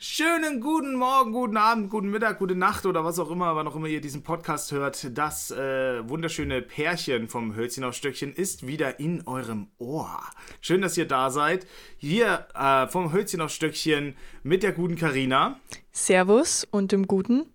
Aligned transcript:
Schönen 0.00 0.60
guten 0.60 0.94
Morgen, 0.94 1.32
guten 1.32 1.56
Abend, 1.56 1.90
guten 1.90 2.10
Mittag, 2.10 2.38
gute 2.38 2.54
Nacht 2.54 2.86
oder 2.86 3.04
was 3.04 3.18
auch 3.18 3.32
immer, 3.32 3.56
wann 3.56 3.66
auch 3.66 3.74
immer 3.74 3.88
ihr 3.88 4.00
diesen 4.00 4.22
Podcast 4.22 4.70
hört. 4.70 5.18
Das 5.18 5.50
äh, 5.50 6.08
wunderschöne 6.08 6.62
Pärchen 6.62 7.28
vom 7.28 7.56
Hölzchen 7.56 7.82
auf 7.82 7.94
Stöckchen 7.94 8.32
ist 8.32 8.64
wieder 8.64 9.00
in 9.00 9.26
eurem 9.26 9.66
Ohr. 9.78 10.20
Schön, 10.60 10.82
dass 10.82 10.96
ihr 10.96 11.08
da 11.08 11.30
seid. 11.30 11.66
Hier 11.96 12.46
äh, 12.54 12.86
vom 12.86 13.12
Hölzchen 13.12 13.40
auf 13.40 13.50
Stöckchen 13.50 14.16
mit 14.44 14.62
der 14.62 14.70
guten 14.70 14.94
Karina. 14.94 15.58
Servus 15.90 16.64
und 16.70 16.92
dem 16.92 17.08
guten 17.08 17.52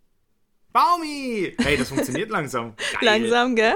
Baumi! 0.73 1.55
Hey, 1.59 1.77
das 1.77 1.87
funktioniert 1.87 2.29
langsam. 2.29 2.73
Geil. 2.99 3.21
Langsam, 3.21 3.55
gell? 3.55 3.75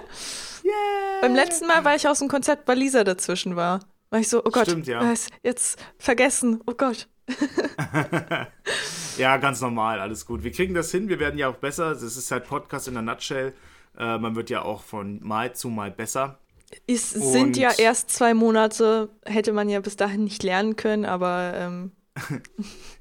Yeah. 0.66 1.22
Beim 1.22 1.36
letzten 1.36 1.68
Mal 1.68 1.86
war 1.86 1.96
ich 1.96 2.06
aus 2.06 2.20
dem 2.20 2.28
Konzept, 2.28 2.68
weil 2.68 2.80
Lisa 2.80 3.06
dazwischen 3.06 3.56
war. 3.56 3.80
War 4.10 4.20
ich 4.20 4.28
so, 4.28 4.44
oh 4.44 4.50
Gott, 4.50 4.68
Stimmt, 4.68 4.88
ja. 4.88 5.14
jetzt 5.42 5.80
vergessen, 6.00 6.60
oh 6.66 6.74
Gott. 6.74 7.08
ja, 9.18 9.38
ganz 9.38 9.62
normal, 9.62 10.00
alles 10.00 10.26
gut. 10.26 10.44
Wir 10.44 10.52
kriegen 10.52 10.74
das 10.74 10.92
hin, 10.92 11.10
wir 11.10 11.20
werden 11.20 11.38
ja 11.38 11.50
auch 11.50 11.58
besser. 11.58 11.92
Das 11.92 12.04
ist 12.04 12.32
halt 12.32 12.48
Podcast 12.48 12.88
in 12.88 12.94
der 12.94 13.04
Nutshell. 13.04 13.54
Äh, 13.98 14.18
man 14.18 14.36
wird 14.36 14.50
ja 14.50 14.62
auch 14.62 14.84
von 14.84 15.22
Mal 15.24 15.54
zu 15.54 15.70
Mal 15.70 15.92
besser. 15.92 16.40
Es 16.86 17.14
Und 17.14 17.32
sind 17.32 17.58
ja 17.58 17.72
erst 17.78 18.10
zwei 18.12 18.34
Monate, 18.34 19.10
hätte 19.26 19.54
man 19.54 19.70
ja 19.70 19.80
bis 19.80 19.96
dahin 19.96 20.26
nicht 20.26 20.44
lernen 20.44 20.76
können, 20.76 21.06
aber 21.06 21.54
ähm, 21.56 21.92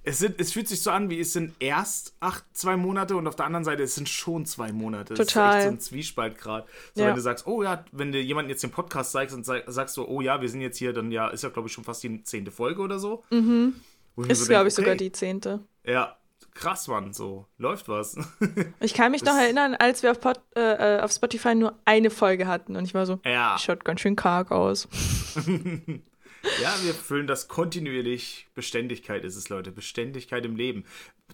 es, 0.04 0.18
sind, 0.18 0.40
es 0.40 0.52
fühlt 0.52 0.68
sich 0.68 0.82
so 0.82 0.90
an, 0.90 1.10
wie 1.10 1.20
es 1.20 1.32
sind 1.32 1.54
erst 1.58 2.14
acht, 2.20 2.44
zwei 2.52 2.76
Monate 2.76 3.16
und 3.16 3.26
auf 3.26 3.36
der 3.36 3.46
anderen 3.46 3.64
Seite, 3.64 3.82
es 3.82 3.94
sind 3.94 4.08
schon 4.08 4.46
zwei 4.46 4.72
Monate. 4.72 5.14
Total. 5.14 5.24
Das 5.24 5.34
ist 5.34 5.56
echt 5.56 5.62
so 5.64 5.68
ein 5.70 5.80
Zwiespalt 5.80 6.38
gerade. 6.38 6.66
So, 6.94 7.02
ja. 7.02 7.08
wenn 7.08 7.16
du 7.16 7.20
sagst, 7.20 7.46
oh 7.46 7.62
ja, 7.62 7.84
wenn 7.92 8.12
du 8.12 8.20
jemandem 8.20 8.50
jetzt 8.50 8.62
den 8.62 8.70
Podcast 8.70 9.12
zeigst 9.12 9.34
und 9.34 9.44
sag, 9.44 9.64
sagst 9.66 9.94
so, 9.94 10.06
oh 10.06 10.20
ja, 10.20 10.40
wir 10.40 10.48
sind 10.48 10.60
jetzt 10.60 10.78
hier, 10.78 10.92
dann 10.92 11.10
ja, 11.10 11.28
ist 11.28 11.42
ja, 11.42 11.48
glaube 11.48 11.68
ich, 11.68 11.74
schon 11.74 11.84
fast 11.84 12.02
die 12.02 12.22
zehnte 12.22 12.50
Folge 12.50 12.82
oder 12.82 12.98
so. 12.98 13.24
Mhm. 13.30 13.74
Ist, 14.16 14.40
so 14.40 14.46
glaube 14.46 14.68
ich, 14.68 14.74
okay, 14.74 14.82
sogar 14.82 14.94
die 14.96 15.12
zehnte. 15.12 15.60
Ja, 15.84 16.16
krass, 16.54 16.88
Mann, 16.88 17.12
so, 17.12 17.46
läuft 17.58 17.88
was. 17.88 18.16
ich 18.80 18.94
kann 18.94 19.12
mich 19.12 19.22
das 19.22 19.34
noch 19.34 19.42
erinnern, 19.42 19.74
als 19.74 20.02
wir 20.02 20.10
auf, 20.10 20.20
Pod, 20.20 20.40
äh, 20.54 20.96
äh, 20.96 21.00
auf 21.00 21.12
Spotify 21.12 21.54
nur 21.54 21.78
eine 21.84 22.10
Folge 22.10 22.46
hatten 22.46 22.76
und 22.76 22.84
ich 22.84 22.94
war 22.94 23.06
so, 23.06 23.20
ja. 23.24 23.56
schaut 23.58 23.84
ganz 23.84 24.00
schön 24.00 24.16
karg 24.16 24.50
aus. 24.50 24.88
Ja, 26.62 26.74
wir 26.82 26.94
füllen 26.94 27.26
das 27.26 27.48
kontinuierlich. 27.48 28.48
Beständigkeit 28.54 29.24
ist 29.24 29.36
es, 29.36 29.48
Leute. 29.48 29.72
Beständigkeit 29.72 30.44
im 30.44 30.56
Leben. 30.56 30.84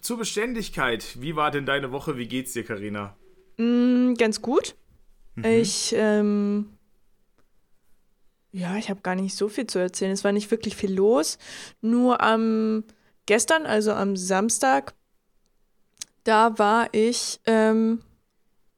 Zur 0.01 0.17
Beständigkeit, 0.17 1.21
wie 1.21 1.35
war 1.35 1.51
denn 1.51 1.65
deine 1.65 1.91
Woche? 1.91 2.17
Wie 2.17 2.27
geht's 2.27 2.53
dir, 2.53 2.63
Karina? 2.63 3.15
Mm, 3.57 4.15
ganz 4.15 4.41
gut. 4.41 4.75
Mhm. 5.35 5.45
Ich, 5.45 5.93
ähm, 5.95 6.77
ja, 8.53 8.77
ich 8.77 8.89
habe 8.89 9.01
gar 9.01 9.15
nicht 9.15 9.35
so 9.35 9.49
viel 9.49 9.65
zu 9.65 9.79
erzählen. 9.79 10.11
Es 10.11 10.23
war 10.23 10.31
nicht 10.31 10.51
wirklich 10.51 10.75
viel 10.75 10.93
los. 10.93 11.39
Nur 11.81 12.21
am 12.21 12.83
gestern, 13.25 13.65
also 13.65 13.91
am 13.93 14.15
Samstag, 14.15 14.93
da 16.23 16.57
war 16.59 16.87
ich 16.93 17.41
ähm, 17.45 18.03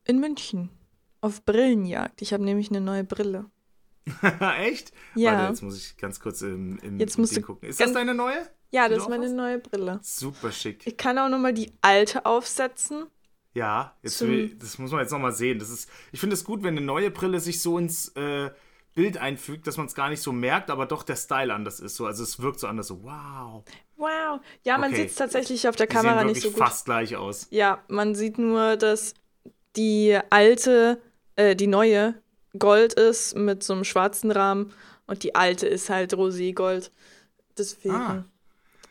in 0.06 0.20
München 0.22 0.70
auf 1.20 1.44
Brillenjagd. 1.44 2.22
Ich 2.22 2.32
habe 2.32 2.44
nämlich 2.44 2.70
eine 2.70 2.80
neue 2.80 3.04
Brille. 3.04 3.46
Echt? 4.60 4.94
Ja. 5.14 5.34
Warte, 5.34 5.50
jetzt 5.50 5.62
muss 5.62 5.78
ich 5.78 5.98
ganz 5.98 6.22
kurz 6.22 6.42
im, 6.42 6.80
im 6.80 6.98
jetzt 6.98 7.18
musst 7.18 7.36
du 7.36 7.42
gucken. 7.42 7.68
Ist 7.68 7.82
das 7.82 7.92
deine 7.92 8.14
neue? 8.14 8.48
Ja, 8.72 8.88
das 8.88 9.00
ist 9.00 9.10
meine 9.10 9.26
hast? 9.26 9.34
neue 9.34 9.60
Brille. 9.60 10.00
Super 10.04 10.54
schick. 10.54 10.88
Ich 10.88 10.96
kann 10.96 11.18
auch 11.20 11.30
nochmal 11.30 11.54
die 11.54 11.74
alte 11.82 12.26
aufsetzen. 12.26 13.08
Ja, 13.54 13.96
jetzt 14.04 14.22
will, 14.22 14.56
das 14.56 14.78
muss 14.78 14.92
man 14.92 15.02
jetzt 15.02 15.12
nochmal 15.12 15.32
sehen. 15.32 15.60
Das 15.60 15.70
ist, 15.70 15.90
ich 16.12 16.20
finde 16.20 16.34
es 16.34 16.44
gut, 16.44 16.64
wenn 16.64 16.78
eine 16.78 16.86
neue 16.86 17.10
Brille 17.10 17.40
sich 17.40 17.62
so 17.62 17.78
ins 17.78 18.10
äh, 18.10 18.52
Bild 18.96 19.18
einfügt, 19.18 19.68
dass 19.68 19.78
man 19.78 19.86
es 19.86 19.94
gar 19.94 20.10
nicht 20.10 20.22
so 20.22 20.32
merkt, 20.32 20.72
aber 20.72 20.86
doch 20.86 21.04
der 21.04 21.18
Style 21.18 21.54
anders 21.54 21.80
ist. 21.80 21.96
So. 21.98 22.06
Also 22.06 22.24
es 22.24 22.42
wirkt 22.42 22.60
so 22.60 22.68
anders, 22.68 22.88
so 22.88 23.04
wow. 23.04 23.64
Wow. 23.98 24.40
Ja, 24.64 24.78
man 24.78 24.92
okay. 24.92 25.02
sieht 25.02 25.10
es 25.12 25.16
tatsächlich 25.16 25.68
auf 25.68 25.76
der 25.76 25.88
Kamera 25.88 26.24
nicht 26.24 26.42
so 26.42 26.50
gut. 26.50 26.58
fast 26.58 26.86
gleich 26.86 27.16
aus. 27.16 27.48
Ja, 27.52 27.84
man 27.90 28.16
sieht 28.16 28.38
nur, 28.38 28.78
dass 28.78 29.14
die 29.76 30.18
alte, 30.30 31.02
äh, 31.36 31.56
die 31.56 31.68
neue 31.68 32.16
Gold 32.58 32.94
ist 32.94 33.36
mit 33.36 33.64
so 33.64 33.74
einem 33.74 33.84
schwarzen 33.84 34.32
Rahmen 34.32 34.74
und 35.08 35.24
die 35.24 35.36
alte 35.36 35.68
ist 35.68 35.90
halt 35.90 36.14
Rosé-Gold. 36.14 36.92
Deswegen. 37.58 37.96
Ah. 37.96 38.26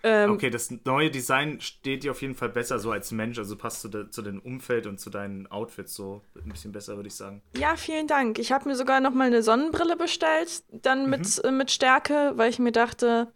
Ähm, 0.07 0.33
okay, 0.33 0.51
das 0.51 0.71
neue 0.85 1.11
Design 1.11 1.61
steht 1.61 2.05
dir 2.05 2.11
auf 2.11 2.21
jeden 2.23 2.35
Fall 2.35 2.51
besser 2.51 2.79
so 2.79 2.91
als 2.91 3.11
Mensch, 3.11 3.39
also 3.39 3.57
passt 3.57 3.81
zu, 3.81 3.89
de, 3.89 4.11
zu 4.11 4.23
deinem 4.23 4.41
Umfeld 4.41 4.87
und 4.87 5.01
zu 5.01 5.11
deinen 5.11 5.47
Outfits 5.47 5.95
so 5.95 6.23
ein 6.37 6.51
bisschen 6.51 6.73
besser, 6.73 6.97
würde 6.97 7.09
ich 7.09 7.15
sagen. 7.15 7.43
Ja, 7.57 7.75
vielen 7.77 8.07
Dank. 8.07 8.39
Ich 8.39 8.53
habe 8.53 8.69
mir 8.69 8.77
sogar 8.77 9.01
noch 9.01 9.15
mal 9.15 9.27
eine 9.27 9.43
Sonnenbrille 9.43 9.97
bestellt, 9.97 10.63
dann 10.71 11.09
mit, 11.09 11.21
mhm. 11.21 11.49
äh, 11.49 11.53
mit 11.53 11.71
Stärke, 11.71 12.33
weil 12.37 12.51
ich 12.51 12.59
mir 12.59 12.73
dachte, 12.73 13.33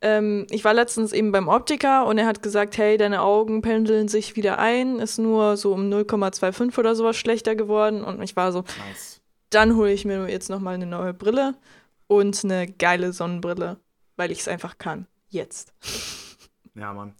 ähm, 0.00 0.46
ich 0.50 0.64
war 0.64 0.72
letztens 0.72 1.12
eben 1.12 1.32
beim 1.32 1.48
Optiker 1.48 2.06
und 2.06 2.16
er 2.16 2.26
hat 2.26 2.42
gesagt, 2.42 2.78
hey, 2.78 2.96
deine 2.96 3.22
Augen 3.22 3.60
pendeln 3.60 4.08
sich 4.08 4.36
wieder 4.36 4.58
ein, 4.58 5.00
ist 5.00 5.18
nur 5.18 5.56
so 5.56 5.72
um 5.72 5.90
0,25 5.90 6.78
oder 6.78 6.94
sowas 6.94 7.16
schlechter 7.16 7.56
geworden 7.56 8.04
und 8.04 8.22
ich 8.22 8.36
war 8.36 8.52
so, 8.52 8.60
nice 8.60 9.20
dann 9.54 9.76
hole 9.76 9.92
ich 9.92 10.04
mir 10.04 10.28
jetzt 10.28 10.50
nochmal 10.50 10.74
eine 10.74 10.86
neue 10.86 11.14
Brille 11.14 11.54
und 12.06 12.44
eine 12.44 12.66
geile 12.66 13.12
Sonnenbrille, 13.12 13.78
weil 14.16 14.30
ich 14.32 14.40
es 14.40 14.48
einfach 14.48 14.78
kann. 14.78 15.06
Jetzt. 15.34 15.74
Ja, 16.76 16.92
Mann. 16.92 17.12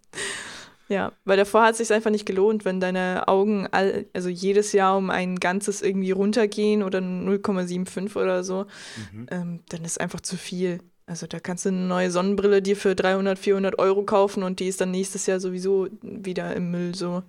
Ja, 0.87 1.11
weil 1.25 1.35
davor 1.35 1.63
hat 1.63 1.71
es 1.71 1.79
sich 1.79 1.91
einfach 1.91 2.11
nicht 2.11 2.25
gelohnt, 2.25 2.63
wenn 2.63 2.79
deine 2.79 3.27
Augen 3.27 3.67
all, 3.71 4.05
also 4.13 4.29
jedes 4.29 4.71
Jahr 4.71 4.95
um 4.95 5.09
ein 5.09 5.37
ganzes 5.37 5.81
irgendwie 5.81 6.11
runtergehen 6.11 6.81
oder 6.81 6.99
0,75 6.99 8.15
oder 8.15 8.43
so, 8.43 8.67
mhm. 9.11 9.27
ähm, 9.31 9.63
dann 9.67 9.83
ist 9.83 9.99
einfach 9.99 10.21
zu 10.21 10.37
viel. 10.37 10.79
Also 11.07 11.27
da 11.27 11.39
kannst 11.39 11.65
du 11.65 11.69
eine 11.69 11.79
neue 11.79 12.09
Sonnenbrille 12.09 12.61
dir 12.61 12.77
für 12.77 12.95
300, 12.95 13.37
400 13.37 13.79
Euro 13.79 14.03
kaufen 14.03 14.43
und 14.43 14.59
die 14.61 14.67
ist 14.67 14.79
dann 14.79 14.91
nächstes 14.91 15.25
Jahr 15.25 15.41
sowieso 15.41 15.89
wieder 16.01 16.55
im 16.55 16.71
Müll 16.71 16.95
so. 16.95 17.23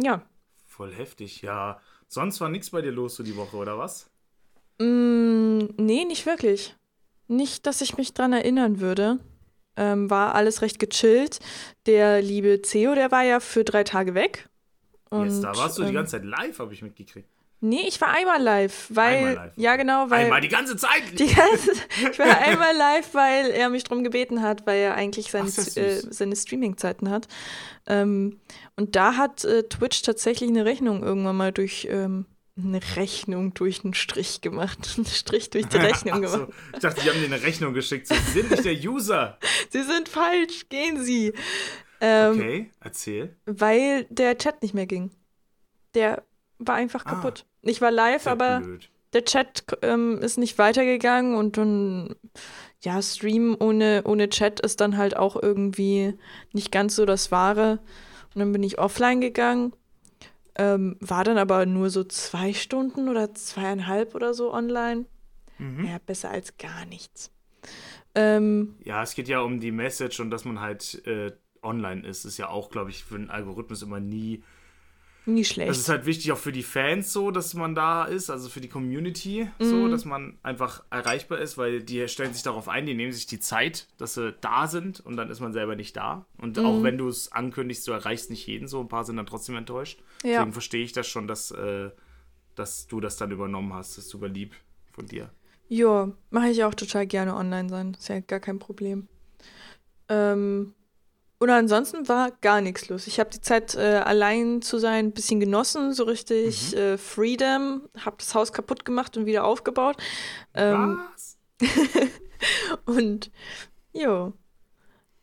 Ja. 0.00 0.22
Voll 0.64 0.94
heftig, 0.94 1.42
ja. 1.42 1.80
Sonst 2.06 2.40
war 2.40 2.48
nichts 2.48 2.70
bei 2.70 2.80
dir 2.80 2.92
los 2.92 3.16
so 3.16 3.22
die 3.22 3.36
Woche, 3.36 3.56
oder 3.56 3.76
was? 3.76 4.10
Mm, 4.78 5.58
nee, 5.76 6.04
nicht 6.04 6.24
wirklich. 6.24 6.76
Nicht, 7.28 7.66
dass 7.66 7.80
ich 7.80 7.96
mich 7.96 8.14
dran 8.14 8.32
erinnern 8.32 8.80
würde. 8.80 9.18
Ähm, 9.76 10.10
war 10.10 10.34
alles 10.34 10.62
recht 10.62 10.78
gechillt. 10.80 11.38
Der 11.86 12.20
liebe 12.20 12.60
Theo, 12.62 12.94
der 12.94 13.12
war 13.12 13.22
ja 13.22 13.38
für 13.38 13.62
drei 13.62 13.84
Tage 13.84 14.14
weg. 14.14 14.48
Und, 15.10 15.26
Jetzt, 15.26 15.42
da 15.42 15.56
warst 15.56 15.78
du 15.78 15.82
ähm, 15.82 15.88
die 15.88 15.94
ganze 15.94 16.12
Zeit 16.12 16.24
live, 16.24 16.58
habe 16.58 16.72
ich 16.74 16.82
mitgekriegt. 16.82 17.28
Nee, 17.60 17.82
ich 17.88 18.00
war 18.00 18.08
einmal 18.08 18.40
live, 18.40 18.86
weil. 18.90 19.16
Einmal 19.16 19.34
live. 19.34 19.52
Ja, 19.56 19.76
genau, 19.76 20.10
weil. 20.10 20.24
Einmal 20.24 20.40
die 20.40 20.48
ganze 20.48 20.76
Zeit! 20.76 21.02
Die 21.18 21.26
ganze, 21.26 21.72
ich 22.10 22.18
war 22.18 22.38
einmal 22.38 22.76
live, 22.76 23.14
weil 23.14 23.50
er 23.50 23.68
mich 23.68 23.82
drum 23.82 24.04
gebeten 24.04 24.42
hat, 24.42 24.64
weil 24.66 24.78
er 24.78 24.94
eigentlich 24.94 25.30
seine, 25.30 25.48
Ach, 25.48 25.76
äh, 25.76 26.00
seine 26.00 26.36
Streaming-Zeiten 26.36 27.10
hat. 27.10 27.26
Ähm, 27.86 28.40
und 28.76 28.94
da 28.94 29.16
hat 29.16 29.44
äh, 29.44 29.64
Twitch 29.64 30.02
tatsächlich 30.02 30.50
eine 30.50 30.64
Rechnung 30.64 31.02
irgendwann 31.02 31.36
mal 31.36 31.52
durch. 31.52 31.88
Ähm, 31.90 32.26
eine 32.58 32.80
Rechnung 32.96 33.54
durch 33.54 33.84
einen 33.84 33.94
Strich 33.94 34.40
gemacht. 34.40 34.78
Einen 34.96 35.06
Strich 35.06 35.50
durch 35.50 35.66
die 35.66 35.76
Rechnung 35.76 36.22
gemacht. 36.22 36.48
So, 36.48 36.52
ich 36.74 36.80
dachte, 36.80 37.00
die 37.00 37.10
haben 37.10 37.20
dir 37.20 37.26
eine 37.26 37.42
Rechnung 37.42 37.74
geschickt. 37.74 38.08
Sie 38.08 38.14
sind 38.14 38.50
nicht 38.50 38.64
der 38.64 38.74
User. 38.74 39.38
Sie 39.70 39.82
sind 39.82 40.08
falsch, 40.08 40.68
gehen 40.68 41.02
Sie. 41.02 41.32
Ähm, 42.00 42.34
okay, 42.34 42.70
erzähl. 42.80 43.36
Weil 43.46 44.04
der 44.10 44.38
Chat 44.38 44.62
nicht 44.62 44.74
mehr 44.74 44.86
ging. 44.86 45.10
Der 45.94 46.22
war 46.58 46.74
einfach 46.74 47.04
ah, 47.06 47.10
kaputt. 47.10 47.44
Ich 47.62 47.80
war 47.80 47.90
live, 47.90 48.26
aber 48.26 48.60
blöd. 48.60 48.88
der 49.12 49.24
Chat 49.24 49.64
ähm, 49.82 50.18
ist 50.18 50.38
nicht 50.38 50.58
weitergegangen 50.58 51.34
und 51.34 51.56
dann, 51.56 52.14
ja, 52.80 53.00
Stream 53.02 53.56
ohne, 53.58 54.02
ohne 54.04 54.28
Chat 54.28 54.60
ist 54.60 54.80
dann 54.80 54.96
halt 54.96 55.16
auch 55.16 55.40
irgendwie 55.40 56.14
nicht 56.52 56.70
ganz 56.70 56.96
so 56.96 57.04
das 57.04 57.32
Wahre. 57.32 57.80
Und 58.34 58.40
dann 58.40 58.52
bin 58.52 58.62
ich 58.62 58.78
offline 58.78 59.20
gegangen, 59.20 59.72
ähm, 60.58 60.96
war 61.00 61.24
dann 61.24 61.38
aber 61.38 61.66
nur 61.66 61.90
so 61.90 62.04
zwei 62.04 62.52
Stunden 62.52 63.08
oder 63.08 63.34
zweieinhalb 63.34 64.14
oder 64.14 64.34
so 64.34 64.52
online. 64.52 65.06
Mhm. 65.58 65.86
Ja, 65.86 65.98
besser 66.04 66.30
als 66.30 66.56
gar 66.56 66.84
nichts. 66.86 67.32
Ähm, 68.14 68.76
ja, 68.84 69.02
es 69.02 69.14
geht 69.14 69.28
ja 69.28 69.40
um 69.40 69.60
die 69.60 69.72
Message 69.72 70.20
und 70.20 70.30
dass 70.30 70.44
man 70.44 70.60
halt 70.60 71.06
äh, 71.06 71.32
online 71.62 72.06
ist, 72.06 72.24
ist 72.24 72.38
ja 72.38 72.48
auch, 72.48 72.70
glaube 72.70 72.90
ich, 72.90 73.04
für 73.04 73.16
einen 73.16 73.30
Algorithmus 73.30 73.82
immer 73.82 74.00
nie 74.00 74.42
Nie 75.28 75.44
schlecht. 75.44 75.68
Das 75.68 75.76
ist 75.76 75.90
halt 75.90 76.06
wichtig 76.06 76.32
auch 76.32 76.38
für 76.38 76.52
die 76.52 76.62
Fans 76.62 77.12
so, 77.12 77.30
dass 77.30 77.52
man 77.52 77.74
da 77.74 78.06
ist, 78.06 78.30
also 78.30 78.48
für 78.48 78.62
die 78.62 78.68
Community 78.70 79.46
mhm. 79.58 79.64
so, 79.64 79.88
dass 79.88 80.06
man 80.06 80.38
einfach 80.42 80.84
erreichbar 80.88 81.38
ist, 81.38 81.58
weil 81.58 81.82
die 81.82 82.08
stellen 82.08 82.32
sich 82.32 82.42
darauf 82.42 82.66
ein, 82.66 82.86
die 82.86 82.94
nehmen 82.94 83.12
sich 83.12 83.26
die 83.26 83.38
Zeit, 83.38 83.88
dass 83.98 84.14
sie 84.14 84.32
da 84.40 84.66
sind 84.68 85.00
und 85.00 85.18
dann 85.18 85.28
ist 85.28 85.40
man 85.40 85.52
selber 85.52 85.76
nicht 85.76 85.94
da. 85.98 86.24
Und 86.38 86.56
mhm. 86.56 86.64
auch 86.64 86.82
wenn 86.82 86.96
du 86.96 87.08
es 87.08 87.30
ankündigst, 87.30 87.86
du 87.86 87.92
erreichst 87.92 88.30
nicht 88.30 88.46
jeden 88.46 88.68
so, 88.68 88.80
ein 88.80 88.88
paar 88.88 89.04
sind 89.04 89.16
dann 89.16 89.26
trotzdem 89.26 89.56
enttäuscht. 89.56 90.00
Ja. 90.22 90.38
Deswegen 90.38 90.52
verstehe 90.52 90.82
ich 90.82 90.92
das 90.92 91.06
schon, 91.06 91.28
dass, 91.28 91.50
äh, 91.50 91.90
dass 92.54 92.86
du 92.86 92.98
das 92.98 93.18
dann 93.18 93.30
übernommen 93.30 93.74
hast. 93.74 93.98
Das 93.98 94.06
ist 94.06 94.10
super 94.10 94.28
lieb 94.28 94.54
von 94.92 95.04
dir. 95.04 95.28
Ja, 95.68 96.10
mache 96.30 96.48
ich 96.48 96.64
auch 96.64 96.72
total 96.72 97.06
gerne 97.06 97.36
online 97.36 97.68
sein. 97.68 97.96
Ist 97.98 98.08
ja 98.08 98.20
gar 98.20 98.40
kein 98.40 98.58
Problem. 98.58 99.08
Ähm, 100.08 100.72
oder 101.40 101.56
ansonsten 101.56 102.08
war 102.08 102.32
gar 102.40 102.60
nichts 102.60 102.88
los. 102.88 103.06
Ich 103.06 103.20
habe 103.20 103.30
die 103.30 103.40
Zeit 103.40 103.74
äh, 103.76 104.02
allein 104.04 104.60
zu 104.60 104.78
sein 104.78 105.06
ein 105.06 105.12
bisschen 105.12 105.38
genossen, 105.38 105.92
so 105.92 106.04
richtig 106.04 106.72
mhm. 106.72 106.78
äh, 106.78 106.98
Freedom, 106.98 107.82
habe 107.98 108.16
das 108.18 108.34
Haus 108.34 108.52
kaputt 108.52 108.84
gemacht 108.84 109.16
und 109.16 109.26
wieder 109.26 109.44
aufgebaut. 109.44 109.96
Ähm, 110.54 110.98
Was? 111.14 111.38
und 112.86 113.30
jo. 113.92 114.32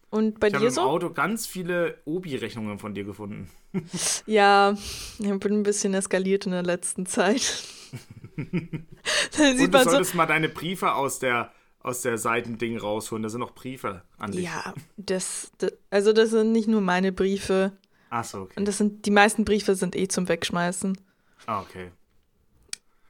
Und 0.10 0.40
bei 0.40 0.48
ich 0.48 0.54
dir 0.54 0.60
so? 0.60 0.68
Ich 0.68 0.78
habe 0.78 0.88
im 0.88 0.96
Auto 0.96 1.10
ganz 1.14 1.46
viele 1.46 1.98
Obi-Rechnungen 2.06 2.80
von 2.80 2.94
dir 2.94 3.04
gefunden. 3.04 3.50
Ja, 4.26 4.78
ich 5.20 5.40
bin 5.40 5.54
ein 5.54 5.64
bisschen 5.64 5.94
eskaliert 5.94 6.46
in 6.46 6.54
der 6.54 6.64
letzten 6.64 7.06
Zeit. 7.06 7.64
da 8.38 9.54
sieht 9.54 9.66
Und 9.66 9.74
du 9.74 9.84
solltest 9.84 10.12
so 10.12 10.18
mal 10.18 10.26
deine 10.26 10.48
Briefe 10.48 10.94
aus 10.94 11.20
der 11.20 11.52
aus 11.86 12.02
der 12.02 12.18
Seitending 12.18 12.78
rausholen. 12.78 13.22
Da 13.22 13.30
sind 13.30 13.42
noch 13.42 13.54
Briefe 13.54 14.02
an 14.18 14.32
dich. 14.32 14.46
Ja, 14.46 14.74
das, 14.98 15.52
das, 15.60 15.72
also 15.92 16.14
das 16.14 16.32
sind 16.32 16.52
nicht 16.52 16.68
nur 16.68 16.82
meine 16.82 17.12
Briefe. 17.12 17.74
Ach 18.10 18.24
so, 18.24 18.42
okay. 18.42 18.54
Und 18.58 18.68
das 18.68 18.80
sind, 18.80 19.06
die 19.06 19.12
meisten 19.12 19.46
Briefe 19.46 19.76
sind 19.76 19.96
eh 19.96 20.08
zum 20.08 20.28
Wegschmeißen. 20.28 20.98
Ah, 21.46 21.62
okay. 21.62 21.92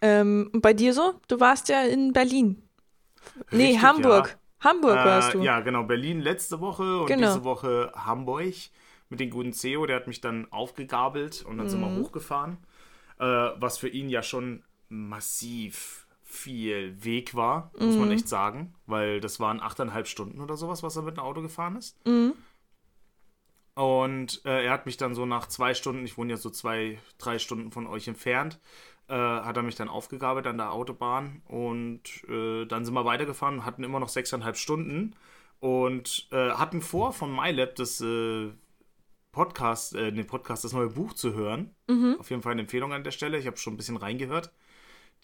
Ähm, 0.01 0.49
und 0.51 0.61
bei 0.61 0.73
dir 0.73 0.93
so? 0.93 1.15
Du 1.29 1.39
warst 1.39 1.69
ja 1.69 1.83
in 1.83 2.11
Berlin. 2.11 2.61
Richtig, 3.51 3.57
nee, 3.57 3.77
Hamburg. 3.77 4.37
Ja. 4.61 4.69
Hamburg 4.69 4.97
äh, 4.97 5.05
warst 5.05 5.33
du. 5.33 5.41
Ja, 5.41 5.61
genau. 5.61 5.83
Berlin 5.83 6.19
letzte 6.19 6.59
Woche 6.59 6.99
und 6.99 7.07
genau. 7.07 7.27
diese 7.27 7.43
Woche 7.45 7.93
Hamburg 7.95 8.55
mit 9.09 9.21
dem 9.21 9.29
guten 9.29 9.53
CEO. 9.53 9.85
Der 9.85 9.95
hat 9.95 10.07
mich 10.07 10.19
dann 10.19 10.51
aufgegabelt 10.51 11.45
und 11.47 11.57
dann 11.57 11.67
mhm. 11.67 11.69
sind 11.69 11.79
wir 11.79 11.89
mhm. 11.89 12.03
hochgefahren. 12.03 12.57
Äh, 13.19 13.25
was 13.25 13.77
für 13.77 13.87
ihn 13.87 14.09
ja 14.09 14.21
schon 14.21 14.63
massiv 14.89 16.04
viel 16.35 17.03
Weg 17.03 17.35
war, 17.35 17.71
muss 17.79 17.95
mhm. 17.95 18.01
man 18.01 18.11
echt 18.11 18.27
sagen. 18.27 18.73
Weil 18.85 19.19
das 19.21 19.39
waren 19.39 19.61
achteinhalb 19.61 20.07
Stunden 20.07 20.41
oder 20.41 20.57
sowas, 20.57 20.83
was 20.83 20.95
er 20.95 21.03
mit 21.03 21.17
dem 21.17 21.23
Auto 21.23 21.41
gefahren 21.41 21.75
ist. 21.75 21.97
Mhm. 22.05 22.33
Und 23.75 24.41
äh, 24.45 24.65
er 24.65 24.71
hat 24.71 24.85
mich 24.85 24.97
dann 24.97 25.15
so 25.15 25.25
nach 25.25 25.47
zwei 25.47 25.73
Stunden, 25.73 26.05
ich 26.05 26.17
wohne 26.17 26.31
ja 26.31 26.37
so 26.37 26.49
zwei, 26.49 26.97
drei 27.17 27.39
Stunden 27.39 27.71
von 27.71 27.87
euch 27.87 28.07
entfernt, 28.07 28.59
äh, 29.09 29.13
hat 29.13 29.57
er 29.57 29.63
mich 29.63 29.75
dann 29.75 29.89
aufgegabelt 29.89 30.47
an 30.47 30.57
der 30.57 30.71
Autobahn 30.71 31.41
und 31.45 32.23
äh, 32.29 32.65
dann 32.65 32.85
sind 32.85 32.93
wir 32.93 33.03
weitergefahren, 33.03 33.65
hatten 33.65 33.83
immer 33.83 33.99
noch 33.99 34.07
sechseinhalb 34.07 34.55
Stunden 34.55 35.13
und 35.59 36.27
äh, 36.31 36.51
hatten 36.51 36.81
vor 36.81 37.11
von 37.11 37.35
MyLab 37.35 37.75
das 37.75 37.99
äh, 37.99 38.49
Podcast, 39.33 39.93
äh, 39.93 40.13
den 40.13 40.25
Podcast, 40.25 40.63
das 40.63 40.71
neue 40.71 40.87
Buch 40.87 41.13
zu 41.13 41.33
hören. 41.33 41.75
Mhm. 41.87 42.15
Auf 42.17 42.29
jeden 42.29 42.41
Fall 42.41 42.53
eine 42.53 42.61
Empfehlung 42.61 42.93
an 42.93 43.03
der 43.03 43.11
Stelle. 43.11 43.37
Ich 43.37 43.45
habe 43.45 43.57
schon 43.57 43.73
ein 43.73 43.77
bisschen 43.77 43.97
reingehört. 43.97 44.53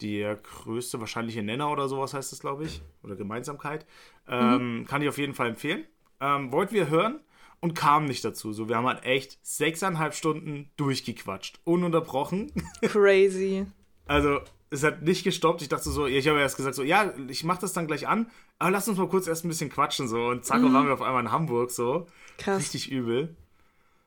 Der 0.00 0.36
größte 0.36 1.00
wahrscheinliche 1.00 1.42
Nenner 1.42 1.70
oder 1.70 1.88
sowas 1.88 2.14
heißt 2.14 2.32
es, 2.32 2.40
glaube 2.40 2.64
ich. 2.64 2.82
Oder 3.02 3.16
Gemeinsamkeit. 3.16 3.86
Ähm, 4.26 4.80
mhm. 4.80 4.86
Kann 4.86 5.02
ich 5.02 5.08
auf 5.08 5.18
jeden 5.18 5.34
Fall 5.34 5.48
empfehlen. 5.48 5.84
Ähm, 6.20 6.50
wollten 6.52 6.74
wir 6.74 6.88
hören 6.88 7.20
und 7.60 7.74
kamen 7.74 8.06
nicht 8.06 8.24
dazu. 8.24 8.52
So, 8.52 8.68
wir 8.68 8.76
haben 8.76 8.86
halt 8.86 9.04
echt 9.04 9.38
sechseinhalb 9.42 10.14
Stunden 10.14 10.70
durchgequatscht. 10.76 11.60
Ununterbrochen. 11.64 12.52
Crazy. 12.82 13.66
also, 14.06 14.40
es 14.70 14.82
hat 14.82 15.02
nicht 15.02 15.22
gestoppt. 15.22 15.62
Ich 15.62 15.68
dachte 15.68 15.90
so, 15.90 16.06
ich 16.06 16.26
habe 16.26 16.40
erst 16.40 16.56
gesagt, 16.56 16.74
so, 16.74 16.82
ja, 16.82 17.12
ich 17.28 17.44
mache 17.44 17.60
das 17.60 17.74
dann 17.74 17.86
gleich 17.86 18.08
an, 18.08 18.30
aber 18.58 18.70
lass 18.70 18.88
uns 18.88 18.98
mal 18.98 19.08
kurz 19.08 19.26
erst 19.26 19.44
ein 19.44 19.48
bisschen 19.48 19.68
quatschen, 19.68 20.08
so. 20.08 20.26
Und 20.26 20.44
zack, 20.44 20.62
mhm. 20.62 20.72
waren 20.72 20.86
wir 20.86 20.94
auf 20.94 21.02
einmal 21.02 21.22
in 21.22 21.30
Hamburg, 21.30 21.70
so. 21.70 22.06
Krass. 22.38 22.58
Richtig 22.58 22.90
übel. 22.90 23.36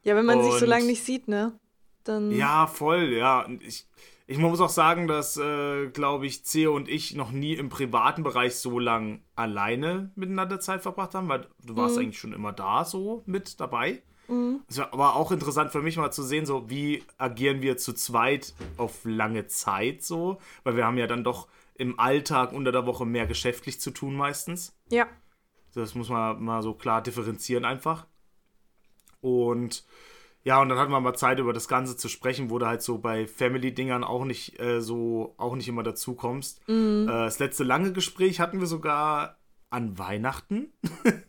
Ja, 0.04 0.16
wenn 0.16 0.26
man 0.26 0.40
und, 0.40 0.46
sich 0.46 0.60
so 0.60 0.66
lange 0.66 0.86
nicht 0.86 1.04
sieht, 1.04 1.28
ne? 1.28 1.58
Dann. 2.04 2.32
Ja, 2.32 2.68
voll, 2.68 3.14
ja. 3.14 3.48
Ich, 3.62 3.88
ich 4.28 4.38
muss 4.38 4.60
auch 4.60 4.70
sagen, 4.70 5.08
dass, 5.08 5.38
äh, 5.38 5.88
glaube 5.88 6.26
ich, 6.26 6.44
Theo 6.44 6.76
und 6.76 6.90
ich 6.90 7.16
noch 7.16 7.32
nie 7.32 7.54
im 7.54 7.70
privaten 7.70 8.24
Bereich 8.24 8.56
so 8.56 8.80
lang 8.80 9.22
alleine 9.36 10.12
miteinander 10.16 10.60
Zeit 10.60 10.82
verbracht 10.82 11.14
haben, 11.14 11.30
weil 11.30 11.48
du 11.64 11.76
warst 11.76 11.96
mhm. 11.96 12.04
eigentlich 12.04 12.20
schon 12.20 12.34
immer 12.34 12.52
da 12.52 12.86
so 12.86 13.22
mit 13.26 13.60
dabei. 13.60 14.02
Mhm. 14.28 14.62
Es 14.68 14.80
war 14.80 14.92
aber 14.94 15.16
auch 15.16 15.32
interessant 15.32 15.72
für 15.72 15.82
mich 15.82 15.98
mal 15.98 16.12
zu 16.12 16.24
sehen, 16.24 16.48
so 16.48 16.70
wie 16.70 17.04
agieren 17.18 17.62
wir 17.62 17.78
zu 17.78 17.94
zweit 17.94 18.56
auf 18.78 19.02
lange 19.04 19.46
Zeit 19.46 20.04
so, 20.04 20.40
weil 20.64 20.76
wir 20.76 20.86
haben 20.86 20.98
ja 20.98 21.08
dann 21.08 21.24
doch 21.24 21.48
im 21.76 22.00
Alltag 22.00 22.52
unter 22.52 22.72
der 22.72 22.88
Woche 22.88 23.06
mehr 23.06 23.28
geschäftlich 23.28 23.80
zu 23.80 23.92
tun 23.92 24.16
meistens. 24.16 24.76
Ja. 24.90 25.08
Das 25.76 25.94
muss 25.94 26.10
man 26.10 26.42
mal 26.42 26.64
so 26.64 26.74
klar 26.74 27.04
differenzieren 27.04 27.66
einfach. 27.66 28.08
Und 29.22 29.86
ja, 30.46 30.62
und 30.62 30.70
dann 30.70 30.78
hatten 30.78 30.92
wir 30.92 31.00
mal 31.00 31.16
Zeit, 31.16 31.40
über 31.40 31.54
das 31.54 31.68
Ganze 31.68 31.98
zu 31.98 32.08
sprechen, 32.08 32.52
wo 32.52 32.60
du 32.60 32.68
halt 32.68 32.84
so 32.84 33.00
bei 33.00 33.26
Family-Dingern 33.26 34.04
auch 34.04 34.26
nicht 34.26 34.60
äh, 34.60 34.80
so, 34.80 35.34
auch 35.38 35.56
nicht 35.56 35.68
immer 35.68 35.82
dazu 35.82 36.14
kommst. 36.14 36.62
Mhm. 36.70 37.08
Äh, 37.10 37.12
das 37.12 37.40
letzte 37.40 37.64
lange 37.64 37.94
Gespräch 37.94 38.40
hatten 38.40 38.60
wir 38.60 38.68
sogar 38.68 39.40
an 39.70 39.98
Weihnachten. 39.98 40.72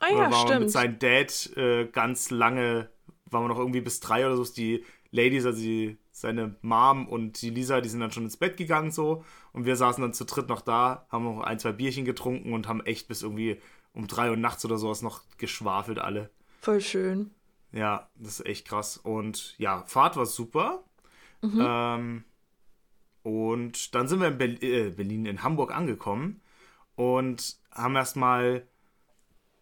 Ah 0.00 0.08
ja, 0.10 0.30
war 0.30 0.46
stimmt. 0.46 0.60
mit 0.60 0.70
seinem 0.72 0.98
Dad 0.98 1.56
äh, 1.56 1.86
ganz 1.86 2.30
lange, 2.30 2.90
waren 3.30 3.44
wir 3.44 3.48
noch 3.48 3.58
irgendwie 3.58 3.80
bis 3.80 4.00
drei 4.00 4.26
oder 4.26 4.36
so, 4.36 4.44
die 4.52 4.84
Ladies, 5.12 5.46
also 5.46 5.60
die, 5.60 5.96
seine 6.10 6.56
Mom 6.62 7.08
und 7.08 7.40
die 7.40 7.50
Lisa, 7.50 7.80
die 7.80 7.88
sind 7.88 8.00
dann 8.00 8.10
schon 8.10 8.24
ins 8.24 8.36
Bett 8.36 8.56
gegangen 8.56 8.90
so. 8.90 9.24
Und 9.52 9.64
wir 9.64 9.76
saßen 9.76 10.02
dann 10.02 10.12
zu 10.12 10.24
dritt 10.24 10.48
noch 10.48 10.60
da, 10.60 11.06
haben 11.10 11.24
noch 11.24 11.40
ein, 11.42 11.60
zwei 11.60 11.72
Bierchen 11.72 12.04
getrunken 12.04 12.52
und 12.52 12.66
haben 12.66 12.84
echt 12.84 13.06
bis 13.06 13.22
irgendwie 13.22 13.60
um 13.92 14.08
drei 14.08 14.30
Uhr 14.30 14.36
nachts 14.36 14.64
oder 14.64 14.76
sowas 14.76 15.00
noch 15.00 15.22
geschwafelt 15.38 16.00
alle. 16.00 16.28
Voll 16.60 16.80
schön. 16.80 17.30
Ja, 17.74 18.08
das 18.14 18.40
ist 18.40 18.46
echt 18.46 18.68
krass. 18.68 18.96
Und 18.96 19.58
ja, 19.58 19.82
Fahrt 19.86 20.16
war 20.16 20.26
super. 20.26 20.84
Mhm. 21.42 21.60
Ähm, 21.60 22.24
und 23.22 23.94
dann 23.94 24.06
sind 24.06 24.20
wir 24.20 24.28
in 24.28 24.38
Ber 24.38 24.62
äh, 24.62 24.90
Berlin, 24.90 25.26
in 25.26 25.42
Hamburg 25.42 25.74
angekommen 25.74 26.40
und 26.94 27.56
haben 27.72 27.96
erstmal 27.96 28.66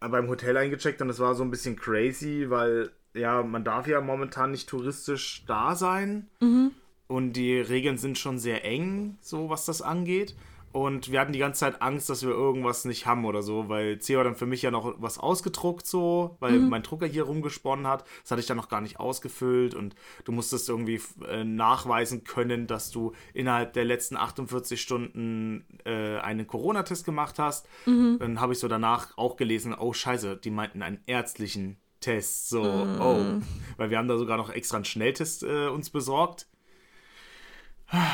beim 0.01 0.29
Hotel 0.29 0.57
eingecheckt 0.57 1.01
und 1.01 1.11
es 1.11 1.21
war 1.21 1.35
so 1.35 1.45
ein 1.45 1.51
bisschen 1.51 1.77
crazy, 1.77 2.47
weil 2.49 2.91
ja, 3.15 3.43
man 3.43 3.65
darf 3.65 3.87
ja 3.87 4.01
momentan 4.01 4.51
nicht 4.51 4.69
touristisch 4.69 5.45
da 5.47 5.75
sein. 5.75 6.29
Mhm. 6.41 6.73
Und 7.07 7.35
die 7.35 7.61
Regeln 7.61 7.99
sind 7.99 8.19
schon 8.19 8.39
sehr 8.39 8.65
eng, 8.65 9.19
so 9.21 9.51
was 9.51 9.67
das 9.67 9.83
angeht. 9.83 10.35
Und 10.73 11.13
wir 11.13 11.21
hatten 11.21 11.33
die 11.33 11.39
ganze 11.39 11.61
Zeit 11.61 11.83
Angst, 11.83 12.09
dass 12.09 12.23
wir 12.23 12.31
irgendwas 12.31 12.87
nicht 12.87 13.05
haben 13.07 13.27
oder 13.27 13.43
so, 13.43 13.69
weil 13.69 13.99
Theo 13.99 14.25
dann 14.25 14.35
für 14.35 14.47
mich 14.47 14.63
ja 14.63 14.71
noch 14.71 14.95
was 14.99 15.19
ausgedruckt 15.19 15.87
so, 15.87 16.37
weil 16.41 16.59
mhm. 16.59 16.71
mein 16.71 16.83
Drucker 16.83 17.07
hier 17.07 17.25
rumgesponnen 17.25 17.87
hat. 17.87 18.05
Das 18.23 18.31
hatte 18.31 18.41
ich 18.41 18.47
dann 18.47 18.57
noch 18.57 18.71
gar 18.71 18.81
nicht 18.81 18.99
ausgefüllt 18.99 19.75
und 19.75 19.95
du 20.25 20.33
musstest 20.33 20.71
irgendwie 20.71 21.01
äh, 21.29 21.45
nachweisen 21.45 22.25
können, 22.25 22.67
dass 22.67 22.91
du 22.91 23.13
innerhalb 23.35 23.75
der 23.75 23.85
letzten 23.85 24.17
48 24.17 24.81
Stunden 24.81 25.67
äh, 25.85 26.19
einen 26.19 26.47
Corona-Test 26.47 27.05
gemacht 27.05 27.39
hast. 27.39 27.69
Mhm. 27.85 28.17
Dann 28.19 28.41
habe 28.41 28.55
ich 28.55 28.59
so 28.59 28.69
danach 28.69 29.17
auch 29.19 29.37
gelesen, 29.37 29.75
oh 29.79 29.93
scheiße, 29.93 30.39
die 30.39 30.51
meinten 30.51 30.83
einen 30.83 31.01
ärztlichen 31.07 31.77
Test. 32.01 32.49
So, 32.49 32.63
mhm. 32.63 33.01
oh. 33.01 33.43
Weil 33.77 33.91
wir 33.91 33.99
haben 33.99 34.09
da 34.09 34.17
sogar 34.17 34.39
noch 34.39 34.49
extra 34.49 34.77
einen 34.77 34.87
Schnelltest 34.87 35.43
äh, 35.43 35.69
uns 35.69 35.91
besorgt 35.91 36.47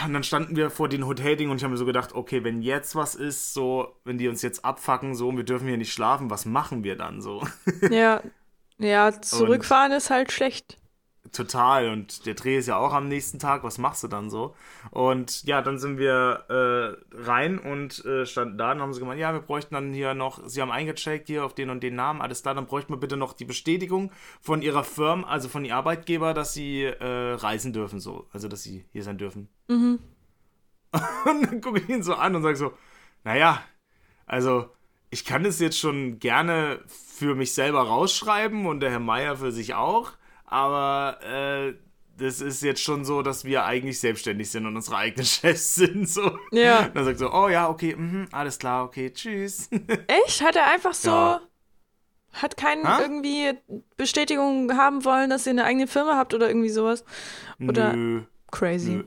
und 0.07 0.13
dann 0.13 0.25
standen 0.25 0.57
wir 0.57 0.71
vor 0.71 0.89
den 0.89 1.07
Hoteldingen 1.07 1.51
und 1.53 1.59
ich 1.59 1.63
habe 1.63 1.73
mir 1.73 1.79
so 1.79 1.87
gedacht, 1.87 2.15
okay, 2.15 2.43
wenn 2.43 2.63
jetzt 2.63 2.97
was 2.97 3.15
ist, 3.15 3.55
so, 3.55 3.95
wenn 4.05 4.19
die 4.19 4.29
uns 4.29 4.43
jetzt 4.43 4.65
abfacken, 4.65 5.15
so, 5.15 5.29
und 5.29 5.37
wir 5.37 5.45
dürfen 5.45 5.69
hier 5.69 5.77
nicht 5.77 5.93
schlafen, 5.93 6.31
was 6.31 6.45
machen 6.47 6.83
wir 6.83 6.97
dann 6.97 7.23
so? 7.23 7.47
Ja, 7.91 8.23
ja, 8.79 9.13
zurückfahren 9.23 9.93
und 9.93 9.99
ist 9.99 10.11
halt 10.11 10.33
schlecht. 10.33 10.79
Total. 11.33 11.89
Und 11.89 12.27
der 12.27 12.35
Dreh 12.35 12.59
ist 12.59 12.67
ja 12.67 12.77
auch 12.77 12.93
am 12.93 13.09
nächsten 13.09 13.39
Tag. 13.39 13.65
Was 13.65 13.79
machst 13.79 14.03
du 14.03 14.09
dann 14.09 14.31
so? 14.31 14.55
Und 14.91 15.45
ja, 15.45 15.63
dann 15.63 15.79
sind 15.79 15.99
wir 15.99 16.45
äh, 16.49 17.17
rein 17.17 17.59
und 17.59 18.05
äh, 18.05 18.27
standen 18.27 18.59
da 18.59 18.73
und 18.73 18.81
haben 18.81 18.93
sie 18.93 19.01
gemeint, 19.01 19.21
ja, 19.21 19.33
wir 19.33 19.41
bräuchten 19.41 19.75
dann 19.75 19.93
hier 19.93 20.15
noch, 20.15 20.47
sie 20.47 20.61
haben 20.63 20.71
eingecheckt 20.71 21.29
hier 21.29 21.45
auf 21.45 21.55
den 21.55 21.71
und 21.71 21.83
den 21.83 21.95
Namen, 21.95 22.21
alles 22.21 22.43
da, 22.43 22.55
dann 22.55 22.67
bräuchten 22.67 22.93
wir 22.93 22.99
bitte 22.99 23.17
noch 23.17 23.33
die 23.33 23.45
Bestätigung 23.45 24.11
von 24.41 24.63
ihrer 24.63 24.85
Firma, 24.85 25.27
also 25.29 25.49
von 25.49 25.65
ihr 25.65 25.77
Arbeitgeber, 25.77 26.35
dass 26.35 26.53
sie 26.53 26.85
äh, 26.85 27.33
reisen 27.35 27.73
dürfen, 27.73 28.01
so. 28.01 28.27
Also, 28.33 28.49
dass 28.49 28.63
sie 28.63 28.85
hier 28.93 29.03
sein 29.03 29.19
dürfen. 29.19 29.49
Mhm. 29.69 29.99
Und 31.25 31.43
dann 31.43 31.61
gucke 31.61 31.81
ich 31.81 31.89
ihn 31.89 32.03
so 32.03 32.15
an 32.15 32.35
und 32.35 32.43
sage 32.43 32.57
so, 32.57 32.73
naja, 33.23 33.63
also 34.25 34.71
ich 35.11 35.25
kann 35.25 35.43
das 35.43 35.61
jetzt 35.61 35.79
schon 35.79 36.19
gerne 36.19 36.81
für 36.87 37.35
mich 37.35 37.55
selber 37.55 37.83
rausschreiben 37.83 38.67
und 38.67 38.81
der 38.81 38.91
Herr 38.91 39.01
Meier 39.01 39.37
für 39.37 39.53
sich 39.53 39.75
auch. 39.75 40.13
Aber 40.51 41.19
äh, 41.23 41.75
das 42.19 42.41
ist 42.41 42.63
jetzt 42.63 42.83
schon 42.83 43.05
so, 43.05 43.23
dass 43.23 43.45
wir 43.45 43.65
eigentlich 43.65 44.01
selbstständig 44.01 44.51
sind 44.51 44.67
und 44.67 44.77
unsere 44.77 44.97
eigenen 44.97 45.27
Chefs 45.27 45.77
sind. 45.77 46.09
So. 46.09 46.39
Ja. 46.51 46.87
Und 46.87 46.97
dann 46.97 47.05
sagt 47.05 47.19
so, 47.19 47.33
oh 47.33 47.49
ja, 47.49 47.69
okay, 47.69 47.95
mh, 47.97 48.29
alles 48.33 48.59
klar, 48.59 48.85
okay, 48.85 49.13
tschüss. 49.13 49.69
Echt? 50.07 50.43
Hat 50.43 50.57
er 50.57 50.71
einfach 50.71 50.95
so. 50.95 51.11
Ja. 51.11 51.41
Hat 52.33 52.57
keinen 52.57 52.87
ha? 52.87 53.01
irgendwie 53.01 53.53
Bestätigung 53.97 54.77
haben 54.77 55.05
wollen, 55.05 55.31
dass 55.31 55.47
ihr 55.47 55.51
eine 55.51 55.65
eigene 55.65 55.87
Firma 55.87 56.17
habt 56.17 56.35
oder 56.35 56.49
irgendwie 56.49 56.69
sowas? 56.69 57.05
Oder 57.61 57.95
Nö. 57.95 58.23
crazy. 58.51 58.91
Nö. 58.91 59.05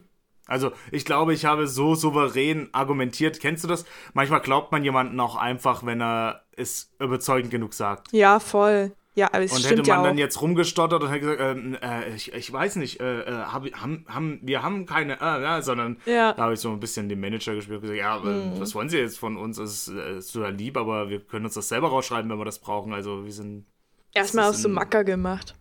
Also, 0.48 0.72
ich 0.92 1.06
glaube, 1.06 1.34
ich 1.34 1.46
habe 1.46 1.68
so 1.68 1.96
souverän 1.96 2.68
argumentiert. 2.74 3.40
Kennst 3.40 3.64
du 3.64 3.70
das? 3.70 3.86
Manchmal 4.14 4.42
glaubt 4.42 4.72
man 4.74 4.84
jemanden 4.84 5.18
auch 5.20 5.38
einfach, 5.38 5.86
wenn 5.86 6.02
er 6.02 6.44
es 6.58 6.92
überzeugend 7.00 7.52
genug 7.52 7.74
sagt. 7.74 8.12
Ja, 8.12 8.40
voll. 8.40 8.92
Ja, 9.14 9.28
aber 9.34 9.44
es 9.44 9.52
und 9.52 9.60
stimmt 9.60 9.80
hätte 9.80 9.90
man 9.90 10.00
ja 10.00 10.08
dann 10.08 10.18
jetzt 10.18 10.42
rumgestottert 10.42 11.04
und 11.04 11.10
hätte 11.10 11.20
gesagt, 11.22 11.42
ähm, 11.42 11.78
äh, 11.82 12.16
ich, 12.16 12.34
ich 12.34 12.52
weiß 12.52 12.78
nicht, 12.78 13.02
äh, 13.02 13.22
äh 13.22 13.44
hab, 13.44 13.66
haben, 13.74 14.06
haben, 14.08 14.40
wir 14.42 14.64
haben 14.64 14.86
keine, 14.86 15.20
äh, 15.20 15.42
ja, 15.42 15.62
sondern 15.62 15.98
ja. 16.06 16.32
da 16.32 16.44
habe 16.44 16.54
ich 16.54 16.62
so 16.62 16.72
ein 16.72 16.80
bisschen 16.80 17.10
den 17.10 17.20
Manager 17.20 17.54
gespielt 17.54 17.78
und 17.78 17.82
gesagt, 17.82 18.00
ja, 18.00 18.20
mhm. 18.20 18.60
was 18.60 18.74
wollen 18.74 18.88
Sie 18.88 18.98
jetzt 18.98 19.20
von 19.20 19.36
uns? 19.36 19.58
Das 19.58 19.70
ist, 19.70 19.88
äh, 19.90 20.18
ist 20.20 20.32
total 20.32 20.56
lieb, 20.56 20.78
aber 20.78 21.10
wir 21.10 21.20
können 21.20 21.46
uns 21.46 21.56
das 21.56 21.68
selber 21.68 21.90
rausschreiben, 21.90 22.32
wenn 22.32 22.38
wir 22.38 22.46
das 22.46 22.60
brauchen. 22.60 22.94
Also 22.94 23.26
wir 23.26 23.34
sind. 23.34 23.66
Erstmal 24.14 24.46
hast 24.46 24.64
du 24.64 24.70
Macker 24.70 25.04
gemacht. 25.04 25.56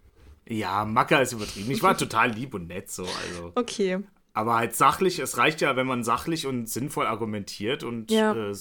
Ja, 0.47 0.85
Macker 0.85 1.21
ist 1.21 1.33
übertrieben. 1.33 1.71
Ich 1.71 1.83
war 1.83 1.97
total 1.97 2.31
lieb 2.31 2.55
und 2.55 2.69
nett 2.69 2.91
so. 2.91 3.03
Also. 3.03 3.53
Okay. 3.57 3.99
Aber 4.33 4.55
halt 4.55 4.77
sachlich, 4.77 5.19
es 5.19 5.39
reicht 5.39 5.61
ja, 5.61 5.75
wenn 5.75 5.87
man 5.87 6.05
sachlich 6.05 6.47
und 6.47 6.69
sinnvoll 6.69 7.07
argumentiert 7.07 7.83
und 7.83 8.11
ja. 8.11 8.33
äh, 8.33 8.55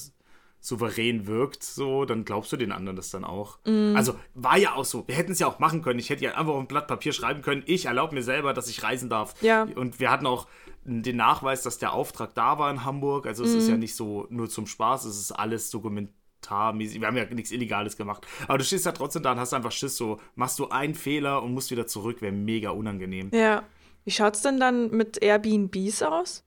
souverän 0.61 1.25
wirkt, 1.25 1.63
so, 1.63 2.05
dann 2.05 2.25
glaubst 2.25 2.51
du 2.51 2.57
den 2.57 2.71
anderen 2.71 2.95
das 2.95 3.09
dann 3.09 3.23
auch. 3.23 3.59
Mm. 3.65 3.95
Also 3.95 4.15
war 4.33 4.57
ja 4.57 4.75
auch 4.75 4.85
so. 4.85 5.07
Wir 5.07 5.15
hätten 5.15 5.31
es 5.31 5.39
ja 5.39 5.47
auch 5.47 5.59
machen 5.59 5.81
können. 5.81 5.99
Ich 5.99 6.09
hätte 6.09 6.23
ja 6.23 6.31
einfach 6.31 6.53
auf 6.53 6.59
ein 6.59 6.67
Blatt 6.67 6.87
Papier 6.87 7.13
schreiben 7.13 7.41
können, 7.41 7.63
ich 7.65 7.85
erlaube 7.85 8.13
mir 8.13 8.23
selber, 8.23 8.53
dass 8.53 8.67
ich 8.67 8.83
reisen 8.83 9.09
darf. 9.09 9.41
Ja. 9.41 9.63
Und 9.75 9.99
wir 9.99 10.11
hatten 10.11 10.25
auch 10.25 10.47
den 10.83 11.17
Nachweis, 11.17 11.63
dass 11.63 11.77
der 11.77 11.93
Auftrag 11.93 12.33
da 12.33 12.57
war 12.59 12.69
in 12.71 12.83
Hamburg. 12.83 13.25
Also 13.25 13.43
es 13.43 13.53
mm. 13.53 13.57
ist 13.57 13.69
ja 13.69 13.77
nicht 13.77 13.95
so 13.95 14.27
nur 14.29 14.49
zum 14.49 14.67
Spaß, 14.67 15.05
es 15.05 15.17
ist 15.17 15.31
alles 15.31 15.69
dokumentarmäßig. 15.71 16.99
Wir 16.99 17.07
haben 17.07 17.17
ja 17.17 17.25
nichts 17.25 17.51
Illegales 17.51 17.95
gemacht. 17.95 18.27
Aber 18.47 18.57
du 18.57 18.63
stehst 18.65 18.85
da 18.85 18.91
trotzdem 18.91 19.23
da 19.23 19.31
und 19.31 19.39
hast 19.39 19.53
einfach 19.53 19.71
Schiss, 19.71 19.95
so 19.95 20.19
machst 20.35 20.59
du 20.59 20.69
einen 20.69 20.95
Fehler 20.95 21.41
und 21.41 21.53
musst 21.53 21.71
wieder 21.71 21.87
zurück, 21.87 22.21
wäre 22.21 22.33
mega 22.33 22.71
unangenehm. 22.71 23.29
Ja. 23.33 23.63
Wie 24.03 24.11
schaut 24.11 24.35
es 24.35 24.41
denn 24.41 24.59
dann 24.59 24.89
mit 24.91 25.21
Airbnbs 25.21 26.01
aus? 26.01 26.43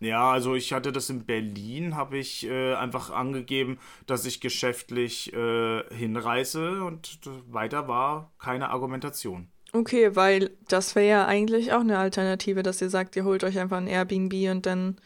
Ja, 0.00 0.30
also 0.30 0.54
ich 0.54 0.72
hatte 0.72 0.92
das 0.92 1.10
in 1.10 1.24
Berlin, 1.24 1.96
habe 1.96 2.18
ich 2.18 2.46
äh, 2.46 2.74
einfach 2.74 3.10
angegeben, 3.10 3.78
dass 4.06 4.24
ich 4.26 4.40
geschäftlich 4.40 5.32
äh, 5.32 5.82
hinreise 5.92 6.84
und 6.84 7.18
weiter 7.48 7.88
war 7.88 8.30
keine 8.38 8.70
Argumentation. 8.70 9.48
Okay, 9.72 10.14
weil 10.16 10.50
das 10.68 10.94
wäre 10.94 11.08
ja 11.08 11.26
eigentlich 11.26 11.72
auch 11.72 11.80
eine 11.80 11.98
Alternative, 11.98 12.62
dass 12.62 12.80
ihr 12.80 12.90
sagt, 12.90 13.16
ihr 13.16 13.24
holt 13.24 13.44
euch 13.44 13.58
einfach 13.58 13.76
ein 13.76 13.86
Airbnb 13.86 14.32
und 14.50 14.66
dann 14.66 14.98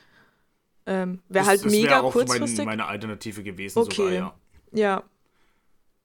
ähm, 0.87 1.21
wäre 1.29 1.47
halt 1.47 1.65
das 1.65 1.73
mega 1.73 2.01
auch 2.01 2.13
kurzfristig. 2.13 2.59
Mein, 2.59 2.79
meine 2.79 2.87
Alternative 2.87 3.43
gewesen 3.43 3.79
okay. 3.79 3.95
sogar, 3.95 4.13
ja. 4.13 4.35
Ja. 4.73 5.03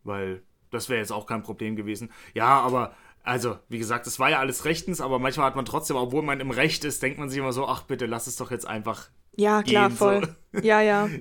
Weil 0.04 0.42
das 0.72 0.90
wäre 0.90 1.00
jetzt 1.00 1.12
auch 1.12 1.26
kein 1.26 1.44
Problem 1.44 1.76
gewesen. 1.76 2.12
Ja, 2.34 2.60
aber 2.62 2.96
also, 3.28 3.60
wie 3.68 3.78
gesagt, 3.78 4.08
es 4.08 4.20
war 4.20 4.30
ja 4.30 4.40
alles 4.40 4.64
rechtens, 4.64 5.02
aber 5.02 5.20
manchmal 5.20 5.48
hat 5.48 5.58
man 5.58 5.66
trotzdem, 5.66 5.98
obwohl 5.98 6.24
man 6.24 6.40
im 6.40 6.50
Recht 6.50 6.86
ist, 6.86 7.04
denkt 7.04 7.20
man 7.20 7.30
sich 7.30 7.40
immer 7.40 7.52
so, 7.52 7.68
ach 7.68 7.84
bitte, 7.84 8.06
lass 8.06 8.26
es 8.26 8.38
doch 8.38 8.52
jetzt 8.52 8.66
einfach. 8.66 9.10
Ja, 9.36 9.64
klar, 9.64 9.90
gehen, 9.90 9.98
voll. 9.98 10.36
So. 10.54 10.62
Ja, 10.62 10.82
ja. 10.82 11.10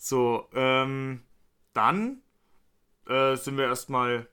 So, 0.00 0.46
ähm, 0.54 1.22
dann 1.72 2.22
äh, 3.08 3.34
sind 3.34 3.58
wir 3.58 3.64
erstmal, 3.64 4.28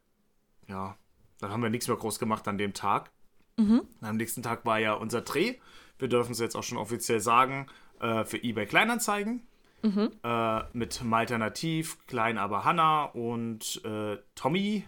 ja, 0.67 0.95
dann 1.39 1.49
haben 1.49 1.63
wir 1.63 1.71
nichts 1.71 1.87
mehr 1.87 1.97
groß 1.97 2.19
gemacht 2.19 2.47
an 2.47 2.59
dem 2.59 2.75
Tag. 2.75 3.11
Mhm. 3.57 3.81
Am 3.99 4.15
nächsten 4.15 4.43
Tag 4.43 4.63
war 4.63 4.77
ja 4.77 4.93
unser 4.93 5.21
Dreh. 5.21 5.55
Wir 5.97 6.07
dürfen 6.07 6.33
es 6.33 6.39
jetzt 6.39 6.55
auch 6.55 6.61
schon 6.61 6.77
offiziell 6.77 7.19
sagen, 7.19 7.65
äh, 7.99 8.25
für 8.25 8.37
eBay 8.37 8.67
Kleinanzeigen. 8.67 9.47
Mhm. 9.81 10.11
Äh, 10.23 10.61
mit 10.73 11.03
Malta 11.03 11.39
Nativ, 11.39 12.05
Klein 12.05 12.37
aber 12.37 12.63
Hanna 12.63 13.05
und 13.05 13.83
äh, 13.83 14.19
Tommy. 14.35 14.85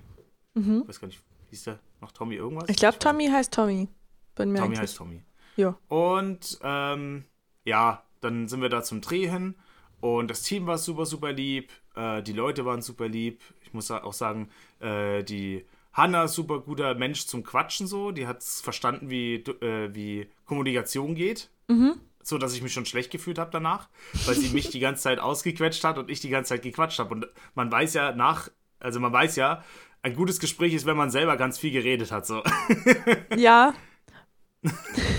Mhm. 0.53 0.81
Ich 0.83 0.89
weiß 0.89 1.00
gar 1.00 1.07
nicht, 1.07 1.24
Hieß 1.50 1.63
der 1.63 1.80
noch 2.01 2.12
Tommy 2.12 2.36
irgendwas? 2.36 2.70
Ich 2.70 2.77
glaube, 2.77 3.00
Tommy 3.00 3.27
heißt 3.27 3.54
Tommy. 3.54 3.88
Bin 4.36 4.51
mir 4.51 4.60
Tommy 4.60 4.68
eigentlich. 4.68 4.80
heißt 4.82 4.98
Tommy. 4.98 5.24
Ja. 5.56 5.77
Und 5.88 6.60
ähm, 6.62 7.25
ja, 7.66 8.04
dann 8.22 8.48
sind 8.48 8.62
wir 8.62 8.70
da 8.70 8.84
zum 8.84 9.01
Dreh 9.01 9.27
hin. 9.27 9.56
Und 10.00 10.30
das 10.30 10.44
Team 10.44 10.68
war 10.68 10.77
super, 10.77 11.06
super 11.06 11.32
lieb. 11.32 11.72
Äh, 11.96 12.22
die 12.22 12.34
Leute 12.34 12.66
waren 12.66 12.82
super 12.82 13.08
lieb. 13.08 13.42
Ich 13.63 13.74
muss 13.74 13.89
auch 13.89 14.13
sagen, 14.13 14.50
äh, 14.80 15.24
die 15.24 15.66
Hanna, 15.94 16.27
super 16.27 16.60
guter 16.60 16.94
Mensch 16.94 17.25
zum 17.25 17.44
Quatschen 17.44 17.88
so. 17.88 18.12
Die 18.12 18.27
hat 18.27 18.44
verstanden, 18.44 19.10
wie, 19.10 19.36
äh, 19.36 19.94
wie 19.94 20.30
Kommunikation 20.46 21.16
geht. 21.16 21.50
Mhm. 21.68 22.00
So, 22.22 22.38
dass 22.38 22.54
ich 22.54 22.62
mich 22.62 22.74
schon 22.74 22.86
schlecht 22.86 23.10
gefühlt 23.10 23.39
habe 23.39 23.51
danach, 23.51 23.89
weil 24.25 24.36
sie 24.36 24.50
mich 24.54 24.70
die 24.70 24.80
ganze 24.80 25.04
Zeit 25.04 25.20
ausgequetscht 25.20 25.84
hat 25.84 25.98
und 25.98 26.12
ich 26.12 26.20
die 26.20 26.30
ganze 26.30 26.50
Zeit 26.50 26.62
gequatscht 26.62 27.00
habe. 27.00 27.16
Und 27.16 27.27
man 27.56 27.72
weiß 27.72 27.94
ja 27.94 28.12
nach, 28.12 28.50
also 28.80 29.00
man 29.00 29.13
weiß 29.13 29.38
ja, 29.38 29.63
ein 30.07 30.15
gutes 30.15 30.39
Gespräch 30.39 30.73
ist, 30.73 30.85
wenn 30.85 30.97
man 30.97 31.11
selber 31.11 31.37
ganz 31.37 31.59
viel 31.59 31.71
geredet 31.71 32.11
hat. 32.11 32.25
So. 32.25 32.41
Ja. 33.35 33.73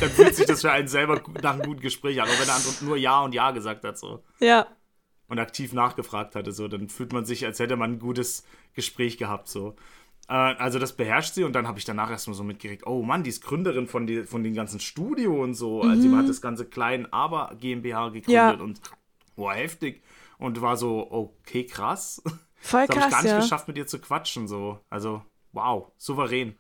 Dann 0.01 0.11
fühlt 0.11 0.35
sich 0.35 0.47
das 0.47 0.63
für 0.63 0.73
einen 0.73 0.89
selber 0.89 1.23
nach 1.43 1.55
einem 1.55 1.63
guten 1.63 1.81
Gespräch 1.81 2.21
an, 2.21 2.29
auch 2.29 2.39
wenn 2.39 2.47
der 2.47 2.57
andere 2.57 2.85
nur 2.85 2.97
Ja 2.97 3.21
und 3.21 3.35
Ja 3.35 3.53
gesagt 3.53 3.85
hat. 3.85 3.97
So. 3.97 4.25
Ja. 4.41 4.67
Und 5.29 5.39
aktiv 5.39 5.73
nachgefragt 5.73 6.35
hatte, 6.35 6.53
so, 6.53 6.69
dann 6.69 6.89
fühlt 6.89 7.13
man 7.13 7.25
sich, 7.25 7.47
als 7.47 7.61
hätte 7.61 7.77
man 7.77 7.93
ein 7.93 7.99
gutes 7.99 8.45
Gespräch 8.75 9.17
gehabt. 9.17 9.49
So. 9.49 9.77
Äh, 10.29 10.33
also 10.33 10.79
das 10.79 10.95
beherrscht 10.95 11.35
sie 11.35 11.45
und 11.45 11.53
dann 11.53 11.69
habe 11.69 11.79
ich 11.79 11.85
danach 11.85 12.11
erstmal 12.11 12.35
so 12.35 12.43
mitgekriegt, 12.43 12.87
oh 12.87 13.03
Mann, 13.03 13.23
die 13.23 13.31
ist 13.31 13.43
Gründerin 13.43 13.87
von, 13.87 14.07
die, 14.07 14.25
von 14.25 14.43
den 14.43 14.55
ganzen 14.55 14.81
Studio 14.81 15.43
und 15.43 15.55
so. 15.55 15.83
Mhm. 15.83 15.91
Also 15.91 16.03
sie 16.03 16.17
hat 16.17 16.29
das 16.29 16.41
ganze 16.41 16.67
Klein 16.67 17.11
Aber 17.13 17.55
GmbH 17.61 18.09
gegründet 18.09 18.29
ja. 18.29 18.53
und 18.55 18.81
boah, 19.37 19.55
heftig. 19.55 20.03
Und 20.39 20.61
war 20.61 20.77
so, 20.77 21.11
okay, 21.11 21.65
krass. 21.65 22.23
Voll 22.61 22.87
das 22.87 22.97
krass, 22.97 23.05
habe 23.05 23.09
ich 23.09 23.13
gar 23.13 23.23
nicht 23.23 23.33
ja. 23.33 23.41
geschafft, 23.41 23.69
mit 23.69 23.77
dir 23.77 23.87
zu 23.87 23.99
quatschen, 23.99 24.49
so. 24.49 24.79
Also, 24.91 25.23
wow, 25.53 25.91
souverän. 25.97 26.57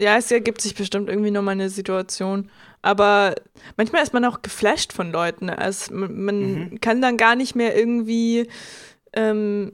Ja, 0.00 0.16
es 0.16 0.30
ergibt 0.30 0.62
sich 0.62 0.74
bestimmt 0.74 1.10
irgendwie 1.10 1.30
nochmal 1.30 1.52
eine 1.52 1.68
Situation. 1.68 2.50
Aber 2.80 3.34
manchmal 3.76 4.02
ist 4.02 4.14
man 4.14 4.24
auch 4.24 4.40
geflasht 4.40 4.94
von 4.94 5.12
Leuten. 5.12 5.50
Also 5.50 5.94
man 5.94 6.54
mhm. 6.54 6.80
kann 6.80 7.02
dann 7.02 7.18
gar 7.18 7.36
nicht 7.36 7.54
mehr 7.54 7.76
irgendwie, 7.76 8.48
ähm, 9.12 9.72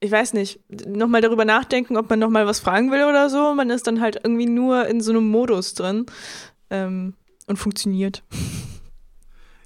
ich 0.00 0.10
weiß 0.10 0.32
nicht, 0.32 0.60
nochmal 0.86 1.20
darüber 1.20 1.44
nachdenken, 1.44 1.98
ob 1.98 2.08
man 2.08 2.18
nochmal 2.18 2.46
was 2.46 2.60
fragen 2.60 2.90
will 2.90 3.04
oder 3.04 3.28
so. 3.28 3.54
Man 3.54 3.68
ist 3.68 3.86
dann 3.86 4.00
halt 4.00 4.16
irgendwie 4.24 4.46
nur 4.46 4.86
in 4.86 5.02
so 5.02 5.10
einem 5.12 5.28
Modus 5.28 5.74
drin 5.74 6.06
ähm, 6.70 7.12
und 7.46 7.58
funktioniert. 7.58 8.22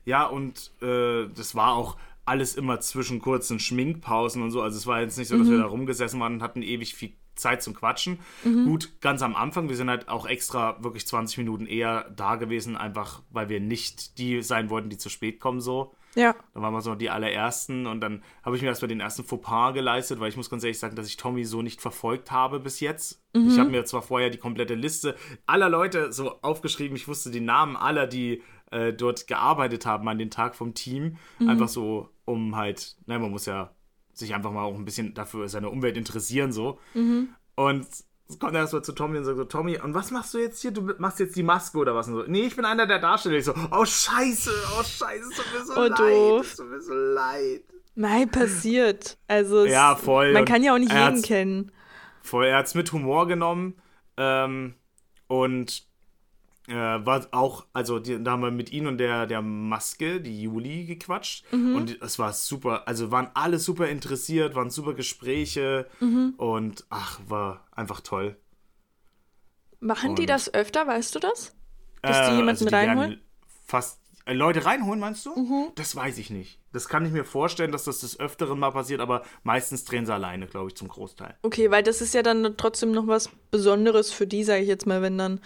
Ja, 0.05 0.27
und 0.27 0.73
äh, 0.83 1.29
das 1.29 1.55
war 1.55 1.75
auch, 1.77 1.97
alles 2.25 2.55
immer 2.55 2.81
zwischen 2.81 3.21
kurzen 3.21 3.59
Schminkpausen 3.59 4.43
und 4.43 4.51
so. 4.51 4.63
Also 4.63 4.77
es 4.77 4.87
war 4.87 5.01
jetzt 5.01 5.19
nicht 5.19 5.29
so, 5.29 5.37
dass 5.37 5.47
mhm. 5.47 5.53
wir 5.53 5.59
da 5.59 5.67
rumgesessen 5.67 6.21
waren 6.21 6.35
und 6.35 6.43
hatten 6.43 6.63
ewig 6.63 6.95
viel 6.95 7.15
Zeit 7.35 7.63
zum 7.63 7.75
Quatschen. 7.75 8.19
Mhm. 8.45 8.67
Gut, 8.67 9.01
ganz 9.01 9.23
am 9.23 9.35
Anfang, 9.35 9.69
wir 9.69 9.77
sind 9.77 9.89
halt 9.89 10.09
auch 10.09 10.27
extra 10.27 10.83
wirklich 10.83 11.07
20 11.07 11.39
Minuten 11.39 11.67
eher 11.67 12.11
da 12.15 12.37
gewesen, 12.37 12.77
einfach 12.77 13.23
weil 13.31 13.49
wir 13.49 13.61
nicht 13.61 14.19
die 14.19 14.43
sein 14.43 14.71
wollten, 14.71 14.91
die 14.91 14.99
zu 14.99 15.09
spät 15.09 15.41
kommen 15.41 15.61
so. 15.61 15.95
Ja. 16.15 16.35
Dann 16.53 16.63
waren 16.63 16.75
wir 16.75 16.83
so 16.83 16.95
die 16.95 17.09
allerersten 17.09 17.87
und 17.87 18.01
dann 18.01 18.23
habe 18.43 18.57
ich 18.57 18.63
mir 18.63 18.69
erstmal 18.69 18.89
den 18.89 19.01
ersten 19.01 19.25
Fauxpas 19.25 19.73
geleistet, 19.73 20.21
weil 20.21 20.29
ich 20.29 20.37
muss 20.37 20.51
ganz 20.51 20.63
ehrlich 20.63 20.79
sagen, 20.79 20.95
dass 20.95 21.07
ich 21.07 21.17
Tommy 21.17 21.45
so 21.45 21.63
nicht 21.63 21.81
verfolgt 21.81 22.31
habe 22.31 22.61
bis 22.61 22.81
jetzt. 22.81 23.23
Mhm. 23.33 23.49
Ich 23.49 23.59
habe 23.59 23.71
mir 23.71 23.85
zwar 23.87 24.03
vorher 24.03 24.29
die 24.29 24.39
komplette 24.39 24.75
Liste 24.75 25.17
aller 25.47 25.71
Leute 25.71 26.13
so 26.13 26.43
aufgeschrieben, 26.43 26.97
ich 26.97 27.09
wusste 27.09 27.31
die 27.31 27.41
Namen 27.41 27.77
aller, 27.77 28.07
die 28.07 28.43
äh, 28.73 28.93
dort 28.93 29.27
gearbeitet 29.27 29.87
haben 29.87 30.09
an 30.09 30.19
den 30.19 30.31
Tag 30.31 30.55
vom 30.55 30.75
Team. 30.75 31.17
Mhm. 31.39 31.49
Einfach 31.49 31.69
so, 31.69 32.09
um 32.25 32.57
halt, 32.57 32.97
nein, 33.07 33.21
man 33.21 33.31
muss 33.31 33.47
ja 33.47 33.75
sich 34.13 34.35
einfach 34.35 34.51
mal 34.51 34.65
auch 34.65 34.75
ein 34.75 34.85
bisschen 34.85 35.15
dafür 35.15 35.49
seine 35.49 35.71
Umwelt 35.71 35.97
interessieren, 35.97 36.53
so. 36.53 36.79
Mhm. 36.95 37.29
Und 37.55 37.87
es 38.29 38.39
kommt 38.39 38.55
erstmal 38.55 38.83
zu 38.83 38.93
Tommy 38.93 39.19
und 39.19 39.25
sagt 39.25 39.37
so, 39.37 39.45
Tommy, 39.45 39.79
und 39.79 39.95
was 39.95 40.11
machst 40.11 40.35
du 40.35 40.39
jetzt 40.39 40.61
hier? 40.63 40.71
Du 40.71 40.83
machst 40.99 41.21
jetzt 41.21 41.37
die 41.37 41.43
Maske 41.43 41.79
oder 41.79 41.95
was? 41.95 42.09
Und 42.09 42.15
so, 42.15 42.25
nee, 42.27 42.43
ich 42.43 42.57
bin 42.57 42.65
einer 42.65 42.87
der 42.87 42.99
Darsteller. 42.99 43.37
Ich 43.37 43.45
so, 43.45 43.55
oh 43.71 43.85
scheiße, 43.85 44.51
oh 44.79 44.83
scheiße, 44.83 45.29
es 45.31 45.37
tut 45.37 45.47
mir 45.53 45.65
so 45.65 45.75
oh, 45.75 45.85
leid, 45.85 45.99
doof. 45.99 46.47
es 46.47 46.57
tut 46.57 46.71
mir 46.71 46.81
so 46.81 46.95
leid. 46.95 47.65
Nein, 47.95 48.31
passiert. 48.31 49.19
Also 49.29 49.67
ja, 49.67 49.97
voll. 49.97 50.33
Man 50.33 50.47
kann 50.47 50.63
ja 50.63 50.75
auch 50.75 50.79
nicht 50.79 50.93
jeden 50.93 51.23
kennen. 51.23 51.73
Voll, 52.23 52.47
er 52.47 52.59
hat 52.59 52.67
es 52.67 52.75
mit 52.75 52.91
Humor 52.93 53.27
genommen 53.27 53.75
ähm, 54.17 54.75
und 55.27 55.92
äh, 56.73 57.07
war 57.07 57.27
auch, 57.33 57.67
also 57.73 57.99
die, 57.99 58.23
da 58.23 58.33
haben 58.33 58.43
wir 58.43 58.51
mit 58.51 58.73
ihm 58.73 58.87
und 58.87 58.99
der, 58.99 59.27
der 59.27 59.43
Maske, 59.43 60.21
die 60.21 60.43
Juli, 60.43 60.87
gequatscht. 60.87 61.45
Mhm. 61.53 61.77
Und 61.77 62.03
es 62.03 62.19
war 62.19 62.33
super, 62.33 62.89
also 62.89 63.11
waren 63.11 63.29
alle 63.35 63.59
super 63.59 63.89
interessiert, 63.89 64.55
waren 64.55 64.71
super 64.71 64.95
Gespräche 64.95 65.87
mhm. 66.01 66.35
und 66.39 66.87
ach, 66.89 67.21
war 67.29 67.67
einfach 67.73 68.01
toll. 68.01 68.37
Machen 69.81 70.11
und, 70.11 70.19
die 70.19 70.27
das 70.27 70.53
öfter, 70.55 70.87
weißt 70.87 71.15
du 71.15 71.19
das? 71.19 71.55
Dass 72.01 72.17
äh, 72.17 72.31
die 72.31 72.37
jemanden 72.37 72.49
also 72.49 72.67
die 72.67 72.75
reinholen? 72.75 73.21
Fast 73.67 74.01
äh, 74.25 74.33
Leute 74.33 74.65
reinholen, 74.65 75.01
meinst 75.01 75.27
du? 75.27 75.35
Mhm. 75.35 75.73
Das 75.75 75.95
weiß 75.95 76.19
ich 76.19 76.31
nicht. 76.31 76.59
Das 76.73 76.89
kann 76.89 77.05
ich 77.05 77.13
mir 77.13 77.25
vorstellen, 77.25 77.73
dass 77.73 77.85
das 77.85 78.01
des 78.01 78.19
Öfteren 78.19 78.59
mal 78.59 78.71
passiert, 78.71 79.01
aber 79.01 79.25
meistens 79.43 79.85
drehen 79.85 80.07
sie 80.07 80.15
alleine, 80.15 80.47
glaube 80.47 80.69
ich, 80.69 80.77
zum 80.77 80.89
Großteil. 80.89 81.37
Okay, 81.43 81.71
weil 81.71 81.83
das 81.83 82.01
ist 82.01 82.15
ja 82.15 82.23
dann 82.23 82.55
trotzdem 82.57 82.93
noch 82.93 83.07
was 83.07 83.29
Besonderes 83.51 84.11
für 84.11 84.27
die, 84.27 84.45
sage 84.45 84.63
ich 84.63 84.69
jetzt 84.69 84.87
mal, 84.87 85.03
wenn 85.03 85.19
dann 85.19 85.41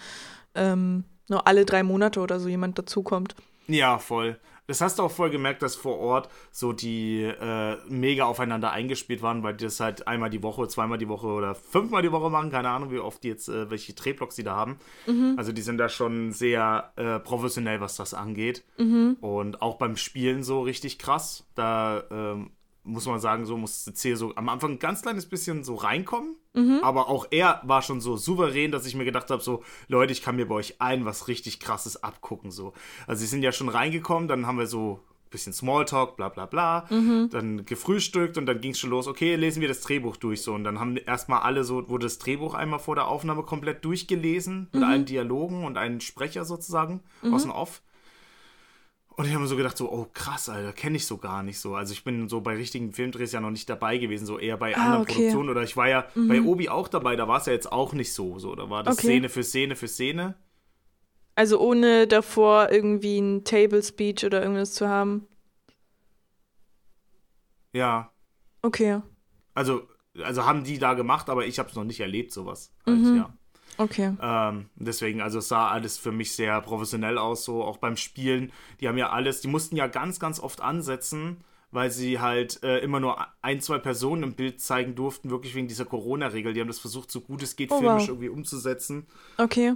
ähm, 0.55 1.03
nur 1.29 1.47
alle 1.47 1.65
drei 1.65 1.83
Monate 1.83 2.19
oder 2.19 2.39
so 2.39 2.47
jemand 2.47 2.77
dazukommt. 2.77 3.35
Ja, 3.67 3.99
voll. 3.99 4.39
Das 4.67 4.81
hast 4.81 4.99
du 4.99 5.03
auch 5.03 5.11
voll 5.11 5.29
gemerkt, 5.29 5.61
dass 5.61 5.75
vor 5.77 5.97
Ort 5.97 6.29
so 6.51 6.73
die 6.73 7.23
äh, 7.23 7.77
mega 7.87 8.25
aufeinander 8.25 8.71
eingespielt 8.71 9.21
waren, 9.21 9.41
weil 9.41 9.55
die 9.55 9.63
das 9.63 9.79
halt 9.79 10.09
einmal 10.09 10.29
die 10.29 10.43
Woche, 10.43 10.67
zweimal 10.67 10.97
die 10.97 11.07
Woche 11.07 11.27
oder 11.27 11.55
fünfmal 11.55 12.01
die 12.01 12.11
Woche 12.11 12.29
machen. 12.29 12.51
Keine 12.51 12.69
Ahnung, 12.69 12.91
wie 12.91 12.99
oft 12.99 13.23
die 13.23 13.29
jetzt, 13.29 13.47
äh, 13.47 13.69
welche 13.69 13.93
Drehblocks 13.93 14.35
die 14.35 14.43
da 14.43 14.57
haben. 14.57 14.77
Mhm. 15.05 15.35
Also 15.37 15.53
die 15.53 15.61
sind 15.61 15.77
da 15.77 15.87
schon 15.87 16.33
sehr 16.33 16.91
äh, 16.97 17.19
professionell, 17.19 17.79
was 17.79 17.95
das 17.95 18.13
angeht. 18.13 18.65
Mhm. 18.77 19.15
Und 19.21 19.61
auch 19.61 19.77
beim 19.77 19.95
Spielen 19.95 20.43
so 20.43 20.61
richtig 20.61 20.99
krass. 20.99 21.47
Da 21.55 22.03
ähm, 22.11 22.51
muss 22.87 23.05
man 23.05 23.19
sagen, 23.19 23.45
so 23.45 23.57
musste 23.57 23.93
C 23.93 24.15
so 24.15 24.33
am 24.35 24.49
Anfang 24.49 24.71
ein 24.71 24.79
ganz 24.79 25.01
kleines 25.01 25.27
bisschen 25.27 25.63
so 25.63 25.75
reinkommen. 25.75 26.35
Mhm. 26.53 26.79
Aber 26.81 27.09
auch 27.09 27.27
er 27.29 27.61
war 27.63 27.81
schon 27.81 28.01
so 28.01 28.17
souverän, 28.17 28.71
dass 28.71 28.85
ich 28.85 28.95
mir 28.95 29.05
gedacht 29.05 29.29
habe, 29.29 29.43
so, 29.43 29.63
Leute, 29.87 30.13
ich 30.13 30.21
kann 30.21 30.37
mir 30.37 30.47
bei 30.47 30.55
euch 30.55 30.81
allen 30.81 31.05
was 31.05 31.27
richtig 31.27 31.59
krasses 31.59 32.01
abgucken. 32.01 32.49
So. 32.49 32.73
Also 33.05 33.21
sie 33.21 33.27
sind 33.27 33.43
ja 33.43 33.51
schon 33.51 33.69
reingekommen, 33.69 34.27
dann 34.27 34.47
haben 34.47 34.57
wir 34.57 34.67
so 34.67 35.01
ein 35.25 35.29
bisschen 35.29 35.53
Smalltalk, 35.53 36.15
bla 36.15 36.29
bla 36.29 36.45
bla, 36.45 36.87
mhm. 36.89 37.29
dann 37.29 37.65
gefrühstückt 37.65 38.37
und 38.37 38.45
dann 38.45 38.61
ging 38.61 38.71
es 38.71 38.79
schon 38.79 38.89
los, 38.89 39.07
okay, 39.07 39.35
lesen 39.35 39.61
wir 39.61 39.67
das 39.67 39.81
Drehbuch 39.81 40.15
durch 40.15 40.41
so. 40.41 40.53
Und 40.53 40.63
dann 40.63 40.79
haben 40.79 40.97
erstmal 40.97 41.41
alle 41.41 41.63
so, 41.63 41.89
wurde 41.89 42.05
das 42.05 42.17
Drehbuch 42.17 42.53
einmal 42.53 42.79
vor 42.79 42.95
der 42.95 43.07
Aufnahme 43.07 43.43
komplett 43.43 43.83
durchgelesen, 43.83 44.69
mit 44.71 44.81
mhm. 44.81 44.87
allen 44.87 45.05
Dialogen 45.05 45.65
und 45.65 45.77
einem 45.77 45.99
Sprecher 45.99 46.45
sozusagen, 46.45 47.01
aus 47.21 47.43
dem 47.43 47.51
Off. 47.51 47.81
Und 49.17 49.25
ich 49.25 49.31
habe 49.31 49.41
mir 49.41 49.47
so 49.47 49.57
gedacht, 49.57 49.75
so, 49.75 49.91
oh 49.91 50.05
krass, 50.13 50.47
Alter, 50.47 50.71
kenne 50.73 50.95
ich 50.95 51.07
so 51.07 51.17
gar 51.17 51.41
nicht 51.41 51.59
so. 51.59 51.73
Also 51.73 51.91
ich 51.91 52.03
bin 52.03 52.29
so 52.29 52.39
bei 52.41 52.55
richtigen 52.55 52.93
Filmdrehs 52.93 53.31
ja 53.31 53.41
noch 53.41 53.49
nicht 53.49 53.67
dabei 53.67 53.97
gewesen, 53.97 54.27
so 54.27 54.37
eher 54.37 54.57
bei 54.57 54.77
ah, 54.77 54.81
anderen 54.81 55.01
okay. 55.01 55.13
Produktionen. 55.13 55.49
Oder 55.49 55.63
ich 55.63 55.75
war 55.75 55.89
ja 55.89 56.07
mhm. 56.13 56.27
bei 56.27 56.39
Obi 56.39 56.69
auch 56.69 56.87
dabei, 56.87 57.15
da 57.15 57.27
war 57.27 57.39
es 57.39 57.47
ja 57.47 57.53
jetzt 57.53 57.71
auch 57.71 57.93
nicht 57.93 58.13
so. 58.13 58.37
so. 58.37 58.53
Da 58.53 58.69
war 58.69 58.83
das 58.83 58.99
okay. 58.99 59.07
Szene 59.07 59.29
für 59.29 59.41
Szene 59.41 59.75
für 59.75 59.87
Szene. 59.87 60.35
Also 61.33 61.59
ohne 61.59 62.05
davor 62.05 62.69
irgendwie 62.71 63.17
ein 63.17 63.43
Table 63.43 63.81
Speech 63.81 64.23
oder 64.23 64.39
irgendwas 64.43 64.75
zu 64.75 64.87
haben. 64.87 65.25
Ja. 67.73 68.11
Okay. 68.61 69.01
Also, 69.55 69.87
also 70.21 70.45
haben 70.45 70.63
die 70.63 70.77
da 70.77 70.93
gemacht, 70.93 71.27
aber 71.31 71.47
ich 71.47 71.57
habe 71.57 71.69
es 71.69 71.75
noch 71.75 71.85
nicht 71.85 72.01
erlebt, 72.01 72.31
sowas. 72.31 72.71
Halt, 72.85 72.99
mhm. 72.99 73.15
ja. 73.15 73.33
Okay. 73.77 74.13
Ähm, 74.21 74.69
deswegen, 74.75 75.21
also 75.21 75.39
es 75.39 75.47
sah 75.47 75.69
alles 75.69 75.97
für 75.97 76.11
mich 76.11 76.33
sehr 76.33 76.59
professionell 76.61 77.17
aus, 77.17 77.45
so 77.45 77.63
auch 77.63 77.77
beim 77.77 77.97
Spielen. 77.97 78.51
Die 78.79 78.87
haben 78.87 78.97
ja 78.97 79.09
alles, 79.09 79.41
die 79.41 79.47
mussten 79.47 79.75
ja 79.75 79.87
ganz, 79.87 80.19
ganz 80.19 80.39
oft 80.39 80.61
ansetzen, 80.61 81.37
weil 81.71 81.91
sie 81.91 82.19
halt 82.19 82.63
äh, 82.63 82.79
immer 82.79 82.99
nur 82.99 83.25
ein, 83.41 83.61
zwei 83.61 83.77
Personen 83.77 84.23
im 84.23 84.33
Bild 84.33 84.61
zeigen 84.61 84.95
durften, 84.95 85.29
wirklich 85.29 85.53
wegen 85.53 85.67
dieser 85.67 85.85
Corona-Regel. 85.85 86.53
Die 86.53 86.61
haben 86.61 86.67
das 86.67 86.79
versucht, 86.79 87.11
so 87.11 87.21
gut 87.21 87.43
es 87.43 87.55
geht, 87.55 87.71
oh, 87.71 87.79
filmisch 87.79 88.03
wow. 88.03 88.09
irgendwie 88.09 88.29
umzusetzen. 88.29 89.05
Okay. 89.37 89.75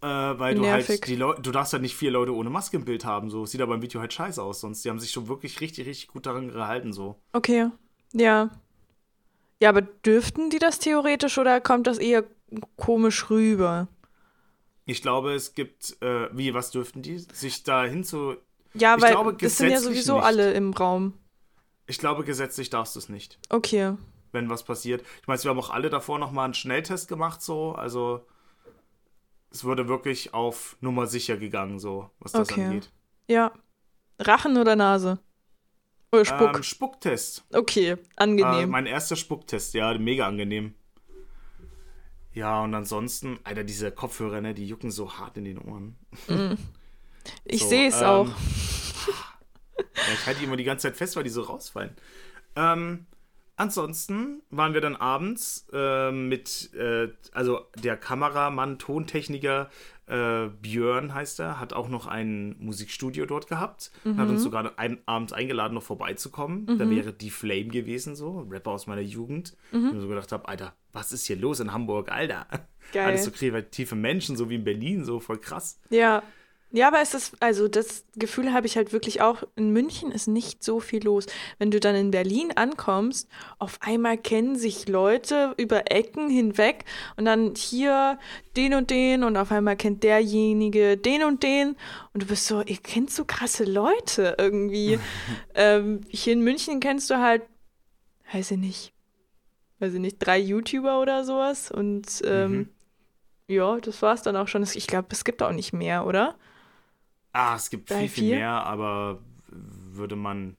Äh, 0.00 0.06
weil 0.06 0.54
du 0.54 0.60
halt 0.60 0.86
Nervig. 0.86 0.88
halt 0.88 1.08
die 1.08 1.16
Leute, 1.16 1.42
du 1.42 1.50
darfst 1.50 1.72
halt 1.72 1.82
nicht 1.82 1.96
vier 1.96 2.12
Leute 2.12 2.32
ohne 2.32 2.50
Maske 2.50 2.76
im 2.76 2.84
Bild 2.84 3.04
haben, 3.04 3.30
so 3.30 3.46
sieht 3.46 3.60
aber 3.60 3.74
im 3.74 3.82
Video 3.82 4.00
halt 4.00 4.12
scheiße 4.12 4.40
aus, 4.40 4.60
sonst 4.60 4.84
die 4.84 4.90
haben 4.90 5.00
sich 5.00 5.10
schon 5.10 5.26
wirklich 5.26 5.60
richtig, 5.60 5.88
richtig 5.88 6.06
gut 6.06 6.24
daran 6.24 6.52
gehalten, 6.52 6.92
so. 6.92 7.16
Okay. 7.32 7.70
Ja. 8.12 8.50
Ja, 9.60 9.70
aber 9.70 9.82
dürften 9.82 10.50
die 10.50 10.60
das 10.60 10.78
theoretisch 10.78 11.36
oder 11.36 11.60
kommt 11.60 11.88
das 11.88 11.98
eher 11.98 12.22
komisch 12.76 13.30
rüber. 13.30 13.88
Ich 14.84 15.02
glaube, 15.02 15.34
es 15.34 15.54
gibt, 15.54 16.00
äh, 16.02 16.28
wie, 16.32 16.54
was 16.54 16.70
dürften 16.70 17.02
die? 17.02 17.18
Sich 17.18 17.62
da 17.62 17.84
hinzu. 17.84 18.36
Ja, 18.74 18.96
ich 18.96 19.02
weil 19.02 19.12
glaube, 19.12 19.34
das 19.34 19.58
sind 19.58 19.70
ja 19.70 19.80
sowieso 19.80 20.16
nicht. 20.16 20.24
alle 20.24 20.52
im 20.52 20.72
Raum. 20.72 21.14
Ich 21.86 21.98
glaube, 21.98 22.24
gesetzlich 22.24 22.70
darfst 22.70 22.94
du 22.94 22.98
es 23.00 23.08
nicht. 23.08 23.38
Okay. 23.48 23.94
Wenn 24.32 24.50
was 24.50 24.62
passiert. 24.62 25.02
Ich 25.20 25.26
meine, 25.26 25.42
wir 25.42 25.50
haben 25.50 25.58
auch 25.58 25.70
alle 25.70 25.90
davor 25.90 26.18
nochmal 26.18 26.46
einen 26.46 26.54
Schnelltest 26.54 27.08
gemacht, 27.08 27.42
so. 27.42 27.72
Also, 27.72 28.26
es 29.50 29.64
wurde 29.64 29.88
wirklich 29.88 30.34
auf 30.34 30.76
Nummer 30.80 31.06
sicher 31.06 31.36
gegangen, 31.36 31.78
so, 31.78 32.10
was 32.18 32.32
das 32.32 32.50
okay. 32.50 32.64
angeht. 32.64 32.90
Ja. 33.26 33.52
Rachen 34.18 34.56
oder 34.56 34.76
Nase? 34.76 35.18
Oder 36.12 36.24
Spuck? 36.24 36.56
Ähm, 36.56 36.62
Spucktest. 36.62 37.44
Okay, 37.52 37.96
angenehm. 38.16 38.60
Äh, 38.60 38.66
mein 38.66 38.86
erster 38.86 39.16
Spucktest, 39.16 39.74
ja, 39.74 39.96
mega 39.98 40.26
angenehm. 40.26 40.74
Ja, 42.38 42.62
und 42.62 42.72
ansonsten, 42.72 43.40
Alter, 43.42 43.64
diese 43.64 43.90
Kopfhörer, 43.90 44.40
ne, 44.40 44.54
die 44.54 44.64
jucken 44.64 44.92
so 44.92 45.18
hart 45.18 45.36
in 45.38 45.44
den 45.44 45.58
Ohren. 45.58 45.96
Mm. 46.28 46.54
Ich 47.44 47.64
so, 47.64 47.68
sehe 47.68 47.88
es 47.88 48.00
ähm, 48.00 48.06
auch. 48.06 48.26
ja, 49.76 50.12
ich 50.14 50.24
halte 50.24 50.38
die 50.38 50.46
immer 50.46 50.56
die 50.56 50.64
ganze 50.64 50.84
Zeit 50.88 50.96
fest, 50.96 51.14
weil 51.14 51.24
die 51.24 51.30
so 51.30 51.42
rausfallen. 51.42 51.90
Ähm, 52.56 53.04
ansonsten 53.56 54.40
waren 54.48 54.72
wir 54.72 54.80
dann 54.80 54.96
abends 54.96 55.66
äh, 55.74 56.10
mit, 56.10 56.72
äh, 56.72 57.08
also 57.32 57.66
der 57.74 57.98
Kameramann, 57.98 58.78
Tontechniker 58.78 59.68
äh, 60.08 60.48
Björn 60.62 61.12
heißt 61.14 61.40
er, 61.40 61.60
hat 61.60 61.72
auch 61.72 61.88
noch 61.88 62.06
ein 62.06 62.56
Musikstudio 62.58 63.26
dort 63.26 63.46
gehabt. 63.46 63.92
Mhm. 64.04 64.16
Hat 64.16 64.28
uns 64.28 64.42
sogar 64.42 64.78
ein, 64.78 64.98
abends 65.06 65.32
eingeladen, 65.32 65.74
noch 65.74 65.82
vorbeizukommen. 65.82 66.64
Mhm. 66.64 66.78
Da 66.78 66.88
wäre 66.90 67.12
die 67.12 67.30
Flame 67.30 67.68
gewesen, 67.68 68.16
so, 68.16 68.46
Rapper 68.50 68.70
aus 68.70 68.86
meiner 68.86 69.02
Jugend. 69.02 69.56
Mhm. 69.72 69.90
Und 69.90 70.00
so 70.00 70.08
gedacht 70.08 70.32
habe, 70.32 70.48
Alter, 70.48 70.74
was 70.92 71.12
ist 71.12 71.26
hier 71.26 71.36
los 71.36 71.60
in 71.60 71.72
Hamburg, 71.72 72.10
Alter? 72.10 72.46
Geil. 72.92 73.06
Alles 73.06 73.24
so 73.24 73.30
kreative 73.30 73.94
Menschen, 73.94 74.36
so 74.36 74.48
wie 74.48 74.54
in 74.54 74.64
Berlin, 74.64 75.04
so 75.04 75.20
voll 75.20 75.38
krass. 75.38 75.78
Ja. 75.90 76.22
Ja, 76.70 76.88
aber 76.88 77.00
es 77.00 77.14
ist, 77.14 77.34
also 77.40 77.66
das 77.66 78.04
Gefühl 78.16 78.52
habe 78.52 78.66
ich 78.66 78.76
halt 78.76 78.92
wirklich 78.92 79.22
auch, 79.22 79.42
in 79.56 79.70
München 79.72 80.12
ist 80.12 80.26
nicht 80.26 80.62
so 80.62 80.80
viel 80.80 81.02
los. 81.02 81.24
Wenn 81.58 81.70
du 81.70 81.80
dann 81.80 81.94
in 81.94 82.10
Berlin 82.10 82.52
ankommst, 82.54 83.26
auf 83.58 83.78
einmal 83.80 84.18
kennen 84.18 84.54
sich 84.54 84.86
Leute 84.86 85.54
über 85.56 85.90
Ecken 85.90 86.28
hinweg 86.28 86.84
und 87.16 87.24
dann 87.24 87.54
hier 87.54 88.18
den 88.54 88.74
und 88.74 88.90
den 88.90 89.24
und 89.24 89.38
auf 89.38 89.50
einmal 89.50 89.76
kennt 89.76 90.02
derjenige 90.02 90.98
den 90.98 91.24
und 91.24 91.42
den 91.42 91.74
und 92.12 92.24
du 92.24 92.26
bist 92.26 92.46
so, 92.46 92.60
ihr 92.60 92.76
kennt 92.76 93.10
so 93.10 93.24
krasse 93.24 93.64
Leute 93.64 94.36
irgendwie. 94.38 94.98
ähm, 95.54 96.02
hier 96.08 96.34
in 96.34 96.42
München 96.42 96.80
kennst 96.80 97.08
du 97.08 97.18
halt, 97.18 97.44
weiß 98.30 98.50
ich 98.50 98.58
nicht, 98.58 98.92
weiß 99.78 99.94
ich 99.94 100.00
nicht, 100.00 100.18
drei 100.18 100.38
YouTuber 100.38 101.00
oder 101.00 101.24
sowas 101.24 101.70
und 101.70 102.20
ähm, 102.26 102.52
mhm. 102.52 102.68
ja, 103.46 103.78
das 103.78 104.02
war 104.02 104.12
es 104.12 104.20
dann 104.20 104.36
auch 104.36 104.48
schon. 104.48 104.62
Ich 104.74 104.86
glaube, 104.86 105.08
es 105.12 105.24
gibt 105.24 105.42
auch 105.42 105.52
nicht 105.52 105.72
mehr, 105.72 106.04
oder? 106.06 106.36
Ah, 107.38 107.54
es 107.54 107.70
gibt 107.70 107.92
viel, 107.92 108.08
viel 108.08 108.30
mehr, 108.34 108.50
aber 108.50 109.20
würde 109.46 110.16
man. 110.16 110.56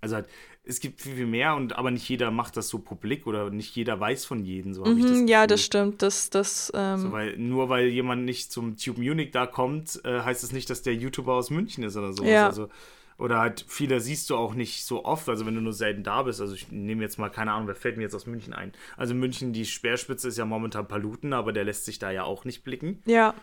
Also 0.00 0.14
halt, 0.16 0.28
es 0.64 0.80
gibt 0.80 1.02
viel, 1.02 1.14
viel 1.14 1.26
mehr 1.26 1.54
und 1.54 1.76
aber 1.76 1.90
nicht 1.90 2.08
jeder 2.08 2.30
macht 2.30 2.56
das 2.56 2.68
so 2.68 2.78
publik 2.78 3.26
oder 3.26 3.50
nicht 3.50 3.76
jeder 3.76 4.00
weiß 4.00 4.24
von 4.24 4.42
jedem. 4.42 4.72
So 4.72 4.82
mhm, 4.84 5.02
das 5.02 5.30
ja, 5.30 5.46
das 5.46 5.62
stimmt. 5.62 6.00
Das, 6.00 6.30
das, 6.30 6.72
ähm 6.74 6.98
so, 6.98 7.12
weil, 7.12 7.36
nur 7.36 7.68
weil 7.68 7.88
jemand 7.88 8.24
nicht 8.24 8.50
zum 8.50 8.78
Tube 8.78 8.98
Munich 8.98 9.30
da 9.30 9.46
kommt, 9.46 10.00
äh, 10.04 10.20
heißt 10.20 10.42
es 10.42 10.48
das 10.48 10.52
nicht, 10.52 10.70
dass 10.70 10.80
der 10.80 10.94
YouTuber 10.94 11.34
aus 11.34 11.50
München 11.50 11.84
ist 11.84 11.96
oder 11.96 12.14
so. 12.14 12.24
Ja. 12.24 12.46
Also, 12.46 12.70
oder 13.18 13.38
halt 13.38 13.66
viele 13.68 14.00
siehst 14.00 14.30
du 14.30 14.36
auch 14.36 14.54
nicht 14.54 14.86
so 14.86 15.04
oft, 15.04 15.28
also 15.28 15.44
wenn 15.44 15.54
du 15.54 15.60
nur 15.60 15.74
selten 15.74 16.02
da 16.02 16.22
bist. 16.22 16.40
Also 16.40 16.54
ich 16.54 16.72
nehme 16.72 17.02
jetzt 17.02 17.18
mal, 17.18 17.28
keine 17.28 17.52
Ahnung, 17.52 17.68
wer 17.68 17.74
fällt 17.74 17.98
mir 17.98 18.04
jetzt 18.04 18.14
aus 18.14 18.26
München 18.26 18.54
ein? 18.54 18.72
Also 18.96 19.14
München, 19.14 19.52
die 19.52 19.66
Speerspitze 19.66 20.28
ist 20.28 20.38
ja 20.38 20.46
momentan 20.46 20.88
Paluten, 20.88 21.34
aber 21.34 21.52
der 21.52 21.64
lässt 21.64 21.84
sich 21.84 21.98
da 21.98 22.10
ja 22.10 22.24
auch 22.24 22.46
nicht 22.46 22.64
blicken. 22.64 23.02
Ja. 23.04 23.34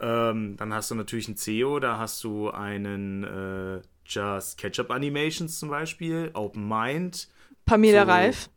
Ähm, 0.00 0.56
dann 0.56 0.72
hast 0.72 0.90
du 0.90 0.94
natürlich 0.94 1.28
einen 1.28 1.36
CEO, 1.36 1.78
da 1.78 1.98
hast 1.98 2.24
du 2.24 2.50
einen 2.50 3.24
äh, 3.24 3.82
Just 4.06 4.58
Ketchup 4.58 4.90
Animations 4.90 5.58
zum 5.58 5.68
Beispiel, 5.68 6.30
Open 6.34 6.66
Mind. 6.66 7.28
Pamela 7.66 8.04
so. 8.04 8.10
Reif. 8.10 8.50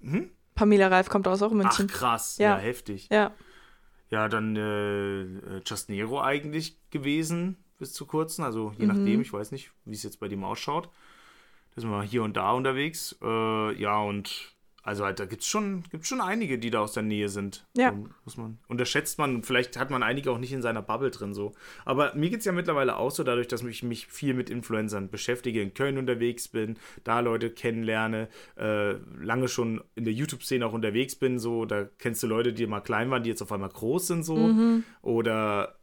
Hm? 0.00 0.30
Pamela 0.54 0.88
Reif 0.88 1.08
kommt 1.08 1.28
aus 1.28 1.42
auch 1.42 1.52
München. 1.52 1.88
Ach 1.90 1.94
krass, 1.94 2.38
ja, 2.38 2.56
ja 2.56 2.58
heftig. 2.58 3.08
Ja. 3.10 3.32
Ja, 4.10 4.28
dann 4.28 4.56
äh, 4.56 5.60
Just 5.66 5.88
Nero 5.88 6.20
eigentlich 6.20 6.78
gewesen 6.90 7.56
bis 7.78 7.92
zu 7.92 8.06
kurzen, 8.06 8.42
also 8.42 8.72
je 8.78 8.86
mhm. 8.86 8.92
nachdem, 8.92 9.20
ich 9.22 9.32
weiß 9.32 9.52
nicht, 9.52 9.72
wie 9.84 9.94
es 9.94 10.02
jetzt 10.02 10.20
bei 10.20 10.28
dem 10.28 10.44
ausschaut. 10.44 10.88
Da 11.74 11.80
sind 11.80 11.90
wir 11.90 12.02
hier 12.02 12.22
und 12.22 12.36
da 12.36 12.52
unterwegs. 12.52 13.16
Äh, 13.22 13.80
ja, 13.80 13.98
und 13.98 14.51
also 14.82 15.04
halt, 15.04 15.20
da 15.20 15.26
gibt 15.26 15.42
es 15.42 15.48
schon, 15.48 15.84
gibt's 15.90 16.08
schon 16.08 16.20
einige, 16.20 16.58
die 16.58 16.70
da 16.70 16.80
aus 16.80 16.92
der 16.92 17.04
Nähe 17.04 17.28
sind. 17.28 17.66
Ja. 17.76 17.92
So, 17.92 18.08
muss 18.24 18.36
man, 18.36 18.58
unterschätzt 18.66 19.16
man, 19.18 19.44
vielleicht 19.44 19.78
hat 19.78 19.90
man 19.90 20.02
einige 20.02 20.30
auch 20.32 20.38
nicht 20.38 20.52
in 20.52 20.60
seiner 20.60 20.82
Bubble 20.82 21.10
drin 21.10 21.34
so. 21.34 21.52
Aber 21.84 22.14
mir 22.16 22.30
geht 22.30 22.40
es 22.40 22.44
ja 22.44 22.52
mittlerweile 22.52 22.96
auch 22.96 23.12
so, 23.12 23.22
dadurch, 23.22 23.46
dass 23.46 23.62
ich 23.62 23.82
mich 23.84 24.08
viel 24.08 24.34
mit 24.34 24.50
Influencern 24.50 25.08
beschäftige, 25.08 25.62
in 25.62 25.74
Köln 25.74 25.98
unterwegs 25.98 26.48
bin, 26.48 26.78
da 27.04 27.20
Leute 27.20 27.50
kennenlerne, 27.50 28.28
äh, 28.56 28.94
lange 29.20 29.46
schon 29.46 29.84
in 29.94 30.04
der 30.04 30.14
YouTube-Szene 30.14 30.66
auch 30.66 30.72
unterwegs 30.72 31.14
bin, 31.14 31.38
so, 31.38 31.64
da 31.64 31.84
kennst 31.98 32.22
du 32.24 32.26
Leute, 32.26 32.52
die 32.52 32.66
mal 32.66 32.80
klein 32.80 33.08
waren, 33.10 33.22
die 33.22 33.30
jetzt 33.30 33.42
auf 33.42 33.52
einmal 33.52 33.68
groß 33.68 34.08
sind, 34.08 34.24
so. 34.24 34.36
Mhm. 34.36 34.82
Oder 35.00 35.78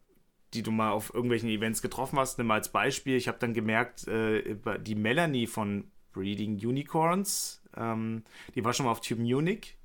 die 0.54 0.64
du 0.64 0.72
mal 0.72 0.92
auf 0.92 1.14
irgendwelchen 1.14 1.48
Events 1.48 1.82
getroffen 1.82 2.18
hast. 2.18 2.38
Nimm 2.38 2.48
mal 2.48 2.56
als 2.56 2.70
Beispiel, 2.70 3.16
ich 3.16 3.28
habe 3.28 3.38
dann 3.40 3.54
gemerkt, 3.54 4.08
äh, 4.08 4.56
die 4.82 4.96
Melanie 4.96 5.46
von 5.48 5.92
Breeding 6.12 6.56
Unicorns, 6.56 7.59
ähm, 7.78 8.24
die 8.56 8.64
war 8.64 8.74
schon 8.74 8.86
mal 8.86 8.92
auf 8.92 9.02
Tube 9.02 9.20
Munich. 9.20 9.78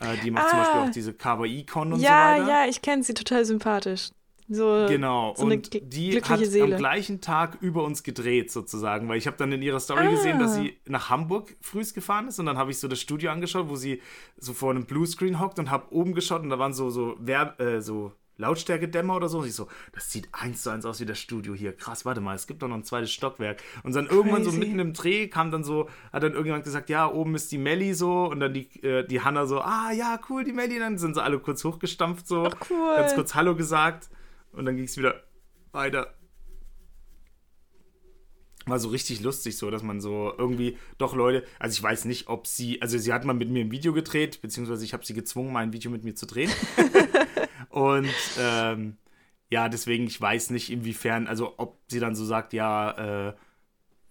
Äh, 0.00 0.16
die 0.24 0.30
macht 0.30 0.46
ah, 0.46 0.50
zum 0.50 0.58
Beispiel 0.58 0.80
auch 0.80 0.90
diese 0.90 1.14
Kawaii-Con 1.14 1.92
und 1.92 2.00
ja, 2.00 2.08
so 2.08 2.40
weiter. 2.42 2.50
Ja, 2.50 2.64
ja, 2.64 2.68
ich 2.68 2.82
kenne 2.82 3.02
sie 3.02 3.14
total 3.14 3.44
sympathisch. 3.44 4.10
So, 4.46 4.84
genau, 4.88 5.34
so 5.36 5.44
und 5.44 5.72
die 5.72 6.20
hat 6.20 6.44
Seele. 6.44 6.74
am 6.74 6.78
gleichen 6.78 7.22
Tag 7.22 7.56
über 7.62 7.82
uns 7.82 8.02
gedreht 8.02 8.52
sozusagen, 8.52 9.08
weil 9.08 9.16
ich 9.16 9.26
habe 9.26 9.38
dann 9.38 9.50
in 9.52 9.62
ihrer 9.62 9.80
Story 9.80 10.06
ah. 10.06 10.10
gesehen, 10.10 10.38
dass 10.38 10.54
sie 10.54 10.76
nach 10.84 11.08
Hamburg 11.08 11.56
frühst 11.62 11.94
gefahren 11.94 12.28
ist 12.28 12.38
und 12.38 12.44
dann 12.44 12.58
habe 12.58 12.70
ich 12.70 12.78
so 12.78 12.86
das 12.86 13.00
Studio 13.00 13.30
angeschaut, 13.30 13.70
wo 13.70 13.76
sie 13.76 14.02
so 14.36 14.52
vor 14.52 14.70
einem 14.70 14.84
Bluescreen 14.84 15.40
hockt 15.40 15.58
und 15.58 15.70
habe 15.70 15.90
oben 15.94 16.14
geschaut 16.14 16.42
und 16.42 16.50
da 16.50 16.58
waren 16.58 16.74
so 16.74 16.90
so, 16.90 17.16
Werb 17.20 17.58
äh, 17.58 17.80
so 17.80 18.12
Lautstärke-Dämmer 18.36 19.16
oder 19.16 19.28
so. 19.28 19.38
Und 19.38 19.46
ich 19.46 19.54
so, 19.54 19.68
das 19.92 20.10
sieht 20.10 20.28
eins 20.32 20.62
zu 20.62 20.70
eins 20.70 20.84
aus 20.84 21.00
wie 21.00 21.06
das 21.06 21.18
Studio 21.18 21.54
hier. 21.54 21.72
Krass, 21.76 22.04
warte 22.04 22.20
mal, 22.20 22.34
es 22.34 22.46
gibt 22.46 22.62
doch 22.62 22.68
noch 22.68 22.76
ein 22.76 22.84
zweites 22.84 23.12
Stockwerk. 23.12 23.62
Und 23.82 23.94
dann 23.94 24.06
irgendwann 24.06 24.42
Crazy. 24.42 24.50
so 24.50 24.58
mitten 24.58 24.78
im 24.78 24.92
Dreh 24.92 25.28
kam 25.28 25.50
dann 25.50 25.64
so, 25.64 25.88
hat 26.12 26.22
dann 26.22 26.32
irgendjemand 26.32 26.64
gesagt, 26.64 26.90
ja, 26.90 27.10
oben 27.10 27.34
ist 27.34 27.52
die 27.52 27.58
Melli 27.58 27.94
so. 27.94 28.26
Und 28.26 28.40
dann 28.40 28.54
die, 28.54 28.68
äh, 28.82 29.06
die 29.06 29.20
Hanna 29.20 29.46
so, 29.46 29.60
ah 29.60 29.92
ja, 29.92 30.18
cool, 30.28 30.44
die 30.44 30.52
Melli. 30.52 30.78
Dann 30.78 30.98
sind 30.98 31.14
sie 31.14 31.22
alle 31.22 31.38
kurz 31.38 31.64
hochgestampft 31.64 32.26
so. 32.26 32.46
Ach, 32.46 32.56
cool. 32.70 32.96
Ganz 32.96 33.14
kurz 33.14 33.34
Hallo 33.34 33.54
gesagt. 33.54 34.08
Und 34.52 34.66
dann 34.66 34.76
ging 34.76 34.84
es 34.84 34.96
wieder 34.96 35.22
weiter. 35.72 36.14
War 38.66 38.78
so 38.78 38.88
richtig 38.88 39.20
lustig, 39.20 39.58
so, 39.58 39.70
dass 39.70 39.82
man 39.82 40.00
so 40.00 40.32
irgendwie 40.38 40.78
doch 40.96 41.14
Leute, 41.14 41.44
also 41.58 41.74
ich 41.74 41.82
weiß 41.82 42.06
nicht, 42.06 42.28
ob 42.28 42.46
sie, 42.46 42.80
also 42.80 42.96
sie 42.96 43.12
hat 43.12 43.26
mal 43.26 43.34
mit 43.34 43.50
mir 43.50 43.62
ein 43.62 43.70
Video 43.70 43.92
gedreht, 43.92 44.40
beziehungsweise 44.40 44.86
ich 44.86 44.94
habe 44.94 45.04
sie 45.04 45.12
gezwungen, 45.12 45.52
mal 45.52 45.60
ein 45.60 45.74
Video 45.74 45.90
mit 45.90 46.02
mir 46.02 46.14
zu 46.14 46.24
drehen. 46.24 46.50
Und 47.74 48.14
ähm, 48.38 48.98
ja, 49.50 49.68
deswegen, 49.68 50.06
ich 50.06 50.20
weiß 50.20 50.50
nicht, 50.50 50.70
inwiefern, 50.70 51.26
also 51.26 51.54
ob 51.56 51.80
sie 51.88 51.98
dann 51.98 52.14
so 52.14 52.24
sagt, 52.24 52.52
ja, 52.52 53.30
äh, 53.30 53.34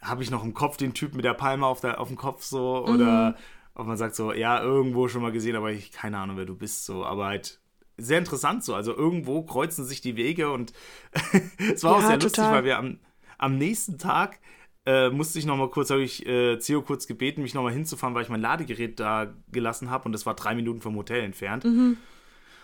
habe 0.01 0.21
ich 0.21 0.29
noch 0.29 0.43
im 0.43 0.53
Kopf 0.53 0.75
den 0.75 0.93
Typ 0.93 1.15
mit 1.15 1.23
der 1.23 1.33
Palme 1.33 1.65
auf, 1.65 1.79
der, 1.79 2.01
auf 2.01 2.09
dem 2.09 2.17
Kopf 2.17 2.43
so, 2.43 2.85
oder 2.85 3.29
mhm. 3.29 3.35
ob 3.75 3.87
man 3.87 3.95
sagt 3.95 4.15
so, 4.15 4.33
ja, 4.33 4.61
irgendwo 4.61 5.07
schon 5.07 5.21
mal 5.21 5.31
gesehen, 5.31 5.55
aber 5.55 5.71
ich 5.71 5.93
keine 5.93 6.17
Ahnung, 6.17 6.35
wer 6.35 6.43
du 6.43 6.57
bist, 6.57 6.83
so, 6.83 7.05
aber 7.05 7.27
halt 7.27 7.61
sehr 7.95 8.19
interessant 8.19 8.65
so, 8.65 8.75
also 8.75 8.93
irgendwo 8.93 9.43
kreuzen 9.43 9.85
sich 9.85 10.01
die 10.01 10.17
Wege 10.17 10.51
und 10.51 10.73
es 11.73 11.85
war 11.85 11.91
ja, 11.91 11.97
auch 11.97 12.01
sehr 12.01 12.19
total. 12.19 12.23
lustig, 12.23 12.43
weil 12.43 12.65
wir 12.65 12.77
am, 12.77 12.99
am 13.37 13.57
nächsten 13.57 13.97
Tag 13.97 14.41
äh, 14.85 15.09
musste 15.09 15.39
ich 15.39 15.45
nochmal 15.45 15.69
kurz, 15.69 15.89
habe 15.89 16.03
ich 16.03 16.25
äh, 16.25 16.57
Theo 16.57 16.81
kurz 16.81 17.07
gebeten, 17.07 17.41
mich 17.41 17.53
nochmal 17.53 17.71
hinzufahren, 17.71 18.13
weil 18.13 18.23
ich 18.23 18.29
mein 18.29 18.41
Ladegerät 18.41 18.99
da 18.99 19.33
gelassen 19.53 19.89
habe 19.89 20.03
und 20.03 20.11
das 20.11 20.25
war 20.25 20.33
drei 20.33 20.53
Minuten 20.53 20.81
vom 20.81 20.97
Hotel 20.97 21.23
entfernt. 21.23 21.63
Mhm. 21.63 21.95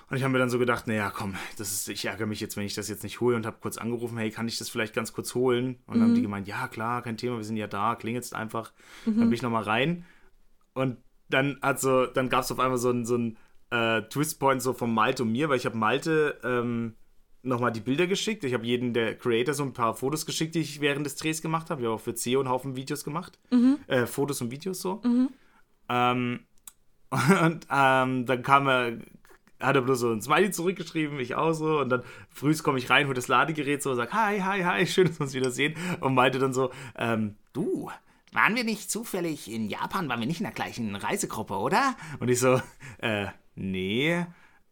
Und 0.10 0.18
ich 0.18 0.24
habe 0.24 0.32
mir 0.32 0.40
dann 0.40 0.50
so 0.50 0.58
gedacht, 0.58 0.88
naja, 0.88 1.12
komm, 1.12 1.36
das 1.58 1.72
ist, 1.72 1.88
ich 1.88 2.06
ärgere 2.06 2.26
mich 2.26 2.40
jetzt, 2.40 2.58
wenn 2.58 2.66
ich 2.66 2.74
das 2.74 2.90
jetzt 2.90 3.04
nicht 3.04 3.20
hole 3.22 3.36
und 3.36 3.46
habe 3.46 3.58
kurz 3.62 3.78
angerufen, 3.78 4.18
hey, 4.18 4.32
kann 4.32 4.48
ich 4.48 4.58
das 4.58 4.70
vielleicht 4.70 4.96
ganz 4.96 5.14
kurz 5.14 5.36
holen? 5.36 5.78
Und 5.86 5.96
mhm. 5.96 6.00
dann 6.00 6.02
haben 6.02 6.16
die 6.16 6.22
gemeint, 6.24 6.48
ja, 6.48 6.68
klar, 6.68 7.02
kein 7.04 7.18
Thema, 7.18 7.38
wir 7.38 7.44
sind 7.44 7.58
ja 7.58 7.68
da, 7.68 7.96
klingelst 7.96 8.34
einfach. 8.34 8.74
Mhm. 9.06 9.20
Dann 9.20 9.30
bin 9.30 9.34
ich 9.34 9.42
nochmal 9.42 9.64
rein 9.64 10.06
und 10.74 10.98
dann 11.30 11.60
hat 11.62 11.80
so, 11.80 12.06
dann 12.08 12.30
gab 12.30 12.44
es 12.44 12.52
auf 12.52 12.60
einmal 12.60 12.78
so 12.78 12.90
ein, 12.90 13.06
so 13.06 13.18
ein 13.18 13.38
äh, 13.70 14.02
Twistpoint 14.04 14.62
so 14.62 14.74
von 14.74 14.94
Malte 14.94 15.24
und 15.24 15.32
mir, 15.32 15.50
weil 15.50 15.58
ich 15.58 15.66
habe 15.66 15.78
Malte 15.78 16.40
ähm, 16.44 16.96
nochmal 17.44 17.72
die 17.72 17.80
Bilder 17.80 18.08
geschickt. 18.08 18.44
Ich 18.44 18.54
habe 18.54 18.66
jeden 18.66 18.94
der 18.94 19.16
Creator 19.16 19.54
so 19.54 19.64
ein 19.64 19.74
paar 19.74 19.96
Fotos 19.96 20.26
geschickt, 20.26 20.56
die 20.56 20.60
ich 20.60 20.82
während 20.82 21.06
des 21.06 21.16
Drehs 21.16 21.42
gemacht 21.42 21.70
habe. 21.70 21.82
Ich 21.82 21.86
habe 21.86 21.96
auch 21.96 22.02
für 22.02 22.16
CEO 22.16 22.40
einen 22.40 22.50
Haufen 22.50 22.76
Videos 22.76 23.04
gemacht. 23.04 23.40
Mhm. 23.52 23.78
Äh, 23.88 24.06
Fotos 24.06 24.42
und 24.42 24.52
Videos 24.52 24.82
so. 24.82 25.02
Mhm. 25.04 25.30
Ähm, 25.88 26.40
und 27.12 27.68
ähm, 27.72 28.26
dann 28.26 28.44
kam 28.44 28.68
er, 28.68 28.98
hat 29.60 29.76
er 29.76 29.82
bloß 29.82 30.00
so 30.00 30.12
ein 30.12 30.22
Smiley 30.22 30.52
zurückgeschrieben, 30.52 31.20
ich 31.20 31.36
auch 31.36 31.54
so. 31.54 31.80
Und 31.80 31.90
dann 31.90 32.04
frühs 32.30 32.64
komme 32.64 32.78
ich 32.78 32.90
rein, 32.90 33.06
hole 33.06 33.16
das 33.16 33.28
Ladegerät 33.28 33.84
so 33.84 33.92
und 33.92 33.98
sage, 33.98 34.14
hi, 34.14 34.40
hi, 34.40 34.64
hi, 34.64 34.88
schön, 34.88 35.08
dass 35.08 35.20
wir 35.20 35.26
uns 35.26 35.34
wieder 35.34 35.52
sehen. 35.52 35.76
Und 36.00 36.14
meinte 36.14 36.40
dann 36.40 36.54
so, 36.54 36.72
ähm, 36.98 37.36
du, 37.54 37.92
waren 38.32 38.56
wir 38.56 38.64
nicht 38.64 38.90
zufällig 38.90 39.52
in 39.52 39.70
Japan, 39.70 40.08
waren 40.08 40.20
wir 40.20 40.28
nicht 40.28 40.40
in 40.40 40.46
der 40.46 40.54
gleichen 40.54 40.96
Reisegruppe, 40.96 41.56
oder? 41.56 41.96
Und 42.20 42.30
ich 42.30 42.40
so, 42.40 42.62
äh, 43.00 43.28
nee. 43.56 44.26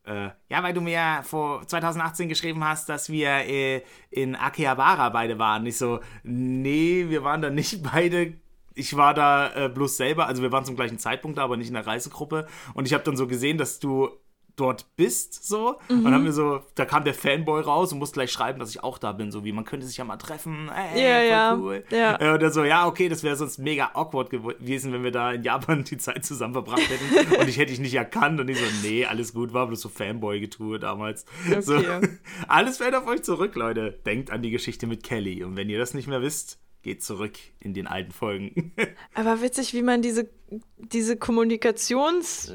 Äh, 0.04 0.30
ja, 0.50 0.64
weil 0.64 0.74
du 0.74 0.80
mir 0.80 1.22
vor 1.24 1.68
2018 1.68 2.30
geschrieben 2.30 2.64
hast, 2.64 2.88
dass 2.88 3.10
wir 3.10 3.30
äh, 3.30 3.84
in 4.10 4.36
Akihabara 4.36 5.10
beide 5.10 5.38
waren. 5.38 5.66
Ich 5.66 5.78
so, 5.78 6.00
nee, 6.24 7.06
wir 7.10 7.24
waren 7.24 7.42
da 7.42 7.50
nicht 7.50 7.84
beide 7.84 8.36
ich 8.78 8.96
war 8.96 9.16
da 9.16 9.66
äh, 9.66 9.70
bloß 9.70 9.98
selber, 9.98 10.28
also 10.28 10.44
wir 10.44 10.52
waren 10.52 10.64
zum 10.64 10.76
gleichen 10.76 11.00
Zeitpunkt 11.00 11.40
da, 11.40 11.44
aber 11.44 11.58
nicht 11.58 11.68
in 11.68 11.74
der 11.74 11.88
Reisegruppe. 11.88 12.46
Und 12.76 12.86
ich 12.86 12.94
habe 12.94 13.04
dann 13.04 13.18
so 13.18 13.26
gesehen, 13.26 13.58
dass 13.58 13.80
du 13.80 14.12
dort 14.58 14.96
bist, 14.96 15.48
so. 15.48 15.80
Mhm. 15.88 16.06
Und 16.06 16.14
haben 16.14 16.26
wir 16.26 16.34
so, 16.34 16.62
da 16.76 16.86
kam 16.86 17.06
der 17.06 17.14
Fanboy 17.14 17.62
raus 17.62 17.94
und 17.94 18.00
musste 18.00 18.16
gleich 18.16 18.32
schreiben, 18.32 18.60
dass 18.60 18.72
ich 18.72 18.84
auch 18.84 18.98
da 18.98 19.12
bin, 19.12 19.32
so 19.32 19.46
wie 19.46 19.52
man 19.52 19.64
könnte 19.64 19.86
sich 19.86 19.98
ja 19.98 20.04
mal 20.04 20.18
treffen. 20.18 20.70
Ey, 20.70 21.02
ja, 21.02 21.22
ja. 21.22 21.56
Cool. 21.56 21.84
ja. 21.92 22.20
Äh, 22.20 22.34
und 22.34 22.42
dann 22.42 22.52
so, 22.52 22.64
ja, 22.64 22.88
okay, 22.88 23.08
das 23.08 23.24
wäre 23.24 23.36
sonst 23.36 23.60
mega 23.60 23.92
awkward 23.94 24.32
gewesen, 24.32 24.92
wenn 24.92 25.04
wir 25.04 25.12
da 25.12 25.32
in 25.32 25.44
Japan 25.44 25.84
die 25.90 25.98
Zeit 25.98 26.26
zusammen 26.26 26.54
verbracht 26.54 26.82
hätten 26.90 27.36
und 27.40 27.48
ich 27.48 27.58
hätte 27.58 27.72
dich 27.72 27.80
nicht 27.80 27.94
erkannt 27.94 28.40
und 28.42 28.50
ich 28.50 28.58
so, 28.58 28.66
nee, 28.82 29.06
alles 29.06 29.34
gut, 29.34 29.54
war 29.54 29.68
bloß 29.68 29.80
so 29.80 29.90
Fanboy-Getue 29.90 30.80
damals. 30.80 31.26
Okay. 31.48 31.62
So, 31.62 31.80
alles 32.48 32.78
fällt 32.78 32.96
auf 32.96 33.08
euch 33.08 33.22
zurück, 33.22 33.56
Leute. 33.56 34.00
Denkt 34.06 34.32
an 34.32 34.42
die 34.42 34.52
Geschichte 34.52 34.88
mit 34.88 35.04
Kelly 35.04 35.44
und 35.44 35.56
wenn 35.56 35.70
ihr 35.70 35.78
das 35.78 35.94
nicht 35.94 36.08
mehr 36.08 36.22
wisst, 36.22 36.60
geht 36.82 37.04
zurück 37.04 37.38
in 37.60 37.74
den 37.74 37.86
alten 37.86 38.12
Folgen. 38.12 38.74
Aber 39.14 39.42
witzig, 39.42 39.74
wie 39.74 39.84
man 39.84 40.02
diese, 40.02 40.30
diese 40.78 41.16
Kommunikations- 41.16 42.52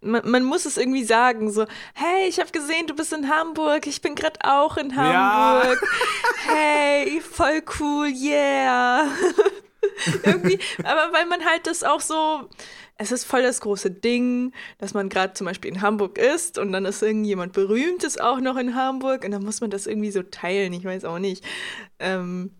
man, 0.00 0.28
man, 0.30 0.44
muss 0.44 0.64
es 0.64 0.76
irgendwie 0.76 1.04
sagen, 1.04 1.50
so, 1.50 1.66
hey, 1.94 2.28
ich 2.28 2.38
habe 2.40 2.50
gesehen, 2.50 2.86
du 2.86 2.94
bist 2.94 3.12
in 3.12 3.28
Hamburg, 3.28 3.86
ich 3.86 4.00
bin 4.00 4.14
gerade 4.14 4.38
auch 4.44 4.76
in 4.76 4.94
Hamburg. 4.94 5.80
Ja. 6.46 6.52
Hey, 6.52 7.20
voll 7.20 7.62
cool, 7.80 8.08
yeah. 8.08 9.08
irgendwie, 10.24 10.58
aber 10.84 11.12
weil 11.12 11.26
man 11.26 11.44
halt 11.44 11.66
das 11.66 11.82
auch 11.82 12.00
so, 12.00 12.48
es 12.96 13.12
ist 13.12 13.24
voll 13.24 13.42
das 13.42 13.60
große 13.60 13.90
Ding, 13.90 14.52
dass 14.78 14.94
man 14.94 15.08
gerade 15.08 15.34
zum 15.34 15.46
Beispiel 15.46 15.70
in 15.70 15.82
Hamburg 15.82 16.18
ist 16.18 16.58
und 16.58 16.72
dann 16.72 16.84
ist 16.84 17.02
irgendjemand 17.02 17.52
Berühmtes 17.52 18.18
auch 18.18 18.40
noch 18.40 18.56
in 18.56 18.74
Hamburg 18.74 19.24
und 19.24 19.30
dann 19.30 19.44
muss 19.44 19.60
man 19.60 19.70
das 19.70 19.86
irgendwie 19.86 20.10
so 20.10 20.22
teilen, 20.22 20.72
ich 20.72 20.84
weiß 20.84 21.04
auch 21.04 21.18
nicht. 21.18 21.44
Ähm, 21.98 22.50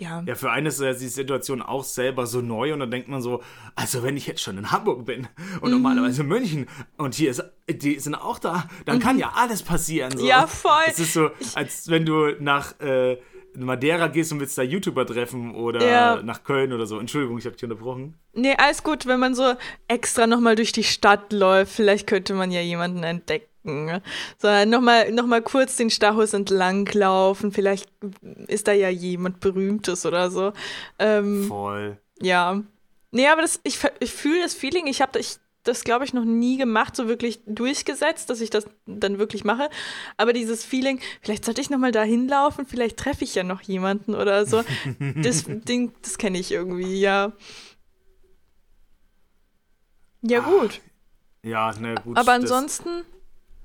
ja. 0.00 0.22
Ja, 0.26 0.34
für 0.34 0.50
einen 0.50 0.66
ist 0.66 0.80
ja 0.80 0.92
die 0.92 1.08
Situation 1.08 1.62
auch 1.62 1.84
selber 1.84 2.26
so 2.26 2.40
neu 2.40 2.72
und 2.72 2.80
dann 2.80 2.90
denkt 2.90 3.08
man 3.08 3.22
so, 3.22 3.42
also 3.74 4.02
wenn 4.02 4.16
ich 4.16 4.26
jetzt 4.26 4.42
schon 4.42 4.58
in 4.58 4.70
Hamburg 4.70 5.04
bin 5.04 5.28
und 5.60 5.70
mhm. 5.70 5.82
normalerweise 5.82 6.22
in 6.22 6.28
München 6.28 6.66
und 6.96 7.14
hier 7.14 7.30
ist, 7.30 7.44
die 7.68 7.98
sind 7.98 8.14
auch 8.14 8.38
da, 8.38 8.64
dann 8.86 8.96
mhm. 8.96 9.00
kann 9.00 9.18
ja 9.18 9.32
alles 9.34 9.62
passieren. 9.62 10.16
So. 10.16 10.26
Ja, 10.26 10.46
voll. 10.46 10.82
Es 10.86 10.98
ist 10.98 11.12
so, 11.12 11.30
als 11.54 11.88
wenn 11.88 12.06
du 12.06 12.34
nach 12.40 12.80
äh, 12.80 13.18
Madeira 13.56 14.06
gehst 14.08 14.32
und 14.32 14.40
willst 14.40 14.56
da 14.56 14.62
YouTuber 14.62 15.06
treffen 15.06 15.54
oder 15.54 15.86
ja. 15.86 16.22
nach 16.22 16.44
Köln 16.44 16.72
oder 16.72 16.86
so. 16.86 16.98
Entschuldigung, 16.98 17.38
ich 17.38 17.44
habe 17.44 17.56
dich 17.56 17.64
unterbrochen. 17.64 18.14
Nee, 18.32 18.54
alles 18.56 18.82
gut, 18.82 19.06
wenn 19.06 19.20
man 19.20 19.34
so 19.34 19.54
extra 19.88 20.26
nochmal 20.26 20.56
durch 20.56 20.72
die 20.72 20.84
Stadt 20.84 21.32
läuft, 21.32 21.72
vielleicht 21.72 22.06
könnte 22.06 22.34
man 22.34 22.50
ja 22.50 22.60
jemanden 22.60 23.02
entdecken. 23.02 23.49
Sondern 23.62 24.70
nochmal 24.70 25.12
noch 25.12 25.26
mal 25.26 25.42
kurz 25.42 25.76
den 25.76 25.90
Stachus 25.90 26.32
entlang 26.32 26.86
laufen. 26.92 27.52
Vielleicht 27.52 27.90
ist 28.46 28.68
da 28.68 28.72
ja 28.72 28.88
jemand 28.88 29.40
Berühmtes 29.40 30.06
oder 30.06 30.30
so. 30.30 30.52
Ähm, 30.98 31.44
Voll. 31.46 31.98
Ja. 32.20 32.62
Nee, 33.12 33.28
aber 33.28 33.42
das, 33.42 33.60
ich, 33.64 33.78
ich 33.98 34.12
fühle 34.12 34.42
das 34.42 34.54
Feeling. 34.54 34.86
Ich 34.86 35.02
habe 35.02 35.18
ich, 35.18 35.36
das, 35.64 35.84
glaube 35.84 36.04
ich, 36.04 36.14
noch 36.14 36.24
nie 36.24 36.56
gemacht, 36.56 36.96
so 36.96 37.06
wirklich 37.08 37.40
durchgesetzt, 37.46 38.30
dass 38.30 38.40
ich 38.40 38.50
das 38.50 38.66
dann 38.86 39.18
wirklich 39.18 39.44
mache. 39.44 39.68
Aber 40.16 40.32
dieses 40.32 40.64
Feeling, 40.64 41.00
vielleicht 41.20 41.44
sollte 41.44 41.60
ich 41.60 41.70
nochmal 41.70 41.92
da 41.92 42.02
hinlaufen, 42.02 42.66
vielleicht 42.66 42.96
treffe 42.96 43.24
ich 43.24 43.34
ja 43.34 43.42
noch 43.42 43.60
jemanden 43.62 44.14
oder 44.14 44.46
so. 44.46 44.62
das 45.16 45.44
das 46.02 46.18
kenne 46.18 46.38
ich 46.38 46.52
irgendwie, 46.52 46.98
ja. 46.98 47.32
Ja, 50.22 50.40
gut. 50.40 50.80
Ja, 51.42 51.72
ne, 51.78 51.94
gut. 52.04 52.16
Aber 52.16 52.32
ansonsten 52.32 53.04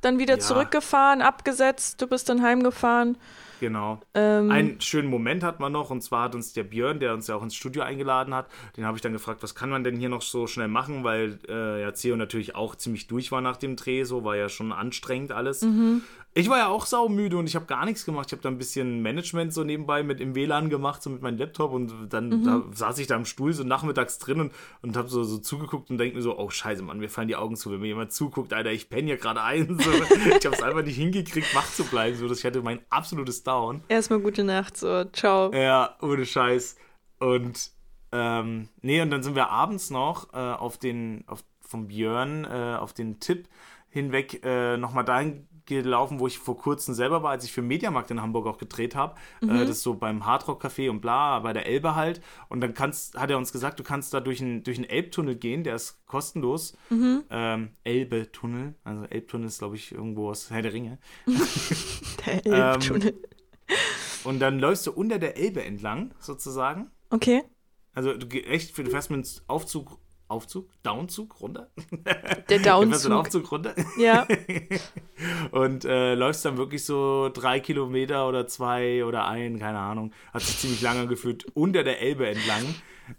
dann 0.06 0.20
wieder 0.20 0.36
ja. 0.36 0.40
zurückgefahren, 0.40 1.22
abgesetzt, 1.22 2.02
du 2.02 2.08
bist 2.08 2.30
dann 2.30 2.42
heimgefahren. 2.42 3.18
Genau. 3.60 4.00
Ähm, 4.14 4.52
Einen 4.52 4.82
schönen 4.82 5.10
Moment 5.10 5.44
hat 5.44 5.60
man 5.60 5.72
noch, 5.72 5.90
und 5.90 6.02
zwar 6.02 6.26
hat 6.26 6.36
uns 6.36 6.54
der 6.54 6.64
Björn, 6.64 7.00
der 7.00 7.14
uns 7.14 7.28
ja 7.28 7.36
auch 7.36 7.44
ins 7.44 7.56
Studio 7.56 7.84
eingeladen 7.84 8.34
hat, 8.34 8.48
den 8.78 8.86
habe 8.86 8.98
ich 8.98 9.02
dann 9.02 9.14
gefragt, 9.14 9.44
was 9.44 9.56
kann 9.56 9.70
man 9.70 9.84
denn 9.84 9.96
hier 9.96 10.10
noch 10.10 10.22
so 10.22 10.48
schnell 10.48 10.68
machen, 10.68 11.04
weil 11.04 11.40
äh, 11.48 11.82
ja 11.82 11.92
Theo 11.92 12.16
natürlich 12.16 12.56
auch 12.56 12.76
ziemlich 12.76 13.08
durch 13.08 13.32
war 13.32 13.42
nach 13.42 13.58
dem 13.58 13.76
Dreh, 13.76 14.04
so 14.04 14.24
war 14.24 14.36
ja 14.36 14.50
schon 14.50 14.72
anstrengend 14.72 15.32
alles. 15.32 15.62
Mhm. 15.62 16.04
Ich 16.38 16.50
war 16.50 16.58
ja 16.58 16.68
auch 16.68 16.86
saumüde 16.86 17.38
und 17.38 17.48
ich 17.48 17.56
habe 17.56 17.66
gar 17.66 17.86
nichts 17.86 18.04
gemacht. 18.04 18.28
Ich 18.28 18.34
habe 18.34 18.42
da 18.42 18.50
ein 18.50 18.58
bisschen 18.58 19.02
Management 19.02 19.54
so 19.54 19.64
nebenbei 19.64 20.04
mit 20.04 20.20
im 20.20 20.36
WLAN 20.36 20.70
gemacht, 20.70 21.02
so 21.02 21.10
mit 21.10 21.22
meinem 21.22 21.38
Laptop 21.38 21.72
und 21.72 22.10
dann 22.10 22.28
mhm. 22.28 22.44
da 22.44 22.64
saß 22.74 23.00
ich 23.00 23.08
da 23.08 23.16
am 23.16 23.24
Stuhl 23.24 23.54
so 23.54 23.64
nachmittags 23.64 24.18
drin 24.18 24.42
und, 24.42 24.52
und 24.82 24.98
habe 24.98 25.08
so, 25.08 25.24
so 25.24 25.38
zugeguckt 25.38 25.90
und 25.90 25.98
denke 25.98 26.18
mir 26.18 26.22
so, 26.22 26.38
oh 26.38 26.50
scheiße, 26.50 26.84
Mann, 26.84 27.00
mir 27.00 27.08
fallen 27.08 27.30
die 27.30 27.38
Augen 27.38 27.56
zu, 27.56 27.72
wenn 27.72 27.80
mir 27.80 27.88
jemand 27.88 28.12
zuguckt, 28.12 28.52
Alter, 28.52 28.74
ich 28.74 28.90
penne 28.90 29.08
hier 29.08 29.18
gerade 29.18 29.42
ein. 29.44 29.80
So. 29.80 29.92
ich 30.38 30.46
habe 30.46 30.56
es 30.58 30.62
einfach 30.62 30.84
nicht 30.84 30.98
hingekriegt, 30.98 31.56
wach 31.56 31.72
zu 31.72 31.86
bleiben, 31.86 32.18
so 32.18 32.28
dass 32.28 32.40
ich 32.40 32.46
hatte 32.46 32.62
mein 32.62 32.82
absolutes 32.90 33.44
Down. 33.44 33.82
Erstmal 33.88 34.20
gute 34.20 34.44
Nacht, 34.44 34.76
so, 34.76 35.06
ciao. 35.06 35.54
Ja, 35.54 35.96
ohne 36.02 36.26
Scheiß. 36.26 36.76
Und 37.18 37.72
ähm, 38.12 38.68
nee, 38.82 39.02
und 39.02 39.10
dann 39.10 39.24
sind 39.24 39.36
wir 39.36 39.52
abends 39.52 39.90
noch 39.90 40.34
äh, 40.34 40.38
auf 40.38 40.78
den, 40.78 41.24
auf, 41.28 41.46
vom 41.62 41.88
Björn 41.88 42.44
äh, 42.44 42.76
auf 42.78 42.92
den 42.92 43.22
Tipp 43.22 43.48
hinweg 43.88 44.44
äh, 44.44 44.76
nochmal 44.76 45.06
dahin 45.06 45.48
gelaufen, 45.66 46.20
wo 46.20 46.28
ich 46.28 46.40
vor 46.40 46.58
kurzem 46.58 46.94
selber 46.94 47.24
war, 47.24 47.32
als 47.32 47.44
ich 47.44 47.52
für 47.52 47.62
Mediamarkt 47.62 48.12
in 48.12 48.22
Hamburg 48.22 48.48
auch 48.48 48.58
gedreht 48.58 48.96
habe. 48.96 49.16
Äh, 49.42 49.46
mhm. 49.46 49.56
Äh, 49.56 49.60
das 49.62 49.78
ist 49.78 49.84
so 49.84 49.96
beim 49.96 50.26
Hardrock 50.26 50.64
Café 50.64 50.90
und 50.90 51.02
bla, 51.02 51.40
bei 51.40 51.54
der 51.54 51.66
Elbe 51.66 51.96
halt. 51.96 52.22
Und 52.50 52.62
dann 52.62 52.74
kannst, 52.74 53.18
hat 53.18 53.30
er 53.30 53.38
uns 53.38 53.52
gesagt, 53.52 53.80
du 53.80 53.84
kannst 53.84 54.14
da 54.14 54.20
durch 54.20 54.42
einen 54.42 54.64
durch 54.64 54.80
Elbtunnel 54.80 55.36
gehen, 55.36 55.64
der 55.64 55.76
ist 55.76 56.06
kostenlos. 56.06 56.78
Mhm. 56.90 57.24
Ähm, 57.30 57.70
Elbe-Tunnel, 57.84 58.76
also 58.84 59.04
Elbtunnel 59.06 59.48
ist, 59.48 59.60
glaube 59.60 59.76
ich, 59.76 59.92
irgendwo 59.92 60.30
aus 60.30 60.52
Herr 60.52 60.62
der 60.62 60.74
Ringe. 60.74 61.00
der 62.26 62.46
Elbtunnel. 62.46 63.10
ähm, 63.10 63.16
und 64.24 64.40
dann 64.40 64.60
läufst 64.60 64.86
du 64.88 64.92
unter 64.92 65.20
der 65.20 65.38
Elbe 65.38 65.64
entlang, 65.64 66.14
sozusagen. 66.20 66.92
Okay. 67.10 67.44
Also 67.94 68.14
du 68.14 68.28
echt, 68.28 68.78
du 68.78 68.86
fährst 68.90 69.10
mit 69.10 69.26
dem 69.26 69.32
Aufzug 69.48 70.00
Aufzug, 70.28 70.70
Downzug 70.82 71.40
runter. 71.40 71.70
Der 72.50 72.60
Downzug. 72.64 73.04
Den 73.04 73.12
Aufzug 73.14 73.52
runter. 73.52 73.76
Ja. 73.98 74.28
und 75.52 75.86
äh, 75.86 76.16
läufst 76.16 76.44
dann 76.46 76.58
wirklich 76.58 76.84
so 76.84 77.30
drei 77.34 77.60
Kilometer 77.60 78.28
oder 78.28 78.48
zwei 78.48 79.06
oder 79.06 79.28
ein, 79.28 79.60
keine 79.60 79.80
Ahnung. 79.80 80.12
Hat 80.34 80.42
sich 80.42 80.58
ziemlich 80.58 80.82
lange 80.82 81.08
gefühlt, 81.08 81.46
unter 81.54 81.84
der 81.84 82.02
Elbe 82.02 82.28
entlang. 82.28 82.64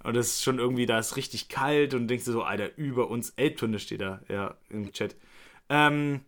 Und 0.02 0.16
das 0.16 0.26
ist 0.26 0.42
schon 0.42 0.58
irgendwie, 0.58 0.86
da 0.86 0.98
ist 0.98 1.16
richtig 1.16 1.48
kalt 1.48 1.94
und 1.94 2.08
denkst 2.08 2.24
du 2.24 2.32
so, 2.32 2.42
Alter, 2.42 2.76
über 2.76 3.08
uns 3.08 3.30
Elbtunnel 3.30 3.78
steht 3.78 4.00
da, 4.00 4.20
ja, 4.28 4.56
im 4.68 4.90
Chat. 4.92 5.14
Ähm, 5.68 6.22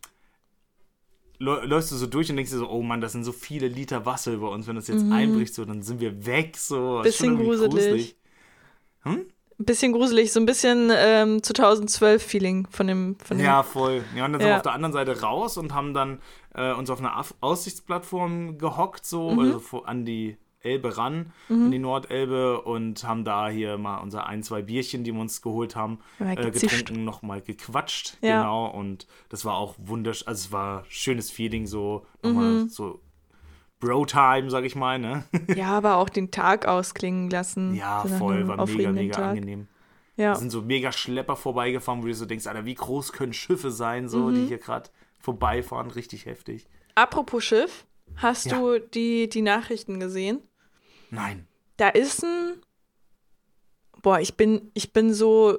läufst 1.41 1.93
du 1.93 1.97
so 1.97 2.07
durch 2.07 2.31
und 2.31 2.37
denkst 2.37 2.53
dir 2.53 2.59
so, 2.59 2.71
oh 2.71 2.83
Mann, 2.83 3.01
das 3.01 3.13
sind 3.13 3.25
so 3.25 3.33
viele 3.33 3.69
Liter 3.69 4.07
Wasser 4.07 4.33
über 4.33 4.51
uns, 4.51 4.67
wenn 4.67 4.77
das 4.77 4.89
jetzt 4.89 5.05
mhm. 5.05 5.13
einbricht, 5.13 5.55
so, 5.55 5.65
dann 5.65 5.83
sind 5.83 6.01
wir 6.01 6.27
weg, 6.27 6.57
so. 6.57 7.01
Bisschen 7.03 7.37
gruselig. 7.37 7.71
gruselig. 7.71 8.17
Hm? 9.03 9.27
Ein 9.59 9.65
bisschen 9.65 9.93
gruselig, 9.93 10.33
so 10.33 10.41
ein 10.41 10.47
bisschen 10.47 10.91
ähm, 10.95 11.39
2012-Feeling 11.39 12.69
von 12.71 12.87
dem, 12.87 13.17
von 13.25 13.39
dem. 13.39 13.45
Ja, 13.45 13.63
voll. 13.63 14.05
Ja, 14.15 14.27
und 14.27 14.33
dann 14.33 14.41
ja. 14.41 14.47
sind 14.47 14.49
wir 14.49 14.57
auf 14.57 14.63
der 14.63 14.73
anderen 14.73 14.93
Seite 14.93 15.21
raus 15.21 15.57
und 15.57 15.75
haben 15.75 15.95
dann 15.95 16.21
äh, 16.55 16.73
uns 16.73 16.91
auf 16.91 17.01
einer 17.01 17.25
Aussichtsplattform 17.41 18.59
gehockt, 18.59 19.05
so, 19.05 19.31
mhm. 19.31 19.39
also 19.41 19.83
an 19.85 20.05
die 20.05 20.37
Elbe 20.61 20.97
ran, 20.97 21.33
mhm. 21.49 21.67
an 21.67 21.71
die 21.71 21.79
Nordelbe 21.79 22.61
und 22.63 23.05
haben 23.05 23.25
da 23.25 23.49
hier 23.49 23.79
mal 23.79 23.99
unser 23.99 24.27
ein, 24.27 24.43
zwei 24.43 24.63
Bierchen, 24.63 25.05
die 25.05 25.13
wir 25.13 25.21
uns 25.21 25.43
geholt 25.43 25.77
haben, 25.77 26.01
äh, 26.19 26.37
getrunken, 26.37 27.05
nochmal 27.05 27.41
gequatscht. 27.41 28.17
Ja. 28.23 28.43
Genau. 28.43 28.67
Und 28.67 29.07
das 29.29 29.45
war 29.45 29.55
auch 29.55 29.75
wunderschön, 29.79 30.29
also 30.29 30.47
es 30.47 30.53
war 30.53 30.81
ein 30.81 30.85
schönes 30.89 31.31
Feeling, 31.31 31.67
so 31.67 32.07
nochmal 32.23 32.45
mhm. 32.45 32.69
so 32.69 33.01
Bro-Time, 33.81 34.51
sag 34.51 34.65
ich 34.65 34.75
mal, 34.75 34.99
ne? 34.99 35.25
ja, 35.55 35.69
aber 35.69 35.97
auch 35.97 36.09
den 36.09 36.31
Tag 36.31 36.67
ausklingen 36.67 37.31
lassen. 37.31 37.75
Ja, 37.75 38.05
voll, 38.05 38.47
war 38.49 38.67
mega, 38.67 38.93
mega 38.93 39.15
Tag. 39.15 39.31
angenehm. 39.31 39.69
Ja. 40.17 40.33
Da 40.33 40.41
sind 40.41 40.51
so 40.51 40.63
mega 40.63 40.91
Schlepper 40.91 41.37
vorbeigefahren, 41.37 42.03
wo 42.03 42.07
du 42.07 42.15
so 42.15 42.27
denkst, 42.27 42.47
Alter, 42.49 42.65
wie 42.65 42.75
groß 42.75 43.13
können 43.13 43.33
Schiffe 43.33 43.71
sein, 43.71 44.09
so, 44.09 44.27
mhm. 44.27 44.35
die 44.35 44.47
hier 44.47 44.59
gerade 44.59 44.91
vorbeifahren, 45.21 45.91
richtig 45.91 46.27
heftig. 46.27 46.67
Apropos 46.97 47.45
Schiff, 47.45 47.87
hast 48.17 48.47
ja. 48.47 48.59
du 48.59 48.81
die, 48.81 49.29
die 49.29 49.43
Nachrichten 49.43 50.01
gesehen? 50.01 50.41
Nein. 51.11 51.47
Da 51.77 51.89
ist 51.89 52.25
ein. 52.25 52.61
Boah, 54.03 54.21
ich 54.21 54.37
bin, 54.37 54.71
ich 54.75 54.93
bin 54.93 55.13
so 55.15 55.59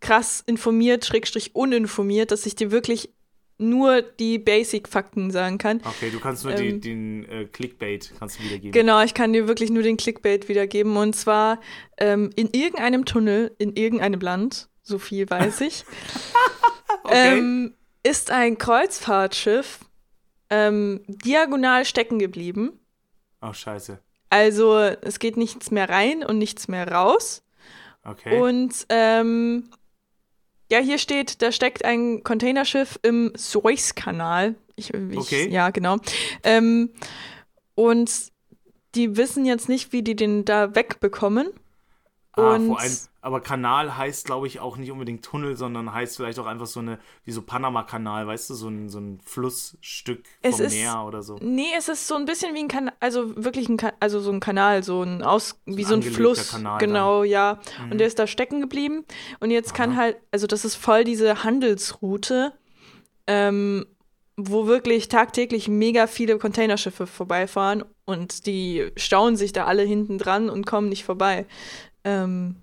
krass 0.00 0.42
informiert, 0.46 1.04
schrägstrich 1.04 1.54
uninformiert, 1.54 2.32
dass 2.32 2.46
ich 2.46 2.56
dir 2.56 2.70
wirklich 2.70 3.12
nur 3.58 4.02
die 4.02 4.38
Basic-Fakten 4.38 5.30
sagen 5.30 5.58
kann. 5.58 5.80
Okay, 5.84 6.10
du 6.10 6.20
kannst 6.20 6.44
nur 6.44 6.54
ähm, 6.54 6.58
die, 6.58 6.80
den 6.80 7.28
äh, 7.28 7.44
Clickbait 7.44 8.12
kannst 8.18 8.38
du 8.38 8.44
wiedergeben. 8.44 8.72
Genau, 8.72 9.02
ich 9.02 9.14
kann 9.14 9.32
dir 9.32 9.48
wirklich 9.48 9.70
nur 9.70 9.82
den 9.82 9.96
Clickbait 9.96 10.48
wiedergeben. 10.48 10.96
Und 10.96 11.14
zwar 11.14 11.60
ähm, 11.98 12.30
in 12.36 12.50
irgendeinem 12.52 13.04
Tunnel, 13.04 13.54
in 13.58 13.74
irgendeinem 13.76 14.20
Land, 14.20 14.68
so 14.82 14.98
viel 14.98 15.28
weiß 15.28 15.60
ich, 15.62 15.84
okay. 17.04 17.38
ähm, 17.38 17.74
ist 18.02 18.30
ein 18.30 18.58
Kreuzfahrtschiff 18.58 19.80
ähm, 20.50 21.00
diagonal 21.06 21.84
stecken 21.84 22.18
geblieben. 22.18 22.80
Oh, 23.40 23.52
scheiße. 23.52 24.00
Also 24.28 24.78
es 24.78 25.18
geht 25.18 25.36
nichts 25.36 25.70
mehr 25.70 25.88
rein 25.88 26.24
und 26.24 26.38
nichts 26.38 26.68
mehr 26.68 26.90
raus. 26.90 27.44
Okay. 28.04 28.40
Und 28.40 28.86
ähm, 28.88 29.70
ja, 30.72 30.78
hier 30.78 30.96
steht, 30.96 31.42
da 31.42 31.52
steckt 31.52 31.84
ein 31.84 32.22
Containerschiff 32.24 32.98
im 33.02 33.30
Suezkanal. 33.36 34.54
Ich, 34.74 34.92
ich, 34.94 35.18
okay. 35.18 35.50
Ja, 35.50 35.68
genau. 35.68 35.98
Ähm, 36.42 36.94
und 37.74 38.10
die 38.94 39.18
wissen 39.18 39.44
jetzt 39.44 39.68
nicht, 39.68 39.92
wie 39.92 40.02
die 40.02 40.16
den 40.16 40.46
da 40.46 40.74
wegbekommen. 40.74 41.50
Ah, 42.34 42.54
und 42.54 42.68
vor 42.68 42.80
allem, 42.80 42.96
aber 43.20 43.40
Kanal 43.42 43.96
heißt, 43.96 44.24
glaube 44.24 44.46
ich, 44.46 44.58
auch 44.58 44.78
nicht 44.78 44.90
unbedingt 44.90 45.22
Tunnel, 45.22 45.54
sondern 45.54 45.92
heißt 45.92 46.16
vielleicht 46.16 46.38
auch 46.38 46.46
einfach 46.46 46.66
so 46.66 46.80
eine, 46.80 46.98
wie 47.24 47.32
so 47.32 47.42
Panama-Kanal, 47.42 48.26
weißt 48.26 48.48
du, 48.50 48.54
so 48.54 48.68
ein, 48.68 48.88
so 48.88 49.00
ein 49.00 49.20
Flussstück 49.22 50.24
vom 50.42 50.60
ist, 50.60 50.72
Meer 50.72 51.04
oder 51.06 51.22
so. 51.22 51.36
Nee, 51.42 51.68
es 51.76 51.88
ist 51.88 52.08
so 52.08 52.14
ein 52.14 52.24
bisschen 52.24 52.54
wie 52.54 52.60
ein 52.60 52.68
Kanal, 52.68 52.94
also 53.00 53.36
wirklich 53.36 53.68
ein, 53.68 53.76
Ka 53.76 53.92
also 54.00 54.20
so 54.20 54.32
ein 54.32 54.40
Kanal, 54.40 54.82
so 54.82 55.02
ein 55.02 55.22
Aus, 55.22 55.60
so 55.66 55.76
wie 55.76 55.84
so 55.84 55.94
ein 55.94 56.02
Fluss. 56.02 56.52
Kanal 56.52 56.78
genau, 56.78 57.20
dann. 57.20 57.30
ja. 57.30 57.60
Mhm. 57.84 57.92
Und 57.92 57.98
der 57.98 58.06
ist 58.06 58.18
da 58.18 58.26
stecken 58.26 58.62
geblieben. 58.62 59.04
Und 59.40 59.50
jetzt 59.50 59.72
Aha. 59.72 59.76
kann 59.76 59.96
halt, 59.96 60.16
also 60.30 60.46
das 60.46 60.64
ist 60.64 60.76
voll 60.76 61.04
diese 61.04 61.44
Handelsroute, 61.44 62.54
ähm, 63.26 63.84
wo 64.38 64.66
wirklich 64.66 65.08
tagtäglich 65.08 65.68
mega 65.68 66.06
viele 66.06 66.38
Containerschiffe 66.38 67.06
vorbeifahren 67.06 67.84
und 68.06 68.46
die 68.46 68.90
stauen 68.96 69.36
sich 69.36 69.52
da 69.52 69.66
alle 69.66 69.82
hinten 69.82 70.18
dran 70.18 70.48
und 70.48 70.66
kommen 70.66 70.88
nicht 70.88 71.04
vorbei. 71.04 71.46
Ähm, 72.04 72.56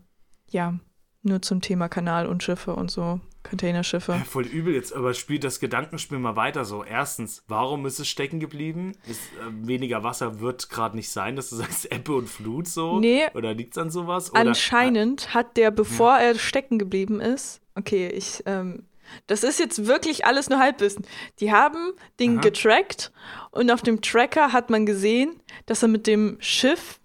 ja, 0.50 0.80
nur 1.22 1.42
zum 1.42 1.62
Thema 1.62 1.90
Kanal 1.90 2.28
und 2.28 2.44
Schiffe 2.44 2.74
und 2.76 2.90
so, 2.90 3.20
Containerschiffe. 3.44 4.14
Ja, 4.14 4.24
voll 4.24 4.46
übel 4.46 4.74
jetzt, 4.74 4.94
aber 4.94 5.14
spielt 5.14 5.44
das 5.44 5.60
Gedankenspiel 5.60 6.20
mal 6.20 6.36
weiter 6.36 6.66
so. 6.66 6.84
Erstens, 6.84 7.44
warum 7.48 7.86
ist 7.86 8.00
es 8.00 8.08
stecken 8.08 8.40
geblieben? 8.40 8.94
Ist, 9.08 9.22
äh, 9.34 9.68
weniger 9.68 10.04
Wasser 10.04 10.40
wird 10.40 10.70
gerade 10.70 10.96
nicht 10.96 11.10
sein, 11.10 11.36
dass 11.36 11.50
du 11.50 11.56
sagst 11.58 11.92
Ebbe 11.92 12.14
und 12.14 12.30
Flut 12.30 12.68
so? 12.68 13.00
Nee. 13.00 13.28
Oder 13.34 13.54
liegt 13.54 13.74
es 13.74 13.78
an 13.78 13.90
sowas? 13.90 14.32
Oder, 14.32 14.42
anscheinend 14.42 15.34
hat 15.34 15.58
der, 15.58 15.72
bevor 15.72 16.18
ja. 16.18 16.28
er 16.28 16.36
stecken 16.36 16.80
geblieben 16.80 17.20
ist, 17.20 17.62
okay, 17.76 18.08
ich, 18.10 18.44
ähm, 18.46 18.84
das 19.28 19.44
ist 19.44 19.60
jetzt 19.60 19.88
wirklich 19.88 20.26
alles 20.26 20.50
nur 20.50 20.60
Halbwissen. 20.60 21.06
Die 21.40 21.52
haben 21.52 21.94
den 22.20 22.36
Aha. 22.36 22.42
getrackt 22.42 23.12
und 23.52 23.72
auf 23.72 23.82
dem 23.82 24.02
Tracker 24.02 24.54
hat 24.54 24.70
man 24.70 24.86
gesehen, 24.86 25.42
dass 25.66 25.82
er 25.82 25.90
mit 25.90 26.08
dem 26.08 26.38
Schiff 26.40 27.00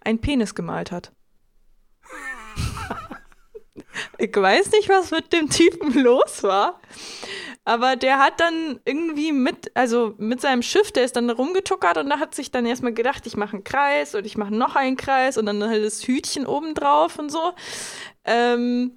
einen 0.00 0.20
Penis 0.20 0.54
gemalt 0.54 0.92
hat. 0.92 1.12
Ich 4.18 4.34
weiß 4.34 4.72
nicht, 4.72 4.88
was 4.88 5.10
mit 5.10 5.32
dem 5.32 5.48
Typen 5.48 5.92
los 6.02 6.42
war. 6.42 6.80
Aber 7.64 7.96
der 7.96 8.18
hat 8.18 8.40
dann 8.40 8.80
irgendwie 8.84 9.32
mit, 9.32 9.70
also 9.74 10.14
mit 10.18 10.40
seinem 10.40 10.62
Schiff, 10.62 10.92
der 10.92 11.04
ist 11.04 11.16
dann 11.16 11.28
rumgetuckert 11.30 11.98
und 11.98 12.08
da 12.08 12.18
hat 12.18 12.34
sich 12.34 12.50
dann 12.50 12.66
erstmal 12.66 12.94
gedacht, 12.94 13.26
ich 13.26 13.36
mache 13.36 13.54
einen 13.54 13.64
Kreis 13.64 14.14
und 14.14 14.24
ich 14.24 14.36
mache 14.36 14.54
noch 14.54 14.76
einen 14.76 14.96
Kreis 14.96 15.36
und 15.36 15.46
dann 15.46 15.62
halt 15.62 15.84
das 15.84 16.06
Hütchen 16.06 16.46
oben 16.46 16.74
drauf 16.74 17.18
und 17.18 17.30
so. 17.30 17.52
Ähm, 18.24 18.92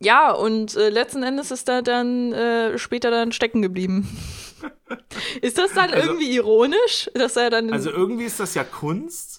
ja, 0.00 0.32
und 0.32 0.76
äh, 0.76 0.88
letzten 0.88 1.22
Endes 1.22 1.50
ist 1.50 1.68
er 1.68 1.82
dann 1.82 2.32
äh, 2.32 2.78
später 2.78 3.10
dann 3.10 3.32
stecken 3.32 3.62
geblieben. 3.62 4.08
ist 5.40 5.58
das 5.58 5.72
dann 5.72 5.90
also, 5.90 6.08
irgendwie 6.08 6.34
ironisch, 6.34 7.10
dass 7.14 7.36
er 7.36 7.50
dann. 7.50 7.72
Also 7.72 7.90
irgendwie 7.90 8.24
ist 8.24 8.40
das 8.40 8.54
ja 8.54 8.64
Kunst. 8.64 9.31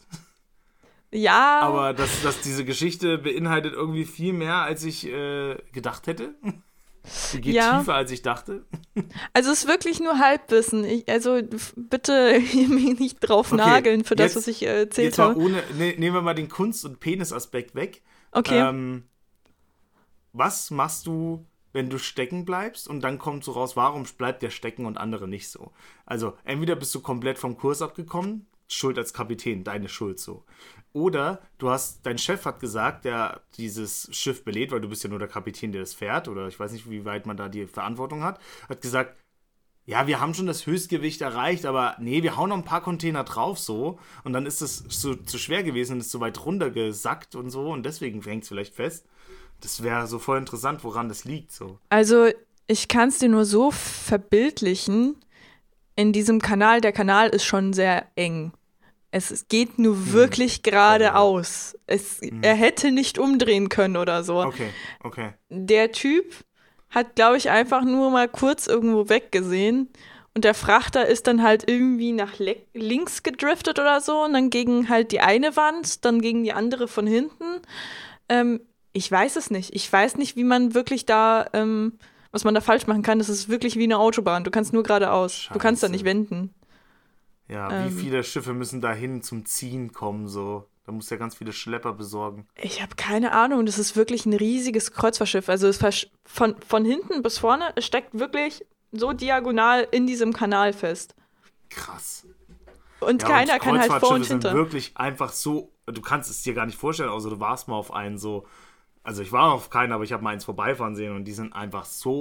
Ja. 1.13 1.61
Aber 1.61 1.93
dass, 1.93 2.21
dass 2.23 2.41
diese 2.41 2.65
Geschichte 2.65 3.17
beinhaltet 3.17 3.73
irgendwie 3.73 4.05
viel 4.05 4.33
mehr, 4.33 4.55
als 4.55 4.83
ich 4.83 5.07
äh, 5.07 5.55
gedacht 5.71 6.07
hätte. 6.07 6.35
Sie 7.05 7.41
geht 7.41 7.55
ja. 7.55 7.79
tiefer, 7.79 7.95
als 7.95 8.11
ich 8.11 8.21
dachte. 8.21 8.65
Also 9.33 9.51
es 9.51 9.63
ist 9.63 9.67
wirklich 9.67 9.99
nur 9.99 10.19
Halbwissen. 10.19 10.85
Ich, 10.85 11.09
also 11.09 11.41
bitte 11.75 12.39
mich 12.69 12.99
nicht 12.99 13.19
drauf 13.19 13.51
okay, 13.51 13.57
nageln 13.57 14.03
für 14.05 14.15
das, 14.15 14.35
was 14.35 14.47
ich 14.47 14.63
äh, 14.63 14.81
erzählt 14.81 15.17
habe. 15.19 15.37
Ohne, 15.37 15.61
ne, 15.77 15.95
nehmen 15.97 16.15
wir 16.15 16.21
mal 16.21 16.33
den 16.33 16.49
Kunst- 16.49 16.85
und 16.85 16.99
Penisaspekt 16.99 17.75
weg. 17.75 18.01
Okay. 18.31 18.57
Ähm, 18.57 19.03
was 20.31 20.71
machst 20.71 21.05
du, 21.05 21.45
wenn 21.73 21.89
du 21.89 21.97
stecken 21.99 22.45
bleibst 22.45 22.87
und 22.87 23.01
dann 23.01 23.19
kommt 23.19 23.43
so 23.43 23.51
raus, 23.51 23.75
warum 23.75 24.05
bleibt 24.17 24.41
der 24.41 24.49
stecken 24.49 24.85
und 24.85 24.97
andere 24.97 25.27
nicht 25.27 25.49
so? 25.49 25.71
Also 26.05 26.37
entweder 26.45 26.75
bist 26.75 26.95
du 26.95 27.01
komplett 27.01 27.37
vom 27.37 27.57
Kurs 27.57 27.81
abgekommen, 27.81 28.47
Schuld 28.67 28.97
als 28.97 29.13
Kapitän, 29.13 29.63
deine 29.63 29.89
Schuld 29.89 30.19
so. 30.19 30.45
Oder 30.93 31.41
du 31.57 31.69
hast, 31.69 32.05
dein 32.05 32.19
Chef 32.19 32.45
hat 32.45 32.59
gesagt, 32.59 33.05
der 33.05 33.41
dieses 33.57 34.07
Schiff 34.11 34.43
belädt, 34.45 34.71
weil 34.71 34.81
du 34.81 34.87
bist 34.87 35.03
ja 35.03 35.09
nur 35.09 35.19
der 35.19 35.27
Kapitän, 35.27 35.71
der 35.71 35.81
das 35.81 35.95
fährt, 35.95 36.27
oder 36.27 36.47
ich 36.47 36.59
weiß 36.59 36.71
nicht, 36.71 36.89
wie 36.89 37.03
weit 37.03 37.25
man 37.25 37.35
da 37.35 37.49
die 37.49 37.65
Verantwortung 37.65 38.23
hat, 38.23 38.39
hat 38.69 38.81
gesagt, 38.81 39.15
ja, 39.85 40.07
wir 40.07 40.21
haben 40.21 40.33
schon 40.33 40.47
das 40.47 40.65
Höchstgewicht 40.65 41.21
erreicht, 41.21 41.65
aber 41.65 41.97
nee, 41.99 42.23
wir 42.23 42.37
hauen 42.37 42.49
noch 42.49 42.57
ein 42.57 42.63
paar 42.63 42.81
Container 42.81 43.23
drauf 43.23 43.59
so. 43.59 43.99
Und 44.23 44.31
dann 44.33 44.45
ist 44.45 44.61
es 44.61 44.77
so, 44.87 45.15
zu 45.15 45.37
schwer 45.37 45.63
gewesen 45.63 45.93
und 45.93 45.99
ist 45.99 46.11
so 46.11 46.21
weit 46.21 46.45
runtergesackt 46.45 47.35
und 47.35 47.49
so 47.49 47.71
und 47.71 47.85
deswegen 47.85 48.21
hängt 48.21 48.43
es 48.43 48.49
vielleicht 48.49 48.75
fest. 48.75 49.05
Das 49.59 49.83
wäre 49.83 50.07
so 50.07 50.19
voll 50.19 50.37
interessant, 50.37 50.83
woran 50.83 51.09
das 51.09 51.25
liegt 51.25 51.51
so. 51.51 51.79
Also, 51.89 52.29
ich 52.67 52.87
kann 52.87 53.09
es 53.09 53.19
dir 53.19 53.29
nur 53.29 53.45
so 53.45 53.71
verbildlichen. 53.71 55.15
In 55.95 56.13
diesem 56.13 56.39
Kanal, 56.39 56.81
der 56.81 56.91
Kanal 56.91 57.29
ist 57.29 57.43
schon 57.43 57.73
sehr 57.73 58.07
eng. 58.15 58.53
Es 59.15 59.47
geht 59.47 59.77
nur 59.77 59.95
mhm. 59.95 60.13
wirklich 60.13 60.63
geradeaus. 60.63 61.77
Es, 61.85 62.19
mhm. 62.21 62.41
Er 62.41 62.55
hätte 62.55 62.91
nicht 62.91 63.19
umdrehen 63.19 63.69
können 63.69 63.95
oder 63.95 64.23
so. 64.23 64.41
Okay, 64.41 64.69
okay. 65.03 65.33
Der 65.49 65.91
Typ 65.91 66.33
hat, 66.89 67.15
glaube 67.15 67.37
ich, 67.37 67.51
einfach 67.51 67.83
nur 67.83 68.09
mal 68.09 68.27
kurz 68.27 68.65
irgendwo 68.65 69.09
weggesehen. 69.09 69.89
Und 70.33 70.45
der 70.45 70.55
Frachter 70.55 71.05
ist 71.05 71.27
dann 71.27 71.43
halt 71.43 71.69
irgendwie 71.69 72.11
nach 72.11 72.39
links 72.73 73.21
gedriftet 73.21 73.77
oder 73.77 74.01
so 74.01 74.23
und 74.23 74.33
dann 74.33 74.49
gegen 74.49 74.89
halt 74.89 75.11
die 75.11 75.19
eine 75.19 75.55
Wand, 75.55 76.05
dann 76.05 76.19
gegen 76.19 76.43
die 76.43 76.53
andere 76.53 76.87
von 76.87 77.05
hinten. 77.05 77.61
Ähm, 78.29 78.61
ich 78.93 79.11
weiß 79.11 79.35
es 79.35 79.51
nicht. 79.51 79.75
Ich 79.75 79.93
weiß 79.93 80.15
nicht, 80.15 80.35
wie 80.35 80.43
man 80.43 80.73
wirklich 80.73 81.05
da, 81.05 81.45
ähm, 81.53 81.99
was 82.31 82.45
man 82.45 82.55
da 82.55 82.61
falsch 82.61 82.87
machen 82.87 83.03
kann. 83.03 83.19
Das 83.19 83.29
ist 83.29 83.47
wirklich 83.47 83.75
wie 83.75 83.83
eine 83.83 83.99
Autobahn. 83.99 84.43
Du 84.43 84.49
kannst 84.49 84.73
nur 84.73 84.81
geradeaus. 84.81 85.35
Scheiße. 85.35 85.53
Du 85.53 85.59
kannst 85.59 85.83
da 85.83 85.87
nicht 85.87 86.03
wenden. 86.03 86.55
Ja, 87.47 87.71
ähm, 87.71 87.89
wie 87.89 88.01
viele 88.01 88.23
Schiffe 88.23 88.53
müssen 88.53 88.81
dahin 88.81 89.21
zum 89.21 89.45
Ziehen 89.45 89.91
kommen, 89.91 90.27
so? 90.27 90.67
Da 90.85 90.91
muss 90.91 91.09
ja 91.09 91.17
ganz 91.17 91.35
viele 91.35 91.53
Schlepper 91.53 91.93
besorgen. 91.93 92.47
Ich 92.55 92.81
habe 92.81 92.95
keine 92.95 93.31
Ahnung. 93.31 93.65
Das 93.65 93.79
ist 93.79 93.95
wirklich 93.95 94.25
ein 94.25 94.33
riesiges 94.33 94.91
Kreuzfahrtschiff. 94.91 95.47
Also 95.47 95.67
es 95.67 95.79
von, 96.25 96.55
von 96.67 96.83
hinten 96.83 97.23
bis 97.23 97.37
vorne, 97.37 97.71
es 97.75 97.85
steckt 97.85 98.19
wirklich 98.19 98.65
so 98.91 99.13
diagonal 99.13 99.87
in 99.91 100.07
diesem 100.07 100.33
Kanal 100.33 100.73
fest. 100.73 101.15
Krass. 101.69 102.27
Und 102.99 103.21
ja, 103.21 103.27
keiner 103.27 103.53
und 103.53 103.59
kann 103.61 103.79
halt 103.79 103.93
vor 103.93 104.11
und 104.11 104.25
hinter. 104.25 104.49
sind 104.49 104.57
wirklich 104.57 104.97
einfach 104.97 105.31
so, 105.31 105.71
du 105.85 106.01
kannst 106.01 106.29
es 106.29 106.41
dir 106.41 106.53
gar 106.53 106.65
nicht 106.65 106.77
vorstellen, 106.77 107.09
außer 107.09 107.29
du 107.29 107.39
warst 107.39 107.67
mal 107.67 107.75
auf 107.75 107.93
einen 107.93 108.17
so. 108.17 108.45
Also 109.03 109.21
ich 109.21 109.33
war 109.33 109.51
auf 109.51 109.69
keinen, 109.69 109.91
aber 109.91 110.05
ich 110.05 110.13
habe 110.13 110.23
mal 110.23 110.29
eins 110.29 110.45
vorbeifahren 110.45 110.95
sehen 110.95 111.13
und 111.13 111.25
die 111.25 111.33
sind 111.33 111.53
einfach 111.53 111.83
so 111.83 112.13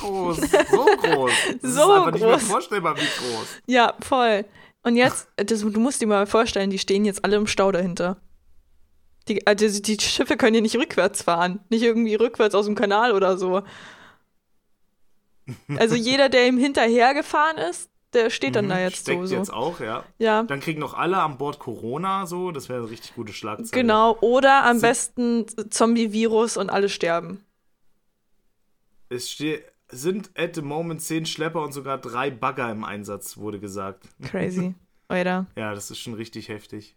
groß. 0.00 0.36
So 0.38 0.86
groß. 1.02 1.32
Das 1.60 1.74
so 1.74 1.80
ist 1.80 1.90
einfach 1.90 2.12
groß. 2.12 2.14
nicht 2.14 2.22
mehr 2.22 2.38
vorstellbar, 2.38 2.96
wie 2.96 3.00
groß. 3.00 3.62
Ja, 3.66 3.94
voll. 4.00 4.46
Und 4.82 4.96
jetzt, 4.96 5.28
das, 5.36 5.60
du 5.60 5.80
musst 5.80 6.00
dir 6.00 6.06
mal 6.06 6.26
vorstellen, 6.26 6.70
die 6.70 6.78
stehen 6.78 7.04
jetzt 7.04 7.24
alle 7.24 7.36
im 7.36 7.46
Stau 7.46 7.70
dahinter. 7.70 8.16
Die, 9.28 9.46
also 9.46 9.80
die 9.80 10.00
Schiffe 10.00 10.38
können 10.38 10.54
hier 10.54 10.62
nicht 10.62 10.76
rückwärts 10.76 11.22
fahren. 11.22 11.60
Nicht 11.68 11.82
irgendwie 11.82 12.14
rückwärts 12.14 12.54
aus 12.54 12.64
dem 12.64 12.74
Kanal 12.74 13.12
oder 13.12 13.36
so. 13.36 13.62
Also 15.76 15.94
jeder, 15.94 16.30
der 16.30 16.46
ihm 16.46 16.56
hinterhergefahren 16.56 17.58
ist, 17.58 17.89
der 18.12 18.30
steht 18.30 18.56
dann 18.56 18.66
mhm, 18.66 18.70
da 18.70 18.80
jetzt 18.80 19.02
Steckt 19.02 19.28
so. 19.28 19.34
jetzt 19.34 19.52
auch, 19.52 19.80
ja. 19.80 20.04
ja. 20.18 20.42
Dann 20.42 20.60
kriegen 20.60 20.80
noch 20.80 20.94
alle 20.94 21.18
an 21.18 21.38
Bord 21.38 21.58
Corona 21.58 22.26
so, 22.26 22.50
das 22.50 22.68
wäre 22.68 22.80
eine 22.80 22.90
richtig 22.90 23.14
gute 23.14 23.32
Schlagzeile. 23.32 23.82
Genau, 23.82 24.16
oder 24.20 24.64
am 24.64 24.78
Sind 24.78 24.88
besten 24.88 25.46
Zombie-Virus 25.70 26.56
und 26.56 26.70
alle 26.70 26.88
sterben. 26.88 27.44
Es 29.08 29.30
steht, 29.30 29.64
sind 29.88 30.30
at 30.36 30.54
the 30.54 30.62
moment 30.62 31.02
zehn 31.02 31.26
Schlepper 31.26 31.62
und 31.62 31.72
sogar 31.72 31.98
drei 31.98 32.30
Bagger 32.30 32.70
im 32.70 32.84
Einsatz, 32.84 33.36
wurde 33.36 33.60
gesagt. 33.60 34.04
Crazy. 34.22 34.74
Oder? 35.08 35.46
ja, 35.56 35.74
das 35.74 35.90
ist 35.90 35.98
schon 35.98 36.14
richtig 36.14 36.48
heftig. 36.48 36.96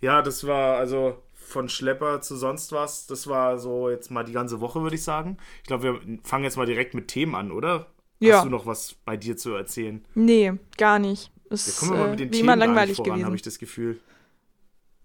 Ja, 0.00 0.22
das 0.22 0.46
war 0.46 0.78
also 0.78 1.22
von 1.34 1.68
Schlepper 1.68 2.20
zu 2.20 2.36
sonst 2.36 2.72
was. 2.72 3.06
Das 3.06 3.26
war 3.26 3.58
so 3.58 3.90
jetzt 3.90 4.10
mal 4.10 4.24
die 4.24 4.32
ganze 4.32 4.60
Woche, 4.60 4.82
würde 4.82 4.96
ich 4.96 5.02
sagen. 5.02 5.38
Ich 5.62 5.66
glaube, 5.66 5.82
wir 5.82 6.18
fangen 6.22 6.44
jetzt 6.44 6.56
mal 6.56 6.66
direkt 6.66 6.94
mit 6.94 7.08
Themen 7.08 7.34
an, 7.34 7.50
oder? 7.50 7.86
Ja. 8.20 8.36
Hast 8.38 8.46
du 8.46 8.50
noch 8.50 8.66
was 8.66 8.94
bei 9.04 9.16
dir 9.16 9.36
zu 9.36 9.54
erzählen? 9.54 10.04
Nee, 10.14 10.52
gar 10.76 10.98
nicht. 10.98 11.30
Ja, 11.44 11.54
Ist 11.54 11.82
wir 11.82 11.96
mal 11.96 12.06
äh, 12.06 12.10
mit 12.10 12.20
den 12.20 12.28
wie 12.28 12.30
Themen 12.32 12.44
immer 12.44 12.56
langweilig 12.56 12.96
voran, 12.96 13.12
habe 13.12 13.20
gewesen. 13.20 13.34
ich 13.36 13.42
das 13.42 13.58
Gefühl. 13.58 14.00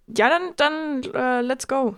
Ja, 0.08 0.30
dann, 0.30 0.54
dann 0.58 1.04
äh, 1.14 1.42
let's 1.42 1.68
go. 1.68 1.96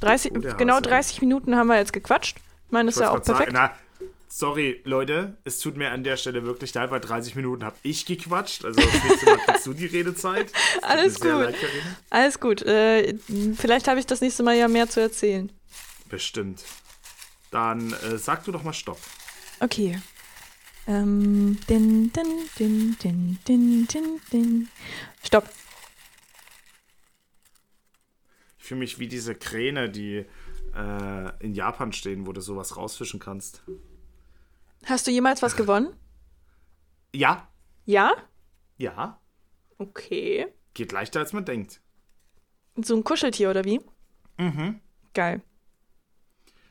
30, 0.00 0.32
Oh, 0.34 0.40
genau 0.56 0.74
Hase. 0.74 0.82
30 0.82 1.20
Minuten 1.20 1.56
haben 1.56 1.68
wir 1.68 1.76
jetzt 1.76 1.92
gequatscht. 1.92 2.38
Ich 2.66 2.72
meine, 2.72 2.88
ist 2.88 2.98
ja 2.98 3.10
auch 3.10 3.22
perfekt. 3.22 3.52
sagen, 3.52 3.72
na, 4.00 4.08
sorry, 4.28 4.80
Leute, 4.84 5.36
es 5.44 5.60
tut 5.60 5.76
mir 5.76 5.90
an 5.90 6.04
der 6.04 6.16
Stelle 6.16 6.44
wirklich 6.44 6.74
leid, 6.74 6.90
weil 6.90 7.00
30 7.00 7.36
Minuten 7.36 7.64
habe 7.64 7.76
ich 7.82 8.04
gequatscht. 8.06 8.64
Also 8.64 8.80
das 8.80 9.04
nächste 9.04 9.26
Mal 9.26 9.38
kriegst 9.38 9.66
du 9.66 9.72
die 9.74 9.86
Redezeit. 9.86 10.52
Alles 10.82 11.14
gut. 11.20 11.30
Carina. 11.30 11.56
Alles 12.10 12.40
gut. 12.40 12.62
Äh, 12.62 13.16
vielleicht 13.56 13.88
habe 13.88 14.00
ich 14.00 14.06
das 14.06 14.20
nächste 14.20 14.42
Mal 14.42 14.56
ja 14.56 14.68
mehr 14.68 14.88
zu 14.88 15.00
erzählen. 15.00 15.50
Bestimmt. 16.08 16.64
Dann 17.50 17.92
äh, 17.92 18.18
sag 18.18 18.44
du 18.44 18.52
doch 18.52 18.62
mal 18.64 18.72
Stopp. 18.72 18.98
Okay. 19.60 19.98
Ähm, 20.86 21.58
din, 21.68 22.12
din, 22.12 22.48
din, 22.58 22.96
din, 23.02 23.38
din, 23.46 23.86
din, 23.86 24.20
din. 24.30 24.68
Stopp. 25.24 25.48
Ich 28.58 28.64
fühle 28.64 28.80
mich 28.80 28.98
wie 28.98 29.08
diese 29.08 29.34
Kräne, 29.34 29.88
die 29.90 30.26
äh, 30.74 31.32
in 31.44 31.54
Japan 31.54 31.92
stehen, 31.92 32.26
wo 32.26 32.32
du 32.32 32.40
sowas 32.40 32.76
rausfischen 32.76 33.20
kannst. 33.20 33.62
Hast 34.84 35.06
du 35.06 35.10
jemals 35.10 35.42
was 35.42 35.56
gewonnen? 35.56 35.94
Ja, 37.14 37.48
Ja? 37.86 38.12
ja, 38.76 39.18
Okay. 39.78 40.46
geht 40.74 40.92
leichter 40.92 41.20
als 41.20 41.32
man 41.32 41.46
denkt. 41.46 41.80
So 42.76 42.94
ein 42.94 43.04
Kuscheltier 43.04 43.48
oder 43.48 43.64
wie? 43.64 43.80
Mhm. 44.36 44.80
Geil. 45.14 45.40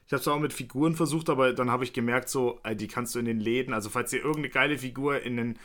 Ich 0.07 0.13
habe 0.13 0.21
es 0.21 0.27
auch 0.27 0.39
mit 0.39 0.53
Figuren 0.53 0.95
versucht, 0.95 1.29
aber 1.29 1.53
dann 1.53 1.71
habe 1.71 1.83
ich 1.83 1.93
gemerkt, 1.93 2.29
so, 2.29 2.59
äh, 2.63 2.75
die 2.75 2.87
kannst 2.87 3.15
du 3.15 3.19
in 3.19 3.25
den 3.25 3.39
Läden, 3.39 3.73
also 3.73 3.89
falls 3.89 4.13
ihr 4.13 4.19
irgendeine 4.19 4.49
geile 4.49 4.77
Figur 4.77 5.21
in, 5.21 5.37
den, 5.37 5.59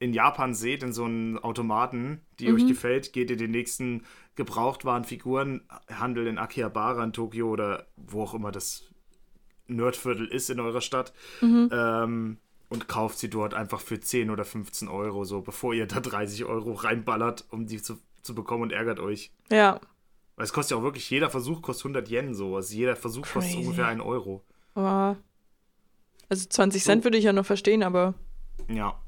in 0.00 0.12
Japan 0.12 0.54
seht, 0.54 0.82
in 0.82 0.92
so 0.92 1.04
einem 1.04 1.38
Automaten, 1.38 2.20
die 2.40 2.52
euch 2.52 2.66
gefällt, 2.66 3.12
geht 3.12 3.30
ihr 3.30 3.36
den 3.36 3.52
nächsten 3.52 4.02
Gebrauchtwarenfigurenhandel 4.34 6.26
in 6.26 6.38
Akihabara 6.38 7.04
in 7.04 7.12
Tokio 7.12 7.48
oder 7.48 7.86
wo 7.96 8.22
auch 8.22 8.34
immer 8.34 8.50
das 8.50 8.90
Nerdviertel 9.66 10.26
ist 10.26 10.50
in 10.50 10.60
eurer 10.60 10.80
Stadt 10.80 11.12
ähm, 11.72 12.38
und 12.68 12.88
kauft 12.88 13.18
sie 13.18 13.30
dort 13.30 13.54
einfach 13.54 13.80
für 13.80 14.00
10 14.00 14.30
oder 14.30 14.44
15 14.44 14.88
Euro, 14.88 15.24
so 15.24 15.40
bevor 15.40 15.72
ihr 15.72 15.86
da 15.86 16.00
30 16.00 16.44
Euro 16.44 16.72
reinballert, 16.72 17.46
um 17.50 17.66
die 17.66 17.80
zu, 17.80 17.98
zu 18.22 18.34
bekommen 18.34 18.64
und 18.64 18.72
ärgert 18.72 18.98
euch. 18.98 19.30
Ja. 19.50 19.80
Weil 20.36 20.44
es 20.44 20.52
kostet 20.52 20.72
ja 20.72 20.76
auch 20.78 20.82
wirklich, 20.82 21.08
jeder 21.10 21.30
Versuch 21.30 21.62
kostet 21.62 21.84
100 21.86 22.08
Yen 22.10 22.34
so. 22.34 22.56
Also 22.56 22.74
jeder 22.74 22.96
Versuch 22.96 23.22
kostet 23.22 23.54
Crazy. 23.54 23.58
ungefähr 23.58 23.86
1 23.86 24.00
Euro. 24.02 24.42
Aber 24.74 25.16
also 26.28 26.48
20 26.48 26.82
Cent 26.82 27.04
würde 27.04 27.18
ich 27.18 27.24
ja 27.24 27.32
noch 27.32 27.46
verstehen, 27.46 27.82
aber 27.82 28.14
Ja, 28.68 28.98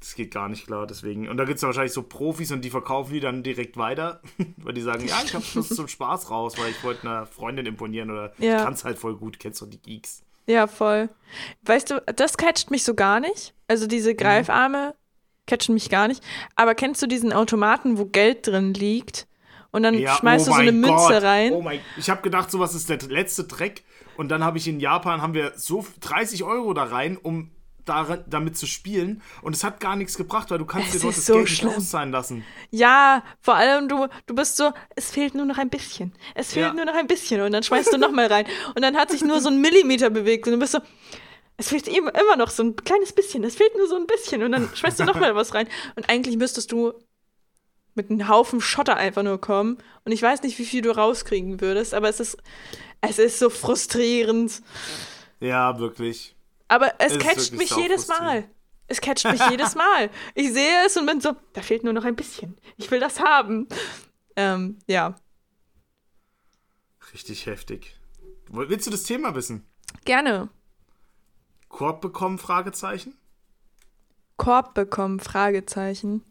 das 0.00 0.14
geht 0.14 0.32
gar 0.34 0.48
nicht 0.50 0.66
klar, 0.66 0.86
deswegen. 0.86 1.28
Und 1.28 1.38
da 1.38 1.44
gibt 1.44 1.56
es 1.56 1.62
ja 1.62 1.68
wahrscheinlich 1.68 1.92
so 1.94 2.02
Profis 2.02 2.52
und 2.52 2.62
die 2.62 2.68
verkaufen 2.70 3.14
die 3.14 3.20
dann 3.20 3.42
direkt 3.42 3.78
weiter, 3.78 4.20
weil 4.58 4.74
die 4.74 4.82
sagen, 4.82 5.06
ja, 5.06 5.16
ich 5.24 5.32
habe 5.34 5.44
Schluss 5.44 5.70
zum 5.70 5.88
Spaß 5.88 6.30
raus, 6.30 6.58
weil 6.58 6.70
ich 6.70 6.82
wollte 6.84 7.08
einer 7.08 7.24
Freundin 7.26 7.64
imponieren 7.64 8.10
oder 8.10 8.32
Ja. 8.38 8.58
ich 8.58 8.64
kann 8.64 8.74
es 8.74 8.84
halt 8.84 8.98
voll 8.98 9.16
gut, 9.16 9.38
kennst 9.38 9.62
du 9.62 9.66
die 9.66 9.80
Geeks. 9.80 10.22
ja, 10.46 10.66
voll. 10.66 11.08
Weißt 11.62 11.90
du, 11.90 12.02
das 12.14 12.36
catcht 12.36 12.70
mich 12.70 12.84
so 12.84 12.94
gar 12.94 13.20
nicht. 13.20 13.54
Also 13.68 13.86
Mhm. 13.86 13.88
diese 13.90 14.14
Greifarme 14.14 14.94
catchen 15.46 15.72
mich 15.72 15.88
gar 15.88 16.08
nicht. 16.08 16.22
Aber 16.56 16.74
kennst 16.74 17.00
du 17.00 17.06
diesen 17.06 17.32
Automaten, 17.32 17.96
wo 17.96 18.04
Geld 18.04 18.46
drin 18.46 18.74
liegt? 18.74 19.26
Und 19.74 19.82
dann 19.82 19.94
Ja, 19.98 20.14
schmeißt 20.14 20.46
oh 20.46 20.50
du 20.50 20.54
so 20.54 20.60
eine 20.60 20.70
Münze 20.72 20.94
Gott. 20.94 21.22
rein. 21.24 21.52
Oh 21.52 21.60
mein, 21.60 21.80
ich 21.98 22.08
habe 22.08 22.22
gedacht, 22.22 22.48
sowas 22.50 22.74
ist 22.74 22.88
der 22.88 22.98
letzte 23.08 23.42
Dreck. 23.44 23.82
Und 24.16 24.28
dann 24.28 24.44
habe 24.44 24.56
ich 24.56 24.68
in 24.68 24.78
Japan, 24.78 25.20
haben 25.20 25.34
wir 25.34 25.52
so 25.56 25.84
30 26.00 26.44
Euro 26.44 26.72
da 26.74 26.84
rein, 26.84 27.16
um 27.20 27.50
da, 27.84 28.18
damit 28.28 28.56
zu 28.56 28.66
spielen. 28.66 29.20
Und 29.42 29.56
es 29.56 29.64
hat 29.64 29.80
gar 29.80 29.96
nichts 29.96 30.16
gebracht, 30.16 30.50
weil 30.52 30.58
du 30.58 30.64
kannst 30.64 30.86
Es 30.88 30.92
dir 30.94 31.00
dort 31.00 31.16
das 31.16 31.26
so 31.26 31.32
Geld 31.34 31.44
nicht 31.46 31.58
schlimm. 31.58 31.72
auszahlen 31.74 32.12
lassen. 32.12 32.44
Ja, 32.70 33.24
vor 33.40 33.56
allem 33.56 33.88
du, 33.88 34.06
du 34.26 34.34
bist 34.36 34.56
so, 34.56 34.70
es 34.94 35.10
fehlt 35.10 35.34
nur 35.34 35.44
noch 35.44 35.58
ein 35.58 35.70
bisschen. 35.70 36.12
Es 36.36 36.52
fehlt 36.52 36.66
Ja. 36.68 36.72
nur 36.72 36.84
noch 36.84 36.94
ein 36.94 37.08
bisschen. 37.08 37.40
Und 37.40 37.50
dann 37.52 37.64
schmeißt 37.64 37.92
du 37.92 37.98
nochmal 37.98 38.26
rein. 38.28 38.46
Und 38.76 38.82
dann 38.82 38.96
hat 38.96 39.10
sich 39.10 39.22
nur 39.24 39.40
so 39.40 39.48
ein 39.48 39.60
Millimeter 39.60 40.08
bewegt. 40.08 40.46
Und 40.46 40.52
du 40.52 40.58
bist 40.60 40.72
so, 40.72 40.78
es 41.56 41.68
fehlt 41.68 41.88
immer, 41.88 42.14
immer 42.14 42.36
noch 42.36 42.50
so 42.50 42.62
ein 42.62 42.76
kleines 42.76 43.12
bisschen. 43.12 43.42
Es 43.42 43.56
fehlt 43.56 43.76
nur 43.76 43.88
so 43.88 43.96
ein 43.96 44.06
bisschen. 44.06 44.44
Und 44.44 44.52
dann 44.52 44.70
schmeißt 44.72 45.00
du 45.00 45.04
nochmal 45.04 45.34
was 45.34 45.52
rein. 45.52 45.66
Und 45.96 46.08
eigentlich 46.08 46.36
müsstest 46.36 46.70
du 46.70 46.92
mit 47.94 48.10
einem 48.10 48.28
Haufen 48.28 48.60
Schotter 48.60 48.96
einfach 48.96 49.22
nur 49.22 49.40
kommen. 49.40 49.78
Und 50.04 50.12
ich 50.12 50.22
weiß 50.22 50.42
nicht, 50.42 50.58
wie 50.58 50.64
viel 50.64 50.82
du 50.82 50.94
rauskriegen 50.94 51.60
würdest, 51.60 51.94
aber 51.94 52.08
es 52.08 52.20
ist, 52.20 52.36
es 53.00 53.18
ist 53.18 53.38
so 53.38 53.50
frustrierend. 53.50 54.62
Ja, 55.40 55.78
wirklich. 55.78 56.34
Aber 56.68 56.94
es 56.98 57.12
Es 57.12 57.18
catcht 57.18 57.52
mich 57.52 57.70
jedes 57.76 58.08
Mal. 58.08 58.48
Es 58.86 59.00
catcht 59.00 59.24
mich 59.30 59.40
jedes 59.50 59.74
Mal. 59.76 60.10
Ich 60.34 60.52
sehe 60.52 60.86
es 60.86 60.96
und 60.96 61.06
bin 61.06 61.20
so, 61.20 61.36
da 61.52 61.62
fehlt 61.62 61.84
nur 61.84 61.92
noch 61.92 62.04
ein 62.04 62.16
bisschen. 62.16 62.56
Ich 62.76 62.90
will 62.90 63.00
das 63.00 63.20
haben. 63.20 63.68
Ähm, 64.36 64.78
ja. 64.86 65.14
Richtig 67.12 67.46
heftig. 67.46 67.98
Willst 68.48 68.86
du 68.86 68.90
das 68.90 69.04
Thema 69.04 69.34
wissen? 69.34 69.66
Gerne. 70.04 70.48
Korb 71.68 72.00
bekommen? 72.00 72.38
Fragezeichen? 72.38 73.16
Korb 74.36 74.74
bekommen? 74.74 75.20
Fragezeichen. 75.20 76.22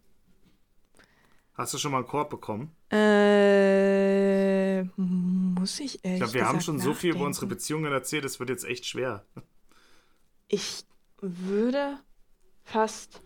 Hast 1.55 1.73
du 1.73 1.77
schon 1.77 1.91
mal 1.91 1.99
einen 1.99 2.07
Korb 2.07 2.29
bekommen? 2.29 2.75
Äh, 2.91 4.83
muss 4.97 5.79
ich 5.79 6.03
ehrlich 6.03 6.15
Ich 6.15 6.19
glaube, 6.19 6.33
wir 6.33 6.47
haben 6.47 6.61
schon 6.61 6.79
so 6.79 6.93
viel 6.93 7.11
über 7.11 7.25
unsere 7.25 7.45
nachdenken. 7.45 7.55
Beziehungen 7.55 7.91
erzählt, 7.91 8.25
es 8.25 8.39
wird 8.39 8.49
jetzt 8.49 8.65
echt 8.65 8.85
schwer. 8.85 9.23
Ich 10.47 10.83
würde 11.21 11.99
fast 12.63 13.21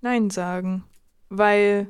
Nein 0.00 0.30
sagen, 0.30 0.84
weil 1.28 1.88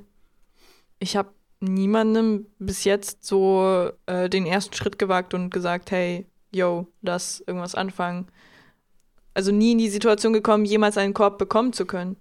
ich 0.99 1.17
habe 1.17 1.31
niemandem 1.61 2.47
bis 2.59 2.85
jetzt 2.85 3.25
so 3.25 3.91
äh, 4.07 4.31
den 4.31 4.47
ersten 4.47 4.75
Schritt 4.75 4.99
gewagt 4.99 5.35
und 5.35 5.51
gesagt, 5.51 5.91
hey, 5.91 6.27
yo, 6.53 6.87
lass 7.03 7.41
irgendwas 7.47 7.75
anfangen. 7.75 8.29
Also 9.35 9.53
nie 9.53 9.73
in 9.73 9.79
die 9.79 9.91
Situation 9.91 10.33
gekommen, 10.33 10.65
jemals 10.65 10.97
einen 10.97 11.15
Korb 11.15 11.39
bekommen 11.39 11.73
zu 11.73 11.85
können. 11.85 12.17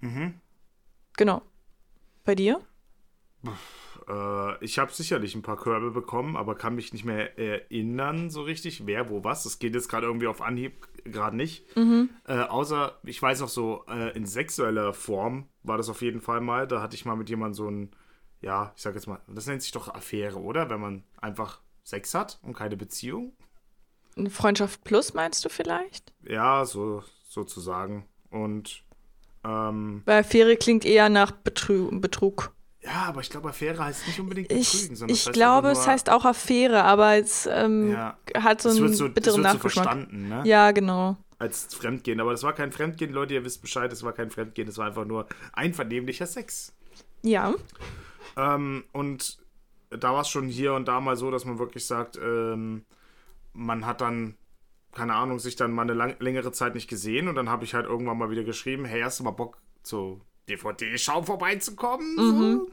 Mhm. 0.00 0.34
Genau. 1.16 1.42
Bei 2.28 2.34
dir? 2.34 2.60
Äh, 4.06 4.62
ich 4.62 4.78
habe 4.78 4.92
sicherlich 4.92 5.34
ein 5.34 5.40
paar 5.40 5.56
Körbe 5.56 5.90
bekommen, 5.90 6.36
aber 6.36 6.56
kann 6.56 6.74
mich 6.74 6.92
nicht 6.92 7.06
mehr 7.06 7.38
erinnern 7.38 8.28
so 8.28 8.42
richtig, 8.42 8.84
wer, 8.84 9.08
wo, 9.08 9.24
was. 9.24 9.44
Das 9.44 9.58
geht 9.58 9.74
jetzt 9.74 9.88
gerade 9.88 10.06
irgendwie 10.06 10.26
auf 10.26 10.42
Anhieb 10.42 10.86
gerade 11.04 11.34
nicht. 11.34 11.64
Äh, 12.26 12.40
außer, 12.40 12.98
ich 13.04 13.22
weiß 13.22 13.40
noch 13.40 13.48
so, 13.48 13.86
äh, 13.88 14.14
in 14.14 14.26
sexueller 14.26 14.92
Form 14.92 15.48
war 15.62 15.78
das 15.78 15.88
auf 15.88 16.02
jeden 16.02 16.20
Fall 16.20 16.42
mal. 16.42 16.68
Da 16.68 16.82
hatte 16.82 16.96
ich 16.96 17.06
mal 17.06 17.16
mit 17.16 17.30
jemandem 17.30 17.54
so 17.54 17.70
ein, 17.70 17.96
ja, 18.42 18.74
ich 18.76 18.82
sag 18.82 18.94
jetzt 18.94 19.06
mal, 19.06 19.22
das 19.26 19.46
nennt 19.46 19.62
sich 19.62 19.72
doch 19.72 19.88
Affäre, 19.88 20.38
oder? 20.38 20.68
Wenn 20.68 20.82
man 20.82 21.04
einfach 21.16 21.62
Sex 21.82 22.12
hat 22.12 22.40
und 22.42 22.52
keine 22.52 22.76
Beziehung. 22.76 23.32
Eine 24.18 24.28
Freundschaft 24.28 24.84
plus 24.84 25.14
meinst 25.14 25.46
du 25.46 25.48
vielleicht? 25.48 26.12
Ja, 26.28 26.66
so 26.66 27.02
sozusagen. 27.26 28.06
Und 28.28 28.84
ähm, 29.44 30.02
Weil 30.04 30.20
Affäre 30.20 30.56
klingt 30.56 30.84
eher 30.84 31.08
nach 31.08 31.30
Betrü 31.30 31.88
Betrug. 32.00 32.52
ja, 32.82 33.04
aber 33.06 33.20
ich 33.20 33.30
glaube, 33.30 33.48
Affäre 33.50 33.84
heißt 33.84 34.06
nicht 34.06 34.20
unbedingt 34.20 34.50
Ich, 34.52 34.72
betrügen, 34.72 34.96
sondern 34.96 35.14
ich 35.14 35.24
das 35.24 35.32
glaube, 35.32 35.68
es 35.70 35.86
heißt 35.86 36.10
auch 36.10 36.24
Affäre, 36.24 36.84
aber 36.84 37.16
es 37.16 37.46
ähm, 37.50 37.92
Ja. 37.92 38.16
hat 38.36 38.62
so 38.62 38.70
einen 38.70 38.92
so, 38.94 39.08
bitteren 39.08 39.42
wird 39.42 39.52
so 39.54 39.58
verstanden, 39.58 40.28
ne? 40.28 40.42
ja, 40.44 40.70
genau. 40.72 41.16
Als 41.38 41.72
Fremdgehen. 41.72 42.18
Aber 42.20 42.32
das 42.32 42.42
war 42.42 42.52
kein 42.52 42.72
Fremdgehen, 42.72 43.12
Leute, 43.12 43.34
ihr 43.34 43.44
wisst 43.44 43.62
Bescheid, 43.62 43.92
es 43.92 44.02
war 44.02 44.12
kein 44.12 44.30
Fremdgehen, 44.30 44.66
es 44.68 44.76
war 44.76 44.86
einfach 44.86 45.04
nur 45.04 45.26
einvernehmlicher 45.52 46.26
Sex. 46.26 46.72
Ja. 47.22 47.54
Ähm, 48.36 48.84
und 48.92 49.38
da 49.90 50.12
war 50.12 50.22
es 50.22 50.28
schon 50.28 50.48
hier 50.48 50.74
und 50.74 50.88
da 50.88 51.00
mal 51.00 51.16
so, 51.16 51.30
dass 51.30 51.44
man 51.44 51.58
wirklich 51.58 51.86
sagt, 51.86 52.16
ähm, 52.16 52.84
man 53.52 53.86
hat 53.86 54.00
dann, 54.00 54.34
keine 54.92 55.14
Ahnung, 55.14 55.38
sich 55.38 55.56
dann 55.56 55.72
mal 55.72 55.82
eine 55.82 55.94
lang, 55.94 56.16
längere 56.18 56.52
Zeit 56.52 56.74
nicht 56.74 56.88
gesehen 56.88 57.28
und 57.28 57.34
dann 57.34 57.48
habe 57.48 57.64
ich 57.64 57.74
halt 57.74 57.86
irgendwann 57.86 58.18
mal 58.18 58.30
wieder 58.30 58.44
geschrieben, 58.44 58.84
hey, 58.84 59.02
hast 59.02 59.20
du 59.20 59.24
mal 59.24 59.30
Bock, 59.30 59.58
zu 59.82 60.20
DVD-Schau 60.48 61.22
vorbeizukommen? 61.22 62.16
So. 62.16 62.70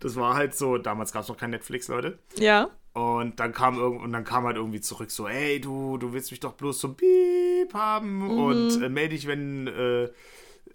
Das 0.00 0.16
war 0.16 0.34
halt 0.34 0.54
so, 0.54 0.78
damals 0.78 1.12
gab 1.12 1.22
es 1.22 1.28
noch 1.28 1.36
kein 1.36 1.50
Netflix, 1.50 1.88
Leute. 1.88 2.18
Ja. 2.36 2.70
Und 2.92 3.38
dann 3.38 3.52
kam 3.52 3.78
irgend 3.78 4.02
und 4.02 4.12
dann 4.12 4.24
kam 4.24 4.44
halt 4.44 4.56
irgendwie 4.56 4.80
zurück 4.80 5.12
so, 5.12 5.28
ey 5.28 5.60
du, 5.60 5.96
du 5.96 6.12
willst 6.12 6.32
mich 6.32 6.40
doch 6.40 6.54
bloß 6.54 6.80
so 6.80 6.94
Piep 6.94 7.72
haben 7.72 8.28
und 8.28 8.82
äh, 8.82 8.88
melde 8.88 9.14
dich, 9.14 9.28
wenn 9.28 9.68
äh, 9.68 10.10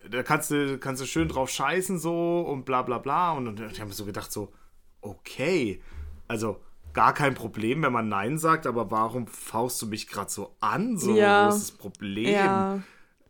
da 0.09 0.23
kannst 0.23 0.49
du 0.49 0.78
kannst 0.78 1.01
du 1.01 1.05
schön 1.05 1.28
drauf 1.28 1.49
scheißen 1.49 1.99
so 1.99 2.39
und 2.39 2.63
bla 2.63 2.84
bla 2.84 2.99
bla 2.99 3.34
und, 3.34 3.47
und 3.47 3.59
ich 3.59 3.82
habe 3.82 3.89
mir 3.89 3.95
so 3.95 4.05
gedacht 4.05 4.32
so, 4.32 4.53
okay, 5.01 5.82
also 6.30 6.61
gar 6.96 7.14
kein 7.14 7.36
Problem, 7.36 7.84
wenn 7.84 7.93
man 7.93 8.10
Nein 8.10 8.39
sagt, 8.39 8.66
aber 8.66 8.89
warum 8.89 9.28
faust 9.28 9.82
du 9.82 9.86
mich 9.86 10.08
gerade 10.08 10.32
so 10.32 10.56
an? 10.62 10.98
So, 10.98 11.16
ja. 11.16 11.46
das 11.46 11.72
Problem? 11.72 12.34
Ja. 12.34 12.82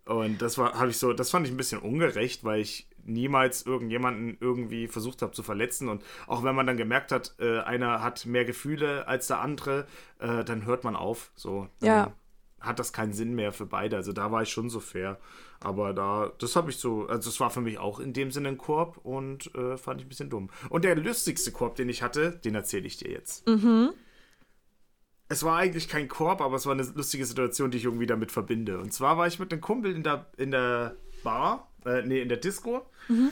Und 0.06 0.42
das 0.42 0.58
war, 0.58 0.76
habe 0.76 0.92
ich 0.92 1.00
so, 1.00 1.12
das 1.14 1.32
fand 1.32 1.48
ich 1.48 1.54
ein 1.54 1.58
bisschen 1.58 1.82
ungerecht, 1.82 2.44
weil 2.44 2.62
ich 2.62 2.88
niemals 3.04 3.66
irgendjemanden 3.66 4.38
irgendwie 4.40 4.88
versucht 4.88 5.22
habe 5.24 5.32
zu 5.32 5.44
verletzen. 5.44 5.90
Und 5.90 6.04
auch 6.28 6.44
wenn 6.44 6.56
man 6.56 6.68
dann 6.68 6.78
gemerkt 6.78 7.12
hat, 7.12 7.36
äh, 7.40 7.60
einer 7.60 8.04
hat 8.04 8.26
mehr 8.26 8.46
Gefühle 8.46 9.08
als 9.08 9.28
der 9.28 9.42
andere, 9.42 9.88
äh, 10.20 10.44
dann 10.44 10.66
hört 10.66 10.84
man 10.84 10.96
auf. 10.96 11.32
So. 11.36 11.68
ja. 11.82 12.14
Hat 12.66 12.80
das 12.80 12.94
keinen 12.94 13.14
Sinn 13.14 13.36
mehr 13.36 13.52
für 13.52 13.66
beide. 13.66 13.96
Also 13.96 14.12
da 14.12 14.32
war 14.32 14.42
ich 14.42 14.50
schon 14.50 14.70
so 14.70 14.80
fair. 14.80 15.20
Aber 15.60 15.94
da, 15.94 16.32
das 16.40 16.56
habe 16.56 16.70
ich 16.70 16.78
so, 16.78 17.08
also 17.08 17.30
das 17.30 17.40
war 17.40 17.50
für 17.50 17.62
mich 17.62 17.78
auch 17.78 18.00
in 18.00 18.14
dem 18.14 18.32
Sinne 18.32 18.50
ein 18.50 18.58
Korb 18.58 18.98
und 19.04 19.54
äh, 19.56 19.78
fand 19.78 20.02
ich 20.02 20.06
ein 20.06 20.10
bisschen 20.10 20.30
dumm. 20.30 20.50
Und 20.70 20.84
der 20.84 20.96
lustigste 20.96 21.52
Korb, 21.52 21.76
den 21.76 21.90
ich 21.90 22.02
hatte, 22.02 22.40
den 22.44 22.56
erzähle 22.56 22.88
ich 22.88 22.98
dir 22.98 23.12
jetzt. 23.12 23.48
Mhm. 23.48 23.94
Es 25.28 25.44
war 25.44 25.58
eigentlich 25.58 25.90
kein 25.90 26.08
Korb, 26.08 26.42
aber 26.42 26.56
es 26.56 26.66
war 26.66 26.74
eine 26.74 26.84
lustige 26.84 27.26
Situation, 27.26 27.72
die 27.72 27.78
ich 27.78 27.86
irgendwie 27.86 28.06
damit 28.06 28.32
verbinde. 28.32 28.80
Und 28.80 28.94
zwar 28.94 29.18
war 29.18 29.26
ich 29.26 29.40
mit 29.40 29.52
einem 29.52 29.62
Kumpel 29.62 29.96
in 29.96 30.04
der, 30.04 30.28
in 30.38 30.52
der 30.52 30.96
Bar, 31.24 31.72
äh, 31.86 32.04
nee, 32.04 32.22
in 32.22 32.30
der 32.30 32.38
Disco. 32.38 32.86
Mhm. 33.08 33.32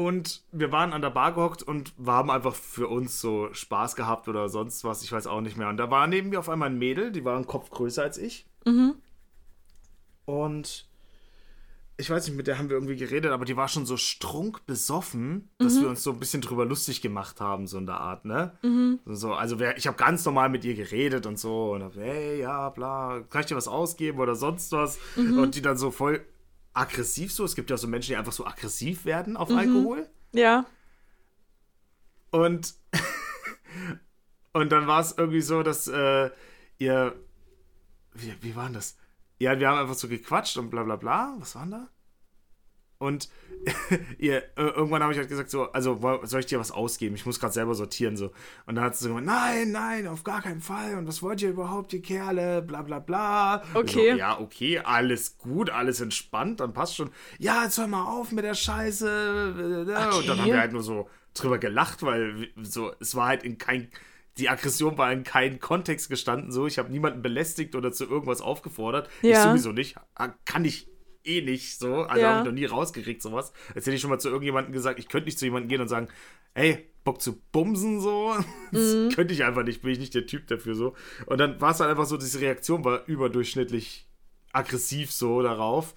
Und 0.00 0.40
wir 0.50 0.72
waren 0.72 0.94
an 0.94 1.02
der 1.02 1.10
Bar 1.10 1.34
gehockt 1.34 1.62
und 1.62 1.92
haben 2.06 2.30
einfach 2.30 2.54
für 2.54 2.88
uns 2.88 3.20
so 3.20 3.52
Spaß 3.52 3.96
gehabt 3.96 4.28
oder 4.28 4.48
sonst 4.48 4.82
was, 4.82 5.02
ich 5.02 5.12
weiß 5.12 5.26
auch 5.26 5.42
nicht 5.42 5.58
mehr. 5.58 5.68
Und 5.68 5.76
da 5.76 5.90
war 5.90 6.06
neben 6.06 6.30
mir 6.30 6.38
auf 6.38 6.48
einmal 6.48 6.70
ein 6.70 6.78
Mädel, 6.78 7.12
die 7.12 7.22
war 7.22 7.36
einen 7.36 7.46
Kopf 7.46 7.68
größer 7.68 8.02
als 8.02 8.16
ich. 8.16 8.46
Mhm. 8.64 8.94
Und 10.24 10.88
ich 11.98 12.08
weiß 12.08 12.26
nicht, 12.26 12.36
mit 12.38 12.46
der 12.46 12.56
haben 12.56 12.70
wir 12.70 12.76
irgendwie 12.78 12.96
geredet, 12.96 13.30
aber 13.30 13.44
die 13.44 13.58
war 13.58 13.68
schon 13.68 13.84
so 13.84 13.98
strunk 13.98 14.64
besoffen, 14.64 15.50
dass 15.58 15.74
mhm. 15.74 15.82
wir 15.82 15.88
uns 15.90 16.02
so 16.02 16.12
ein 16.12 16.18
bisschen 16.18 16.40
drüber 16.40 16.64
lustig 16.64 17.02
gemacht 17.02 17.42
haben, 17.42 17.66
so 17.66 17.76
in 17.76 17.84
der 17.84 18.00
Art, 18.00 18.24
ne? 18.24 18.56
Mhm. 18.62 19.00
So, 19.04 19.34
also 19.34 19.60
ich 19.60 19.86
habe 19.86 19.98
ganz 19.98 20.24
normal 20.24 20.48
mit 20.48 20.64
ihr 20.64 20.76
geredet 20.76 21.26
und 21.26 21.38
so 21.38 21.72
und 21.72 21.82
hab, 21.82 21.96
hey, 21.96 22.40
ja, 22.40 22.70
bla, 22.70 23.20
kann 23.28 23.42
ich 23.42 23.48
dir 23.48 23.56
was 23.56 23.68
ausgeben 23.68 24.18
oder 24.18 24.34
sonst 24.34 24.72
was? 24.72 24.98
Mhm. 25.16 25.40
Und 25.40 25.56
die 25.56 25.60
dann 25.60 25.76
so 25.76 25.90
voll 25.90 26.24
aggressiv 26.72 27.32
so. 27.32 27.44
Es 27.44 27.54
gibt 27.54 27.70
ja 27.70 27.76
so 27.76 27.88
Menschen, 27.88 28.12
die 28.12 28.16
einfach 28.16 28.32
so 28.32 28.46
aggressiv 28.46 29.04
werden 29.04 29.36
auf 29.36 29.48
mhm. 29.48 29.58
Alkohol. 29.58 30.08
Ja. 30.32 30.66
Und, 32.30 32.74
und 34.52 34.70
dann 34.70 34.86
war 34.86 35.00
es 35.00 35.12
irgendwie 35.16 35.42
so, 35.42 35.62
dass 35.62 35.88
äh, 35.88 36.30
ihr. 36.78 37.16
Wie, 38.12 38.34
wie 38.40 38.56
war 38.56 38.64
denn 38.64 38.74
das? 38.74 38.96
Ja, 39.38 39.58
wir 39.58 39.68
haben 39.68 39.78
einfach 39.78 39.94
so 39.94 40.08
gequatscht 40.08 40.56
und 40.56 40.70
bla 40.70 40.82
bla 40.82 40.96
bla. 40.96 41.34
Was 41.38 41.54
war 41.54 41.62
denn 41.62 41.70
da? 41.72 41.88
Und 43.00 43.30
ihr, 44.18 44.42
irgendwann 44.56 45.02
habe 45.02 45.12
ich 45.12 45.18
halt 45.18 45.28
gesagt, 45.28 45.50
so, 45.50 45.72
also 45.72 45.98
soll 46.24 46.40
ich 46.40 46.46
dir 46.46 46.60
was 46.60 46.70
ausgeben? 46.70 47.14
Ich 47.14 47.24
muss 47.24 47.40
gerade 47.40 47.52
selber 47.52 47.74
sortieren. 47.74 48.16
so. 48.16 48.30
Und 48.66 48.74
dann 48.74 48.84
hat 48.84 48.96
sie 48.96 49.04
so 49.04 49.10
gesagt, 49.10 49.26
nein, 49.26 49.72
nein, 49.72 50.06
auf 50.06 50.22
gar 50.22 50.42
keinen 50.42 50.60
Fall. 50.60 50.96
Und 50.96 51.08
was 51.08 51.22
wollt 51.22 51.40
ihr 51.40 51.48
überhaupt, 51.48 51.94
ihr 51.94 52.02
Kerle? 52.02 52.60
Bla 52.60 52.82
bla 52.82 52.98
bla. 52.98 53.62
Okay. 53.72 54.12
So, 54.12 54.18
ja, 54.18 54.38
okay, 54.38 54.78
alles 54.78 55.38
gut, 55.38 55.70
alles 55.70 56.00
entspannt, 56.00 56.60
dann 56.60 56.74
passt 56.74 56.96
schon. 56.96 57.10
Ja, 57.38 57.64
jetzt 57.64 57.78
hör 57.78 57.86
mal 57.86 58.04
auf 58.04 58.32
mit 58.32 58.44
der 58.44 58.54
Scheiße. 58.54 59.84
Okay. 59.88 60.18
Und 60.18 60.28
dann 60.28 60.38
haben 60.38 60.46
wir 60.46 60.60
halt 60.60 60.72
nur 60.72 60.82
so 60.82 61.08
drüber 61.32 61.58
gelacht, 61.58 62.02
weil 62.02 62.48
so, 62.62 62.92
es 63.00 63.14
war 63.14 63.28
halt 63.28 63.44
in 63.44 63.56
kein 63.56 63.88
die 64.38 64.48
Aggression 64.48 64.96
war 64.96 65.12
in 65.12 65.24
keinem 65.24 65.58
Kontext 65.58 66.08
gestanden. 66.08 66.50
So, 66.50 66.66
ich 66.66 66.78
habe 66.78 66.90
niemanden 66.90 67.20
belästigt 67.20 67.74
oder 67.74 67.92
zu 67.92 68.04
irgendwas 68.04 68.40
aufgefordert. 68.40 69.10
Ja. 69.22 69.30
Ich 69.30 69.38
sowieso 69.38 69.72
nicht. 69.72 69.96
Kann 70.44 70.64
ich 70.64 70.89
eh 71.24 71.42
nicht 71.42 71.78
so. 71.78 72.02
Also 72.02 72.22
ja. 72.22 72.30
habe 72.30 72.40
ich 72.40 72.44
noch 72.46 72.58
nie 72.58 72.66
rausgekriegt, 72.66 73.22
sowas. 73.22 73.52
Jetzt 73.74 73.86
hätte 73.86 73.94
ich 73.94 74.00
schon 74.00 74.10
mal 74.10 74.18
zu 74.18 74.28
irgendjemandem 74.28 74.72
gesagt, 74.72 74.98
ich 74.98 75.08
könnte 75.08 75.26
nicht 75.26 75.38
zu 75.38 75.44
jemandem 75.44 75.68
gehen 75.68 75.80
und 75.80 75.88
sagen, 75.88 76.08
ey, 76.54 76.86
Bock 77.04 77.20
zu 77.20 77.40
bumsen, 77.52 78.00
so. 78.00 78.34
Das 78.72 78.94
mhm. 78.94 79.10
könnte 79.10 79.34
ich 79.34 79.44
einfach 79.44 79.64
nicht, 79.64 79.82
bin 79.82 79.92
ich 79.92 79.98
nicht 79.98 80.14
der 80.14 80.26
Typ 80.26 80.46
dafür, 80.46 80.74
so. 80.74 80.94
Und 81.26 81.38
dann 81.38 81.60
war 81.60 81.72
es 81.72 81.80
halt 81.80 81.90
einfach 81.90 82.06
so, 82.06 82.16
diese 82.16 82.40
Reaktion 82.40 82.84
war 82.84 83.06
überdurchschnittlich 83.06 84.06
aggressiv 84.52 85.12
so 85.12 85.42
darauf. 85.42 85.94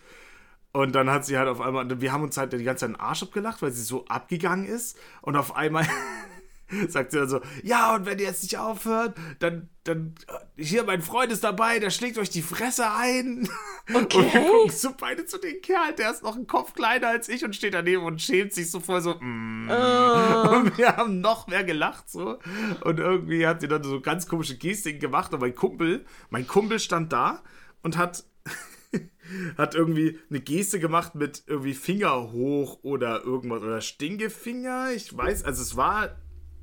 Und 0.72 0.96
dann 0.96 1.10
hat 1.10 1.24
sie 1.24 1.38
halt 1.38 1.48
auf 1.48 1.62
einmal, 1.62 2.02
wir 2.02 2.12
haben 2.12 2.24
uns 2.24 2.36
halt 2.36 2.52
die 2.54 2.64
ganze 2.64 2.86
Zeit 2.86 2.96
den 2.96 3.00
Arsch 3.00 3.22
abgelacht, 3.22 3.62
weil 3.62 3.72
sie 3.72 3.84
so 3.84 4.06
abgegangen 4.06 4.66
ist. 4.66 4.98
Und 5.22 5.36
auf 5.36 5.56
einmal 5.56 5.88
sagt 6.88 7.12
sie 7.12 7.20
dann 7.20 7.30
so, 7.30 7.42
ja, 7.64 7.96
und 7.96 8.06
wenn 8.06 8.20
ihr 8.20 8.26
jetzt 8.26 8.44
nicht 8.44 8.58
aufhört, 8.58 9.16
dann, 9.40 9.70
dann, 9.84 10.16
äh, 10.28 10.64
hier, 10.64 10.84
mein 10.84 11.02
Freund 11.02 11.32
ist 11.32 11.44
dabei, 11.44 11.80
der 11.80 11.90
schlägt 11.90 12.18
euch 12.18 12.30
die 12.30 12.42
Fresse 12.42 12.92
ein. 12.92 13.48
Okay. 13.94 14.18
Und 14.18 14.34
wir 14.34 14.42
gucken 14.42 14.72
so 14.72 14.90
beide 14.98 15.26
zu 15.26 15.38
dem 15.38 15.62
Kerl, 15.62 15.94
der 15.94 16.12
ist 16.12 16.24
noch 16.24 16.36
einen 16.36 16.48
Kopf 16.48 16.74
kleiner 16.74 17.10
als 17.10 17.28
ich 17.28 17.44
und 17.44 17.54
steht 17.54 17.74
daneben 17.74 18.04
und 18.04 18.22
schämt 18.22 18.54
sich 18.54 18.72
so 18.72 18.80
voll 18.80 19.02
so, 19.02 19.16
mm. 19.16 19.70
oh. 19.70 20.56
Und 20.56 20.78
wir 20.78 20.96
haben 20.96 21.20
noch 21.20 21.48
mehr 21.48 21.66
gelacht, 21.66 22.10
so. 22.10 22.40
Und 22.82 23.00
irgendwie 23.00 23.46
hat 23.46 23.60
sie 23.60 23.68
dann 23.68 23.84
so 23.84 24.00
ganz 24.00 24.28
komische 24.28 24.58
Gestiken 24.58 25.02
gemacht 25.02 25.34
und 25.34 25.42
mein 25.42 25.54
Kumpel, 25.54 26.06
mein 26.30 26.48
Kumpel 26.48 26.80
stand 26.80 27.12
da 27.12 27.44
und 27.82 27.98
hat 27.98 28.24
hat 29.58 29.76
irgendwie 29.76 30.20
eine 30.30 30.40
Geste 30.40 30.80
gemacht 30.80 31.16
mit 31.16 31.44
irgendwie 31.48 31.74
Finger 31.74 32.32
hoch 32.32 32.80
oder 32.84 33.24
irgendwas 33.24 33.62
oder 33.62 33.82
Stinkefinger. 33.82 34.92
Ich 34.96 35.16
weiß, 35.16 35.44
also 35.44 35.62
es 35.62 35.76
war 35.76 36.16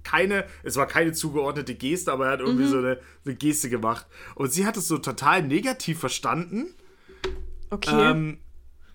keine, 0.03 0.45
es 0.63 0.77
war 0.77 0.87
keine 0.87 1.13
zugeordnete 1.13 1.75
Geste, 1.75 2.13
aber 2.13 2.27
er 2.27 2.33
hat 2.33 2.41
irgendwie 2.41 2.65
mhm. 2.65 2.69
so 2.69 2.79
eine, 2.79 2.99
eine, 3.25 3.35
Geste 3.35 3.69
gemacht. 3.69 4.07
Und 4.35 4.53
sie 4.53 4.67
hat 4.67 4.77
es 4.77 4.89
so 4.89 4.99
total 4.99 5.43
negativ 5.43 6.01
verstanden. 6.01 6.75
Okay. 7.71 8.11
Ähm, 8.11 8.39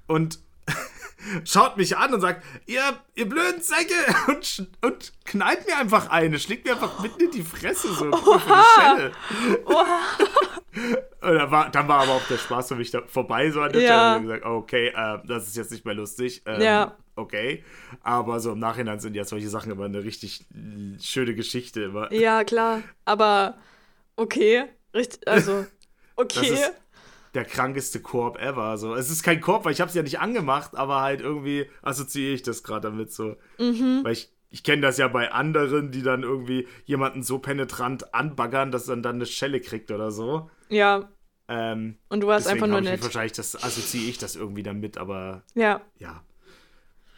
und 0.08 0.39
schaut 1.45 1.78
mich 1.78 1.97
an 1.97 2.14
und 2.14 2.22
sagt, 2.22 2.43
ihr, 2.66 2.82
ihr 3.16 3.30
blöden 3.30 3.62
Säcke 3.62 3.93
und, 4.28 4.68
und 4.82 5.14
knallt 5.26 5.66
mir 5.68 5.78
einfach 5.78 6.10
eine, 6.10 6.39
schlägt 6.39 6.66
mir 6.66 6.74
einfach 6.74 6.99
mitten 6.99 7.26
in 7.26 7.32
die 7.32 7.43
Fresse 7.43 7.93
so 7.93 8.12
Oha. 8.12 9.12
Oha. 9.66 9.99
Und 11.22 11.34
dann 11.34 11.49
war, 11.51 11.70
dann 11.72 11.88
war 11.88 12.03
aber 12.03 12.12
auch 12.12 12.28
der 12.28 12.38
Spaß 12.38 12.68
für 12.68 12.76
mich 12.76 12.91
da 12.91 13.01
vorbei, 13.08 13.49
so 13.49 13.62
an 13.62 13.72
der 13.72 13.82
ja. 13.82 13.88
Stelle. 13.88 14.16
Und 14.18 14.24
gesagt, 14.24 14.45
okay, 14.45 14.88
äh, 14.89 15.20
das 15.26 15.47
ist 15.47 15.56
jetzt 15.56 15.72
nicht 15.72 15.86
mehr 15.86 15.95
lustig. 15.95 16.43
Ähm, 16.45 16.62
ja. 16.62 16.97
Okay. 17.16 17.63
Aber 18.01 18.39
so 18.39 18.51
im 18.51 18.59
Nachhinein 18.59 18.99
sind 18.99 19.16
ja 19.16 19.24
solche 19.24 19.49
Sachen 19.49 19.72
immer 19.72 19.86
eine 19.86 20.03
richtig 20.03 20.45
schöne 21.01 21.36
Geschichte. 21.36 21.84
Immer. 21.84 22.11
Ja, 22.11 22.43
klar. 22.43 22.84
Aber 23.05 23.57
okay. 24.16 24.66
Richtig, 24.93 25.28
also, 25.28 25.66
okay 26.16 26.57
der 27.36 27.45
krankeste 27.45 27.99
Korb 27.99 28.39
ever. 28.39 28.63
Also, 28.63 28.95
es 28.95 29.11
ist 29.11 29.22
kein 29.22 29.41
Korb, 29.41 29.66
weil 29.66 29.74
ich 29.74 29.82
habe 29.82 29.89
es 29.89 29.95
ja 29.95 30.01
nicht 30.01 30.20
angemacht, 30.20 30.76
aber 30.76 31.01
halt 31.01 31.22
irgendwie 31.22 31.70
assoziiere 31.82 32.34
ich 32.34 32.41
das 32.41 32.63
gerade 32.63 32.89
damit 32.89 33.11
so. 33.11 33.36
Mhm. 33.59 33.99
Weil 34.03 34.13
ich, 34.13 34.32
ich 34.49 34.63
kenne 34.63 34.82
das 34.82 34.97
ja 34.97 35.07
bei 35.07 35.32
anderen, 35.32 35.91
die 35.91 36.01
dann 36.01 36.24
irgendwie 36.24 36.68
jemanden 36.86 37.24
so 37.24 37.39
penetrant 37.39 38.13
anbaggern, 38.13 38.72
dass 38.72 38.88
er 38.88 38.97
dann 38.97 39.16
eine 39.16 39.26
Schelle 39.26 39.59
kriegt 39.59 39.91
oder 39.91 40.11
so. 40.11 40.49
Ja. 40.70 41.09
Ähm, 41.47 41.97
Und 42.09 42.22
du 42.22 42.28
warst 42.28 42.47
einfach 42.47 42.68
nur 42.68 42.82
nett. 42.82 43.03
Wahrscheinlich 43.03 43.34
das 43.34 43.61
assoziiere 43.61 44.09
ich 44.09 44.18
das 44.18 44.36
irgendwie 44.36 44.63
damit, 44.63 44.97
aber 44.97 45.43
ja. 45.53 45.82
Ja. 45.99 46.24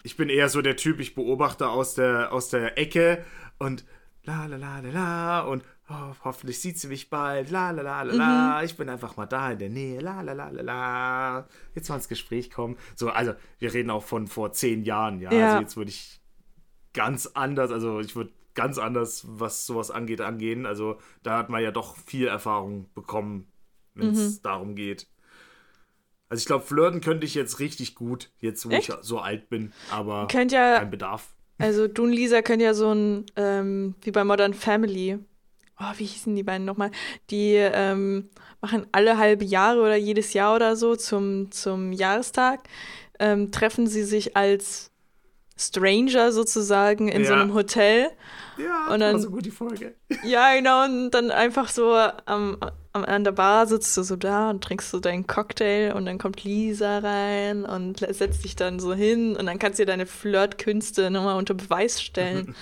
Ich 0.07 0.15
bin 0.15 0.29
eher 0.29 0.47
so 0.47 0.61
der 0.61 0.77
Typ, 0.77 1.01
ich 1.01 1.15
beobachte 1.15 1.67
aus 1.67 1.93
der, 1.93 2.31
aus 2.31 2.47
der 2.47 2.77
Ecke 2.77 3.25
und 3.59 3.83
la 4.23 4.45
la 4.45 4.55
la 4.55 4.79
la 4.79 4.89
la 4.89 5.39
und 5.41 5.65
oh, 5.89 6.13
hoffentlich 6.23 6.61
sieht 6.61 6.79
sie 6.79 6.87
mich 6.87 7.09
bald, 7.09 7.51
la 7.51 7.71
la 7.71 7.81
la 7.81 8.03
la 8.03 8.13
la, 8.13 8.59
mhm. 8.59 8.65
ich 8.65 8.77
bin 8.77 8.87
einfach 8.87 9.17
mal 9.17 9.25
da 9.25 9.51
in 9.51 9.59
der 9.59 9.69
Nähe, 9.69 9.99
la 9.99 10.21
la 10.21 10.31
la 10.31 10.47
la 10.47 10.61
la, 10.61 11.47
jetzt 11.75 11.89
mal 11.89 11.95
ins 11.95 12.07
Gespräch 12.07 12.49
kommen. 12.49 12.77
So, 12.95 13.09
also 13.09 13.33
wir 13.59 13.73
reden 13.73 13.89
auch 13.89 14.03
von 14.05 14.27
vor 14.27 14.53
zehn 14.53 14.85
Jahren, 14.85 15.19
ja. 15.19 15.29
ja. 15.29 15.47
Also 15.47 15.61
jetzt 15.61 15.75
würde 15.75 15.91
ich 15.91 16.21
ganz 16.93 17.27
anders, 17.27 17.69
also 17.71 17.99
ich 17.99 18.15
würde 18.15 18.31
ganz 18.53 18.77
anders, 18.77 19.25
was 19.27 19.65
sowas 19.65 19.91
angeht, 19.91 20.21
angehen. 20.21 20.65
Also 20.65 20.99
da 21.21 21.37
hat 21.37 21.49
man 21.49 21.61
ja 21.61 21.71
doch 21.71 21.97
viel 21.97 22.27
Erfahrung 22.27 22.89
bekommen, 22.93 23.51
wenn 23.93 24.11
es 24.11 24.37
mhm. 24.37 24.41
darum 24.41 24.75
geht. 24.75 25.05
Also 26.29 26.41
ich 26.41 26.45
glaube, 26.45 26.65
flirten 26.65 27.01
könnte 27.01 27.25
ich 27.25 27.35
jetzt 27.35 27.59
richtig 27.59 27.95
gut, 27.95 28.31
jetzt 28.39 28.65
wo 28.65 28.73
Echt? 28.73 28.89
ich 28.89 28.95
so 29.01 29.19
alt 29.19 29.49
bin, 29.49 29.71
aber 29.91 30.27
ja, 30.31 30.79
kein 30.79 30.89
Bedarf. 30.89 31.33
Also 31.57 31.87
du 31.87 32.03
und 32.03 32.11
Lisa 32.11 32.41
können 32.41 32.61
ja 32.61 32.73
so 32.73 32.93
ein, 32.93 33.25
ähm, 33.35 33.95
wie 34.01 34.11
bei 34.11 34.23
Modern 34.23 34.53
Family, 34.53 35.17
oh, 35.79 35.93
wie 35.97 36.05
hießen 36.05 36.35
die 36.35 36.43
beiden 36.43 36.65
nochmal? 36.65 36.91
Die 37.29 37.53
ähm, 37.55 38.29
machen 38.61 38.85
alle 38.91 39.17
halbe 39.17 39.45
Jahre 39.45 39.79
oder 39.81 39.95
jedes 39.95 40.33
Jahr 40.33 40.55
oder 40.55 40.75
so 40.75 40.95
zum, 40.95 41.49
zum 41.51 41.93
Jahrestag, 41.93 42.67
ähm, 43.19 43.51
treffen 43.51 43.87
sie 43.87 44.03
sich 44.03 44.35
als 44.35 44.91
Stranger 45.57 46.31
sozusagen 46.31 47.07
in 47.07 47.23
ja. 47.23 47.27
so 47.27 47.33
einem 47.33 47.53
Hotel. 47.53 48.09
Ja, 48.57 48.93
und 48.93 48.99
dann, 48.99 49.13
war 49.13 49.21
so 49.21 49.31
gut 49.31 49.45
die 49.45 49.51
Folge. 49.51 49.95
Ja, 50.23 50.55
genau, 50.55 50.85
und 50.85 51.11
dann 51.11 51.31
einfach 51.31 51.69
so 51.69 51.93
am, 51.93 52.57
am, 52.93 53.05
an 53.05 53.23
der 53.23 53.31
Bar 53.31 53.67
sitzt 53.67 53.95
du 53.97 54.03
so 54.03 54.15
da 54.15 54.49
und 54.49 54.63
trinkst 54.63 54.89
so 54.89 54.99
deinen 54.99 55.27
Cocktail 55.27 55.93
und 55.93 56.05
dann 56.05 56.17
kommt 56.17 56.43
Lisa 56.43 56.99
rein 56.99 57.65
und 57.65 57.99
setzt 57.99 58.43
dich 58.43 58.55
dann 58.55 58.79
so 58.79 58.93
hin 58.93 59.35
und 59.35 59.45
dann 59.45 59.59
kannst 59.59 59.79
du 59.79 59.83
dir 59.83 59.91
deine 59.91 60.05
Flirtkünste 60.05 61.11
nochmal 61.11 61.37
unter 61.37 61.53
Beweis 61.53 62.01
stellen. 62.01 62.55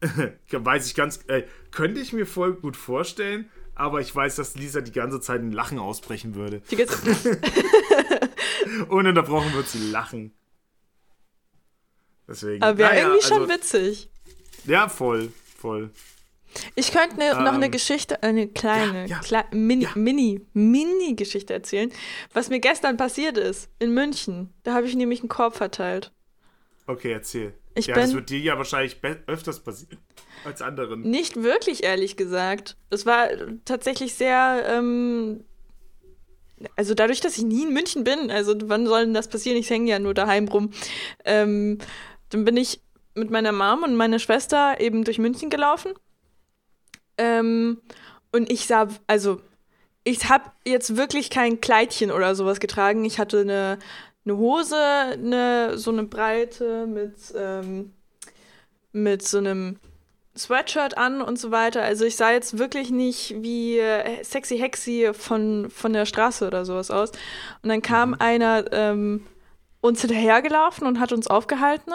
weiß 0.50 0.86
ich 0.86 0.94
ganz, 0.94 1.20
äh, 1.28 1.42
könnte 1.70 2.00
ich 2.00 2.12
mir 2.12 2.26
voll 2.26 2.54
gut 2.54 2.76
vorstellen, 2.76 3.48
aber 3.74 4.00
ich 4.00 4.14
weiß, 4.14 4.36
dass 4.36 4.56
Lisa 4.56 4.80
die 4.80 4.92
ganze 4.92 5.20
Zeit 5.20 5.40
ein 5.40 5.52
Lachen 5.52 5.78
ausbrechen 5.78 6.34
würde. 6.34 6.62
Ununterbrochen 8.88 9.52
wird 9.54 9.68
sie 9.68 9.90
lachen. 9.90 10.32
Deswegen. 12.30 12.62
Aber 12.62 12.78
wäre 12.78 12.90
naja, 12.90 13.08
irgendwie 13.08 13.26
schon 13.26 13.42
also, 13.42 13.52
witzig. 13.52 14.08
Ja, 14.64 14.88
voll. 14.88 15.32
Voll. 15.58 15.90
Ich 16.74 16.92
könnte 16.92 17.16
ne, 17.16 17.30
ähm, 17.30 17.44
noch 17.44 17.52
eine 17.52 17.70
Geschichte, 17.70 18.22
eine 18.22 18.48
kleine, 18.48 19.06
ja, 19.06 19.20
ja, 19.20 19.20
Kle 19.20 19.44
Mini, 19.52 19.84
ja. 19.84 19.90
Mini, 19.94 20.40
Mini-Geschichte 20.52 21.52
erzählen, 21.52 21.92
was 22.32 22.48
mir 22.48 22.60
gestern 22.60 22.96
passiert 22.96 23.36
ist 23.36 23.68
in 23.78 23.92
München. 23.94 24.52
Da 24.62 24.74
habe 24.74 24.86
ich 24.86 24.96
nämlich 24.96 25.20
einen 25.20 25.28
Korb 25.28 25.56
verteilt. 25.56 26.12
Okay, 26.86 27.12
erzähl. 27.12 27.54
Ich 27.74 27.86
ja, 27.86 27.94
bin, 27.94 28.04
das 28.04 28.14
wird 28.14 28.30
dir 28.30 28.40
ja 28.40 28.58
wahrscheinlich 28.58 28.96
öfters 29.26 29.60
passieren 29.60 29.98
als 30.44 30.62
anderen. 30.62 31.02
Nicht 31.02 31.42
wirklich, 31.42 31.84
ehrlich 31.84 32.16
gesagt. 32.16 32.76
Es 32.90 33.06
war 33.06 33.28
tatsächlich 33.64 34.14
sehr, 34.14 34.64
ähm, 34.68 35.44
also 36.74 36.94
dadurch, 36.94 37.20
dass 37.20 37.38
ich 37.38 37.44
nie 37.44 37.62
in 37.62 37.72
München 37.72 38.02
bin, 38.02 38.30
also 38.30 38.54
wann 38.64 38.86
soll 38.86 39.04
denn 39.04 39.14
das 39.14 39.28
passieren? 39.28 39.56
Ich 39.56 39.70
hänge 39.70 39.90
ja 39.90 39.98
nur 39.98 40.14
daheim 40.14 40.48
rum. 40.48 40.72
Ähm, 41.24 41.78
dann 42.30 42.44
bin 42.44 42.56
ich 42.56 42.80
mit 43.14 43.30
meiner 43.30 43.52
Mom 43.52 43.82
und 43.82 43.96
meiner 43.96 44.18
Schwester 44.18 44.80
eben 44.80 45.04
durch 45.04 45.18
München 45.18 45.50
gelaufen. 45.50 45.92
Ähm, 47.18 47.80
und 48.32 48.50
ich 48.50 48.66
sah, 48.66 48.88
also 49.06 49.40
ich 50.04 50.28
habe 50.28 50.44
jetzt 50.64 50.96
wirklich 50.96 51.30
kein 51.30 51.60
Kleidchen 51.60 52.10
oder 52.10 52.34
sowas 52.34 52.60
getragen. 52.60 53.04
Ich 53.04 53.18
hatte 53.18 53.40
eine, 53.40 53.78
eine 54.24 54.36
Hose, 54.36 54.76
eine, 54.76 55.76
so 55.76 55.90
eine 55.90 56.04
breite 56.04 56.86
mit, 56.86 57.14
ähm, 57.36 57.92
mit 58.92 59.26
so 59.26 59.38
einem 59.38 59.78
Sweatshirt 60.36 60.96
an 60.96 61.20
und 61.20 61.38
so 61.38 61.50
weiter. 61.50 61.82
Also 61.82 62.04
ich 62.04 62.16
sah 62.16 62.30
jetzt 62.30 62.58
wirklich 62.58 62.90
nicht 62.90 63.34
wie 63.42 63.78
äh, 63.78 64.22
sexy 64.22 64.58
Hexy 64.58 65.10
von, 65.12 65.68
von 65.70 65.92
der 65.92 66.06
Straße 66.06 66.46
oder 66.46 66.64
sowas 66.64 66.90
aus. 66.90 67.10
Und 67.62 67.68
dann 67.68 67.82
kam 67.82 68.10
mhm. 68.10 68.16
einer 68.20 68.72
ähm, 68.72 69.26
uns 69.80 70.00
hinterhergelaufen 70.00 70.86
und 70.86 71.00
hat 71.00 71.12
uns 71.12 71.26
aufgehalten 71.26 71.92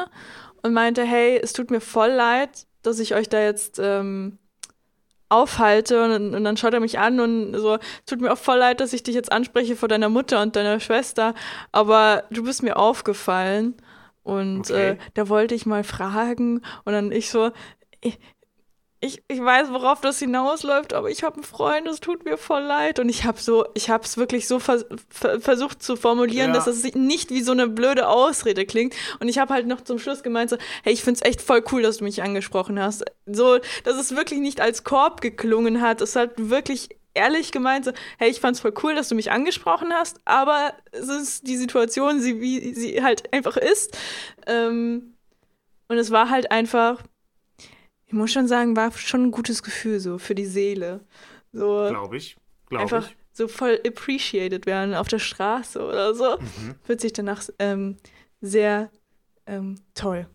und 0.63 0.73
meinte, 0.73 1.03
hey, 1.03 1.39
es 1.41 1.53
tut 1.53 1.71
mir 1.71 1.81
voll 1.81 2.09
leid, 2.09 2.65
dass 2.81 2.99
ich 2.99 3.15
euch 3.15 3.29
da 3.29 3.41
jetzt 3.41 3.79
ähm, 3.81 4.39
aufhalte 5.29 6.03
und, 6.03 6.35
und, 6.35 6.43
dann 6.43 6.57
schaut 6.57 6.73
er 6.73 6.79
mich 6.79 6.99
an 6.99 7.19
und 7.19 7.55
so, 7.55 7.77
tut 8.05 8.21
mir 8.21 8.31
auch 8.31 8.37
voll 8.37 8.57
leid, 8.57 8.79
dass 8.79 8.93
ich 8.93 9.03
dich 9.03 9.15
jetzt 9.15 9.31
anspreche 9.31 9.75
vor 9.75 9.89
deiner 9.89 10.09
Mutter 10.09 10.41
und 10.41 10.55
deiner 10.55 10.79
Schwester, 10.79 11.33
aber 11.71 12.23
du 12.29 12.43
bist 12.43 12.63
mir 12.63 12.77
aufgefallen 12.77 13.75
und 14.23 14.71
okay. 14.71 14.91
äh, 14.91 14.97
da 15.13 15.29
wollte 15.29 15.55
ich 15.55 15.65
mal 15.65 15.83
fragen 15.83 16.61
und 16.83 16.93
dann 16.93 17.11
ich 17.11 17.29
so, 17.29 17.51
ich, 19.05 19.23
ich, 19.27 19.39
weiß, 19.39 19.71
worauf 19.71 20.01
das 20.01 20.19
hinausläuft, 20.19 20.93
aber 20.93 21.09
ich 21.09 21.23
habe 21.23 21.35
einen 21.35 21.43
Freund, 21.43 21.87
es 21.87 21.99
tut 21.99 22.25
mir 22.25 22.37
voll 22.37 22.63
leid. 22.63 22.99
Und 22.99 23.09
ich 23.09 23.23
habe 23.23 23.39
so, 23.39 23.65
ich 23.73 23.89
habe 23.89 24.03
es 24.03 24.17
wirklich 24.17 24.47
so 24.47 24.59
vers 24.59 24.85
versucht 25.09 25.81
zu 25.81 25.95
formulieren, 25.95 26.49
ja. 26.49 26.55
dass 26.55 26.67
es 26.67 26.83
nicht 26.95 27.29
wie 27.29 27.41
so 27.41 27.51
eine 27.51 27.67
blöde 27.67 28.07
Ausrede 28.07 28.65
klingt. 28.65 28.95
Und 29.19 29.29
ich 29.29 29.37
habe 29.37 29.53
halt 29.53 29.67
noch 29.67 29.81
zum 29.81 29.99
Schluss 29.99 30.23
gemeint 30.23 30.49
so, 30.49 30.57
hey, 30.83 30.93
ich 30.93 31.03
find's 31.03 31.21
echt 31.21 31.41
voll 31.41 31.63
cool, 31.71 31.81
dass 31.81 31.97
du 31.97 32.03
mich 32.03 32.23
angesprochen 32.23 32.79
hast. 32.79 33.05
So, 33.25 33.59
dass 33.83 33.97
es 33.97 34.15
wirklich 34.15 34.39
nicht 34.39 34.59
als 34.59 34.83
Korb 34.83 35.21
geklungen 35.21 35.81
hat. 35.81 36.01
Es 36.01 36.15
hat 36.15 36.31
wirklich 36.35 36.89
ehrlich 37.13 37.51
gemeint 37.51 37.85
so, 37.85 37.91
hey, 38.17 38.29
ich 38.29 38.39
fand's 38.39 38.59
voll 38.59 38.73
cool, 38.83 38.95
dass 38.95 39.09
du 39.09 39.15
mich 39.15 39.31
angesprochen 39.31 39.93
hast, 39.93 40.19
aber 40.25 40.73
es 40.91 41.07
ist 41.07 41.47
die 41.47 41.57
Situation, 41.57 42.19
sie, 42.19 42.41
wie 42.41 42.73
sie 42.73 43.01
halt 43.01 43.33
einfach 43.33 43.57
ist. 43.57 43.97
Ähm, 44.47 45.15
und 45.87 45.97
es 45.97 46.11
war 46.11 46.29
halt 46.29 46.51
einfach 46.51 47.03
muss 48.15 48.31
schon 48.31 48.47
sagen, 48.47 48.75
war 48.75 48.91
schon 48.91 49.23
ein 49.23 49.31
gutes 49.31 49.63
Gefühl 49.63 49.99
so 49.99 50.17
für 50.17 50.35
die 50.35 50.45
Seele. 50.45 51.05
So 51.51 51.87
Glaube 51.89 52.17
ich. 52.17 52.37
Glaub 52.67 52.81
einfach 52.81 53.07
ich. 53.07 53.17
so 53.31 53.47
voll 53.47 53.79
appreciated 53.85 54.65
werden 54.65 54.93
auf 54.95 55.07
der 55.07 55.19
Straße 55.19 55.79
oder 55.85 56.15
so. 56.15 56.37
Mhm. 56.37 56.75
Fühlt 56.83 57.01
sich 57.01 57.13
danach 57.13 57.43
ähm, 57.59 57.97
sehr 58.41 58.89
ähm, 59.45 59.75
toll. 59.93 60.27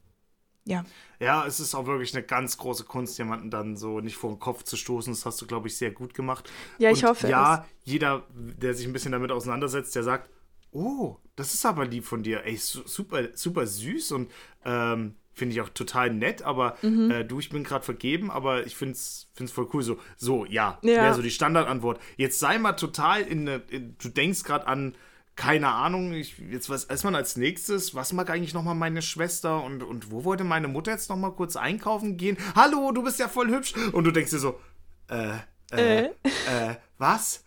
Ja. 0.65 0.85
Ja, 1.19 1.47
es 1.47 1.59
ist 1.61 1.75
auch 1.75 1.87
wirklich 1.87 2.15
eine 2.15 2.23
ganz 2.23 2.57
große 2.57 2.85
Kunst, 2.85 3.19
jemanden 3.19 3.51
dann 3.51 3.77
so 3.77 4.01
nicht 4.01 4.17
vor 4.17 4.31
den 4.31 4.39
Kopf 4.39 4.63
zu 4.63 4.77
stoßen. 4.77 5.13
Das 5.13 5.27
hast 5.27 5.41
du, 5.41 5.47
glaube 5.47 5.69
ich, 5.69 5.77
sehr 5.77 5.91
gut 5.91 6.15
gemacht. 6.15 6.51
Ja, 6.79 6.91
ich 6.91 7.03
Und 7.03 7.11
hoffe. 7.11 7.29
Ja, 7.29 7.67
es. 7.85 7.91
jeder, 7.93 8.27
der 8.33 8.75
sich 8.75 8.87
ein 8.87 8.93
bisschen 8.93 9.13
damit 9.13 9.33
auseinandersetzt, 9.33 9.95
der 9.97 10.03
sagt, 10.03 10.31
oh, 10.71 11.17
das 11.37 11.55
ist 11.55 11.67
aber 11.67 11.85
lieb 11.85 12.05
von 12.05 12.23
dir. 12.23 12.45
Ey, 12.45 12.57
super, 12.57 13.29
super 13.35 13.67
süß 13.67 14.13
und 14.13 14.31
ähm, 14.65 15.17
Finde 15.41 15.55
ich 15.55 15.63
auch 15.63 15.71
total 15.71 16.11
nett, 16.11 16.43
aber 16.43 16.77
mhm. 16.83 17.11
äh, 17.11 17.25
du, 17.25 17.39
ich 17.39 17.49
bin 17.49 17.65
gerade 17.65 17.83
vergeben, 17.83 18.31
aber 18.31 18.67
ich 18.67 18.77
finde 18.77 18.93
es 18.93 19.27
voll 19.51 19.71
cool. 19.73 19.83
So, 19.83 19.99
so 20.19 20.45
ja, 20.45 20.79
ja. 20.83 21.03
wäre 21.03 21.15
so 21.15 21.23
die 21.23 21.31
Standardantwort. 21.31 21.99
Jetzt 22.19 22.41
sei 22.41 22.59
mal 22.59 22.75
total 22.75 23.23
in, 23.23 23.47
in 23.47 23.97
du 23.97 24.11
denkst 24.11 24.43
gerade 24.43 24.67
an, 24.67 24.95
keine 25.37 25.69
Ahnung, 25.69 26.13
ich, 26.13 26.37
jetzt 26.51 26.69
was 26.69 26.85
erstmal 26.85 27.17
als 27.17 27.39
nächstes, 27.39 27.95
was 27.95 28.13
mag 28.13 28.29
eigentlich 28.29 28.53
nochmal 28.53 28.75
meine 28.75 29.01
Schwester 29.01 29.65
und, 29.65 29.83
und 29.83 30.11
wo 30.11 30.25
wollte 30.25 30.45
meine 30.45 30.69
Mutter 30.69 30.91
jetzt 30.91 31.09
nochmal 31.09 31.33
kurz 31.33 31.57
einkaufen 31.57 32.19
gehen? 32.19 32.37
Hallo, 32.55 32.93
du 32.93 33.03
bist 33.03 33.19
ja 33.19 33.27
voll 33.27 33.49
hübsch. 33.49 33.73
Und 33.93 34.05
du 34.05 34.11
denkst 34.11 34.33
dir 34.33 34.41
so, 34.41 34.61
äh, 35.09 35.39
äh, 35.73 36.05
äh, 36.05 36.05
äh 36.05 36.75
was? 36.99 37.45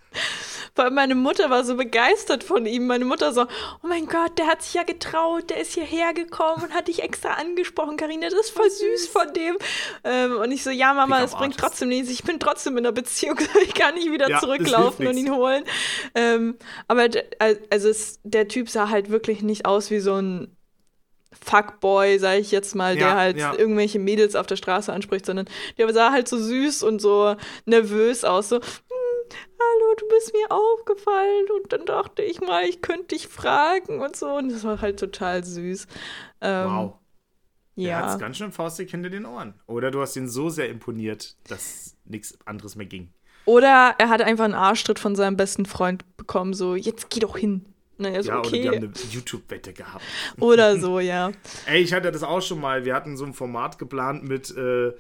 Weil 0.76 0.92
meine 0.92 1.14
Mutter 1.14 1.50
war 1.50 1.64
so 1.64 1.76
begeistert 1.76 2.44
von 2.44 2.66
ihm. 2.66 2.88
Meine 2.88 3.06
Mutter 3.06 3.32
so, 3.32 3.44
oh 3.44 3.88
mein 3.88 4.08
Gott, 4.08 4.40
der 4.40 4.48
hat 4.48 4.64
sich 4.64 4.74
ja 4.74 4.84
getraut, 4.84 5.50
der 5.50 5.60
ist 5.60 5.74
hierher 5.74 6.14
gekommen 6.14 6.64
und 6.64 6.74
hat 6.74 6.88
dich 6.88 7.04
extra 7.04 7.34
angesprochen, 7.34 7.96
Karina. 7.96 8.30
Das 8.30 8.40
ist 8.40 8.50
voll 8.50 8.70
süß 8.70 9.08
von 9.08 9.34
dem. 9.34 9.58
Ähm, 10.04 10.38
und 10.38 10.52
ich 10.52 10.64
so, 10.64 10.72
ja, 10.72 10.94
Mama, 10.94 11.22
es 11.22 11.36
bringt 11.36 11.58
trotzdem 11.58 11.90
nichts. 11.90 12.10
Ich 12.10 12.24
bin 12.24 12.40
trotzdem 12.40 12.78
in 12.78 12.84
der 12.84 12.92
Beziehung. 12.92 13.38
Ich 13.64 13.76
kann 13.76 13.96
nicht 13.96 14.12
wieder 14.12 14.30
ja, 14.30 14.40
zurücklaufen 14.40 15.08
und 15.08 15.16
ihn 15.18 15.34
holen. 15.34 15.64
Ähm, 16.16 16.58
aber 16.88 17.08
also 17.70 17.90
es, 17.90 18.20
der 18.24 18.48
Typ 18.48 18.70
sah 18.70 18.90
halt 18.90 19.10
wirklich 19.10 19.42
nicht 19.42 19.66
aus 19.66 19.90
wie 19.90 20.00
so 20.00 20.16
ein 20.16 20.56
Fuckboy, 21.42 22.20
sag 22.20 22.40
ich 22.40 22.52
jetzt 22.52 22.76
mal, 22.76 22.98
ja, 22.98 23.00
der 23.00 23.16
halt 23.16 23.38
ja. 23.38 23.54
irgendwelche 23.54 24.00
Mädels 24.00 24.36
auf 24.36 24.48
der 24.48 24.56
Straße 24.56 24.92
anspricht, 24.92 25.26
sondern 25.26 25.48
der 25.78 25.92
sah 25.94 26.12
halt 26.12 26.28
so 26.28 26.38
süß 26.38 26.84
und 26.84 27.02
so 27.02 27.36
nervös 27.66 28.24
aus. 28.24 28.50
So, 28.50 28.60
hallo, 29.34 29.96
du 29.98 30.08
bist 30.10 30.34
mir 30.34 30.52
aufgefallen. 30.52 31.46
Und 31.56 31.74
dann 31.74 31.86
dachte 31.86 32.22
ich 32.22 32.42
mal, 32.42 32.64
ich 32.66 32.82
könnte 32.82 33.16
dich 33.16 33.28
fragen 33.28 34.00
und 34.00 34.16
so. 34.16 34.36
Und 34.36 34.52
das 34.52 34.64
war 34.64 34.82
halt 34.82 35.00
total 35.00 35.44
süß. 35.44 35.88
Ähm, 36.42 36.70
wow. 36.70 36.94
Ja. 37.76 37.90
Er 37.90 38.12
hat 38.12 38.20
ganz 38.20 38.38
schön 38.38 38.52
faustig 38.52 38.92
hinter 38.92 39.10
den 39.10 39.26
Ohren. 39.26 39.56
Oder 39.68 39.92
du 39.92 40.02
hast 40.02 40.16
ihn 40.16 40.28
so 40.28 40.50
sehr 40.50 40.70
imponiert, 40.70 41.38
dass 41.50 41.98
nichts 42.06 42.38
anderes 42.46 42.76
mehr 42.76 42.86
ging. 42.86 43.12
Oder 43.46 43.96
er 43.98 44.10
hat 44.10 44.22
einfach 44.22 44.46
einen 44.46 44.54
Arschtritt 44.54 45.00
von 45.00 45.16
seinem 45.16 45.36
besten 45.36 45.66
Freund 45.66 46.06
bekommen, 46.18 46.54
so, 46.54 46.76
jetzt 46.76 47.10
geh 47.10 47.20
doch 47.20 47.38
hin. 47.38 47.66
Naja, 47.98 48.24
so, 48.24 48.30
ja, 48.30 48.40
okay. 48.40 48.48
oder 48.48 48.58
die 48.58 48.68
haben 48.70 48.94
eine 48.94 49.12
YouTube-Wette 49.12 49.74
gehabt. 49.74 50.04
Oder 50.40 50.80
so, 50.80 51.00
ja. 51.00 51.32
Ey, 51.68 51.82
ich 51.84 51.94
hatte 51.94 52.12
das 52.12 52.24
auch 52.24 52.42
schon 52.42 52.60
mal. 52.60 52.86
Wir 52.86 52.96
hatten 52.96 53.18
so 53.18 53.26
ein 53.26 53.34
Format 53.34 53.78
geplant 53.78 54.24
mit 54.24 54.50
äh, 54.58 54.94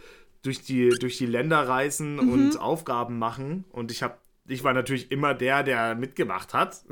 durch, 0.43 0.61
die, 0.61 0.89
durch 0.89 1.17
die 1.17 1.25
Länder 1.25 1.67
reisen 1.67 2.17
mhm. 2.17 2.31
und 2.31 2.59
Aufgaben 2.59 3.17
machen. 3.17 3.65
Und 3.71 3.91
ich 3.91 4.03
habe 4.03 4.17
ich 4.47 4.63
war 4.63 4.73
natürlich 4.73 5.11
immer 5.11 5.33
der, 5.33 5.63
der 5.63 5.95
mitgemacht 5.95 6.53
hat. 6.53 6.83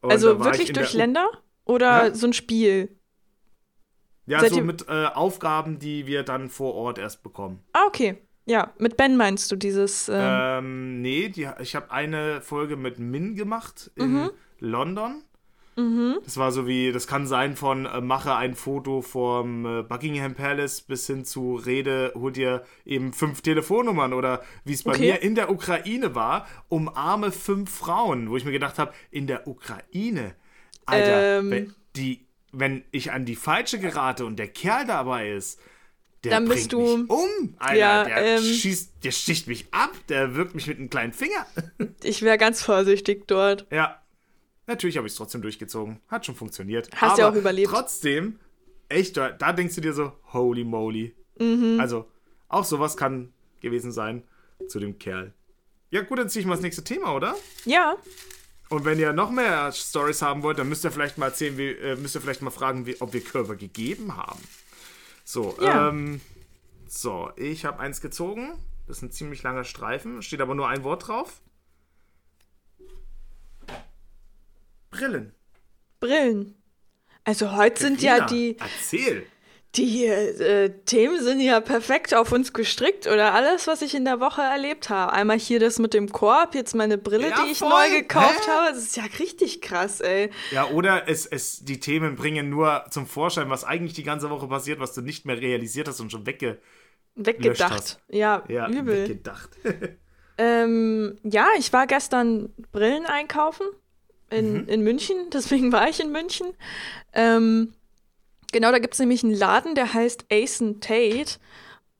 Und 0.00 0.10
also 0.10 0.42
wirklich 0.44 0.72
durch 0.72 0.92
Länder? 0.94 1.30
Oder 1.64 2.08
ja? 2.08 2.14
so 2.14 2.26
ein 2.26 2.32
Spiel? 2.32 2.96
Ja, 4.26 4.40
Seid 4.40 4.52
so 4.52 4.60
mit 4.60 4.86
äh, 4.88 5.06
Aufgaben, 5.06 5.78
die 5.78 6.06
wir 6.06 6.22
dann 6.22 6.48
vor 6.48 6.74
Ort 6.74 6.98
erst 6.98 7.22
bekommen. 7.22 7.64
Ah, 7.72 7.84
okay. 7.86 8.18
Ja, 8.46 8.72
mit 8.78 8.96
Ben 8.96 9.16
meinst 9.16 9.50
du 9.52 9.56
dieses. 9.56 10.08
Ähm, 10.08 10.14
ähm 10.18 11.02
nee, 11.02 11.28
die, 11.28 11.48
ich 11.60 11.74
habe 11.74 11.90
eine 11.90 12.40
Folge 12.40 12.76
mit 12.76 12.98
Min 12.98 13.34
gemacht 13.34 13.90
in 13.96 14.12
mhm. 14.12 14.30
London. 14.58 15.24
Mhm. 15.76 16.18
Das 16.24 16.36
war 16.36 16.52
so 16.52 16.66
wie, 16.66 16.92
das 16.92 17.06
kann 17.06 17.26
sein 17.26 17.56
von 17.56 17.86
äh, 17.86 18.00
mache 18.00 18.34
ein 18.34 18.54
Foto 18.54 19.02
vom 19.02 19.64
äh, 19.64 19.82
Buckingham 19.82 20.34
Palace 20.34 20.80
bis 20.80 21.06
hin 21.06 21.24
zu 21.24 21.56
Rede, 21.56 22.12
hol 22.14 22.32
dir 22.32 22.64
eben 22.84 23.12
fünf 23.12 23.40
Telefonnummern 23.40 24.12
oder 24.12 24.42
wie 24.64 24.72
es 24.72 24.82
bei 24.82 24.92
okay. 24.92 25.12
mir 25.12 25.22
in 25.22 25.34
der 25.34 25.50
Ukraine 25.50 26.14
war, 26.14 26.46
umarme 26.68 27.32
fünf 27.32 27.70
Frauen, 27.70 28.30
wo 28.30 28.36
ich 28.36 28.44
mir 28.44 28.52
gedacht 28.52 28.78
habe, 28.78 28.92
in 29.10 29.26
der 29.26 29.46
Ukraine, 29.46 30.34
Alter, 30.86 31.38
ähm. 31.38 31.50
wenn, 31.50 31.74
die, 31.96 32.26
wenn 32.52 32.84
ich 32.90 33.12
an 33.12 33.24
die 33.24 33.36
falsche 33.36 33.78
gerate 33.78 34.24
und 34.24 34.38
der 34.38 34.48
Kerl 34.48 34.86
dabei 34.86 35.30
ist, 35.32 35.60
der 36.24 36.32
dann 36.32 36.48
bist 36.48 36.72
du 36.72 36.80
mich 36.80 37.08
um, 37.08 37.54
Alter, 37.58 37.74
ja, 37.76 38.04
der 38.04 38.36
ähm, 38.36 38.42
schießt, 38.42 38.92
der 39.04 39.10
sticht 39.10 39.46
mich 39.46 39.72
ab, 39.72 39.92
der 40.08 40.34
wirkt 40.34 40.54
mich 40.54 40.66
mit 40.66 40.76
einem 40.76 40.90
kleinen 40.90 41.14
Finger. 41.14 41.46
ich 42.02 42.20
wäre 42.20 42.36
ganz 42.36 42.62
vorsichtig 42.62 43.26
dort. 43.26 43.66
Ja, 43.70 43.99
Natürlich 44.70 44.96
habe 44.96 45.08
ich 45.08 45.14
es 45.14 45.16
trotzdem 45.16 45.42
durchgezogen. 45.42 45.98
Hat 46.06 46.24
schon 46.24 46.36
funktioniert. 46.36 46.88
Hast 46.94 47.18
ja 47.18 47.28
auch 47.28 47.34
überlebt. 47.34 47.70
Trotzdem, 47.70 48.38
echt, 48.88 49.16
da, 49.16 49.30
da, 49.30 49.52
denkst 49.52 49.74
du 49.74 49.80
dir 49.80 49.92
so, 49.92 50.12
holy 50.32 50.62
moly. 50.62 51.12
Mhm. 51.40 51.78
Also, 51.80 52.08
auch 52.48 52.64
sowas 52.64 52.96
kann 52.96 53.32
gewesen 53.60 53.90
sein 53.90 54.22
zu 54.68 54.78
dem 54.78 54.96
Kerl. 54.96 55.34
Ja, 55.90 56.02
gut, 56.02 56.20
dann 56.20 56.28
ziehe 56.28 56.42
ich 56.42 56.46
mal 56.46 56.54
das 56.54 56.62
nächste 56.62 56.84
Thema, 56.84 57.16
oder? 57.16 57.34
Ja. 57.64 57.96
Und 58.68 58.84
wenn 58.84 59.00
ihr 59.00 59.12
noch 59.12 59.32
mehr 59.32 59.72
Stories 59.72 60.22
haben 60.22 60.44
wollt, 60.44 60.60
dann 60.60 60.68
müsst 60.68 60.84
ihr 60.84 60.92
vielleicht 60.92 61.18
mal 61.18 61.26
erzählen, 61.26 61.58
wie, 61.58 61.70
äh, 61.70 61.96
müsst 61.96 62.14
ihr 62.14 62.20
vielleicht 62.20 62.42
mal 62.42 62.50
fragen, 62.50 62.86
wie, 62.86 63.00
ob 63.00 63.12
wir 63.12 63.24
Körper 63.24 63.56
gegeben 63.56 64.16
haben. 64.16 64.40
So, 65.24 65.56
ja. 65.60 65.88
ähm, 65.88 66.20
so, 66.86 67.32
ich 67.34 67.64
habe 67.64 67.80
eins 67.80 68.00
gezogen. 68.00 68.52
Das 68.86 68.98
ist 68.98 69.02
ein 69.02 69.10
ziemlich 69.10 69.42
langer 69.42 69.64
Streifen, 69.64 70.22
steht 70.22 70.40
aber 70.40 70.54
nur 70.54 70.68
ein 70.68 70.84
Wort 70.84 71.08
drauf. 71.08 71.40
Brillen. 75.00 75.32
Brillen. 75.98 76.54
Also 77.24 77.56
heute 77.56 77.80
sind 77.80 78.02
ja 78.02 78.26
die. 78.26 78.56
Erzähl. 78.58 79.26
Die 79.76 80.04
äh, 80.04 80.70
Themen 80.84 81.22
sind 81.22 81.38
ja 81.38 81.60
perfekt 81.60 82.12
auf 82.12 82.32
uns 82.32 82.52
gestrickt 82.52 83.06
oder 83.06 83.34
alles, 83.34 83.68
was 83.68 83.82
ich 83.82 83.94
in 83.94 84.04
der 84.04 84.18
Woche 84.18 84.42
erlebt 84.42 84.90
habe. 84.90 85.12
Einmal 85.12 85.38
hier 85.38 85.60
das 85.60 85.78
mit 85.78 85.94
dem 85.94 86.10
Korb, 86.10 86.56
jetzt 86.56 86.74
meine 86.74 86.98
Brille, 86.98 87.30
ja, 87.30 87.44
die 87.44 87.52
ich 87.52 87.58
voll. 87.58 87.68
neu 87.68 88.00
gekauft 88.00 88.46
Hä? 88.46 88.50
habe. 88.50 88.74
Das 88.74 88.82
ist 88.82 88.96
ja 88.96 89.04
richtig 89.20 89.60
krass, 89.60 90.00
ey. 90.00 90.30
Ja, 90.50 90.68
oder 90.70 91.08
es, 91.08 91.24
es, 91.24 91.64
die 91.64 91.78
Themen 91.78 92.16
bringen 92.16 92.50
nur 92.50 92.84
zum 92.90 93.06
Vorschein, 93.06 93.48
was 93.48 93.62
eigentlich 93.62 93.92
die 93.92 94.02
ganze 94.02 94.28
Woche 94.28 94.48
passiert, 94.48 94.80
was 94.80 94.92
du 94.92 95.02
nicht 95.02 95.24
mehr 95.24 95.40
realisiert 95.40 95.86
hast 95.86 96.00
und 96.00 96.10
schon 96.10 96.26
wegge 96.26 96.58
weggedacht. 97.14 97.70
Hast. 97.70 98.00
Ja, 98.08 98.42
ja, 98.48 98.68
übel. 98.68 99.04
Weggedacht. 99.04 99.50
ähm, 100.38 101.16
ja, 101.22 101.46
ich 101.56 101.72
war 101.72 101.86
gestern 101.86 102.52
Brillen 102.72 103.06
einkaufen 103.06 103.66
in, 104.30 104.62
mhm. 104.62 104.68
in 104.68 104.82
München, 104.82 105.16
deswegen 105.32 105.72
war 105.72 105.88
ich 105.88 106.00
in 106.00 106.12
München. 106.12 106.48
Ähm, 107.12 107.74
Genau, 108.52 108.72
da 108.72 108.78
gibt 108.78 108.94
es 108.94 109.00
nämlich 109.00 109.22
einen 109.22 109.34
Laden, 109.34 109.74
der 109.74 109.92
heißt 109.92 110.26
Ace 110.32 110.62
Tate. 110.80 111.38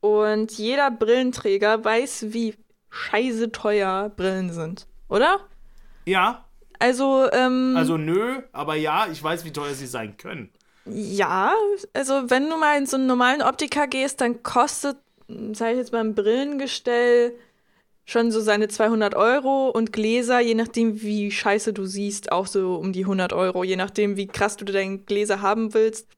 Und 0.01 0.53
jeder 0.53 0.91
Brillenträger 0.91 1.85
weiß, 1.85 2.27
wie 2.29 2.55
scheiße 2.89 3.53
teuer 3.53 4.09
Brillen 4.09 4.53
sind, 4.53 4.87
oder? 5.09 5.41
Ja. 6.07 6.47
Also, 6.79 7.31
ähm. 7.33 7.75
Also, 7.77 7.99
nö, 7.99 8.41
aber 8.53 8.75
ja, 8.75 9.07
ich 9.13 9.23
weiß, 9.23 9.45
wie 9.45 9.53
teuer 9.53 9.75
sie 9.75 9.87
sein 9.87 10.17
können. 10.17 10.51
Ja, 10.87 11.53
also, 11.93 12.31
wenn 12.31 12.49
du 12.49 12.57
mal 12.57 12.79
in 12.79 12.87
so 12.87 12.97
einen 12.97 13.07
normalen 13.07 13.43
Optiker 13.43 13.87
gehst, 13.87 14.23
dann 14.23 14.43
kostet, 14.43 14.97
sag 15.53 15.73
ich 15.73 15.77
jetzt 15.77 15.93
mal, 15.93 16.01
ein 16.01 16.15
Brillengestell 16.15 17.35
schon 18.11 18.33
so 18.33 18.41
seine 18.41 18.67
200 18.67 19.15
Euro 19.15 19.69
und 19.69 19.93
Gläser, 19.93 20.41
je 20.41 20.55
nachdem, 20.55 21.01
wie 21.01 21.31
scheiße 21.31 21.73
du 21.73 21.87
siehst, 21.87 22.33
auch 22.33 22.49
so 22.49 22.75
um 22.75 22.93
die 22.93 23.05
100 23.05 23.33
Euro. 23.33 23.63
Je 23.63 23.77
nachdem, 23.77 24.17
wie 24.17 24.27
krass 24.27 24.57
du 24.57 24.65
deine 24.65 24.99
Gläser 24.99 25.43
haben 25.43 25.75
willst, 25.75 26.09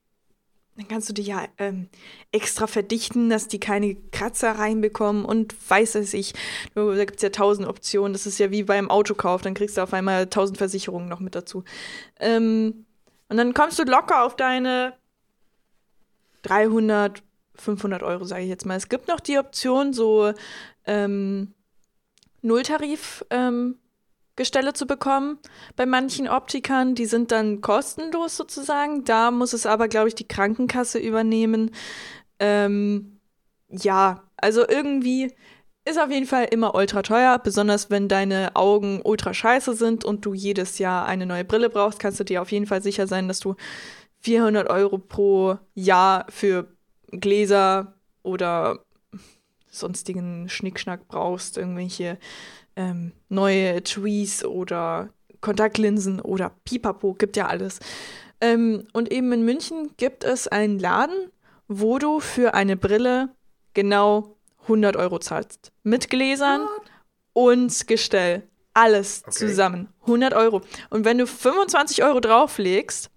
dann 0.77 0.89
kannst 0.89 1.11
du 1.11 1.13
die 1.13 1.23
ja 1.23 1.45
ähm, 1.59 1.91
extra 2.33 2.67
verdichten, 2.67 3.29
dass 3.29 3.47
die 3.47 3.61
keine 3.61 3.95
Kratzer 4.11 4.53
reinbekommen 4.53 5.27
und 5.27 5.55
weiß 5.69 5.97
es 5.97 6.15
ich. 6.15 6.33
Da 6.75 7.05
gibt 7.05 7.17
es 7.17 7.23
ja 7.23 7.29
tausend 7.29 7.69
Optionen. 7.69 8.15
Das 8.15 8.25
ist 8.25 8.39
ja 8.39 8.51
wie 8.51 8.63
beim 8.63 8.91
Autokauf. 8.91 9.43
Dann 9.43 9.53
kriegst 9.53 9.77
du 9.77 9.83
auf 9.83 9.93
einmal 9.93 10.29
tausend 10.29 10.57
Versicherungen 10.57 11.11
noch 11.11 11.21
mit 11.21 11.35
dazu. 11.35 11.63
Ähm, 12.21 12.87
und 13.29 13.37
dann 13.37 13.53
kommst 13.53 13.79
du 13.79 13.83
locker 13.83 14.25
auf 14.25 14.35
deine 14.35 14.95
300, 16.41 17.23
500 17.55 18.03
Euro, 18.03 18.25
sage 18.25 18.45
ich 18.45 18.49
jetzt 18.49 18.65
mal. 18.65 18.77
Es 18.77 18.89
gibt 18.89 19.09
noch 19.09 19.21
die 19.21 19.39
Option, 19.39 19.93
so 19.93 20.33
ähm, 20.87 21.53
Nulltarif 22.43 23.25
ähm, 23.31 23.79
zu 24.75 24.87
bekommen 24.87 25.39
bei 25.77 25.87
manchen 25.87 26.29
Optikern. 26.29 26.95
Die 26.95 27.07
sind 27.07 27.33
dann 27.33 27.61
kostenlos 27.61 28.37
sozusagen. 28.37 29.05
Da 29.05 29.31
muss 29.31 29.53
es 29.53 29.67
aber, 29.67 29.89
glaube 29.89 30.09
ich, 30.09 30.15
die 30.15 30.29
Krankenkasse 30.29 30.99
übernehmen. 30.99 31.71
Ähm, 32.39 33.21
ja, 33.69 34.25
also 34.37 34.67
irgendwie 34.69 35.33
ist 35.85 36.01
auf 36.01 36.11
jeden 36.11 36.27
Fall 36.27 36.47
immer 36.51 36.75
ultra 36.75 37.03
teuer, 37.03 37.39
besonders 37.39 37.91
wenn 37.91 38.09
deine 38.09 38.55
Augen 38.55 39.01
ultra 39.03 39.35
scheiße 39.35 39.75
sind 39.75 40.05
und 40.05 40.25
du 40.25 40.33
jedes 40.33 40.79
Jahr 40.79 41.07
eine 41.07 41.27
neue 41.27 41.45
Brille 41.45 41.71
brauchst, 41.71 41.99
kannst 41.99 42.21
du 42.21 42.25
dir 42.25 42.41
auf 42.41 42.53
jeden 42.53 42.67
Fall 42.67 42.83
sicher 42.83 43.07
sein, 43.07 43.27
dass 43.27 43.41
du 43.41 43.57
400 44.21 44.71
Euro 44.71 44.99
pro 44.99 45.59
Jahr 45.75 46.27
für 46.29 46.69
Gläser 47.11 47.95
oder 48.23 48.85
sonstigen 49.73 50.49
Schnickschnack 50.49 51.09
brauchst, 51.09 51.57
irgendwelche 51.57 52.19
ähm, 52.77 53.13
neue 53.29 53.83
Trees 53.83 54.45
oder 54.45 55.09
Kontaktlinsen 55.41 56.21
oder 56.21 56.53
Pipapo, 56.65 57.15
gibt 57.15 57.37
ja 57.37 57.49
alles. 57.49 57.81
Ähm, 58.41 58.87
und 58.93 59.11
eben 59.11 59.33
in 59.33 59.45
München 59.45 59.91
gibt 59.97 60.25
es 60.25 60.47
einen 60.47 60.79
Laden, 60.79 61.31
wo 61.69 61.99
du 61.99 62.21
für 62.21 62.55
eine 62.55 62.77
Brille 62.77 63.35
genau 63.75 64.37
100 64.63 64.97
Euro 64.97 65.19
zahlst. 65.19 65.73
Mit 65.83 66.11
Gläsern 66.11 66.67
und 67.33 67.87
Gestell. 67.87 68.49
Alles 68.75 69.23
okay. 69.27 69.33
zusammen. 69.33 69.89
100 70.03 70.35
Euro. 70.35 70.63
Und 70.91 71.05
wenn 71.05 71.19
du 71.19 71.27
25 71.27 72.03
Euro 72.05 72.21
drauflegst, 72.21 73.11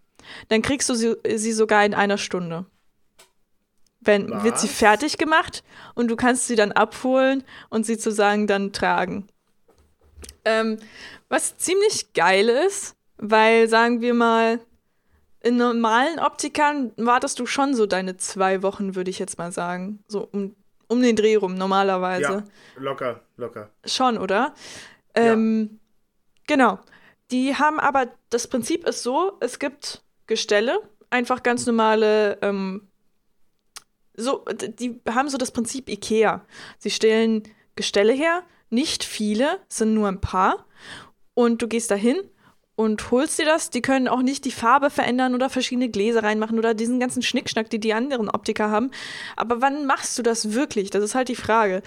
dann 0.49 0.61
kriegst 0.61 0.89
du 0.89 0.95
sie, 0.95 1.15
sie 1.35 1.53
sogar 1.53 1.85
in 1.85 1.93
einer 1.93 2.17
Stunde. 2.17 2.65
Wenn, 4.05 4.43
wird 4.43 4.59
sie 4.59 4.67
fertig 4.67 5.17
gemacht 5.17 5.63
und 5.95 6.09
du 6.09 6.15
kannst 6.15 6.47
sie 6.47 6.55
dann 6.55 6.71
abholen 6.71 7.43
und 7.69 7.85
sie 7.85 7.95
sozusagen 7.95 8.47
dann 8.47 8.71
tragen. 8.71 9.27
Ähm, 10.45 10.77
was 11.27 11.57
ziemlich 11.57 12.13
geil 12.13 12.49
ist, 12.49 12.95
weil, 13.17 13.67
sagen 13.67 14.01
wir 14.01 14.13
mal, 14.13 14.59
in 15.41 15.57
normalen 15.57 16.19
Optikern 16.19 16.91
wartest 16.97 17.39
du 17.39 17.45
schon 17.45 17.75
so 17.75 17.85
deine 17.85 18.17
zwei 18.17 18.63
Wochen, 18.63 18.95
würde 18.95 19.11
ich 19.11 19.19
jetzt 19.19 19.37
mal 19.37 19.51
sagen. 19.51 20.03
So 20.07 20.27
um, 20.31 20.55
um 20.87 21.01
den 21.01 21.15
Dreh 21.15 21.35
rum, 21.35 21.55
normalerweise. 21.55 22.21
Ja, 22.21 22.43
locker, 22.77 23.21
locker. 23.37 23.69
Schon, 23.85 24.17
oder? 24.17 24.53
Ähm, 25.13 25.69
ja. 25.71 25.77
Genau. 26.47 26.79
Die 27.31 27.55
haben 27.55 27.79
aber, 27.79 28.07
das 28.29 28.47
Prinzip 28.47 28.87
ist 28.87 29.03
so, 29.03 29.37
es 29.39 29.59
gibt 29.59 30.03
Gestelle, 30.27 30.79
einfach 31.09 31.43
ganz 31.43 31.65
normale, 31.65 32.37
ähm, 32.41 32.87
so, 34.17 34.45
die 34.79 34.99
haben 35.09 35.29
so 35.29 35.37
das 35.37 35.51
Prinzip 35.51 35.89
Ikea. 35.89 36.45
Sie 36.77 36.89
stellen 36.89 37.43
Gestelle 37.75 38.13
her, 38.13 38.43
nicht 38.69 39.03
viele, 39.03 39.59
sind 39.67 39.93
nur 39.93 40.07
ein 40.07 40.21
paar. 40.21 40.65
Und 41.33 41.61
du 41.61 41.67
gehst 41.67 41.91
dahin 41.91 42.17
und 42.75 43.11
holst 43.11 43.39
dir 43.39 43.45
das. 43.45 43.69
Die 43.69 43.81
können 43.81 44.07
auch 44.07 44.21
nicht 44.21 44.45
die 44.45 44.51
Farbe 44.51 44.89
verändern 44.89 45.33
oder 45.33 45.49
verschiedene 45.49 45.89
Gläser 45.89 46.23
reinmachen 46.23 46.57
oder 46.57 46.73
diesen 46.73 46.99
ganzen 46.99 47.21
Schnickschnack, 47.21 47.69
die 47.69 47.79
die 47.79 47.93
anderen 47.93 48.29
Optiker 48.29 48.69
haben. 48.69 48.91
Aber 49.35 49.61
wann 49.61 49.85
machst 49.85 50.17
du 50.17 50.23
das 50.23 50.53
wirklich? 50.53 50.89
Das 50.89 51.03
ist 51.03 51.15
halt 51.15 51.29
die 51.29 51.35
Frage. 51.35 51.81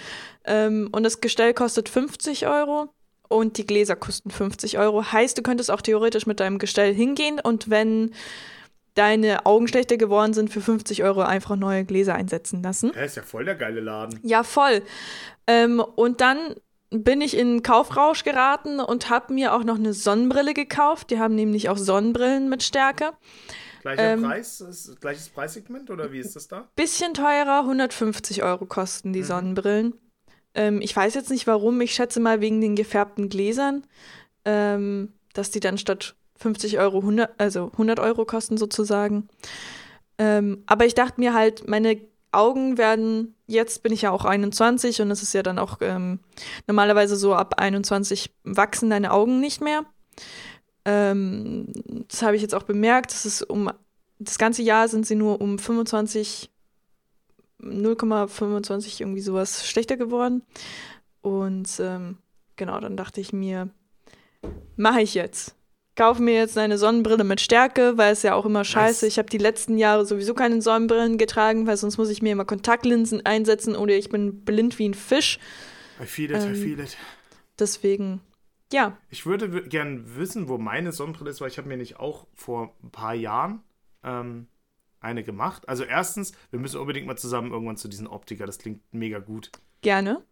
Ähm, 0.45 0.89
und 0.93 1.03
das 1.03 1.21
Gestell 1.21 1.55
kostet 1.55 1.89
50 1.89 2.47
Euro 2.47 2.91
und 3.29 3.59
die 3.59 3.67
Gläser 3.67 3.97
kosten 3.97 4.31
50 4.31 4.79
Euro. 4.79 5.13
Heißt, 5.13 5.37
du 5.37 5.43
könntest 5.43 5.71
auch 5.71 5.83
theoretisch 5.83 6.27
mit 6.27 6.41
deinem 6.41 6.59
Gestell 6.59 6.95
hingehen 6.95 7.41
und 7.41 7.71
wenn 7.71 8.13
deine 8.99 9.47
Augen 9.47 9.69
schlechter 9.69 9.97
geworden 9.97 10.33
sind, 10.33 10.51
für 10.51 10.61
50 10.61 11.05
Euro 11.05 11.23
einfach 11.23 11.57
neue 11.57 11.85
Gläser 11.85 12.15
einsetzen 12.15 12.63
lassen. 12.63 12.91
Das 12.95 13.07
ist 13.07 13.17
ja 13.17 13.23
voll 13.23 13.45
der 13.45 13.55
geile 13.55 13.81
Laden. 13.81 14.19
Ja, 14.23 14.43
voll. 14.43 14.83
Ähm, 15.47 15.81
und 15.81 16.21
dann 16.21 16.57
bin 16.91 17.21
ich 17.21 17.37
in 17.37 17.63
Kaufrausch 17.63 18.25
geraten 18.25 18.81
und 18.81 19.11
habe 19.11 19.33
mir 19.33 19.55
auch 19.55 19.63
noch 19.63 19.77
eine 19.77 19.93
Sonnenbrille 19.93 20.55
gekauft. 20.55 21.11
Die 21.11 21.19
haben 21.19 21.35
nämlich 21.35 21.69
auch 21.69 21.77
Sonnenbrillen 21.77 22.49
mit 22.49 22.63
Stärke. 22.63 23.13
Gleicher 23.83 24.15
ähm, 24.15 24.23
Preis, 24.23 24.97
gleiches 25.01 25.29
Preissegment 25.29 25.91
oder 25.91 26.11
wie 26.13 26.19
ist 26.19 26.35
das 26.35 26.49
da? 26.49 26.69
Bisschen 26.75 27.15
teurer, 27.15 27.61
150 27.61 28.43
Euro 28.43 28.67
kosten 28.67 29.13
die 29.13 29.21
mhm. 29.21 29.25
Sonnenbrillen. 29.25 29.95
Ähm, 30.55 30.81
ich 30.81 30.97
weiß 30.97 31.15
jetzt 31.15 31.31
nicht 31.31 31.47
warum, 31.47 31.81
ich 31.81 31.95
schätze 31.95 32.21
mal 32.21 32.41
wegen 32.41 32.61
den 32.61 32.75
gefärbten 32.75 33.29
Gläsern, 33.29 33.87
ähm, 34.45 35.13
dass 35.35 35.51
die 35.51 35.61
dann 35.61 35.79
statt 35.79 36.17
50 36.39 36.79
Euro 36.79 36.99
100, 36.99 37.31
also 37.39 37.71
100 37.73 38.01
Euro 38.01 38.25
kosten 38.25 38.57
sozusagen. 38.57 39.29
Ähm, 40.19 40.63
aber 40.67 40.87
ich 40.87 40.95
dachte 40.95 41.21
mir 41.21 41.35
halt, 41.35 41.69
meine 41.69 42.01
Augen 42.33 42.77
werden, 42.77 43.35
jetzt 43.47 43.83
bin 43.83 43.93
ich 43.93 44.03
ja 44.03 44.11
auch 44.11 44.25
21 44.25 45.01
und 45.01 45.11
es 45.11 45.23
ist 45.23 45.33
ja 45.33 45.43
dann 45.43 45.59
auch 45.59 45.79
ähm, 45.81 46.21
normalerweise 46.67 47.17
so, 47.17 47.35
ab 47.35 47.55
21 47.59 48.31
wachsen 48.45 48.91
deine 48.91 49.13
Augen 49.13 49.41
nicht 49.41 49.61
mehr. 49.61 49.85
Ähm, 50.85 51.73
das 52.09 52.23
habe 52.23 52.37
ich 52.37 52.43
jetzt 52.43 52.55
auch 52.55 52.65
bemerkt, 52.65 53.13
das 53.13 53.27
ist 53.27 53.43
um, 53.43 53.71
das 54.19 54.39
ganze 54.39 54.63
Jahr 54.63 54.89
sind 54.89 55.07
sie 55.07 55.15
nur 55.15 55.41
um 55.41 55.59
25, 55.59 56.51
0,25 57.61 59.01
irgendwie 59.01 59.21
sowas 59.21 59.67
schlechter 59.67 59.97
geworden. 59.97 60.43
Und 61.23 61.69
ähm, 61.81 62.19
genau, 62.57 62.79
dann 62.81 62.97
dachte 62.97 63.21
ich 63.21 63.33
mir, 63.33 63.71
mache 64.77 65.01
ich 65.01 65.15
jetzt 65.15 65.58
kaufe 65.99 66.23
mir 66.23 66.35
jetzt 66.35 66.57
eine 66.57 66.79
Sonnenbrille 66.79 67.25
mit 67.25 67.41
Stärke, 67.41 67.99
weil 67.99 68.13
es 68.13 68.23
ja 68.23 68.35
auch 68.35 68.47
immer 68.47 68.65
scheiße. 68.65 69.07
Ich 69.07 69.19
habe 69.19 69.29
die 69.29 69.37
letzten 69.37 69.77
Jahre 69.77 70.07
sowieso 70.07 70.33
keine 70.33 70.63
Sonnenbrillen 70.63 71.19
getragen, 71.19 71.67
weil 71.67 71.77
sonst 71.77 71.99
muss 71.99 72.09
ich 72.09 72.23
mir 72.23 72.33
immer 72.33 72.45
Kontaktlinsen 72.45 73.27
einsetzen 73.27 73.75
oder 73.75 73.95
ich 73.95 74.09
bin 74.09 74.45
blind 74.45 74.79
wie 74.79 74.89
ein 74.89 74.95
Fisch. 74.95 75.41
I 76.01 76.07
feel 76.07 76.31
it, 76.31 76.43
ähm, 76.43 76.55
I 76.55 76.57
feel 76.57 76.81
it. 76.81 76.97
Deswegen, 77.59 78.21
ja. 78.73 78.97
Ich 79.11 79.27
würde 79.27 79.65
gern 79.65 80.17
wissen, 80.17 80.49
wo 80.49 80.57
meine 80.57 80.93
Sonnenbrille 80.93 81.31
ist, 81.31 81.41
weil 81.41 81.49
ich 81.49 81.59
habe 81.59 81.69
mir 81.69 81.77
nicht 81.77 81.99
auch 81.99 82.29
vor 82.33 82.77
ein 82.83 82.91
paar 82.91 83.15
Jahren 83.15 83.65
ähm, 84.05 84.47
eine 85.01 85.25
gemacht. 85.25 85.69
Also 85.69 85.83
erstens, 85.83 86.33
wir 86.51 86.61
müssen 86.61 86.79
unbedingt 86.79 87.09
mal 87.09 87.19
zusammen 87.19 87.51
irgendwann 87.51 87.77
zu 87.77 87.89
diesen 87.89 88.07
Optiker. 88.07 88.47
Das 88.47 88.59
klingt 88.59 88.83
mega 88.93 89.19
gut. 89.19 89.51
Gerne. 89.83 90.25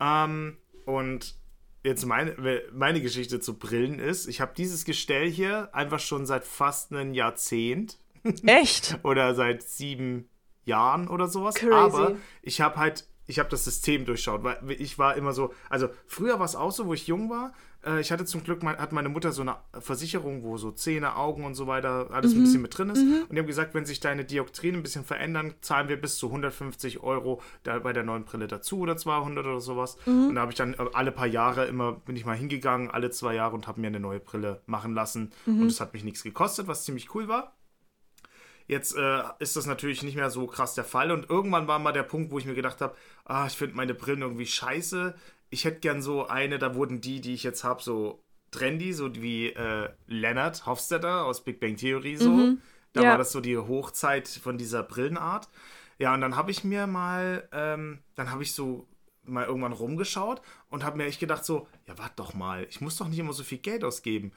Ähm, 0.00 0.56
und 0.86 1.41
jetzt 1.82 2.06
meine, 2.06 2.62
meine 2.72 3.00
Geschichte 3.00 3.40
zu 3.40 3.58
Brillen 3.58 3.98
ist, 3.98 4.26
ich 4.26 4.40
habe 4.40 4.52
dieses 4.56 4.84
Gestell 4.84 5.30
hier 5.30 5.74
einfach 5.74 6.00
schon 6.00 6.26
seit 6.26 6.44
fast 6.44 6.92
einem 6.92 7.14
Jahrzehnt. 7.14 7.98
Echt? 8.44 8.98
oder 9.04 9.34
seit 9.34 9.62
sieben 9.62 10.28
Jahren 10.64 11.08
oder 11.08 11.28
sowas. 11.28 11.56
Crazy. 11.56 11.72
Aber 11.72 12.16
ich 12.42 12.60
habe 12.60 12.76
halt 12.76 13.06
ich 13.26 13.38
habe 13.38 13.48
das 13.48 13.64
System 13.64 14.04
durchschaut, 14.04 14.42
weil 14.42 14.58
ich 14.70 14.98
war 14.98 15.16
immer 15.16 15.32
so, 15.32 15.54
also 15.68 15.88
früher 16.06 16.38
war 16.38 16.46
es 16.46 16.56
auch 16.56 16.72
so, 16.72 16.86
wo 16.86 16.94
ich 16.94 17.06
jung 17.06 17.30
war, 17.30 17.52
äh, 17.84 18.00
ich 18.00 18.12
hatte 18.12 18.24
zum 18.24 18.44
Glück, 18.44 18.62
mein, 18.62 18.76
hat 18.76 18.92
meine 18.92 19.08
Mutter 19.08 19.32
so 19.32 19.42
eine 19.42 19.56
Versicherung, 19.80 20.42
wo 20.42 20.56
so 20.56 20.70
Zähne, 20.70 21.16
Augen 21.16 21.44
und 21.44 21.54
so 21.54 21.66
weiter 21.66 22.08
alles 22.10 22.34
mhm. 22.34 22.40
ein 22.40 22.44
bisschen 22.44 22.62
mit 22.62 22.76
drin 22.76 22.90
ist. 22.90 23.02
Mhm. 23.02 23.22
Und 23.28 23.34
die 23.34 23.38
haben 23.38 23.46
gesagt, 23.46 23.74
wenn 23.74 23.84
sich 23.84 24.00
deine 24.00 24.24
Dioptrien 24.24 24.76
ein 24.76 24.82
bisschen 24.82 25.04
verändern, 25.04 25.54
zahlen 25.60 25.88
wir 25.88 26.00
bis 26.00 26.16
zu 26.16 26.28
150 26.28 27.02
Euro 27.02 27.40
da 27.62 27.78
bei 27.78 27.92
der 27.92 28.02
neuen 28.02 28.24
Brille 28.24 28.48
dazu 28.48 28.80
oder 28.80 28.96
200 28.96 29.44
oder 29.44 29.60
sowas. 29.60 29.96
Mhm. 30.06 30.28
Und 30.28 30.34
da 30.36 30.42
habe 30.42 30.52
ich 30.52 30.58
dann 30.58 30.74
äh, 30.74 30.84
alle 30.92 31.12
paar 31.12 31.26
Jahre 31.26 31.66
immer, 31.66 31.92
bin 31.92 32.16
ich 32.16 32.24
mal 32.24 32.36
hingegangen, 32.36 32.90
alle 32.90 33.10
zwei 33.10 33.34
Jahre 33.34 33.54
und 33.54 33.66
habe 33.66 33.80
mir 33.80 33.88
eine 33.88 34.00
neue 34.00 34.20
Brille 34.20 34.62
machen 34.66 34.94
lassen. 34.94 35.32
Mhm. 35.46 35.62
Und 35.62 35.66
es 35.68 35.80
hat 35.80 35.92
mich 35.92 36.04
nichts 36.04 36.22
gekostet, 36.22 36.68
was 36.68 36.84
ziemlich 36.84 37.14
cool 37.14 37.28
war. 37.28 37.56
Jetzt 38.68 38.96
äh, 38.96 39.22
ist 39.40 39.56
das 39.56 39.66
natürlich 39.66 40.02
nicht 40.02 40.16
mehr 40.16 40.30
so 40.30 40.46
krass 40.46 40.74
der 40.74 40.84
Fall. 40.84 41.10
Und 41.10 41.28
irgendwann 41.28 41.66
war 41.66 41.78
mal 41.78 41.92
der 41.92 42.04
Punkt, 42.04 42.30
wo 42.30 42.38
ich 42.38 42.46
mir 42.46 42.54
gedacht 42.54 42.80
habe, 42.80 42.94
ah, 43.24 43.46
ich 43.46 43.54
finde 43.54 43.76
meine 43.76 43.92
Brillen 43.92 44.22
irgendwie 44.22 44.46
scheiße 44.46 45.14
ich 45.52 45.66
hätte 45.66 45.80
gern 45.80 46.00
so 46.00 46.26
eine, 46.26 46.58
da 46.58 46.74
wurden 46.74 47.00
die, 47.00 47.20
die 47.20 47.34
ich 47.34 47.42
jetzt 47.42 47.62
habe, 47.62 47.82
so 47.82 48.24
trendy, 48.50 48.92
so 48.92 49.14
wie 49.14 49.48
äh, 49.48 49.90
Leonard 50.06 50.64
Hofstetter 50.66 51.26
aus 51.26 51.44
Big 51.44 51.60
Bang 51.60 51.76
Theory 51.76 52.16
so. 52.16 52.30
Mhm. 52.30 52.62
Da 52.94 53.02
ja. 53.02 53.10
war 53.10 53.18
das 53.18 53.32
so 53.32 53.40
die 53.40 53.56
Hochzeit 53.56 54.28
von 54.28 54.56
dieser 54.58 54.82
Brillenart. 54.82 55.48
Ja, 55.98 56.14
und 56.14 56.22
dann 56.22 56.36
habe 56.36 56.50
ich 56.50 56.64
mir 56.64 56.86
mal, 56.86 57.48
ähm, 57.52 57.98
dann 58.14 58.30
habe 58.30 58.42
ich 58.42 58.54
so 58.54 58.86
mal 59.24 59.44
irgendwann 59.44 59.72
rumgeschaut 59.72 60.40
und 60.70 60.84
habe 60.84 60.96
mir 60.96 61.04
echt 61.04 61.20
gedacht 61.20 61.44
so, 61.44 61.68
ja, 61.86 61.96
warte 61.98 62.16
doch 62.16 62.34
mal, 62.34 62.66
ich 62.68 62.80
muss 62.80 62.96
doch 62.96 63.08
nicht 63.08 63.18
immer 63.18 63.34
so 63.34 63.44
viel 63.44 63.58
Geld 63.58 63.84
ausgeben. 63.84 64.32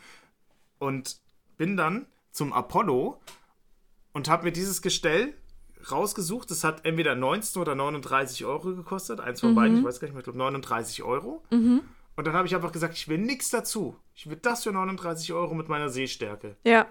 Und 0.79 1.17
bin 1.57 1.77
dann 1.77 2.07
zum 2.31 2.51
Apollo 2.51 3.21
und 4.11 4.29
habe 4.29 4.43
mir 4.43 4.51
dieses 4.51 4.81
Gestell 4.81 5.33
rausgesucht. 5.91 6.49
Das 6.51 6.63
hat 6.63 6.85
entweder 6.85 7.15
19 7.15 7.61
oder 7.61 7.75
39 7.75 8.45
Euro 8.45 8.75
gekostet. 8.75 9.19
Eins 9.19 9.41
von 9.41 9.51
mhm. 9.51 9.55
beiden, 9.55 9.77
ich 9.79 9.83
weiß 9.83 9.99
gar 9.99 10.07
nicht 10.07 10.13
mehr, 10.13 10.21
ich 10.21 10.25
glaube 10.25 10.39
39 10.39 11.03
Euro. 11.03 11.43
Mhm. 11.51 11.81
Und 12.15 12.27
dann 12.27 12.33
habe 12.33 12.47
ich 12.47 12.55
einfach 12.55 12.71
gesagt, 12.71 12.95
ich 12.95 13.07
will 13.07 13.17
nichts 13.17 13.49
dazu. 13.49 13.97
Ich 14.13 14.29
will 14.29 14.37
das 14.37 14.63
für 14.63 14.71
39 14.71 15.33
Euro 15.33 15.53
mit 15.53 15.67
meiner 15.67 15.89
Sehstärke. 15.89 16.55
Ja. 16.63 16.87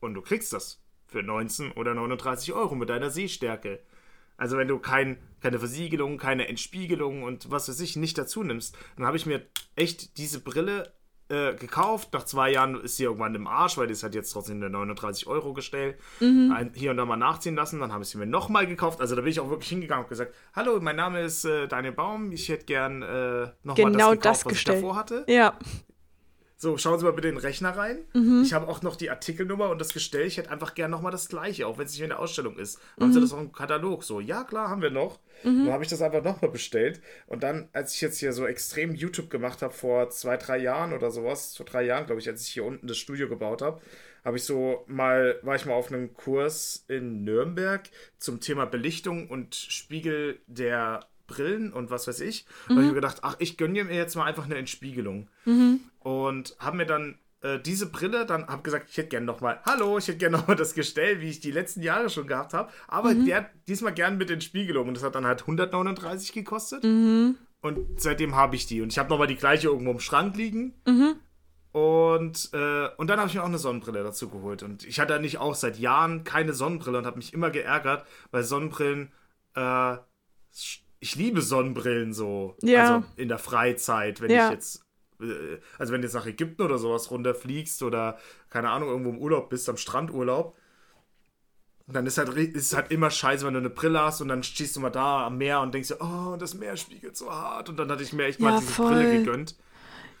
Und 0.00 0.14
du 0.14 0.22
kriegst 0.22 0.52
das 0.52 0.82
für 1.06 1.22
19 1.22 1.72
oder 1.72 1.94
39 1.94 2.52
Euro 2.54 2.74
mit 2.74 2.88
deiner 2.88 3.10
Sehstärke. 3.10 3.80
Also 4.36 4.56
wenn 4.56 4.68
du 4.68 4.78
kein, 4.78 5.18
keine 5.40 5.58
Versiegelung, 5.58 6.16
keine 6.16 6.48
Entspiegelung 6.48 7.22
und 7.22 7.50
was 7.50 7.68
weiß 7.68 7.78
ich 7.80 7.96
nicht 7.96 8.16
dazu 8.16 8.42
nimmst, 8.42 8.76
dann 8.96 9.06
habe 9.06 9.16
ich 9.16 9.26
mir 9.26 9.46
echt 9.76 10.16
diese 10.16 10.40
Brille 10.40 10.92
äh, 11.32 11.54
gekauft. 11.54 12.12
Nach 12.12 12.24
zwei 12.24 12.52
Jahren 12.52 12.80
ist 12.80 12.96
sie 12.96 13.04
irgendwann 13.04 13.34
im 13.34 13.46
Arsch, 13.46 13.78
weil 13.78 13.86
die 13.86 13.94
ist 13.94 14.02
halt 14.02 14.14
jetzt 14.14 14.32
trotzdem 14.32 14.56
eine 14.56 14.70
39 14.70 15.26
Euro 15.26 15.54
gestellt. 15.54 15.96
Mhm. 16.20 16.52
Ein, 16.54 16.72
hier 16.74 16.90
und 16.90 16.98
da 16.98 17.06
mal 17.06 17.16
nachziehen 17.16 17.54
lassen. 17.54 17.80
Dann 17.80 17.92
habe 17.92 18.02
ich 18.02 18.10
sie 18.10 18.18
mir 18.18 18.26
nochmal 18.26 18.66
gekauft. 18.66 19.00
Also 19.00 19.16
da 19.16 19.22
bin 19.22 19.30
ich 19.30 19.40
auch 19.40 19.50
wirklich 19.50 19.70
hingegangen 19.70 20.04
und 20.04 20.08
gesagt: 20.08 20.34
Hallo, 20.54 20.78
mein 20.80 20.96
Name 20.96 21.22
ist 21.22 21.44
äh, 21.44 21.66
Daniel 21.66 21.92
Baum. 21.92 22.32
Ich 22.32 22.48
hätte 22.48 22.66
gern 22.66 23.02
äh, 23.02 23.48
nochmal 23.62 23.92
genau 23.92 24.14
das 24.14 24.20
gekauft, 24.20 24.24
das 24.24 24.44
was 24.44 24.52
ich 24.52 24.64
davor 24.64 24.96
hatte. 24.96 25.24
Ja. 25.26 25.58
So, 26.62 26.78
schauen 26.78 26.96
Sie 26.96 27.04
mal 27.04 27.12
bitte 27.12 27.26
in 27.26 27.34
den 27.34 27.40
Rechner 27.40 27.70
rein. 27.70 28.04
Mhm. 28.14 28.42
Ich 28.44 28.52
habe 28.52 28.68
auch 28.68 28.82
noch 28.82 28.94
die 28.94 29.10
Artikelnummer 29.10 29.68
und 29.70 29.80
das 29.80 29.92
Gestell. 29.92 30.28
Ich 30.28 30.36
hätte 30.36 30.52
einfach 30.52 30.76
gern 30.76 30.92
nochmal 30.92 31.10
das 31.10 31.28
gleiche, 31.28 31.66
auch 31.66 31.76
wenn 31.76 31.86
es 31.86 31.92
nicht 31.94 32.02
in 32.02 32.10
der 32.10 32.20
Ausstellung 32.20 32.56
ist. 32.56 32.78
Mhm. 32.78 33.02
Haben 33.02 33.12
Sie 33.14 33.20
das 33.20 33.32
auch 33.32 33.40
im 33.40 33.50
Katalog? 33.50 34.04
So, 34.04 34.20
ja, 34.20 34.44
klar, 34.44 34.68
haben 34.68 34.80
wir 34.80 34.92
noch. 34.92 35.18
Mhm. 35.42 35.64
Dann 35.64 35.72
habe 35.72 35.82
ich 35.82 35.90
das 35.90 36.00
einfach 36.02 36.22
nochmal 36.22 36.52
bestellt. 36.52 37.00
Und 37.26 37.42
dann, 37.42 37.68
als 37.72 37.96
ich 37.96 38.00
jetzt 38.00 38.20
hier 38.20 38.32
so 38.32 38.46
extrem 38.46 38.94
YouTube 38.94 39.28
gemacht 39.28 39.60
habe, 39.60 39.74
vor 39.74 40.10
zwei, 40.10 40.36
drei 40.36 40.58
Jahren 40.58 40.92
oder 40.92 41.10
sowas, 41.10 41.56
vor 41.56 41.66
drei 41.66 41.82
Jahren, 41.82 42.06
glaube 42.06 42.20
ich, 42.20 42.28
als 42.28 42.46
ich 42.46 42.52
hier 42.52 42.62
unten 42.62 42.86
das 42.86 42.96
Studio 42.96 43.28
gebaut 43.28 43.60
habe, 43.60 43.80
habe 44.24 44.36
ich 44.36 44.44
so 44.44 44.84
mal, 44.86 45.40
war 45.42 45.56
ich 45.56 45.66
mal 45.66 45.74
auf 45.74 45.90
einem 45.90 46.14
Kurs 46.14 46.84
in 46.86 47.24
Nürnberg 47.24 47.90
zum 48.18 48.38
Thema 48.38 48.66
Belichtung 48.66 49.28
und 49.28 49.56
Spiegel 49.56 50.38
der 50.46 51.08
Brillen 51.26 51.72
und 51.72 51.90
was 51.90 52.06
weiß 52.06 52.20
ich. 52.20 52.46
Mhm. 52.68 52.72
Habe 52.72 52.80
ich 52.82 52.88
mir 52.88 52.94
gedacht, 52.94 53.18
ach, 53.22 53.36
ich 53.38 53.56
gönne 53.56 53.84
mir 53.84 53.94
jetzt 53.94 54.16
mal 54.16 54.24
einfach 54.24 54.44
eine 54.44 54.56
Entspiegelung. 54.56 55.28
Mhm. 55.44 55.80
Und 56.00 56.56
habe 56.58 56.76
mir 56.76 56.86
dann 56.86 57.18
äh, 57.42 57.58
diese 57.58 57.86
Brille, 57.86 58.24
dann 58.24 58.46
habe 58.46 58.62
gesagt, 58.62 58.88
ich 58.90 58.96
hätte 58.96 59.08
gerne 59.08 59.26
nochmal, 59.26 59.60
hallo, 59.64 59.98
ich 59.98 60.08
hätte 60.08 60.18
gerne 60.18 60.38
nochmal 60.38 60.56
das 60.56 60.74
Gestell, 60.74 61.20
wie 61.20 61.30
ich 61.30 61.40
die 61.40 61.50
letzten 61.50 61.82
Jahre 61.82 62.08
schon 62.08 62.26
gehabt 62.26 62.54
habe, 62.54 62.70
aber 62.88 63.14
mhm. 63.14 63.26
der, 63.26 63.50
diesmal 63.68 63.92
gern 63.92 64.16
mit 64.16 64.30
Entspiegelung. 64.30 64.88
Und 64.88 64.94
das 64.94 65.02
hat 65.02 65.14
dann 65.14 65.26
halt 65.26 65.42
139 65.42 66.32
gekostet. 66.32 66.84
Mhm. 66.84 67.36
Und 67.60 68.00
seitdem 68.00 68.34
habe 68.34 68.56
ich 68.56 68.66
die. 68.66 68.80
Und 68.80 68.92
ich 68.92 68.98
habe 68.98 69.08
nochmal 69.08 69.28
die 69.28 69.36
gleiche 69.36 69.68
irgendwo 69.68 69.92
im 69.92 70.00
Schrank 70.00 70.36
liegen. 70.36 70.74
Mhm. 70.86 71.16
Und, 71.72 72.50
äh, 72.52 72.88
und 72.96 73.08
dann 73.08 73.18
habe 73.18 73.28
ich 73.28 73.34
mir 73.34 73.42
auch 73.42 73.46
eine 73.46 73.58
Sonnenbrille 73.58 74.02
dazu 74.02 74.28
geholt. 74.28 74.62
Und 74.62 74.84
ich 74.84 75.00
hatte 75.00 75.18
nicht 75.20 75.38
auch 75.38 75.54
seit 75.54 75.78
Jahren 75.78 76.24
keine 76.24 76.52
Sonnenbrille 76.52 76.98
und 76.98 77.06
habe 77.06 77.16
mich 77.16 77.32
immer 77.32 77.50
geärgert, 77.50 78.06
weil 78.30 78.42
Sonnenbrillen 78.42 79.12
äh, 79.54 79.96
ich 81.02 81.16
liebe 81.16 81.42
Sonnenbrillen 81.42 82.14
so. 82.14 82.56
Ja. 82.62 82.94
Also 82.94 83.06
in 83.16 83.28
der 83.28 83.38
Freizeit, 83.38 84.20
wenn 84.20 84.30
ja. 84.30 84.46
ich 84.46 84.52
jetzt, 84.52 84.84
äh, 85.20 85.58
also 85.76 85.92
wenn 85.92 86.00
du 86.00 86.06
jetzt 86.06 86.14
nach 86.14 86.26
Ägypten 86.26 86.62
oder 86.62 86.78
sowas 86.78 87.10
runterfliegst 87.10 87.82
oder, 87.82 88.18
keine 88.50 88.70
Ahnung, 88.70 88.88
irgendwo 88.88 89.10
im 89.10 89.18
Urlaub 89.18 89.50
bist, 89.50 89.68
am 89.68 89.76
Strandurlaub, 89.76 90.56
dann 91.88 92.06
ist 92.06 92.18
halt, 92.18 92.36
ist 92.36 92.76
halt 92.76 92.92
immer 92.92 93.10
scheiße, 93.10 93.44
wenn 93.44 93.54
du 93.54 93.58
eine 93.58 93.68
Brille 93.68 94.00
hast 94.00 94.20
und 94.20 94.28
dann 94.28 94.44
stehst 94.44 94.76
du 94.76 94.80
mal 94.80 94.90
da 94.90 95.26
am 95.26 95.38
Meer 95.38 95.60
und 95.60 95.74
denkst 95.74 95.88
dir, 95.88 96.00
oh, 96.00 96.36
das 96.36 96.54
Meer 96.54 96.76
spiegelt 96.76 97.16
so 97.16 97.32
hart. 97.32 97.68
Und 97.68 97.78
dann 97.78 97.90
hatte 97.90 98.04
ich 98.04 98.12
mir 98.12 98.26
echt 98.26 98.38
ja, 98.38 98.50
mal 98.50 98.60
diese 98.60 98.72
voll. 98.72 98.92
Brille 98.92 99.18
gegönnt. 99.18 99.56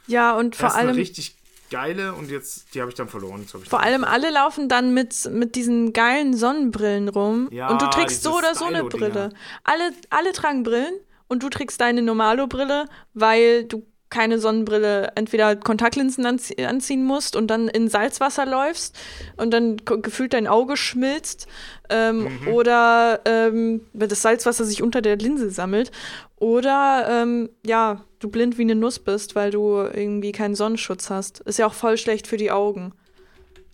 Ja, 0.08 0.36
und 0.36 0.56
vor 0.56 0.74
allem. 0.74 0.88
Eine 0.88 0.98
richtig 0.98 1.36
geile 1.72 2.12
und 2.12 2.30
jetzt, 2.30 2.74
die 2.74 2.80
habe 2.80 2.90
ich 2.90 2.94
dann 2.94 3.08
verloren. 3.08 3.44
Ich 3.44 3.68
Vor 3.68 3.80
allem 3.80 4.04
alle 4.04 4.30
laufen 4.30 4.68
dann 4.68 4.94
mit, 4.94 5.28
mit 5.32 5.56
diesen 5.56 5.92
geilen 5.92 6.36
Sonnenbrillen 6.36 7.08
rum 7.08 7.48
ja, 7.50 7.68
und 7.68 7.80
du 7.80 7.86
trägst 7.86 8.22
so 8.22 8.36
oder 8.36 8.54
so 8.54 8.66
eine 8.66 8.84
Brille. 8.84 9.30
Alle, 9.64 9.92
alle 10.10 10.32
tragen 10.32 10.62
Brillen 10.62 10.94
und 11.28 11.42
du 11.42 11.48
trägst 11.48 11.80
deine 11.80 12.02
Normalo-Brille, 12.02 12.86
weil 13.14 13.64
du 13.64 13.84
keine 14.10 14.38
Sonnenbrille, 14.38 15.12
entweder 15.14 15.56
Kontaktlinsen 15.56 16.26
anzie 16.26 16.66
anziehen 16.66 17.02
musst 17.02 17.34
und 17.34 17.46
dann 17.46 17.68
in 17.68 17.88
Salzwasser 17.88 18.44
läufst 18.44 18.98
und 19.38 19.52
dann 19.52 19.78
gefühlt 19.86 20.34
dein 20.34 20.46
Auge 20.46 20.76
schmilzt 20.76 21.46
ähm, 21.88 22.24
mhm. 22.24 22.48
oder 22.48 23.20
ähm, 23.24 23.86
wenn 23.94 24.10
das 24.10 24.20
Salzwasser 24.20 24.66
sich 24.66 24.82
unter 24.82 25.00
der 25.00 25.16
Linse 25.16 25.50
sammelt 25.50 25.90
oder 26.36 27.06
ähm, 27.08 27.48
ja, 27.64 28.04
du 28.22 28.30
blind 28.30 28.58
wie 28.58 28.62
eine 28.62 28.74
Nuss 28.74 28.98
bist, 28.98 29.34
weil 29.34 29.50
du 29.50 29.78
irgendwie 29.78 30.32
keinen 30.32 30.54
Sonnenschutz 30.54 31.10
hast. 31.10 31.40
Ist 31.40 31.58
ja 31.58 31.66
auch 31.66 31.74
voll 31.74 31.98
schlecht 31.98 32.26
für 32.26 32.36
die 32.36 32.50
Augen. 32.50 32.92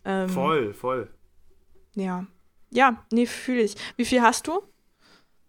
Ähm, 0.05 0.29
voll, 0.29 0.75
voll. 0.75 1.09
Ja. 1.95 2.27
Ja, 2.71 3.05
nee, 3.13 3.27
fühle 3.27 3.63
ich. 3.63 3.77
Wie 3.97 4.05
viel 4.05 4.23
hast 4.23 4.47
du? 4.47 4.63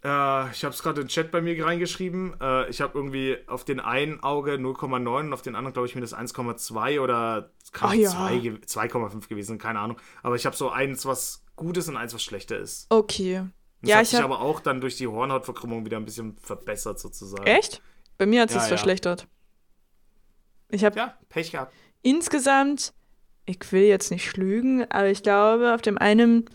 Äh, 0.03 0.51
ich 0.51 0.63
habe 0.63 0.73
es 0.73 0.81
gerade 0.81 1.01
in 1.01 1.07
den 1.07 1.09
Chat 1.09 1.31
bei 1.31 1.41
mir 1.41 1.65
reingeschrieben. 1.65 2.35
Äh, 2.39 2.69
ich 2.69 2.79
habe 2.81 2.97
irgendwie 2.97 3.37
auf 3.47 3.65
den 3.65 3.79
einen 3.79 4.23
Auge 4.23 4.53
0,9 4.53 5.19
und 5.19 5.33
auf 5.33 5.41
den 5.41 5.55
anderen, 5.55 5.73
glaube 5.73 5.87
ich, 5.87 5.95
mir 5.95 6.01
das 6.01 6.15
1,2 6.15 7.01
oder 7.01 7.51
oh, 7.83 7.91
ja. 7.91 8.11
2,5 8.11 9.27
gewesen, 9.27 9.57
keine 9.57 9.79
Ahnung. 9.79 9.97
Aber 10.23 10.35
ich 10.35 10.45
habe 10.45 10.55
so 10.55 10.69
eins, 10.69 11.05
was 11.05 11.43
gut 11.55 11.77
ist 11.77 11.89
und 11.89 11.97
eins, 11.97 12.13
was 12.13 12.23
schlechter 12.23 12.57
ist. 12.57 12.87
Okay. 12.89 13.43
Das 13.81 13.89
ja, 13.89 13.95
hat 13.97 14.03
ich 14.03 14.09
sich 14.09 14.19
hab... 14.19 14.25
aber 14.25 14.39
auch 14.41 14.61
dann 14.61 14.81
durch 14.81 14.95
die 14.97 15.07
Hornhautverkrümmung 15.07 15.85
wieder 15.85 15.97
ein 15.97 16.05
bisschen 16.05 16.37
verbessert, 16.37 16.99
sozusagen. 16.99 17.45
Echt? 17.45 17.81
Bei 18.19 18.25
mir 18.25 18.41
hat 18.41 18.49
es 18.49 18.55
ja, 18.55 18.61
ja. 18.61 18.67
verschlechtert. 18.67 19.27
Ich 20.69 20.83
habe 20.83 20.97
ja, 20.97 21.17
Pech 21.29 21.51
gehabt. 21.51 21.73
Insgesamt, 22.01 22.93
ich 23.45 23.59
will 23.71 23.83
jetzt 23.83 24.11
nicht 24.11 24.29
schlügen, 24.29 24.85
aber 24.91 25.07
ich 25.07 25.23
glaube, 25.23 25.73
auf 25.73 25.81
dem 25.81 25.97
einen 25.97 26.49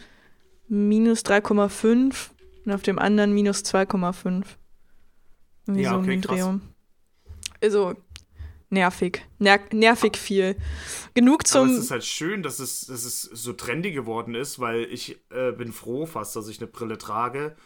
minus 0.69 1.25
3,5 1.25 2.31
und 2.67 2.73
auf 2.73 2.83
dem 2.83 2.99
anderen 2.99 3.33
minus 3.33 3.65
2,5. 3.65 4.45
Wie 5.67 5.83
ja, 5.83 5.91
so 5.91 5.97
okay, 5.97 6.21
Drehung. 6.21 6.61
Also, 7.63 7.95
nervig. 8.69 9.23
Ner 9.39 9.59
nervig 9.73 10.19
viel. 10.19 10.57
Genug 11.15 11.47
zum. 11.47 11.63
Aber 11.63 11.73
es 11.73 11.85
ist 11.85 11.91
halt 11.91 12.05
schön, 12.05 12.43
dass 12.43 12.59
es, 12.59 12.83
dass 12.83 13.05
es 13.05 13.23
so 13.23 13.55
trendy 13.55 13.93
geworden 13.93 14.35
ist, 14.35 14.59
weil 14.59 14.85
ich 14.85 15.19
äh, 15.31 15.53
bin 15.53 15.73
froh 15.73 16.05
fast, 16.05 16.37
dass 16.37 16.49
ich 16.49 16.59
eine 16.59 16.67
Brille 16.67 16.99
trage, 16.99 17.57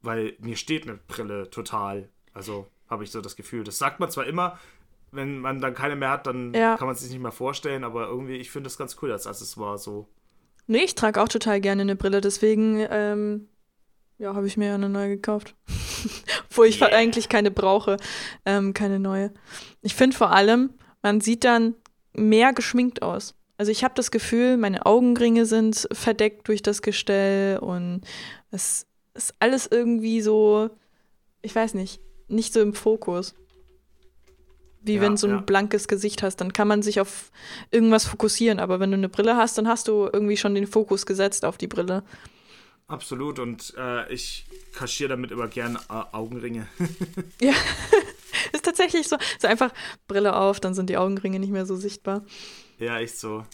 weil 0.00 0.34
mir 0.40 0.56
steht 0.56 0.88
eine 0.88 0.96
Brille 0.96 1.50
total. 1.50 2.08
Also 2.32 2.68
habe 2.94 3.04
ich 3.04 3.10
so 3.10 3.20
das 3.20 3.36
Gefühl. 3.36 3.64
Das 3.64 3.78
sagt 3.78 4.00
man 4.00 4.10
zwar 4.10 4.26
immer, 4.26 4.58
wenn 5.12 5.38
man 5.38 5.60
dann 5.60 5.74
keine 5.74 5.96
mehr 5.96 6.10
hat, 6.10 6.26
dann 6.26 6.54
ja. 6.54 6.76
kann 6.76 6.86
man 6.86 6.94
es 6.94 7.02
sich 7.02 7.10
nicht 7.10 7.22
mehr 7.22 7.32
vorstellen, 7.32 7.84
aber 7.84 8.08
irgendwie, 8.08 8.36
ich 8.36 8.50
finde 8.50 8.68
das 8.68 8.78
ganz 8.78 8.96
cool 9.02 9.12
als 9.12 9.26
Accessoire 9.26 9.78
so. 9.78 10.08
Nee, 10.66 10.84
ich 10.84 10.94
trage 10.94 11.22
auch 11.22 11.28
total 11.28 11.60
gerne 11.60 11.82
eine 11.82 11.96
Brille, 11.96 12.20
deswegen 12.20 12.84
ähm, 12.90 13.48
ja, 14.18 14.34
habe 14.34 14.46
ich 14.46 14.56
mir 14.56 14.68
ja 14.68 14.74
eine 14.74 14.88
neue 14.88 15.10
gekauft. 15.10 15.54
Wo 16.50 16.64
ich 16.64 16.80
yeah. 16.80 16.90
eigentlich 16.90 17.28
keine 17.28 17.50
brauche, 17.50 17.96
ähm, 18.46 18.74
keine 18.74 18.98
neue. 18.98 19.32
Ich 19.82 19.94
finde 19.94 20.16
vor 20.16 20.32
allem, 20.32 20.70
man 21.02 21.20
sieht 21.20 21.44
dann 21.44 21.74
mehr 22.12 22.52
geschminkt 22.52 23.02
aus. 23.02 23.34
Also 23.56 23.70
ich 23.70 23.84
habe 23.84 23.94
das 23.94 24.10
Gefühl, 24.10 24.56
meine 24.56 24.86
Augenringe 24.86 25.46
sind 25.46 25.86
verdeckt 25.92 26.48
durch 26.48 26.62
das 26.62 26.82
Gestell 26.82 27.58
und 27.58 28.02
es 28.50 28.86
ist 29.14 29.34
alles 29.38 29.68
irgendwie 29.70 30.20
so, 30.20 30.70
ich 31.42 31.54
weiß 31.54 31.74
nicht, 31.74 32.00
nicht 32.28 32.52
so 32.52 32.60
im 32.60 32.74
Fokus. 32.74 33.34
Wie 34.82 34.96
ja, 34.96 35.00
wenn 35.00 35.12
du 35.12 35.16
so 35.16 35.26
ein 35.26 35.36
ja. 35.36 35.40
blankes 35.40 35.88
Gesicht 35.88 36.22
hast, 36.22 36.36
dann 36.36 36.52
kann 36.52 36.68
man 36.68 36.82
sich 36.82 37.00
auf 37.00 37.30
irgendwas 37.70 38.04
fokussieren. 38.04 38.60
Aber 38.60 38.80
wenn 38.80 38.90
du 38.90 38.98
eine 38.98 39.08
Brille 39.08 39.36
hast, 39.36 39.56
dann 39.56 39.66
hast 39.66 39.88
du 39.88 40.10
irgendwie 40.12 40.36
schon 40.36 40.54
den 40.54 40.66
Fokus 40.66 41.06
gesetzt 41.06 41.46
auf 41.46 41.56
die 41.56 41.68
Brille. 41.68 42.04
absolut. 42.86 43.38
Und 43.38 43.72
äh, 43.78 44.12
ich 44.12 44.44
kaschiere 44.74 45.10
damit 45.10 45.30
immer 45.30 45.48
gern 45.48 45.76
äh, 45.88 46.02
Augenringe. 46.12 46.66
ja, 47.40 47.54
ist 48.52 48.64
tatsächlich 48.64 49.08
so. 49.08 49.16
So 49.38 49.48
einfach 49.48 49.72
Brille 50.06 50.36
auf, 50.36 50.60
dann 50.60 50.74
sind 50.74 50.90
die 50.90 50.98
Augenringe 50.98 51.38
nicht 51.38 51.52
mehr 51.52 51.64
so 51.64 51.76
sichtbar. 51.76 52.22
Ja, 52.78 52.98
echt 52.98 53.18
so. 53.18 53.44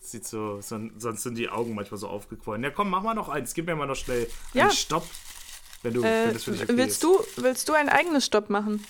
Sieht 0.00 0.24
so, 0.24 0.60
sonst 0.60 1.22
sind 1.22 1.36
die 1.36 1.48
Augen 1.48 1.74
manchmal 1.74 1.98
so 1.98 2.08
aufgequollen. 2.08 2.62
Ja, 2.62 2.70
komm, 2.70 2.90
mach 2.90 3.02
mal 3.02 3.14
noch 3.14 3.28
eins. 3.28 3.54
Gib 3.54 3.66
mir 3.66 3.74
mal 3.74 3.86
noch 3.86 3.96
schnell 3.96 4.28
ja. 4.52 4.64
einen 4.64 4.72
Stopp. 4.72 5.06
Wenn 5.82 5.94
du, 5.94 6.02
äh, 6.02 6.34
wenn 6.34 6.36
okay 6.36 6.76
willst 6.76 6.96
ist. 6.96 7.02
Du, 7.02 7.24
willst 7.36 7.68
du 7.68 7.72
ein 7.74 7.88
eigenes 7.88 8.26
Stopp 8.26 8.50
machen? 8.50 8.84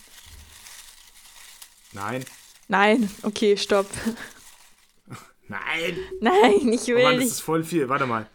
Nein. 1.92 2.24
Nein, 2.68 3.10
okay, 3.22 3.56
stopp. 3.56 3.86
Nein. 5.48 5.98
Nein, 6.20 6.72
ich 6.72 6.86
will 6.88 6.98
oh 6.98 7.02
Mann, 7.02 7.16
nicht. 7.18 7.28
Das 7.28 7.38
ist 7.38 7.40
voll 7.40 7.64
viel. 7.64 7.88
Warte 7.88 8.06
mal. 8.06 8.28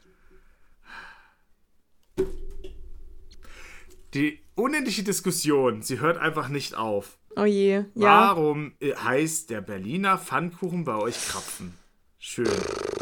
Die 4.13 4.39
unendliche 4.55 5.03
Diskussion, 5.03 5.81
sie 5.81 5.99
hört 5.99 6.17
einfach 6.17 6.49
nicht 6.49 6.75
auf. 6.75 7.17
Oh 7.37 7.45
je, 7.45 7.85
ja. 7.95 8.35
Warum 8.35 8.73
heißt 8.81 9.49
der 9.49 9.61
Berliner 9.61 10.17
Pfannkuchen 10.17 10.83
bei 10.83 10.95
euch 10.95 11.15
Krapfen? 11.27 11.73
Schön. 12.19 12.49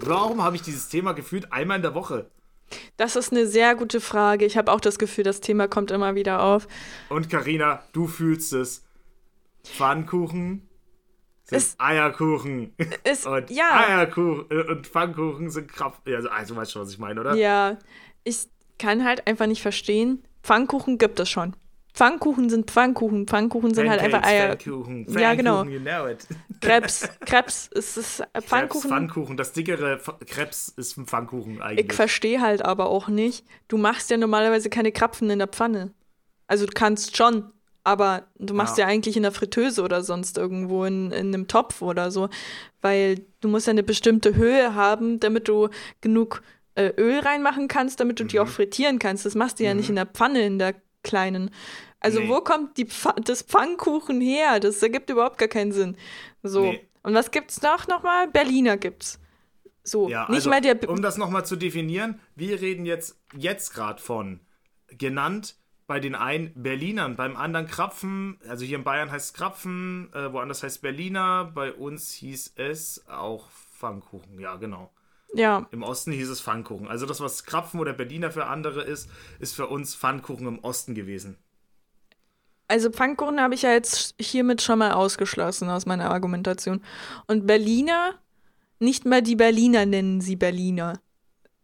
Warum 0.02 0.44
habe 0.44 0.56
ich 0.56 0.62
dieses 0.62 0.88
Thema 0.88 1.14
gefühlt 1.14 1.52
einmal 1.52 1.78
in 1.78 1.82
der 1.82 1.96
Woche? 1.96 2.30
Das 2.98 3.16
ist 3.16 3.32
eine 3.32 3.48
sehr 3.48 3.76
gute 3.76 4.02
Frage. 4.02 4.46
Ich 4.46 4.58
habe 4.58 4.72
auch 4.72 4.80
das 4.80 5.00
Gefühl, 5.00 5.24
das 5.24 5.42
Thema 5.42 5.68
kommt 5.68 5.92
immer 5.92 6.16
wieder 6.16 6.44
auf. 6.44 6.68
Und 7.10 7.30
Karina, 7.30 7.84
du 7.94 8.08
fühlst 8.08 8.54
es. 8.54 8.86
Pfannkuchen 9.64 10.70
sind 11.50 11.58
ist, 11.58 11.82
Eierkuchen. 11.82 12.74
Ist, 13.04 13.26
und 13.28 13.50
ja. 13.50 13.88
Eierkuchen 13.88 14.46
äh, 14.50 14.64
und 14.70 14.88
Pfannkuchen 14.88 15.50
sind 15.50 15.72
Krapfen. 15.72 16.14
Also, 16.14 16.30
also 16.30 16.56
weißt 16.56 16.72
schon, 16.72 16.82
was 16.84 16.92
ich 16.92 17.00
meine, 17.00 17.20
oder? 17.20 17.36
Ja. 17.36 17.78
Ich 18.24 18.48
kann 18.78 19.04
halt 19.04 19.28
einfach 19.28 19.48
nicht 19.48 19.62
verstehen. 19.62 20.24
Pfannkuchen 20.44 20.98
gibt 20.98 21.20
es 21.20 21.30
schon. 21.30 21.56
Pfannkuchen 21.94 22.50
sind 22.50 22.70
Pfannkuchen. 22.70 23.28
Pfannkuchen 23.28 23.74
sind 23.74 23.88
Pancakes, 23.88 24.04
halt 24.04 24.14
einfach 24.14 24.30
Eier. 24.30 24.56
Pfannkuchen. 24.56 25.06
Pfannkuchen, 25.06 25.22
ja, 25.22 25.34
genau. 25.34 25.64
You 25.64 25.80
know 25.80 26.08
it. 26.08 26.28
Krebs. 26.62 27.10
Krebs 27.26 27.68
ist 27.68 27.98
es 27.98 28.24
Pfannkuchen. 28.42 28.82
Krebs, 28.82 28.88
Pfannkuchen. 28.88 29.38
Das 29.38 29.54
dickere 29.54 30.00
Krebs 30.26 30.70
ist 30.70 30.98
ein 30.98 31.08
Pfannkuchen 31.08 31.62
eigentlich. 31.62 31.88
Ich 31.88 31.94
verstehe 31.94 32.42
halt 32.42 32.64
aber 32.64 32.90
auch 32.90 33.08
nicht. 33.08 33.46
Du 33.68 33.78
machst 33.78 34.10
ja 34.10 34.18
normalerweise 34.18 34.70
keine 34.70 34.92
Krapfen 34.92 35.30
in 35.30 35.40
der 35.40 35.48
Pfanne. 35.48 35.92
Also 36.48 36.66
du 36.66 36.72
kannst 36.74 37.18
schon, 37.18 37.52
aber 37.84 38.28
du 38.38 38.54
machst 38.54 38.78
ja, 38.78 38.86
ja 38.86 38.92
eigentlich 38.92 39.18
in 39.18 39.24
der 39.24 39.32
Fritteuse 39.32 39.82
oder 39.82 40.04
sonst 40.04 40.38
irgendwo 40.38 40.86
in, 40.86 41.12
in 41.12 41.34
einem 41.34 41.48
Topf 41.48 41.82
oder 41.82 42.12
so. 42.12 42.30
Weil 42.82 43.26
du 43.42 43.50
musst 43.50 43.68
ja 43.68 43.72
eine 43.72 43.84
bestimmte 43.84 44.36
Höhe 44.36 44.74
haben, 44.74 45.20
damit 45.20 45.48
du 45.48 45.70
genug 46.02 46.44
äh, 46.76 46.94
Öl 46.98 47.20
reinmachen 47.20 47.68
kannst, 47.68 48.00
damit 48.00 48.20
du 48.20 48.24
mhm. 48.24 48.28
die 48.30 48.40
auch 48.40 48.48
frittieren 48.48 49.00
kannst. 49.00 49.26
Das 49.26 49.36
machst 49.36 49.60
du 49.60 49.64
ja 49.64 49.74
nicht 49.74 49.90
mhm. 49.90 49.92
in 49.92 49.96
der 49.96 50.06
Pfanne, 50.06 50.46
in 50.46 50.60
der 50.60 50.76
kleinen. 51.04 51.52
Also 52.00 52.20
nee. 52.20 52.30
wo 52.30 52.42
kommt 52.42 52.78
die 52.78 52.86
Pf 52.86 53.08
das 53.24 53.42
Pfannkuchen 53.42 54.22
her? 54.22 54.60
Das 54.60 54.82
ergibt 54.82 55.10
überhaupt 55.10 55.38
gar 55.38 55.48
keinen 55.48 55.72
Sinn. 55.72 55.98
So. 56.44 56.64
Nee. 56.64 56.88
Und 57.04 57.14
was 57.14 57.32
gibt's 57.32 57.62
noch 57.62 57.88
nochmal? 57.88 58.28
Berliner 58.28 58.78
gibt's. 58.78 59.20
So, 59.84 60.10
ja, 60.10 60.28
nicht 60.30 60.38
also, 60.38 60.50
mal 60.50 60.62
der. 60.62 60.76
B 60.76 60.88
um 60.88 61.02
das 61.02 61.18
nochmal 61.18 61.46
zu 61.46 61.56
definieren, 61.56 62.20
wir 62.36 62.62
reden 62.62 62.86
jetzt, 62.86 63.18
jetzt 63.36 63.74
gerade 63.74 64.02
von 64.02 64.42
genannt 64.90 65.56
bei 65.88 66.00
den 66.00 66.14
einen 66.14 66.52
Berlinern, 66.54 67.16
beim 67.16 67.36
anderen 67.36 67.66
Krapfen, 67.66 68.40
also 68.48 68.64
hier 68.64 68.78
in 68.78 68.84
Bayern 68.84 69.10
heißt 69.10 69.28
es 69.28 69.34
Krapfen, 69.34 70.14
äh, 70.14 70.32
woanders 70.32 70.62
heißt 70.62 70.76
es 70.76 70.82
Berliner, 70.82 71.46
bei 71.46 71.74
uns 71.74 72.12
hieß 72.12 72.54
es 72.58 73.08
auch 73.08 73.50
Pfannkuchen, 73.50 74.40
ja, 74.40 74.58
genau. 74.58 74.92
Ja. 75.34 75.68
Im 75.72 75.84
Osten 75.84 76.12
hieß 76.12 76.30
es 76.30 76.42
Pfannkuchen. 76.42 76.88
Also 76.88 77.06
das, 77.06 77.20
was 77.20 77.46
Krapfen 77.46 77.80
oder 77.80 77.94
Berliner 77.94 78.32
für 78.32 78.46
andere 78.46 78.84
ist, 78.84 79.10
ist 79.40 79.56
für 79.56 79.68
uns 79.68 79.96
Pfannkuchen 79.96 80.48
im 80.48 80.60
Osten 80.60 80.96
gewesen. 80.96 81.38
Also 82.68 82.92
Pfannkuchen 82.92 83.42
habe 83.42 83.56
ich 83.56 83.64
ja 83.64 83.72
jetzt 83.72 84.16
hiermit 84.20 84.62
schon 84.62 84.80
mal 84.80 84.92
ausgeschlossen 84.92 85.70
aus 85.70 85.86
meiner 85.86 86.12
Argumentation. 86.12 86.82
Und 87.28 87.48
Berliner, 87.48 88.16
nicht 88.80 89.06
mal 89.06 89.22
die 89.22 89.36
Berliner 89.36 89.86
nennen 89.86 90.22
sie 90.22 90.36
Berliner. 90.36 91.00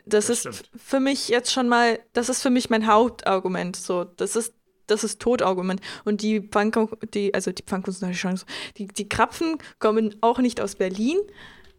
Das, 0.05 0.28
das 0.28 0.45
ist 0.45 0.57
stimmt. 0.57 0.82
für 0.82 0.99
mich 0.99 1.30
jetzt 1.30 1.51
schon 1.51 1.68
mal, 1.68 1.99
das 2.13 2.30
ist 2.30 2.41
für 2.41 2.49
mich 2.49 2.70
mein 2.70 2.88
Hauptargument. 2.88 3.76
So, 3.76 4.03
das 4.03 4.36
ist 4.36 4.53
das 4.88 5.03
ist 5.03 5.20
Totargument. 5.20 5.82
Und 6.03 6.22
die 6.22 6.41
Pfannkuchen, 6.41 6.97
die, 7.13 7.34
also 7.34 7.51
die 7.51 7.63
Pfannkuchen 7.63 7.93
sind 7.93 8.16
schon 8.16 8.38
so, 8.38 8.45
die, 8.78 8.88
die 8.88 9.09
Krapfen 9.09 9.57
kommen 9.80 10.16
auch 10.22 10.39
nicht 10.39 10.61
aus 10.61 10.76
Berlin 10.76 11.18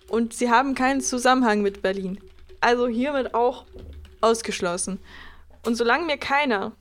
und 0.09 0.35
sie 0.35 0.51
haben 0.51 0.75
keinen 0.75 1.01
Zusammenhang 1.01 1.63
mit 1.63 1.83
Berlin. 1.83 2.21
Also 2.61 2.89
hiermit 2.89 3.35
auch 3.35 3.67
ausgeschlossen. 4.21 4.99
Und 5.65 5.75
solange 5.75 6.07
mir 6.07 6.19
keiner 6.19 6.73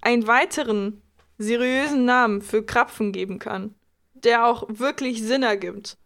einen 0.00 0.26
weiteren 0.26 1.02
seriösen 1.38 2.04
Namen 2.04 2.42
für 2.42 2.64
Krapfen 2.64 3.12
geben 3.12 3.38
kann, 3.38 3.74
der 4.14 4.46
auch 4.46 4.64
wirklich 4.68 5.22
Sinn 5.22 5.42
ergibt, 5.42 5.96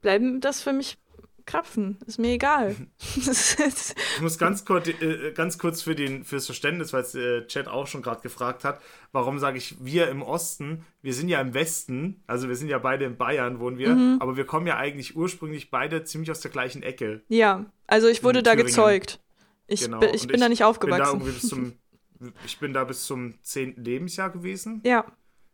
bleiben 0.00 0.40
das 0.40 0.62
für 0.62 0.72
mich 0.72 0.98
Krapfen. 1.46 1.96
Ist 2.06 2.18
mir 2.18 2.32
egal. 2.32 2.74
ich 3.16 4.20
muss 4.20 4.36
ganz 4.36 4.64
kurz, 4.64 4.88
äh, 4.88 5.32
ganz 5.32 5.58
kurz 5.58 5.80
für 5.80 5.94
den, 5.94 6.24
fürs 6.24 6.46
Verständnis, 6.46 6.92
weil 6.92 7.02
es 7.02 7.14
äh, 7.14 7.46
Chat 7.46 7.68
auch 7.68 7.86
schon 7.86 8.02
gerade 8.02 8.20
gefragt 8.20 8.64
hat, 8.64 8.80
warum 9.12 9.38
sage 9.38 9.56
ich 9.56 9.76
wir 9.80 10.08
im 10.08 10.22
Osten? 10.22 10.84
Wir 11.02 11.14
sind 11.14 11.28
ja 11.28 11.40
im 11.40 11.54
Westen, 11.54 12.22
also 12.26 12.48
wir 12.48 12.56
sind 12.56 12.68
ja 12.68 12.78
beide 12.78 13.04
in 13.04 13.16
Bayern, 13.16 13.60
wohnen 13.60 13.78
wir, 13.78 13.94
mhm. 13.94 14.18
aber 14.20 14.36
wir 14.36 14.44
kommen 14.44 14.66
ja 14.66 14.76
eigentlich 14.76 15.16
ursprünglich 15.16 15.70
beide 15.70 16.02
ziemlich 16.02 16.32
aus 16.32 16.40
der 16.40 16.50
gleichen 16.50 16.82
Ecke. 16.82 17.22
Ja, 17.28 17.64
also 17.86 18.08
ich 18.08 18.24
wurde 18.24 18.42
da 18.42 18.50
Thüringen. 18.50 18.66
gezeugt. 18.66 19.20
Ich, 19.68 19.82
genau. 19.82 20.00
bin, 20.00 20.14
ich 20.14 20.26
bin 20.26 20.40
da 20.40 20.48
nicht 20.48 20.64
aufgewachsen. 20.64 21.20
Bin 21.20 21.32
da 21.32 21.40
zum 21.40 21.72
ich 22.44 22.58
bin 22.58 22.72
da 22.72 22.84
bis 22.84 23.04
zum 23.06 23.34
10. 23.42 23.76
Lebensjahr 23.76 24.30
gewesen. 24.30 24.80
Ja. 24.84 25.04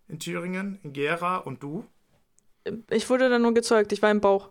In 0.08 0.18
Thüringen, 0.18 0.78
in 0.82 0.92
Gera. 0.92 1.38
Und 1.38 1.62
du? 1.62 1.84
Ich 2.90 3.10
wurde 3.10 3.28
da 3.28 3.38
nur 3.38 3.52
gezeugt, 3.54 3.92
ich 3.92 4.02
war 4.02 4.10
im 4.10 4.20
Bauch. 4.20 4.50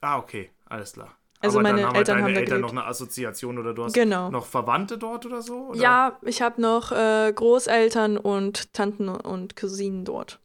Ah, 0.00 0.18
okay, 0.18 0.50
alles 0.66 0.92
klar. 0.92 1.16
Also 1.40 1.58
Aber 1.58 1.68
meine 1.68 1.86
haben 1.86 1.94
Eltern 1.94 2.16
halt 2.16 2.24
haben 2.24 2.34
da 2.34 2.40
Eltern 2.40 2.60
noch 2.62 2.70
eine 2.70 2.86
Assoziation 2.86 3.58
oder 3.58 3.74
du 3.74 3.84
hast 3.84 3.92
genau. 3.92 4.30
noch 4.30 4.46
Verwandte 4.46 4.96
dort 4.98 5.26
oder 5.26 5.42
so? 5.42 5.68
Oder? 5.68 5.78
Ja, 5.78 6.18
ich 6.22 6.40
habe 6.40 6.60
noch 6.60 6.92
äh, 6.92 7.32
Großeltern 7.34 8.16
und 8.16 8.72
Tanten 8.72 9.08
und 9.08 9.54
Cousinen 9.56 10.04
dort. 10.04 10.40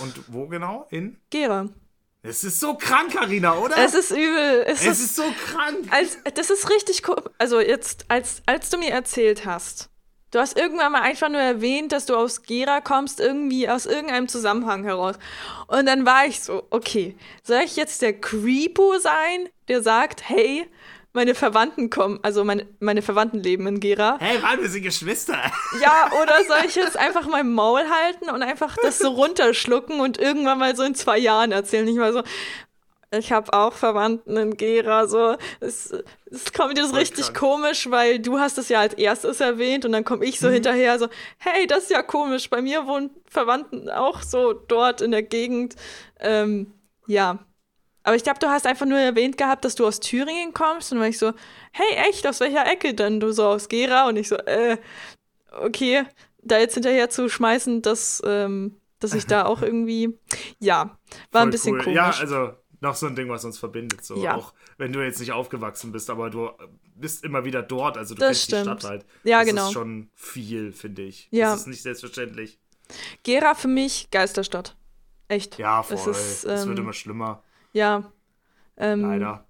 Und 0.00 0.14
wo 0.28 0.46
genau? 0.46 0.86
In? 0.90 1.18
Gera. 1.30 1.68
Es 2.22 2.42
ist 2.42 2.60
so 2.60 2.74
krank, 2.74 3.12
Karina, 3.12 3.54
oder? 3.54 3.76
Es 3.76 3.94
ist 3.94 4.10
übel. 4.10 4.64
Es, 4.66 4.80
es 4.80 4.98
ist, 4.98 5.00
ist, 5.00 5.16
so 5.16 5.24
krank. 5.46 5.76
Als, 5.90 6.18
das 6.34 6.50
ist 6.50 6.70
richtig 6.70 7.06
cool. 7.08 7.22
Also 7.38 7.60
jetzt, 7.60 8.06
als, 8.08 8.42
als 8.46 8.70
du 8.70 8.78
mir 8.78 8.90
erzählt 8.90 9.44
hast, 9.44 9.90
Du 10.34 10.40
hast 10.40 10.58
irgendwann 10.58 10.90
mal 10.90 11.02
einfach 11.02 11.28
nur 11.28 11.40
erwähnt, 11.40 11.92
dass 11.92 12.06
du 12.06 12.16
aus 12.16 12.42
Gera 12.42 12.80
kommst, 12.80 13.20
irgendwie 13.20 13.68
aus 13.68 13.86
irgendeinem 13.86 14.26
Zusammenhang 14.26 14.82
heraus. 14.82 15.14
Und 15.68 15.86
dann 15.86 16.04
war 16.06 16.26
ich 16.26 16.40
so, 16.40 16.66
okay, 16.70 17.14
soll 17.44 17.60
ich 17.64 17.76
jetzt 17.76 18.02
der 18.02 18.20
Creepo 18.20 18.98
sein, 18.98 19.48
der 19.68 19.82
sagt, 19.82 20.28
hey, 20.28 20.66
meine 21.12 21.36
Verwandten 21.36 21.90
kommen, 21.90 22.18
also 22.22 22.42
meine, 22.44 22.66
meine 22.80 23.00
Verwandten 23.00 23.40
leben 23.40 23.68
in 23.68 23.78
Gera. 23.78 24.16
Hey, 24.18 24.38
Mann, 24.40 24.60
wir 24.60 24.68
sind 24.68 24.82
Geschwister. 24.82 25.38
Ja, 25.80 26.10
oder 26.22 26.44
soll 26.44 26.66
ich 26.66 26.74
jetzt 26.74 26.96
einfach 26.96 27.28
mein 27.28 27.52
Maul 27.52 27.82
halten 27.88 28.30
und 28.30 28.42
einfach 28.42 28.76
das 28.82 28.98
so 28.98 29.10
runterschlucken 29.10 30.00
und 30.00 30.18
irgendwann 30.18 30.58
mal 30.58 30.74
so 30.74 30.82
in 30.82 30.96
zwei 30.96 31.18
Jahren 31.18 31.52
erzählen? 31.52 31.84
Nicht 31.84 31.98
mal 31.98 32.12
so, 32.12 32.24
ich 33.18 33.32
habe 33.32 33.52
auch 33.52 33.72
Verwandten 33.72 34.36
in 34.36 34.56
Gera, 34.56 35.06
so. 35.06 35.36
Es, 35.60 35.94
es 36.30 36.52
kommt 36.52 36.78
jetzt 36.78 36.94
richtig 36.94 37.26
krank. 37.26 37.38
komisch, 37.38 37.90
weil 37.90 38.18
du 38.18 38.38
hast 38.38 38.58
es 38.58 38.68
ja 38.68 38.80
als 38.80 38.94
erstes 38.94 39.40
erwähnt 39.40 39.84
und 39.84 39.92
dann 39.92 40.04
komme 40.04 40.24
ich 40.24 40.40
so 40.40 40.48
mhm. 40.48 40.54
hinterher 40.54 40.98
so, 40.98 41.08
hey, 41.38 41.66
das 41.66 41.84
ist 41.84 41.90
ja 41.90 42.02
komisch, 42.02 42.50
bei 42.50 42.60
mir 42.60 42.86
wohnen 42.86 43.10
Verwandten 43.26 43.90
auch 43.90 44.22
so 44.22 44.52
dort 44.52 45.00
in 45.00 45.10
der 45.10 45.22
Gegend. 45.22 45.76
Ähm, 46.20 46.72
ja. 47.06 47.38
Aber 48.04 48.16
ich 48.16 48.22
glaube, 48.22 48.38
du 48.38 48.48
hast 48.48 48.66
einfach 48.66 48.86
nur 48.86 48.98
erwähnt 48.98 49.36
gehabt, 49.38 49.64
dass 49.64 49.74
du 49.74 49.86
aus 49.86 49.98
Thüringen 49.98 50.52
kommst 50.52 50.92
und 50.92 50.96
dann 50.96 51.02
war 51.02 51.08
ich 51.08 51.18
so, 51.18 51.32
hey, 51.72 52.08
echt, 52.08 52.26
aus 52.26 52.40
welcher 52.40 52.70
Ecke 52.70 52.94
denn? 52.94 53.18
Du 53.18 53.32
so 53.32 53.46
aus 53.46 53.68
Gera 53.68 54.08
und 54.08 54.16
ich 54.16 54.28
so, 54.28 54.36
äh, 54.36 54.76
okay, 55.50 56.04
da 56.42 56.58
jetzt 56.58 56.74
hinterher 56.74 57.08
zu 57.08 57.28
schmeißen, 57.28 57.80
dass, 57.82 58.22
ähm, 58.24 58.76
dass 59.00 59.14
ich 59.14 59.26
da 59.26 59.46
auch 59.46 59.62
irgendwie, 59.62 60.18
ja, 60.58 60.98
war 61.32 61.40
Voll 61.40 61.42
ein 61.42 61.50
bisschen 61.50 61.74
cool. 61.76 61.82
komisch. 61.82 61.96
Ja, 61.96 62.10
also 62.10 62.52
noch 62.80 62.94
so 62.94 63.06
ein 63.06 63.16
Ding, 63.16 63.30
was 63.30 63.44
uns 63.44 63.58
verbindet. 63.58 64.04
So. 64.04 64.16
Ja. 64.16 64.36
Auch 64.36 64.52
wenn 64.76 64.92
du 64.92 65.00
jetzt 65.00 65.18
nicht 65.18 65.32
aufgewachsen 65.32 65.90
bist, 65.90 66.10
aber 66.10 66.28
du 66.28 66.50
bist 66.94 67.24
immer 67.24 67.44
wieder 67.44 67.62
dort, 67.62 67.96
also 67.96 68.14
du 68.14 68.20
das 68.20 68.28
kennst 68.28 68.42
stimmt. 68.44 68.60
die 68.60 68.64
Stadt 68.64 68.84
halt. 68.84 69.06
Ja, 69.24 69.38
das 69.38 69.48
genau. 69.48 69.62
Das 69.62 69.68
ist 69.68 69.74
schon 69.74 70.10
viel, 70.14 70.72
finde 70.72 71.02
ich. 71.02 71.28
Ja. 71.30 71.52
Das 71.52 71.60
ist 71.60 71.66
nicht 71.68 71.82
selbstverständlich. 71.82 72.60
Gera 73.22 73.54
für 73.54 73.68
mich 73.68 74.10
Geisterstadt. 74.10 74.76
Echt. 75.28 75.58
Ja, 75.58 75.82
voll. 75.82 75.96
Es, 75.96 76.06
ist, 76.06 76.44
ähm, 76.44 76.68
wird 76.68 76.78
immer 76.78 76.92
schlimmer. 76.92 77.42
Ja. 77.74 78.10
Ähm, 78.78 79.02
Leider. 79.02 79.46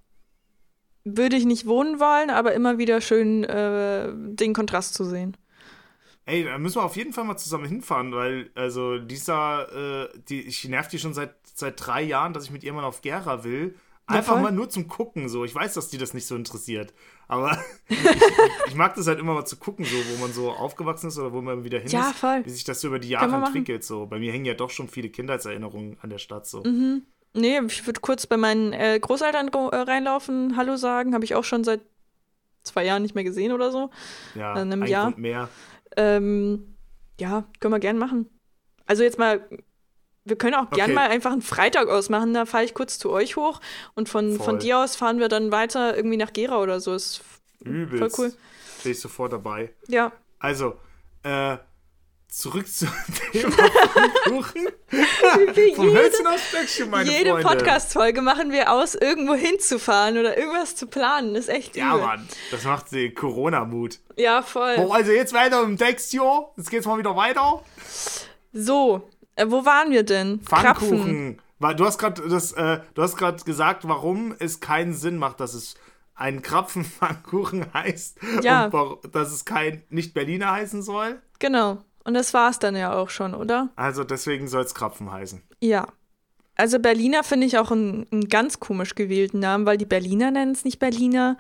Würde 1.05 1.37
ich 1.37 1.45
nicht 1.45 1.67
wohnen 1.67 2.01
wollen, 2.01 2.31
aber 2.31 2.55
immer 2.55 2.79
wieder 2.79 3.01
schön 3.01 3.45
äh, 3.45 4.11
den 4.13 4.55
Kontrast 4.55 4.95
zu 4.95 5.05
sehen. 5.05 5.37
Ey, 6.27 6.45
da 6.45 6.57
müssen 6.59 6.77
wir 6.77 6.85
auf 6.85 6.97
jeden 6.97 7.13
Fall 7.13 7.25
mal 7.25 7.37
zusammen 7.37 7.67
hinfahren, 7.67 8.13
weil, 8.13 8.51
also, 8.55 8.99
dieser, 8.99 10.05
äh, 10.05 10.09
die, 10.29 10.41
ich 10.41 10.67
nerv 10.67 10.89
die 10.89 10.99
schon 10.99 11.13
seit, 11.13 11.35
seit 11.55 11.87
drei 11.87 12.03
Jahren, 12.03 12.33
dass 12.33 12.45
ich 12.45 12.51
mit 12.51 12.65
ihr 12.65 12.73
mal 12.73 12.85
auf 12.85 13.03
Gera 13.03 13.45
will. 13.45 13.77
Einfach 14.07 14.37
ja, 14.37 14.43
mal 14.43 14.53
nur 14.53 14.69
zum 14.69 14.87
Gucken 14.87 15.31
so. 15.31 15.45
Ich 15.47 15.55
weiß, 15.55 15.75
dass 15.75 15.89
die 15.89 15.97
das 15.97 16.13
nicht 16.13 16.27
so 16.27 16.37
interessiert. 16.37 16.93
Aber 17.27 17.59
ich, 17.89 17.99
ich, 18.67 18.75
mag 18.75 18.95
das 18.97 19.07
halt 19.07 19.19
immer 19.19 19.33
mal 19.33 19.47
zu 19.47 19.57
gucken, 19.57 19.87
so, 19.87 19.97
wo 19.97 20.21
man 20.21 20.33
so 20.33 20.51
aufgewachsen 20.51 21.09
ist 21.09 21.19
oder 21.19 21.33
wo 21.33 21.41
man 21.41 21.65
wieder 21.65 21.79
hin 21.79 21.89
ja, 21.89 22.11
ist. 22.11 22.19
Voll. 22.19 22.43
Wie 22.45 22.51
sich 22.51 22.65
das 22.65 22.83
so 22.83 22.89
über 22.89 22.99
die 22.99 23.09
Jahre 23.09 23.35
entwickelt. 23.35 23.83
So. 23.83 24.07
Bei 24.07 24.19
mir 24.19 24.31
hängen 24.31 24.45
ja 24.45 24.53
doch 24.53 24.69
schon 24.69 24.89
viele 24.89 25.09
Kindheitserinnerungen 25.09 25.97
an 26.03 26.11
der 26.11 26.19
Stadt. 26.19 26.47
So. 26.47 26.63
Mhm. 26.65 27.03
Nee, 27.35 27.61
ich 27.67 27.87
würde 27.87 28.01
kurz 28.01 28.27
bei 28.27 28.37
meinen 28.37 28.73
äh, 28.73 28.99
Großeltern 29.01 29.49
äh, 29.49 29.77
reinlaufen, 29.77 30.57
Hallo 30.57 30.77
sagen. 30.77 31.15
Habe 31.15 31.25
ich 31.25 31.35
auch 31.35 31.45
schon 31.45 31.65
seit 31.65 31.81
zwei 32.63 32.85
Jahren 32.85 33.03
nicht 33.03 33.15
mehr 33.15 33.25
gesehen 33.25 33.53
oder 33.53 33.71
so. 33.71 33.91
Ja, 34.35 34.53
in 34.53 34.73
einem 34.73 34.85
ein 34.85 34.89
Jahr. 34.89 35.05
Grund 35.07 35.19
mehr. 35.19 35.49
Ähm, 35.97 36.77
ja, 37.21 37.45
können 37.61 37.75
wir 37.75 37.81
gern 37.81 37.99
machen. 37.99 38.31
Also 38.87 39.03
jetzt 39.03 39.19
mal 39.19 39.47
wir 40.25 40.37
können 40.37 40.55
auch 40.55 40.71
gern 40.71 40.95
mal 40.95 41.09
einfach 41.09 41.33
einen 41.33 41.43
Freitag 41.43 41.89
ausmachen. 41.89 42.33
Da 42.35 42.47
fahre 42.47 42.65
ich 42.65 42.75
kurz 42.75 42.99
zu 42.99 43.11
euch 43.11 43.37
hoch 43.37 43.61
und 43.95 44.09
von, 44.09 44.39
von 44.39 44.59
dir 44.59 44.79
aus 44.79 44.97
fahren 44.97 45.19
wir 45.19 45.29
dann 45.29 45.53
weiter 45.53 45.97
irgendwie 45.97 46.17
nach 46.17 46.33
Gera 46.33 46.61
oder 46.61 46.81
so. 46.81 46.95
Ist 46.95 47.23
Übelst. 47.61 48.17
voll 48.17 48.27
cool. 48.27 48.33
Stehe 48.81 48.95
ich 48.95 49.01
sofort 49.01 49.33
dabei. 49.33 49.73
Ja. 49.89 50.13
Also, 50.39 50.77
äh, 51.23 51.59
zurück 52.35 52.67
zum 52.67 52.89
Thema 53.33 53.57
Kuchen. 54.25 54.69
Vom 55.77 55.95
Hölzchen 55.95 56.27
auf 56.27 56.41
Stöckchen, 56.49 56.91
meine 56.91 57.11
Jede 57.11 57.37
Podcast-Folge 57.37 58.23
machen 58.23 58.51
wir 58.51 58.73
aus, 58.73 58.97
irgendwo 58.97 59.35
hinzufahren 59.35 60.19
oder 60.19 60.37
irgendwas 60.37 60.75
zu 60.75 60.89
planen. 60.89 61.35
Das 61.35 61.45
ist 61.45 61.55
echt 61.55 61.77
Ja, 61.77 61.95
übel. 61.95 62.07
Mann. 62.07 62.29
Das 62.51 62.65
macht 62.65 62.87
Corona-Mut. 63.15 64.01
Ja, 64.17 64.43
voll. 64.43 64.75
Oh, 64.79 64.93
also 64.93 65.13
jetzt 65.13 65.33
weiter 65.33 65.63
im 65.63 65.77
Text 65.77 66.11
hier. 66.11 66.49
Jetzt 66.57 66.71
geht's 66.71 66.87
mal 66.87 66.99
wieder 66.99 67.15
weiter. 67.15 67.63
So, 68.53 69.09
äh, 69.37 69.47
wo 69.49 69.65
waren 69.65 69.93
wir 69.93 70.03
denn? 70.03 70.41
Pfannkuchen. 70.41 71.41
Du 71.61 71.87
hast 71.87 71.99
gerade 71.99 72.21
äh, 72.23 72.81
du 72.95 73.03
hast 73.03 73.17
gerade 73.17 73.43
gesagt, 73.45 73.89
warum 73.89 74.35
es 74.39 74.61
keinen 74.61 74.93
Sinn 74.93 75.17
macht, 75.17 75.41
dass 75.41 75.55
es 75.55 75.77
ein 76.17 76.43
Krapfenpfannkuchen 76.43 77.67
heißt 77.75 78.19
ja. 78.43 78.67
und 78.67 79.15
dass 79.15 79.33
es 79.33 79.45
kein 79.45 79.83
nicht 79.89 80.15
Berliner 80.15 80.51
heißen 80.53 80.83
soll. 80.83 81.23
Genau. 81.39 81.79
Und 82.05 82.15
das 82.15 82.35
war 82.35 82.51
es 82.51 82.59
dann 82.59 82.77
ja 82.77 82.95
auch 82.95 83.09
schon, 83.09 83.35
oder? 83.35 83.71
Also 83.77 84.05
deswegen 84.05 84.47
soll 84.47 84.63
es 84.63 84.75
Krapfen 84.75 85.11
heißen. 85.11 85.43
Ja. 85.61 85.89
Also 86.57 86.79
Berliner 86.79 87.25
finde 87.25 87.47
ich 87.47 87.59
auch 87.59 87.73
einen, 87.73 88.07
ganz 88.29 88.61
komisch 88.61 88.95
gewählten 88.95 89.41
Namen, 89.41 89.67
weil 89.67 89.77
die 89.77 89.87
Berliner 89.87 90.31
nennen 90.31 90.53
es 90.53 90.65
nicht 90.65 90.79
Berliner 90.79 91.37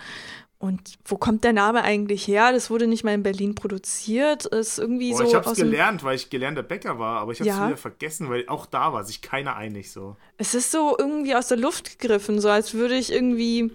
und 0.64 0.94
wo 1.04 1.18
kommt 1.18 1.44
der 1.44 1.52
Name 1.52 1.82
eigentlich 1.82 2.26
her? 2.26 2.50
Das 2.50 2.70
wurde 2.70 2.86
nicht 2.86 3.04
mal 3.04 3.12
in 3.12 3.22
Berlin 3.22 3.54
produziert. 3.54 4.46
Ist 4.46 4.78
irgendwie 4.78 5.10
Boah, 5.10 5.18
so. 5.18 5.24
Ich 5.24 5.34
habe 5.34 5.50
es 5.50 5.56
gelernt, 5.58 6.02
weil 6.04 6.16
ich 6.16 6.30
gelernter 6.30 6.62
Bäcker 6.62 6.98
war, 6.98 7.20
aber 7.20 7.32
ich 7.32 7.40
habe 7.40 7.50
es 7.50 7.56
ja. 7.56 7.66
wieder 7.66 7.76
vergessen, 7.76 8.30
weil 8.30 8.48
auch 8.48 8.64
da 8.64 8.92
war 8.94 9.04
sich 9.04 9.20
keiner 9.20 9.56
einig 9.56 9.92
so. 9.92 10.16
Es 10.38 10.54
ist 10.54 10.70
so 10.70 10.96
irgendwie 10.98 11.36
aus 11.36 11.48
der 11.48 11.58
Luft 11.58 11.98
gegriffen, 11.98 12.40
so 12.40 12.48
als 12.48 12.72
würde 12.72 12.94
ich 12.94 13.12
irgendwie 13.12 13.72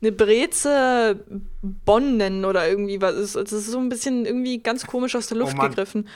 eine 0.00 0.12
Breze 0.12 1.24
Bonn 1.62 2.16
nennen 2.16 2.44
oder 2.44 2.68
irgendwie 2.68 3.00
was. 3.00 3.14
Es 3.14 3.52
ist 3.52 3.66
so 3.66 3.78
ein 3.78 3.88
bisschen 3.88 4.24
irgendwie 4.26 4.62
ganz 4.62 4.86
komisch 4.86 5.14
aus 5.14 5.26
der 5.26 5.38
Luft 5.38 5.56
oh 5.58 5.62
gegriffen. 5.62 6.08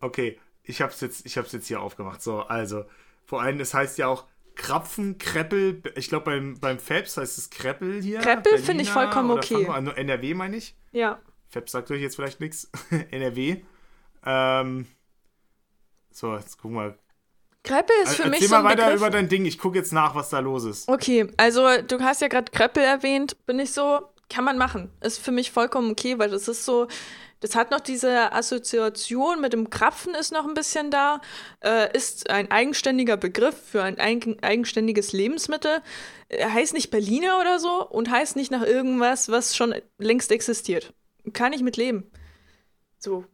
Okay, 0.00 0.38
ich 0.62 0.80
habe 0.80 0.92
es 0.92 1.00
jetzt, 1.00 1.26
jetzt 1.34 1.66
hier 1.66 1.80
aufgemacht. 1.80 2.22
So, 2.22 2.40
also 2.40 2.84
vor 3.24 3.42
allem, 3.42 3.60
es 3.60 3.74
heißt 3.74 3.98
ja 3.98 4.06
auch 4.06 4.26
Krapfen, 4.54 5.18
Kreppel, 5.18 5.82
ich 5.94 6.08
glaube 6.08 6.26
beim, 6.26 6.58
beim 6.60 6.78
Fabs 6.78 7.16
heißt 7.16 7.38
es 7.38 7.50
Kreppel 7.50 8.02
hier. 8.02 8.18
Kreppel 8.20 8.58
finde 8.58 8.82
ich 8.82 8.90
vollkommen 8.90 9.30
okay. 9.30 9.66
Also 9.68 9.92
NRW 9.92 10.34
meine 10.34 10.56
ich. 10.56 10.76
Ja. 10.92 11.20
Fabs 11.48 11.72
sagt 11.72 11.90
euch 11.90 12.02
jetzt 12.02 12.16
vielleicht 12.16 12.40
nichts. 12.40 12.70
NRW. 13.10 13.62
Ähm, 14.24 14.86
so, 16.10 16.36
jetzt 16.36 16.58
gucken 16.58 16.76
wir. 16.76 16.98
Kreppel 17.68 17.94
ist 18.02 18.14
für 18.14 18.22
Erzähl 18.24 18.30
mich 18.30 18.48
so 18.48 18.54
ein 18.54 18.62
mal 18.62 18.70
weiter 18.70 18.84
Begriff. 18.84 19.00
über 19.00 19.10
dein 19.10 19.28
Ding. 19.28 19.44
Ich 19.44 19.58
gucke 19.58 19.76
jetzt 19.76 19.92
nach, 19.92 20.14
was 20.14 20.30
da 20.30 20.38
los 20.38 20.64
ist. 20.64 20.88
Okay, 20.88 21.28
also 21.36 21.66
du 21.86 22.00
hast 22.00 22.22
ja 22.22 22.28
gerade 22.28 22.50
Kreppel 22.50 22.82
erwähnt. 22.82 23.36
Bin 23.44 23.58
ich 23.58 23.72
so, 23.72 24.00
kann 24.30 24.44
man 24.44 24.56
machen. 24.56 24.90
Ist 25.02 25.18
für 25.18 25.32
mich 25.32 25.50
vollkommen 25.52 25.90
okay, 25.90 26.18
weil 26.18 26.30
das 26.30 26.48
ist 26.48 26.64
so, 26.64 26.88
das 27.40 27.54
hat 27.54 27.70
noch 27.70 27.80
diese 27.80 28.32
Assoziation 28.32 29.42
mit 29.42 29.52
dem 29.52 29.68
Krapfen 29.68 30.14
ist 30.14 30.32
noch 30.32 30.46
ein 30.46 30.54
bisschen 30.54 30.90
da, 30.90 31.20
äh, 31.62 31.94
ist 31.94 32.30
ein 32.30 32.50
eigenständiger 32.50 33.18
Begriff 33.18 33.56
für 33.70 33.82
ein 33.82 33.98
eigen, 33.98 34.42
eigenständiges 34.42 35.12
Lebensmittel, 35.12 35.82
äh, 36.28 36.48
heißt 36.48 36.72
nicht 36.72 36.90
Berliner 36.90 37.38
oder 37.38 37.58
so 37.58 37.86
und 37.86 38.10
heißt 38.10 38.34
nicht 38.34 38.50
nach 38.50 38.62
irgendwas, 38.62 39.28
was 39.28 39.54
schon 39.54 39.74
längst 39.98 40.32
existiert. 40.32 40.94
Kann 41.34 41.52
ich 41.52 41.62
mit 41.62 41.76
leben. 41.76 42.10
So, 42.98 43.26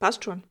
passt 0.00 0.24
schon. 0.24 0.42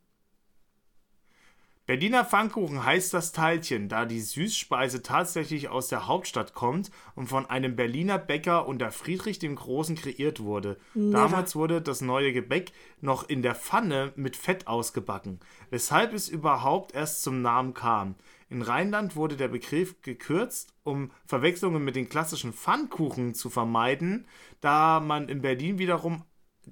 Berliner 1.87 2.25
Pfannkuchen 2.25 2.83
heißt 2.83 3.13
das 3.13 3.31
Teilchen, 3.31 3.87
da 3.87 4.03
die 4.03 4.19
Süßspeise 4.19 5.03
tatsächlich 5.03 5.69
aus 5.69 5.87
der 5.87 6.05
Hauptstadt 6.05 6.53
kommt 6.53 6.91
und 7.15 7.27
von 7.27 7.45
einem 7.45 7.77
Berliner 7.77 8.17
Bäcker 8.17 8.67
unter 8.67 8.91
Friedrich 8.91 9.39
dem 9.39 9.55
Großen 9.55 9.95
kreiert 9.95 10.41
wurde. 10.41 10.77
Never. 10.93 11.17
Damals 11.17 11.55
wurde 11.55 11.81
das 11.81 12.01
neue 12.01 12.33
Gebäck 12.33 12.73
noch 12.99 13.29
in 13.29 13.41
der 13.41 13.55
Pfanne 13.55 14.11
mit 14.17 14.35
Fett 14.35 14.67
ausgebacken, 14.67 15.39
weshalb 15.69 16.13
es 16.13 16.27
überhaupt 16.27 16.93
erst 16.93 17.23
zum 17.23 17.41
Namen 17.41 17.73
kam. 17.73 18.15
In 18.49 18.63
Rheinland 18.63 19.15
wurde 19.15 19.37
der 19.37 19.47
Begriff 19.47 20.01
gekürzt, 20.01 20.73
um 20.83 21.11
Verwechslungen 21.25 21.85
mit 21.85 21.95
den 21.95 22.09
klassischen 22.09 22.51
Pfannkuchen 22.51 23.33
zu 23.33 23.49
vermeiden, 23.49 24.27
da 24.59 24.99
man 24.99 25.29
in 25.29 25.41
Berlin 25.41 25.79
wiederum 25.79 26.23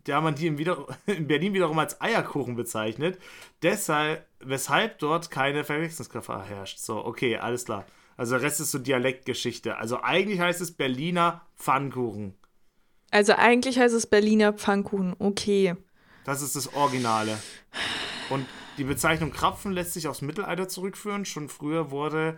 da 0.03 0.21
man 0.21 0.35
die 0.35 0.47
in, 0.47 0.57
wieder, 0.57 0.85
in 1.05 1.27
Berlin 1.27 1.53
wiederum 1.53 1.79
als 1.79 1.99
Eierkuchen 2.01 2.55
bezeichnet. 2.55 3.19
Deshalb, 3.61 4.25
weshalb 4.39 4.99
dort 4.99 5.31
keine 5.31 5.63
Verwechslungsgefahr 5.63 6.45
herrscht. 6.45 6.79
So, 6.79 7.03
okay, 7.05 7.37
alles 7.37 7.65
klar. 7.65 7.85
Also 8.17 8.35
der 8.35 8.43
Rest 8.43 8.61
ist 8.61 8.71
so 8.71 8.79
Dialektgeschichte. 8.79 9.77
Also 9.77 10.01
eigentlich 10.01 10.39
heißt 10.39 10.61
es 10.61 10.71
Berliner 10.71 11.41
Pfannkuchen. 11.57 12.33
Also 13.11 13.33
eigentlich 13.33 13.79
heißt 13.79 13.93
es 13.93 14.07
Berliner 14.07 14.53
Pfannkuchen, 14.53 15.15
okay. 15.19 15.75
Das 16.25 16.41
ist 16.41 16.55
das 16.55 16.73
Originale. 16.73 17.37
Und 18.29 18.45
die 18.77 18.83
Bezeichnung 18.83 19.31
Krapfen 19.31 19.71
lässt 19.71 19.93
sich 19.93 20.07
aufs 20.07 20.21
Mittelalter 20.21 20.67
zurückführen. 20.67 21.25
Schon 21.25 21.49
früher 21.49 21.91
wurde 21.91 22.37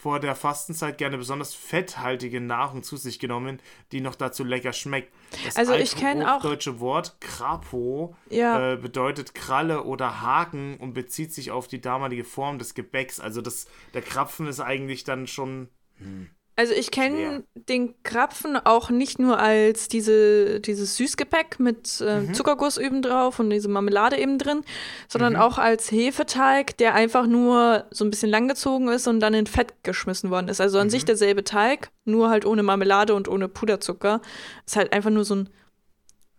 vor 0.00 0.18
der 0.18 0.34
Fastenzeit 0.34 0.96
gerne 0.96 1.18
besonders 1.18 1.54
fetthaltige 1.54 2.40
Nahrung 2.40 2.82
zu 2.82 2.96
sich 2.96 3.18
genommen, 3.18 3.60
die 3.92 4.00
noch 4.00 4.14
dazu 4.14 4.44
lecker 4.44 4.72
schmeckt. 4.72 5.12
Das 5.44 5.56
also 5.56 5.74
ich 5.74 5.94
kenne 5.94 6.36
auch 6.36 6.40
deutsche 6.40 6.80
Wort 6.80 7.20
Krapo 7.20 8.16
ja. 8.30 8.72
äh, 8.72 8.76
bedeutet 8.76 9.34
Kralle 9.34 9.84
oder 9.84 10.22
Haken 10.22 10.78
und 10.78 10.94
bezieht 10.94 11.34
sich 11.34 11.50
auf 11.50 11.68
die 11.68 11.82
damalige 11.82 12.24
Form 12.24 12.58
des 12.58 12.74
Gebäcks. 12.74 13.20
Also 13.20 13.42
das, 13.42 13.66
der 13.92 14.00
Krapfen 14.00 14.46
ist 14.46 14.60
eigentlich 14.60 15.04
dann 15.04 15.26
schon 15.26 15.68
hm, 15.98 16.30
also 16.60 16.74
ich 16.74 16.90
kenne 16.90 17.42
den 17.54 17.94
Krapfen 18.02 18.54
auch 18.58 18.90
nicht 18.90 19.18
nur 19.18 19.38
als 19.38 19.88
diese, 19.88 20.60
dieses 20.60 20.94
Süßgepäck 20.98 21.58
mit 21.58 22.04
äh, 22.06 22.20
mhm. 22.20 22.34
Zuckerguss 22.34 22.76
eben 22.76 23.00
drauf 23.00 23.38
und 23.38 23.48
diese 23.48 23.70
Marmelade 23.70 24.18
eben 24.18 24.36
drin, 24.36 24.60
sondern 25.08 25.32
mhm. 25.32 25.38
auch 25.38 25.56
als 25.56 25.90
Hefeteig, 25.90 26.76
der 26.76 26.94
einfach 26.94 27.26
nur 27.26 27.86
so 27.90 28.04
ein 28.04 28.10
bisschen 28.10 28.28
langgezogen 28.28 28.88
ist 28.88 29.08
und 29.08 29.20
dann 29.20 29.32
in 29.32 29.46
Fett 29.46 29.72
geschmissen 29.84 30.28
worden 30.28 30.48
ist. 30.48 30.60
Also 30.60 30.78
an 30.78 30.88
mhm. 30.88 30.90
sich 30.90 31.06
derselbe 31.06 31.44
Teig, 31.44 31.88
nur 32.04 32.28
halt 32.28 32.44
ohne 32.44 32.62
Marmelade 32.62 33.14
und 33.14 33.26
ohne 33.26 33.48
Puderzucker. 33.48 34.20
Ist 34.66 34.76
halt 34.76 34.92
einfach 34.92 35.10
nur 35.10 35.24
so 35.24 35.36
ein 35.36 35.48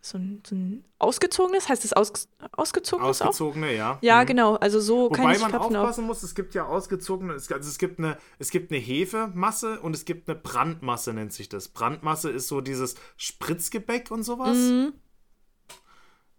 so 0.02 0.18
ein, 0.18 0.41
so 0.45 0.56
ein 0.56 0.84
ausgezogenes, 0.97 1.70
heißt 1.70 1.86
es 1.86 1.93
aus, 1.93 2.28
ausgezogenes 2.54 3.22
Ausgezogene, 3.22 3.68
auch? 3.68 3.72
ja. 3.72 3.99
Ja, 4.02 4.22
mhm. 4.22 4.28
genau, 4.28 4.56
also 4.56 4.80
so 4.80 5.06
Wobei 5.06 5.16
kann 5.16 5.32
ich 5.32 5.41
man 5.41 5.52
Krapfen 5.52 5.76
aufpassen 5.76 6.04
auch. 6.04 6.08
muss, 6.08 6.24
es 6.24 6.34
gibt 6.34 6.56
ja 6.56 6.66
ausgezogene, 6.66 7.34
also 7.34 7.54
es 7.54 7.78
gibt 7.78 7.99
eine, 7.99 8.18
es 8.39 8.49
gibt 8.49 8.72
eine 8.72 8.80
Hefemasse 8.80 9.80
und 9.80 9.95
es 9.95 10.06
gibt 10.06 10.28
eine 10.28 10.38
Brandmasse, 10.38 11.14
nennt 11.14 11.34
sich 11.34 11.49
das. 11.49 11.68
Brandmasse 11.68 12.32
ist 12.32 12.47
so 12.47 12.62
dieses 12.62 12.95
Spritzgebäck 13.18 14.10
und 14.10 14.24
sowas. 14.24 14.58
Mhm. 14.58 14.93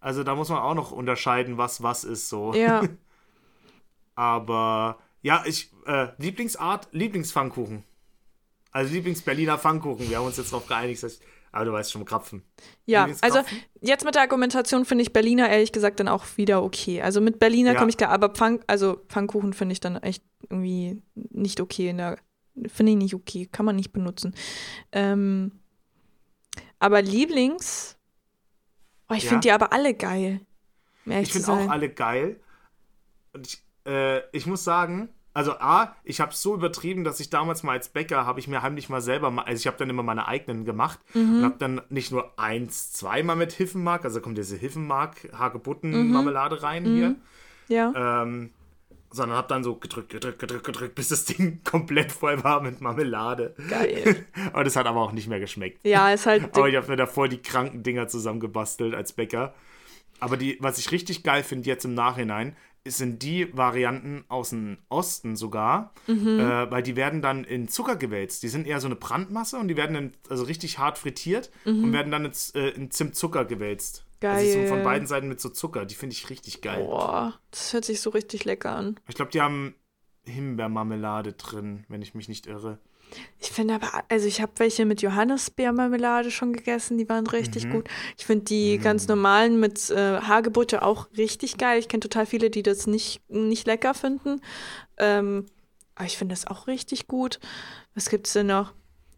Also 0.01 0.25
da 0.25 0.35
muss 0.35 0.49
man 0.49 0.59
auch 0.59 0.75
noch 0.75 0.91
unterscheiden, 0.91 1.57
was 1.57 1.83
was 1.83 2.03
ist 2.03 2.29
so. 2.29 2.53
Ja. 2.55 2.83
Aber 4.17 4.99
ja, 5.23 5.45
ich, 5.47 5.73
äh, 5.87 6.09
Lieblingsart, 6.19 6.89
Lieblingspfannkuchen. 6.91 7.85
Also 8.73 8.93
Lieblings-Berliner 8.93 9.59
Pfannkuchen. 9.59 10.09
Wir 10.09 10.19
haben 10.19 10.27
uns 10.27 10.39
jetzt 10.39 10.53
darauf 10.53 10.67
geeinigt, 10.67 11.03
dass 11.03 11.15
ich 11.15 11.21
aber 11.53 11.67
du 11.67 11.73
weißt 11.73 11.93
schon, 11.93 12.05
Krapfen. 12.07 12.43
Ja, 12.87 13.09
also 13.21 13.41
jetzt 13.83 14.05
mit 14.05 14.15
der 14.15 14.23
Argumentation 14.23 14.87
finde 14.87 15.03
ich 15.03 15.13
Berliner 15.13 15.51
ehrlich 15.51 15.71
gesagt 15.71 16.01
dann 16.01 16.09
auch 16.09 16.25
wieder 16.37 16.63
okay. 16.63 17.03
Also 17.03 17.21
mit 17.21 17.39
Berliner 17.39 17.75
ja. 17.75 17.79
komme 17.79 17.91
ich 17.91 17.99
klar, 17.99 18.11
aber 18.11 18.31
Pfang, 18.31 18.65
also 18.67 19.03
Pfannkuchen 19.09 19.53
finde 19.53 19.75
ich 19.75 19.81
dann 19.81 19.97
echt 19.97 20.25
irgendwie 20.49 21.03
nicht 21.15 21.61
okay 21.61 21.91
in 21.91 21.99
der, 21.99 22.19
finde 22.67 22.93
ich 22.93 22.99
nicht 22.99 23.15
okay, 23.15 23.47
kann 23.47 23.67
man 23.67 23.77
nicht 23.77 23.93
benutzen. 23.93 24.35
Ähm, 24.93 25.61
aber 26.79 27.03
Lieblings, 27.03 27.99
oh, 29.11 29.15
ich 29.15 29.25
ja. 29.25 29.29
finde 29.29 29.43
die 29.43 29.53
aber 29.53 29.75
alle 29.75 29.93
geil. 29.95 30.41
ich 31.05 31.33
finde 31.33 31.53
auch 31.53 31.69
alle 31.69 31.91
geil. 31.91 32.41
Und 33.35 33.47
ich, 33.47 33.63
äh, 33.87 34.21
ich 34.35 34.47
muss 34.47 34.65
sagen, 34.65 35.11
also 35.35 35.53
A, 35.53 35.97
ich 36.05 36.21
habe 36.21 36.33
es 36.33 36.43
so 36.43 36.55
übertrieben, 36.55 37.05
dass 37.05 37.21
ich 37.21 37.31
damals 37.31 37.63
mal 37.63 37.73
als 37.73 37.89
Bäcker 37.89 38.27
habe 38.27 38.41
ich 38.41 38.49
mir 38.49 38.63
heimlich 38.63 38.89
mal 38.89 39.01
selber, 39.01 39.31
mal, 39.31 39.43
also 39.43 39.61
ich 39.61 39.67
habe 39.67 39.79
dann 39.79 39.89
immer 39.89 40.03
meine 40.03 40.29
eigenen 40.29 40.65
gemacht 40.65 40.99
mhm. 41.15 41.37
und 41.37 41.45
habe 41.45 41.57
dann 41.59 41.81
nicht 41.89 42.13
nur 42.13 42.39
eins, 42.39 42.93
zweimal 42.93 43.37
mit 43.37 43.53
Hiffenmark, 43.53 44.05
also 44.05 44.21
kommt 44.21 44.37
diese 44.37 44.57
Hiffenmark 44.57 45.31
Hagebutten 45.33 46.11
Marmelade 46.11 46.63
rein 46.63 46.83
mhm. 46.83 46.97
hier. 46.97 47.15
Ja. 47.69 48.23
Ähm, 48.23 48.51
sondern 49.13 49.37
habe 49.37 49.49
dann 49.49 49.63
so 49.63 49.75
gedrückt, 49.75 50.11
gedrückt, 50.11 50.39
gedrückt, 50.39 50.65
gedrückt, 50.65 50.95
bis 50.95 51.09
das 51.09 51.25
Ding 51.25 51.61
komplett 51.65 52.13
voll 52.13 52.43
war 52.43 52.61
mit 52.63 52.81
Marmelade. 52.81 53.55
Geil. 53.69 54.27
und 54.53 54.67
es 54.67 54.77
hat 54.77 54.87
aber 54.87 55.01
auch 55.01 55.13
nicht 55.13 55.29
mehr 55.29 55.41
geschmeckt. 55.41 55.87
Ja, 55.87 56.11
ist 56.13 56.27
halt. 56.27 56.45
aber 56.57 56.69
ich 56.69 56.77
habe 56.77 56.89
mir 56.89 56.97
da 56.97 57.07
voll 57.07 57.29
die 57.29 57.43
kranken 57.43 57.83
Dinger 57.83 58.09
zusammengebastelt 58.09 58.95
als 58.95 59.13
Bäcker. 59.13 59.55
Aber 60.19 60.37
die, 60.37 60.57
was 60.61 60.79
ich 60.79 60.91
richtig 60.93 61.25
geil 61.25 61.43
finde 61.43 61.69
jetzt 61.69 61.85
im 61.85 61.95
Nachhinein, 61.95 62.57
sind 62.87 63.23
die 63.23 63.57
Varianten 63.57 64.25
aus 64.29 64.51
dem 64.51 64.79
Osten 64.89 65.37
sogar, 65.37 65.93
mhm. 66.07 66.41
äh, 66.41 66.71
weil 66.71 66.83
die 66.83 66.97
werden 66.97 67.23
dann 67.23 67.45
in 67.45 67.69
Zucker 67.69 67.97
gewälzt. 67.97 68.43
Die 68.43 68.49
sind 68.49 68.67
eher 68.67 68.81
so 68.81 68.87
eine 68.87 68.97
Brandmasse 68.97 69.59
und 69.59 69.69
die 69.69 69.77
werden 69.77 69.95
in, 69.97 70.13
also 70.29 70.45
richtig 70.45 70.79
hart 70.79 70.99
frittiert 70.99 71.51
mhm. 71.65 71.85
und 71.85 71.93
werden 71.93 72.11
dann 72.11 72.25
in, 72.25 72.33
äh, 72.55 72.71
in 72.71 72.91
Zimtzucker 72.91 73.45
gewälzt. 73.45 74.05
Geil. 74.21 74.47
Also 74.47 74.63
so 74.63 74.67
von 74.69 74.83
beiden 74.83 75.07
Seiten 75.07 75.29
mit 75.29 75.41
so 75.41 75.49
Zucker. 75.49 75.85
Die 75.85 75.95
finde 75.95 76.15
ich 76.15 76.31
richtig 76.31 76.61
geil. 76.61 76.85
Boah, 76.85 77.39
das 77.51 77.73
hört 77.73 77.85
sich 77.85 78.01
so 78.01 78.11
richtig 78.11 78.45
lecker 78.45 78.75
an. 78.75 78.99
Ich 79.09 79.17
glaube, 79.17 79.31
die 79.31 79.41
haben 79.41 79.75
Himbeermarmelade 80.25 81.33
drin, 81.33 81.85
wenn 81.89 82.03
ich 82.03 82.15
mich 82.15 82.29
nicht 82.29 82.47
irre. 82.47 82.79
Ich 83.41 83.51
finde 83.51 83.75
aber, 83.75 84.05
also 84.09 84.27
ich 84.27 84.41
habe 84.41 84.53
welche 84.57 84.85
mit 84.85 85.03
Johannisbeermarmelade 85.03 86.31
schon 86.31 86.53
gegessen, 86.53 86.99
die 86.99 87.09
waren 87.09 87.27
richtig 87.27 87.67
mhm. 87.67 87.73
gut. 87.73 87.89
Ich 88.17 88.27
finde 88.27 88.45
die 88.45 88.79
mhm. 88.79 88.83
ganz 88.83 89.09
normalen 89.09 89.61
mit 89.61 89.91
äh, 89.91 90.21
Hagebutte 90.21 90.83
auch 90.83 91.09
richtig 91.17 91.59
geil. 91.59 91.79
Ich 91.79 91.89
kenne 91.89 92.01
total 92.01 92.27
viele, 92.27 92.51
die 92.51 92.63
das 92.63 92.87
nicht, 92.87 93.21
nicht 93.29 93.67
lecker 93.67 93.95
finden. 93.95 94.41
Ähm, 94.99 95.47
aber 95.95 96.07
ich 96.07 96.17
finde 96.17 96.33
das 96.35 96.47
auch 96.47 96.67
richtig 96.67 97.07
gut. 97.07 97.41
Was 97.95 98.09
gibt 98.09 98.27
es 98.27 98.33
denn 98.33 98.47
noch? 98.47 98.73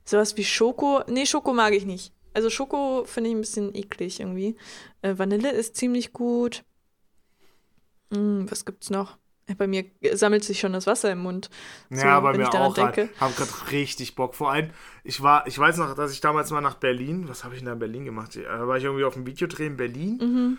Sowas 0.04 0.36
wie 0.36 0.44
Schoko. 0.44 1.02
Nee, 1.06 1.26
Schoko 1.26 1.52
mag 1.52 1.72
ich 1.74 1.86
nicht. 1.86 2.12
Also 2.34 2.50
Schoko 2.50 3.04
finde 3.04 3.30
ich 3.30 3.36
ein 3.36 3.40
bisschen 3.40 3.74
eklig 3.74 4.20
irgendwie. 4.20 4.56
Äh, 5.02 5.16
Vanille 5.16 5.52
ist 5.52 5.76
ziemlich 5.76 6.12
gut. 6.12 6.64
Hm, 8.12 8.50
was 8.50 8.64
gibt's 8.64 8.90
noch? 8.90 9.16
Bei 9.58 9.66
mir 9.66 9.84
sammelt 10.14 10.42
sich 10.42 10.58
schon 10.58 10.72
das 10.72 10.86
Wasser 10.86 11.12
im 11.12 11.18
Mund. 11.18 11.50
So, 11.90 12.04
ja, 12.04 12.18
bei 12.20 12.36
mir 12.36 12.48
auch. 12.48 12.74
Denke. 12.74 13.10
Ich 13.14 13.20
habe 13.20 13.34
gerade 13.34 13.70
richtig 13.72 14.14
Bock. 14.14 14.34
Vor 14.34 14.50
allem, 14.50 14.70
ich 15.02 15.22
war, 15.22 15.46
ich 15.46 15.58
weiß 15.58 15.76
noch, 15.76 15.94
dass 15.94 16.12
ich 16.12 16.20
damals 16.20 16.50
mal 16.50 16.62
nach 16.62 16.76
Berlin, 16.76 17.28
was 17.28 17.44
habe 17.44 17.54
ich 17.54 17.60
denn 17.60 17.66
da 17.66 17.74
in 17.74 17.78
Berlin 17.78 18.04
gemacht? 18.06 18.36
Da 18.36 18.66
war 18.66 18.78
ich 18.78 18.84
irgendwie 18.84 19.04
auf 19.04 19.16
einem 19.16 19.26
Videodreh 19.26 19.66
in 19.66 19.76
Berlin. 19.76 20.18
Mhm. 20.20 20.58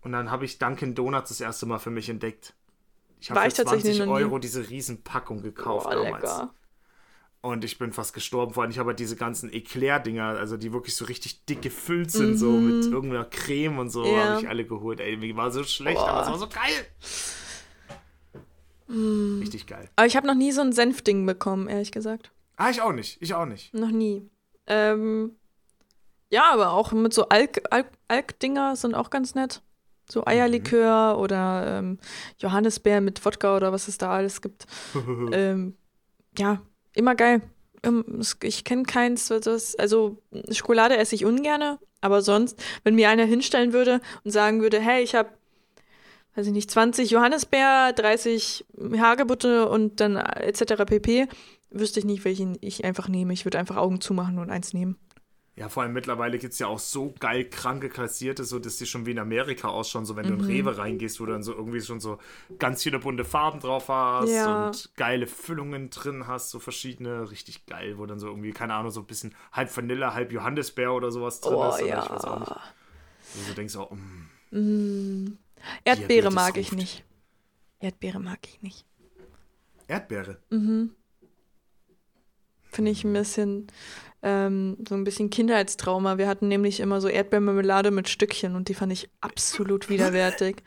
Und 0.00 0.12
dann 0.12 0.30
habe 0.30 0.44
ich 0.44 0.58
Dunkin' 0.58 0.94
Donuts 0.94 1.28
das 1.28 1.40
erste 1.40 1.66
Mal 1.66 1.78
für 1.78 1.90
mich 1.90 2.08
entdeckt. 2.08 2.54
Ich 3.20 3.30
habe 3.30 3.40
für 3.42 3.64
20 3.64 4.02
Euro 4.08 4.38
diese 4.38 4.68
Riesenpackung 4.68 5.42
gekauft 5.42 5.86
oh, 5.88 5.94
damals. 5.94 6.22
Lecker. 6.22 6.54
Und 7.42 7.64
ich 7.64 7.76
bin 7.76 7.92
fast 7.92 8.14
gestorben. 8.14 8.54
Vor 8.54 8.62
allem, 8.62 8.70
ich 8.70 8.78
habe 8.78 8.90
halt 8.90 9.00
diese 9.00 9.16
ganzen 9.16 9.52
Eclair-Dinger, 9.52 10.24
also 10.24 10.56
die 10.56 10.72
wirklich 10.72 10.94
so 10.94 11.04
richtig 11.04 11.44
dick 11.44 11.60
gefüllt 11.60 12.12
sind, 12.12 12.30
mhm. 12.30 12.36
so 12.36 12.52
mit 12.52 12.84
irgendeiner 12.84 13.24
Creme 13.24 13.80
und 13.80 13.90
so, 13.90 14.04
ja. 14.04 14.24
habe 14.24 14.42
ich 14.42 14.48
alle 14.48 14.64
geholt. 14.64 15.00
Ey, 15.00 15.16
mir 15.16 15.36
war 15.36 15.50
so 15.50 15.64
schlecht, 15.64 15.98
Boah. 15.98 16.08
aber 16.08 16.22
es 16.22 16.28
war 16.28 16.38
so 16.38 16.48
geil. 16.48 16.86
Mhm. 18.86 19.40
Richtig 19.40 19.66
geil. 19.66 19.88
Aber 19.96 20.06
ich 20.06 20.16
habe 20.16 20.28
noch 20.28 20.36
nie 20.36 20.52
so 20.52 20.60
ein 20.60 20.72
Senfding 20.72 21.26
bekommen, 21.26 21.66
ehrlich 21.66 21.90
gesagt. 21.90 22.30
Ah, 22.56 22.70
ich 22.70 22.80
auch 22.80 22.92
nicht. 22.92 23.20
Ich 23.20 23.34
auch 23.34 23.46
nicht. 23.46 23.74
Noch 23.74 23.90
nie. 23.90 24.30
Ähm, 24.68 25.32
ja, 26.30 26.52
aber 26.52 26.70
auch 26.72 26.92
mit 26.92 27.12
so 27.12 27.28
Alk-Dinger 27.28 28.68
Alk 28.68 28.76
sind 28.76 28.94
auch 28.94 29.10
ganz 29.10 29.34
nett. 29.34 29.62
So 30.08 30.20
mhm. 30.20 30.28
Eierlikör 30.28 31.14
mhm. 31.14 31.20
oder 31.20 31.78
ähm, 31.78 31.98
Johannisbeer 32.38 33.00
mit 33.00 33.24
Wodka 33.24 33.56
oder 33.56 33.72
was 33.72 33.88
es 33.88 33.98
da 33.98 34.12
alles 34.12 34.40
gibt. 34.42 34.66
ähm, 35.32 35.76
ja, 36.38 36.62
immer 36.94 37.14
geil. 37.14 37.42
Ähm, 37.82 38.22
ich 38.42 38.64
kenne 38.64 38.84
keins, 38.84 39.28
das, 39.28 39.76
also 39.76 40.18
Schokolade 40.50 40.96
esse 40.96 41.14
ich 41.14 41.24
ungerne, 41.24 41.78
aber 42.00 42.22
sonst, 42.22 42.62
wenn 42.84 42.94
mir 42.94 43.08
einer 43.08 43.24
hinstellen 43.24 43.72
würde 43.72 44.00
und 44.24 44.30
sagen 44.30 44.60
würde, 44.60 44.80
hey, 44.80 45.02
ich 45.02 45.14
habe, 45.14 45.30
weiß 46.34 46.46
ich 46.46 46.52
nicht, 46.52 46.70
20 46.70 47.10
Johannisbeer, 47.10 47.92
30 47.94 48.64
Hagebutte 48.96 49.68
und 49.68 50.00
dann 50.00 50.16
etc. 50.16 50.84
pp, 50.86 51.28
wüsste 51.70 52.00
ich 52.00 52.06
nicht, 52.06 52.24
welchen 52.24 52.56
ich 52.60 52.84
einfach 52.84 53.08
nehme. 53.08 53.32
Ich 53.32 53.44
würde 53.44 53.58
einfach 53.58 53.76
Augen 53.76 54.00
zumachen 54.00 54.38
und 54.38 54.50
eins 54.50 54.74
nehmen. 54.74 54.96
Ja, 55.54 55.68
vor 55.68 55.82
allem 55.82 55.92
mittlerweile 55.92 56.38
gibt 56.38 56.54
es 56.54 56.58
ja 56.58 56.66
auch 56.66 56.78
so 56.78 57.12
geil 57.20 57.44
kranke 57.44 57.90
Kassierte, 57.90 58.44
so 58.44 58.58
dass 58.58 58.78
die 58.78 58.86
schon 58.86 59.04
wie 59.04 59.10
in 59.10 59.18
Amerika 59.18 59.68
ausschauen, 59.68 60.06
so 60.06 60.16
wenn 60.16 60.24
mhm. 60.24 60.28
du 60.30 60.34
in 60.36 60.40
mhm. 60.40 60.46
Rewe 60.46 60.78
reingehst, 60.78 61.20
wo 61.20 61.26
du 61.26 61.32
dann 61.32 61.42
so 61.42 61.52
irgendwie 61.52 61.82
schon 61.82 62.00
so 62.00 62.18
ganz 62.58 62.82
viele 62.82 62.98
bunte 62.98 63.26
Farben 63.26 63.60
drauf 63.60 63.88
hast 63.88 64.30
ja. 64.30 64.68
und 64.68 64.96
geile 64.96 65.26
Füllungen 65.26 65.90
drin 65.90 66.26
hast, 66.26 66.50
so 66.50 66.58
verschiedene, 66.58 67.30
richtig 67.30 67.66
geil, 67.66 67.98
wo 67.98 68.06
dann 68.06 68.18
so 68.18 68.28
irgendwie, 68.28 68.52
keine 68.52 68.72
Ahnung, 68.72 68.90
so 68.90 69.00
ein 69.00 69.06
bisschen 69.06 69.34
halb 69.52 69.76
Vanille, 69.76 70.14
halb 70.14 70.32
Johannisbeer 70.32 70.94
oder 70.94 71.10
sowas 71.10 71.42
drin 71.42 71.54
oh, 71.54 71.68
ist. 71.68 71.80
Ja. 71.80 72.02
Ich 72.02 72.10
weiß 72.10 72.24
auch 72.24 72.40
nicht. 72.40 72.52
Wo 73.34 73.48
du 73.48 73.54
denkst 73.54 73.76
auch, 73.76 73.90
mm, 73.90 74.58
mm. 74.58 75.38
Erdbeere 75.84 76.30
mag 76.30 76.56
ich 76.56 76.72
nicht. 76.72 77.04
Erdbeere 77.78 78.20
mag 78.20 78.38
ich 78.46 78.62
nicht. 78.62 78.86
Erdbeere? 79.86 80.38
Mhm. 80.48 80.94
Finde 82.70 82.90
ich 82.90 83.04
ein 83.04 83.12
bisschen 83.12 83.66
ähm, 84.22 84.76
so 84.88 84.94
ein 84.94 85.04
bisschen 85.04 85.30
Kindheitstrauma. 85.30 86.16
Wir 86.18 86.28
hatten 86.28 86.48
nämlich 86.48 86.80
immer 86.80 87.00
so 87.00 87.08
Erdbeermarmelade 87.08 87.90
mit 87.90 88.08
Stückchen 88.08 88.54
und 88.54 88.68
die 88.68 88.74
fand 88.74 88.92
ich 88.92 89.10
absolut 89.20 89.88
widerwärtig. 89.88 90.62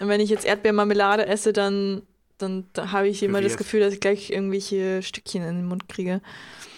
Und 0.00 0.08
wenn 0.08 0.20
ich 0.20 0.30
jetzt 0.30 0.44
Erdbeermarmelade 0.44 1.26
esse, 1.26 1.52
dann, 1.52 2.02
dann, 2.38 2.68
dann 2.74 2.92
habe 2.92 3.08
ich 3.08 3.22
immer 3.22 3.40
das 3.40 3.56
Gefühl, 3.56 3.80
dass 3.80 3.94
ich 3.94 4.00
gleich 4.00 4.30
irgendwelche 4.30 5.02
Stückchen 5.02 5.42
in 5.42 5.56
den 5.56 5.66
Mund 5.66 5.88
kriege. 5.88 6.20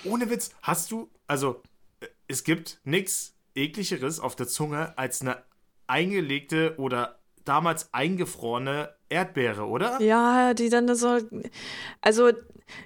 Ohne 0.05 0.31
Witz, 0.31 0.51
hast 0.63 0.91
du, 0.91 1.11
also 1.27 1.63
äh, 2.01 2.07
es 2.29 2.45
gibt 2.45 2.79
nichts 2.85 3.35
ekligeres 3.57 4.21
auf 4.21 4.37
der 4.37 4.47
Zunge 4.47 4.97
als 4.97 5.21
eine 5.21 5.39
eingelegte 5.87 6.75
oder 6.79 7.19
damals 7.45 7.93
eingefrorene 7.93 8.94
Erdbeere, 9.15 9.67
oder? 9.67 10.01
Ja, 10.01 10.55
die 10.55 10.69
dann 10.69 10.93
so. 10.95 11.19
Also 12.01 12.33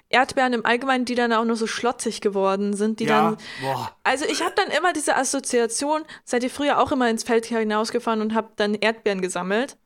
Erdbeeren 0.09 0.53
im 0.53 0.65
Allgemeinen, 0.65 1.05
die 1.05 1.15
dann 1.15 1.33
auch 1.33 1.45
noch 1.45 1.55
so 1.55 1.67
schlotzig 1.67 2.21
geworden 2.21 2.73
sind, 2.73 2.99
die 2.99 3.05
ja, 3.05 3.31
dann. 3.31 3.37
Boah. 3.61 3.95
Also 4.03 4.25
ich 4.25 4.41
habe 4.41 4.53
dann 4.55 4.69
immer 4.69 4.93
diese 4.93 5.15
Assoziation, 5.15 6.03
seid 6.23 6.43
ihr 6.43 6.49
früher 6.49 6.79
auch 6.79 6.91
immer 6.91 7.09
ins 7.09 7.23
Feld 7.23 7.45
hinausgefahren 7.45 8.21
und 8.21 8.35
habt 8.35 8.59
dann 8.59 8.75
Erdbeeren 8.75 9.21
gesammelt? 9.21 9.77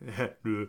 Nö. 0.42 0.68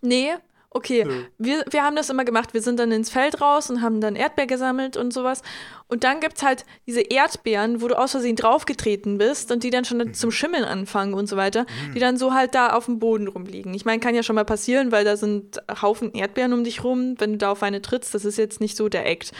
Nee, 0.00 0.34
Okay, 0.70 1.00
ja. 1.00 1.06
wir, 1.38 1.64
wir 1.70 1.82
haben 1.82 1.96
das 1.96 2.10
immer 2.10 2.26
gemacht. 2.26 2.52
Wir 2.52 2.60
sind 2.60 2.78
dann 2.78 2.92
ins 2.92 3.08
Feld 3.08 3.40
raus 3.40 3.70
und 3.70 3.80
haben 3.80 4.02
dann 4.02 4.16
Erdbeer 4.16 4.46
gesammelt 4.46 4.98
und 4.98 5.14
sowas. 5.14 5.42
Und 5.86 6.04
dann 6.04 6.20
gibt 6.20 6.36
es 6.36 6.42
halt 6.42 6.66
diese 6.86 7.00
Erdbeeren, 7.00 7.80
wo 7.80 7.88
du 7.88 7.98
aus 7.98 8.10
Versehen 8.10 8.36
draufgetreten 8.36 9.16
bist 9.16 9.50
und 9.50 9.62
die 9.62 9.70
dann 9.70 9.86
schon 9.86 9.98
mhm. 9.98 10.12
zum 10.12 10.30
Schimmeln 10.30 10.64
anfangen 10.64 11.14
und 11.14 11.26
so 11.26 11.38
weiter, 11.38 11.62
mhm. 11.62 11.94
die 11.94 12.00
dann 12.00 12.18
so 12.18 12.34
halt 12.34 12.54
da 12.54 12.74
auf 12.74 12.84
dem 12.84 12.98
Boden 12.98 13.28
rumliegen. 13.28 13.72
Ich 13.72 13.86
meine, 13.86 14.00
kann 14.00 14.14
ja 14.14 14.22
schon 14.22 14.34
mal 14.36 14.44
passieren, 14.44 14.92
weil 14.92 15.06
da 15.06 15.16
sind 15.16 15.58
Haufen 15.80 16.12
Erdbeeren 16.12 16.52
um 16.52 16.64
dich 16.64 16.84
rum. 16.84 17.14
Wenn 17.18 17.32
du 17.32 17.38
da 17.38 17.52
auf 17.52 17.62
eine 17.62 17.80
trittst, 17.80 18.14
das 18.14 18.26
ist 18.26 18.36
jetzt 18.36 18.60
nicht 18.60 18.76
so 18.76 18.90
der 18.90 19.06
Act. 19.06 19.32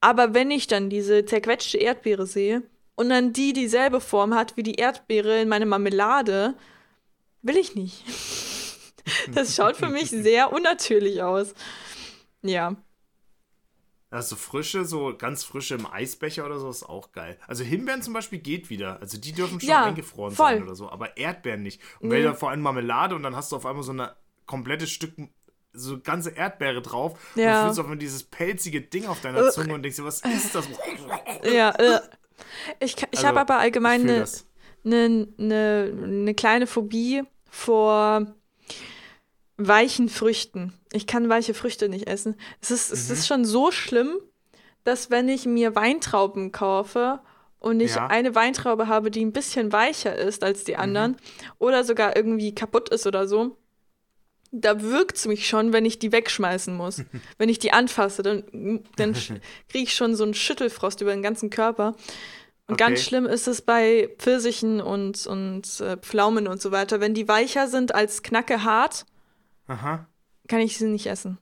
Aber 0.00 0.32
wenn 0.32 0.50
ich 0.50 0.66
dann 0.68 0.88
diese 0.88 1.26
zerquetschte 1.26 1.76
Erdbeere 1.76 2.26
sehe 2.26 2.62
und 2.94 3.10
dann 3.10 3.34
die 3.34 3.52
dieselbe 3.52 4.00
Form 4.00 4.34
hat 4.34 4.56
wie 4.56 4.62
die 4.62 4.76
Erdbeere 4.76 5.42
in 5.42 5.48
meiner 5.50 5.66
Marmelade, 5.66 6.54
will 7.42 7.58
ich 7.58 7.74
nicht. 7.74 8.04
Das 9.32 9.54
schaut 9.54 9.76
für 9.76 9.88
mich 9.88 10.10
sehr 10.10 10.52
unnatürlich 10.52 11.22
aus. 11.22 11.54
Ja. 12.42 12.76
Also 14.10 14.36
frische, 14.36 14.84
so 14.84 15.14
ganz 15.16 15.42
frische 15.42 15.74
im 15.74 15.86
Eisbecher 15.86 16.46
oder 16.46 16.58
so 16.58 16.70
ist 16.70 16.84
auch 16.84 17.12
geil. 17.12 17.38
Also 17.48 17.64
Himbeeren 17.64 18.02
zum 18.02 18.14
Beispiel 18.14 18.38
geht 18.38 18.70
wieder. 18.70 19.00
Also 19.00 19.18
die 19.18 19.32
dürfen 19.32 19.60
schon 19.60 19.68
ja, 19.68 19.84
eingefroren 19.84 20.34
voll. 20.34 20.52
sein 20.52 20.62
oder 20.62 20.76
so, 20.76 20.88
aber 20.88 21.16
Erdbeeren 21.16 21.62
nicht. 21.62 21.80
Und 22.00 22.08
nee. 22.08 22.16
wenn 22.16 22.24
da 22.24 22.34
vor 22.34 22.50
allem 22.50 22.60
Marmelade 22.60 23.14
und 23.14 23.22
dann 23.24 23.34
hast 23.34 23.50
du 23.50 23.56
auf 23.56 23.66
einmal 23.66 23.82
so 23.82 23.92
ein 23.92 24.08
komplettes 24.46 24.90
Stück, 24.90 25.14
so 25.72 26.00
ganze 26.00 26.30
Erdbeere 26.30 26.82
drauf 26.82 27.18
ja. 27.34 27.58
und 27.58 27.66
fühlst 27.66 27.80
auf 27.80 27.86
einmal 27.86 27.98
dieses 27.98 28.22
pelzige 28.22 28.80
Ding 28.80 29.06
auf 29.06 29.20
deiner 29.20 29.50
Zunge 29.50 29.74
und 29.74 29.82
denkst 29.82 29.96
dir, 29.96 30.04
was 30.04 30.20
ist 30.20 30.54
das? 30.54 30.68
Ja, 31.52 31.70
äh. 31.70 32.00
ich, 32.78 32.96
ich 32.96 33.06
also, 33.12 33.26
habe 33.26 33.40
aber 33.40 33.58
allgemein 33.58 34.02
eine 34.02 34.24
ne, 34.84 35.28
ne, 35.36 35.92
ne 35.92 36.34
kleine 36.34 36.66
Phobie 36.66 37.24
vor 37.50 38.34
weichen 39.56 40.08
Früchten. 40.08 40.74
Ich 40.92 41.06
kann 41.06 41.28
weiche 41.28 41.54
Früchte 41.54 41.88
nicht 41.88 42.06
essen. 42.06 42.36
Es 42.60 42.70
ist, 42.70 42.90
mhm. 42.90 42.94
es 42.94 43.10
ist 43.10 43.20
mhm. 43.20 43.26
schon 43.26 43.44
so 43.44 43.70
schlimm, 43.70 44.18
dass 44.84 45.10
wenn 45.10 45.28
ich 45.28 45.46
mir 45.46 45.74
Weintrauben 45.74 46.52
kaufe 46.52 47.20
und 47.58 47.80
ich 47.80 47.94
ja. 47.94 48.06
eine 48.06 48.34
Weintraube 48.34 48.86
habe, 48.86 49.10
die 49.10 49.24
ein 49.24 49.32
bisschen 49.32 49.72
weicher 49.72 50.14
ist 50.14 50.44
als 50.44 50.64
die 50.64 50.76
anderen 50.76 51.12
mhm. 51.12 51.16
oder 51.58 51.84
sogar 51.84 52.16
irgendwie 52.16 52.54
kaputt 52.54 52.90
ist 52.90 53.06
oder 53.06 53.26
so, 53.26 53.56
da 54.52 54.80
wirkt 54.80 55.16
es 55.16 55.26
mich 55.26 55.48
schon, 55.48 55.72
wenn 55.72 55.84
ich 55.84 55.98
die 55.98 56.12
wegschmeißen 56.12 56.74
muss. 56.74 57.02
wenn 57.38 57.48
ich 57.48 57.58
die 57.58 57.72
anfasse, 57.72 58.22
dann, 58.22 58.84
dann 58.96 59.12
kriege 59.68 59.84
ich 59.84 59.94
schon 59.94 60.14
so 60.14 60.24
einen 60.24 60.34
Schüttelfrost 60.34 61.00
über 61.00 61.12
den 61.12 61.22
ganzen 61.22 61.50
Körper. 61.50 61.94
Und 62.68 62.74
okay. 62.74 62.84
ganz 62.84 63.02
schlimm 63.02 63.26
ist 63.26 63.46
es 63.46 63.62
bei 63.62 64.10
Pfirsichen 64.18 64.80
und, 64.80 65.26
und 65.26 65.80
äh, 65.80 65.96
Pflaumen 65.96 66.48
und 66.48 66.60
so 66.60 66.72
weiter. 66.72 67.00
Wenn 67.00 67.14
die 67.14 67.28
weicher 67.28 67.68
sind 67.68 67.94
als 67.94 68.22
knacke 68.22 68.64
hart, 68.64 69.06
Aha. 69.66 70.06
kann 70.48 70.60
ich 70.60 70.78
sie 70.78 70.86
nicht 70.86 71.06
essen. 71.06 71.38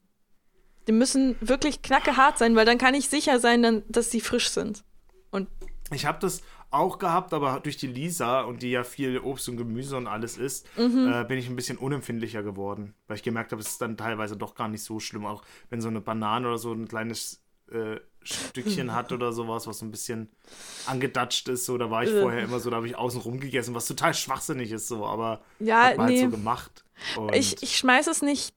Die 0.86 0.92
müssen 0.92 1.36
wirklich 1.40 1.82
knackehart 1.82 2.38
sein, 2.38 2.56
weil 2.56 2.66
dann 2.66 2.78
kann 2.78 2.94
ich 2.94 3.08
sicher 3.08 3.40
sein, 3.40 3.62
dann, 3.62 3.82
dass 3.88 4.10
sie 4.10 4.20
frisch 4.20 4.50
sind. 4.50 4.84
Und 5.30 5.48
ich 5.90 6.06
habe 6.06 6.18
das 6.20 6.42
auch 6.70 6.98
gehabt, 6.98 7.32
aber 7.32 7.60
durch 7.60 7.76
die 7.76 7.86
Lisa 7.86 8.42
und 8.42 8.62
die 8.62 8.70
ja 8.70 8.84
viel 8.84 9.18
Obst 9.18 9.48
und 9.48 9.56
Gemüse 9.56 9.96
und 9.96 10.06
alles 10.06 10.36
isst, 10.36 10.66
mhm. 10.76 11.10
äh, 11.12 11.24
bin 11.24 11.38
ich 11.38 11.48
ein 11.48 11.56
bisschen 11.56 11.78
unempfindlicher 11.78 12.42
geworden. 12.42 12.94
Weil 13.06 13.16
ich 13.16 13.22
gemerkt 13.22 13.52
habe, 13.52 13.62
es 13.62 13.68
ist 13.68 13.80
dann 13.80 13.96
teilweise 13.96 14.36
doch 14.36 14.54
gar 14.54 14.68
nicht 14.68 14.82
so 14.82 14.98
schlimm. 14.98 15.24
Auch 15.24 15.42
wenn 15.70 15.80
so 15.80 15.88
eine 15.88 16.00
Banane 16.00 16.48
oder 16.48 16.58
so 16.58 16.72
ein 16.72 16.88
kleines 16.88 17.42
äh, 17.70 18.00
Stückchen 18.22 18.94
hat 18.94 19.12
oder 19.12 19.32
sowas, 19.32 19.66
was 19.66 19.78
so 19.78 19.86
ein 19.86 19.90
bisschen 19.90 20.30
angedatscht 20.86 21.48
ist. 21.48 21.66
So, 21.66 21.78
da 21.78 21.90
war 21.90 22.02
ich 22.02 22.10
äh. 22.10 22.20
vorher 22.20 22.42
immer 22.42 22.58
so, 22.58 22.70
da 22.70 22.76
habe 22.76 22.86
ich 22.86 22.96
außen 22.96 23.20
rum 23.20 23.38
gegessen, 23.38 23.74
was 23.74 23.86
total 23.86 24.14
schwachsinnig 24.14 24.72
ist, 24.72 24.88
so, 24.88 25.06
aber 25.06 25.42
ja, 25.60 25.84
hat 25.84 25.96
man 25.96 26.06
nee. 26.06 26.22
halt 26.22 26.32
so 26.32 26.36
gemacht. 26.36 26.83
Ich 27.32 27.62
ich 27.62 27.76
schmeiße 27.76 28.10
es 28.10 28.22
nicht 28.22 28.54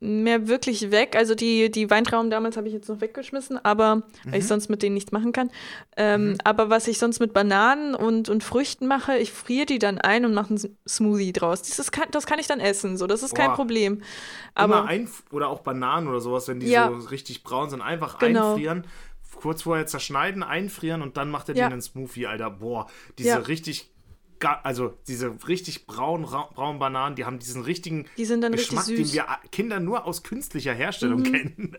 mehr 0.00 0.48
wirklich 0.48 0.90
weg. 0.90 1.16
Also 1.16 1.34
die, 1.34 1.70
die 1.70 1.88
Weintrauben 1.90 2.30
damals 2.30 2.56
habe 2.56 2.68
ich 2.68 2.74
jetzt 2.74 2.88
noch 2.88 3.00
weggeschmissen, 3.00 3.64
aber 3.64 3.96
mhm. 3.96 4.02
weil 4.24 4.34
ich 4.38 4.44
mhm. 4.44 4.48
sonst 4.48 4.68
mit 4.68 4.82
denen 4.82 4.94
nichts 4.94 5.12
machen 5.12 5.32
kann. 5.32 5.50
Ähm, 5.96 6.30
mhm. 6.30 6.38
Aber 6.44 6.70
was 6.70 6.86
ich 6.86 6.98
sonst 6.98 7.20
mit 7.20 7.32
Bananen 7.32 7.94
und, 7.94 8.28
und 8.28 8.44
Früchten 8.44 8.86
mache, 8.86 9.16
ich 9.16 9.32
friere 9.32 9.66
die 9.66 9.78
dann 9.78 9.98
ein 9.98 10.24
und 10.24 10.34
mache 10.34 10.50
einen 10.50 10.78
Smoothie 10.86 11.32
draus. 11.32 11.62
Das, 11.62 11.90
kann, 11.90 12.08
das 12.10 12.26
kann 12.26 12.38
ich 12.38 12.46
dann 12.46 12.60
essen, 12.60 12.96
so 12.96 13.06
das 13.06 13.22
ist 13.22 13.34
Boah. 13.34 13.42
kein 13.42 13.52
Problem. 13.54 14.02
Aber 14.54 14.84
ein, 14.84 15.08
oder 15.30 15.48
auch 15.48 15.60
Bananen 15.60 16.08
oder 16.08 16.20
sowas, 16.20 16.48
wenn 16.48 16.60
die 16.60 16.68
ja. 16.68 16.88
so 16.88 17.08
richtig 17.08 17.42
braun 17.42 17.70
sind, 17.70 17.80
einfach 17.80 18.18
genau. 18.18 18.52
einfrieren 18.52 18.86
kurz 19.36 19.62
vorher 19.62 19.84
zerschneiden, 19.84 20.42
einfrieren 20.42 21.02
und 21.02 21.16
dann 21.16 21.28
macht 21.28 21.48
er 21.48 21.56
ja. 21.56 21.68
den 21.68 21.74
in 21.74 21.82
Smoothie, 21.82 22.26
Alter. 22.26 22.50
Boah, 22.50 22.86
diese 23.18 23.30
ja. 23.30 23.36
richtig 23.38 23.93
also 24.52 24.98
diese 25.08 25.34
richtig 25.48 25.86
braunen 25.86 26.26
braunen 26.26 26.78
Bananen, 26.78 27.16
die 27.16 27.24
haben 27.24 27.38
diesen 27.38 27.62
richtigen 27.62 28.06
die 28.16 28.24
Geschmack, 28.26 28.86
den 28.86 29.12
wir 29.12 29.26
Kinder 29.50 29.80
nur 29.80 30.04
aus 30.04 30.22
künstlicher 30.22 30.74
Herstellung 30.74 31.20
mhm. 31.20 31.32
kennen. 31.32 31.76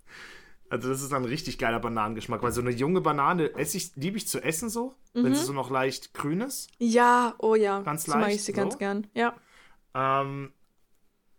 also 0.68 0.88
das 0.88 1.02
ist 1.02 1.12
dann 1.12 1.22
ein 1.22 1.28
richtig 1.28 1.58
geiler 1.58 1.80
Bananengeschmack, 1.80 2.42
weil 2.42 2.52
so 2.52 2.60
eine 2.60 2.70
junge 2.70 3.00
Banane 3.00 3.54
esse 3.54 3.76
ich, 3.76 3.94
liebe 3.96 4.16
ich 4.16 4.28
zu 4.28 4.42
essen 4.42 4.68
so, 4.68 4.94
mhm. 5.14 5.24
wenn 5.24 5.34
sie 5.34 5.44
so 5.44 5.52
noch 5.52 5.70
leicht 5.70 6.14
grün 6.14 6.40
ist. 6.40 6.70
Ja, 6.78 7.34
oh 7.38 7.54
ja. 7.54 7.80
Ganz 7.82 8.06
leicht. 8.06 8.20
mag 8.20 8.30
ich 8.30 8.44
sie 8.44 8.52
so. 8.52 8.56
ganz 8.56 8.78
gern, 8.78 9.06
ja. 9.14 9.34
Ähm, 9.94 10.52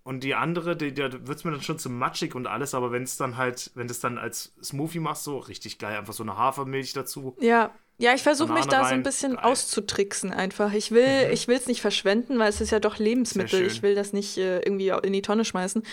und 0.03 0.23
die 0.23 0.35
andere, 0.35 0.75
die, 0.75 0.93
da 0.93 1.11
wird 1.11 1.37
es 1.37 1.43
mir 1.45 1.51
dann 1.51 1.61
schon 1.61 1.79
zu 1.79 1.89
matschig 1.89 2.35
und 2.35 2.45
alles, 2.45 2.73
aber 2.73 2.91
wenn 2.91 3.03
es 3.03 3.15
dann 3.15 3.37
halt, 3.37 3.71
wenn 3.75 3.87
du 3.87 3.91
es 3.91 4.01
dann 4.01 4.17
als 4.17 4.53
Smoothie 4.61 4.99
machst, 4.99 5.23
so 5.23 5.37
richtig 5.37 5.79
geil, 5.79 5.97
einfach 5.97 6.13
so 6.13 6.23
eine 6.23 6.37
Hafermilch 6.37 6.91
dazu. 6.93 7.37
Ja, 7.39 7.71
ja, 7.97 8.13
ich 8.13 8.23
versuche 8.23 8.51
mich 8.51 8.65
da 8.65 8.81
rein. 8.81 8.89
so 8.89 8.95
ein 8.95 9.03
bisschen 9.03 9.35
geil. 9.35 9.45
auszutricksen 9.45 10.31
einfach. 10.33 10.73
Ich 10.73 10.91
will, 10.91 11.27
mhm. 11.27 11.33
ich 11.33 11.47
will 11.47 11.55
es 11.55 11.67
nicht 11.67 11.79
verschwenden, 11.79 12.37
weil 12.37 12.49
es 12.49 12.59
ist 12.59 12.71
ja 12.71 12.79
doch 12.79 12.97
Lebensmittel. 12.97 13.65
Ich 13.65 13.81
will 13.81 13.95
das 13.95 14.13
nicht 14.13 14.37
äh, 14.37 14.59
irgendwie 14.59 14.89
in 14.89 15.13
die 15.13 15.21
Tonne 15.21 15.45
schmeißen. 15.45 15.83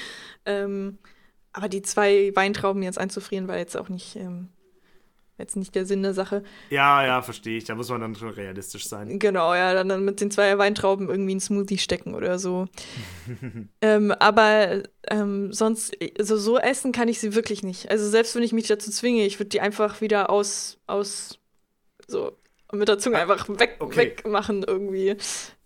Ähm, 0.44 0.98
aber 1.52 1.68
die 1.68 1.82
zwei 1.82 2.32
Weintrauben 2.34 2.82
jetzt 2.82 2.98
einzufrieren, 2.98 3.48
war 3.48 3.58
jetzt 3.58 3.76
auch 3.76 3.88
nicht 3.88 4.16
ähm, 4.16 4.48
jetzt 5.40 5.56
nicht 5.56 5.74
der 5.74 5.86
Sinn 5.86 6.02
der 6.02 6.14
Sache. 6.14 6.42
Ja, 6.70 7.04
ja, 7.04 7.22
verstehe 7.22 7.58
ich. 7.58 7.64
Da 7.64 7.74
muss 7.74 7.88
man 7.88 8.00
dann 8.00 8.14
schon 8.14 8.30
realistisch 8.30 8.86
sein. 8.86 9.18
Genau, 9.18 9.54
ja, 9.54 9.74
dann, 9.74 9.88
dann 9.88 10.04
mit 10.04 10.20
den 10.20 10.30
zwei 10.30 10.56
Weintrauben 10.58 11.08
irgendwie 11.08 11.32
einen 11.32 11.40
Smoothie 11.40 11.78
stecken 11.78 12.14
oder 12.14 12.38
so. 12.38 12.68
ähm, 13.80 14.12
aber 14.12 14.82
ähm, 15.08 15.52
sonst, 15.52 15.96
also 16.18 16.36
so 16.36 16.58
essen 16.58 16.92
kann 16.92 17.08
ich 17.08 17.20
sie 17.20 17.34
wirklich 17.34 17.62
nicht. 17.62 17.90
Also 17.90 18.08
selbst 18.08 18.34
wenn 18.36 18.42
ich 18.42 18.52
mich 18.52 18.68
dazu 18.68 18.90
zwinge, 18.90 19.26
ich 19.26 19.40
würde 19.40 19.48
die 19.48 19.60
einfach 19.60 20.00
wieder 20.00 20.30
aus, 20.30 20.78
aus, 20.86 21.38
so 22.06 22.36
mit 22.72 22.88
der 22.88 22.98
Zunge 22.98 23.18
ah, 23.18 23.22
einfach 23.22 23.48
weg, 23.48 23.76
okay. 23.80 23.96
wegmachen 23.96 24.62
irgendwie. 24.62 25.16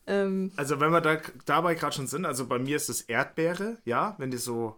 Ähm, 0.07 0.53
also 0.57 0.81
wenn 0.81 0.91
wir 0.91 1.01
da 1.01 1.19
dabei 1.45 1.75
gerade 1.75 1.95
schon 1.95 2.07
sind, 2.07 2.25
also 2.25 2.47
bei 2.47 2.59
mir 2.59 2.77
ist 2.77 2.89
es 2.89 3.03
Erdbeere, 3.03 3.79
ja, 3.85 4.15
wenn 4.19 4.31
die 4.31 4.39
so 4.39 4.77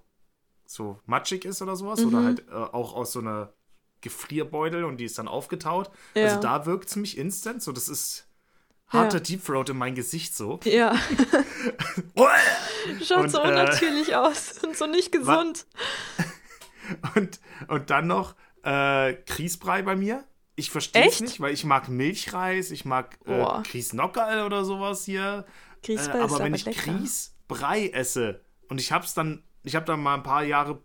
so 0.66 0.98
matschig 1.06 1.44
ist 1.44 1.62
oder 1.62 1.77
sowas, 1.77 2.01
mhm. 2.01 2.09
oder 2.09 2.24
halt 2.24 2.48
äh, 2.48 2.52
auch 2.52 2.94
aus 2.94 3.12
so 3.12 3.20
einer 3.20 3.52
Gefrierbeutel 4.06 4.84
und 4.84 4.98
die 4.98 5.04
ist 5.04 5.18
dann 5.18 5.26
aufgetaut. 5.26 5.90
Ja. 6.14 6.24
Also 6.24 6.40
da 6.40 6.64
wirkt 6.64 6.88
es 6.88 6.96
mich 6.96 7.18
instant. 7.18 7.60
So, 7.62 7.72
das 7.72 7.88
ist 7.88 8.28
harter 8.86 9.16
ja. 9.18 9.22
Deep 9.22 9.44
Throat 9.44 9.68
in 9.70 9.76
mein 9.76 9.96
Gesicht 9.96 10.36
so. 10.36 10.60
Ja. 10.64 10.94
Schaut 13.04 13.24
und, 13.24 13.30
so 13.30 13.38
äh, 13.38 13.48
unnatürlich 13.48 14.10
äh, 14.10 14.14
aus 14.14 14.58
und 14.62 14.76
so 14.76 14.86
nicht 14.86 15.10
gesund. 15.10 15.66
und, 17.16 17.40
und 17.66 17.90
dann 17.90 18.06
noch 18.06 18.36
äh, 18.62 19.14
Kriesbrei 19.14 19.82
bei 19.82 19.96
mir. 19.96 20.24
Ich 20.54 20.70
verstehe 20.70 21.08
es 21.08 21.20
nicht, 21.20 21.40
weil 21.40 21.52
ich 21.52 21.64
mag 21.64 21.88
Milchreis, 21.88 22.70
ich 22.70 22.84
mag 22.84 23.18
äh, 23.26 23.44
Kriesnockerl 23.64 24.46
oder 24.46 24.64
sowas 24.64 25.04
hier. 25.04 25.44
Äh, 25.86 25.98
aber 25.98 26.38
wenn 26.38 26.54
ich 26.54 26.64
Kriesbrei 26.64 27.88
esse 27.88 28.40
und 28.68 28.80
ich 28.80 28.92
hab's 28.92 29.12
dann, 29.14 29.42
ich 29.64 29.74
habe 29.74 29.84
dann 29.84 30.00
mal 30.00 30.14
ein 30.14 30.22
paar 30.22 30.44
Jahre 30.44 30.80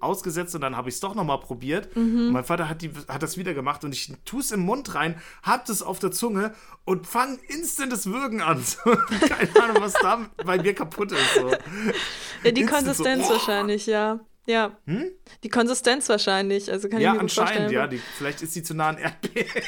ausgesetzt 0.00 0.54
und 0.54 0.60
dann 0.60 0.76
habe 0.76 0.88
ich 0.88 0.96
es 0.96 1.00
doch 1.00 1.14
nochmal 1.14 1.40
probiert. 1.40 1.94
Mhm. 1.96 2.26
Und 2.26 2.32
mein 2.32 2.44
Vater 2.44 2.68
hat, 2.68 2.82
die, 2.82 2.90
hat 3.08 3.22
das 3.22 3.36
wieder 3.36 3.54
gemacht 3.54 3.84
und 3.84 3.94
ich 3.94 4.12
tue 4.24 4.40
es 4.40 4.50
im 4.50 4.60
Mund 4.60 4.94
rein, 4.94 5.20
hab 5.42 5.66
das 5.66 5.82
auf 5.82 5.98
der 5.98 6.10
Zunge 6.10 6.54
und 6.84 7.06
fange 7.06 7.38
instant 7.48 7.92
das 7.92 8.06
Würgen 8.06 8.40
an. 8.40 8.64
Keine 8.84 9.64
Ahnung, 9.64 9.82
was 9.82 9.92
da 9.94 10.26
bei 10.44 10.60
mir 10.60 10.74
kaputt 10.74 11.12
ist. 11.12 11.34
So. 11.34 11.50
Ja, 11.50 12.50
die 12.50 12.62
instant 12.62 12.70
Konsistenz 12.70 13.26
so, 13.26 13.32
oh. 13.32 13.36
wahrscheinlich, 13.36 13.86
ja. 13.86 14.20
Ja. 14.46 14.76
Hm? 14.86 15.10
Die 15.44 15.48
Konsistenz 15.48 16.08
wahrscheinlich. 16.08 16.70
Also 16.70 16.88
kann 16.88 17.00
ja, 17.00 17.10
ich 17.10 17.14
mir 17.14 17.20
anscheinend, 17.20 17.70
ja. 17.70 17.86
Die, 17.86 17.98
vielleicht 17.98 18.42
ist 18.42 18.54
sie 18.54 18.62
zu 18.62 18.74
nah 18.74 18.88
an 18.88 18.98
Erdbeeren. 18.98 19.62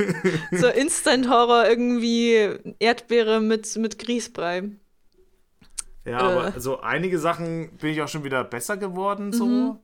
so 0.52 0.66
Instant-Horror 0.66 1.68
irgendwie 1.68 2.74
Erdbeere 2.78 3.40
mit, 3.40 3.76
mit 3.76 3.98
Grießbrei. 3.98 4.70
Ja, 6.04 6.18
äh. 6.18 6.22
aber 6.22 6.60
so 6.60 6.80
einige 6.80 7.18
Sachen 7.18 7.76
bin 7.76 7.90
ich 7.90 8.02
auch 8.02 8.08
schon 8.08 8.24
wieder 8.24 8.44
besser 8.44 8.76
geworden, 8.76 9.32
so. 9.32 9.46
Mhm. 9.46 9.78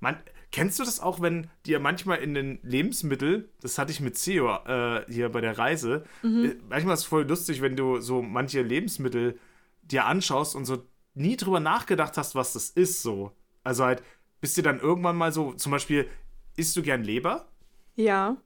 Man, 0.00 0.16
kennst 0.52 0.78
du 0.78 0.84
das 0.84 1.00
auch, 1.00 1.20
wenn 1.20 1.48
dir 1.66 1.80
manchmal 1.80 2.18
in 2.18 2.34
den 2.34 2.58
Lebensmitteln, 2.62 3.48
das 3.60 3.78
hatte 3.78 3.90
ich 3.90 4.00
mit 4.00 4.22
Theo 4.22 4.54
äh, 4.66 5.04
hier 5.08 5.28
bei 5.30 5.40
der 5.40 5.58
Reise, 5.58 6.04
mhm. 6.22 6.44
Äh, 6.44 6.56
manchmal 6.68 6.94
ist 6.94 7.00
es 7.00 7.06
voll 7.06 7.26
lustig, 7.26 7.62
wenn 7.62 7.76
du 7.76 8.00
so 8.00 8.22
manche 8.22 8.62
Lebensmittel 8.62 9.38
dir 9.82 10.06
anschaust 10.06 10.54
und 10.54 10.64
so 10.64 10.84
nie 11.14 11.36
drüber 11.36 11.60
nachgedacht 11.60 12.16
hast, 12.16 12.34
was 12.34 12.52
das 12.52 12.70
ist, 12.70 13.02
so. 13.02 13.32
Also 13.62 13.84
halt, 13.84 14.02
bist 14.40 14.56
du 14.56 14.62
dann 14.62 14.80
irgendwann 14.80 15.16
mal 15.16 15.32
so, 15.32 15.52
zum 15.54 15.72
Beispiel, 15.72 16.08
isst 16.56 16.76
du 16.76 16.82
gern 16.82 17.02
Leber? 17.02 17.48
Ja. 17.96 18.36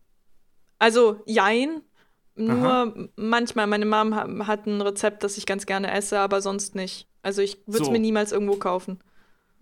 Also, 0.79 1.21
jein. 1.27 1.83
Nur 2.39 2.67
Aha. 2.67 2.95
manchmal, 3.17 3.67
meine 3.67 3.85
Mom 3.85 4.15
hat 4.47 4.67
ein 4.67 4.81
Rezept, 4.81 5.25
das 5.25 5.37
ich 5.37 5.47
ganz 5.47 5.67
gerne 5.67 5.93
esse, 5.93 6.21
aber 6.21 6.41
sonst 6.41 6.75
nicht. 6.75 7.09
Also 7.23 7.43
ich 7.43 7.59
würde 7.67 7.81
es 7.81 7.87
so. 7.87 7.93
mir 7.93 7.99
niemals 7.99 8.33
irgendwo 8.33 8.57
kaufen. 8.57 9.01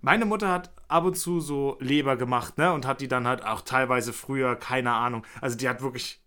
Meine 0.00 0.26
Mutter 0.26 0.50
hat 0.50 0.70
ab 0.88 1.04
und 1.04 1.16
zu 1.16 1.40
so 1.40 1.78
Leber 1.80 2.16
gemacht, 2.16 2.58
ne? 2.58 2.72
Und 2.72 2.86
hat 2.86 3.00
die 3.00 3.08
dann 3.08 3.26
halt 3.26 3.44
auch 3.44 3.62
teilweise 3.62 4.12
früher, 4.12 4.54
keine 4.56 4.92
Ahnung. 4.92 5.24
Also 5.40 5.56
die 5.56 5.68
hat 5.68 5.82
wirklich, 5.82 6.20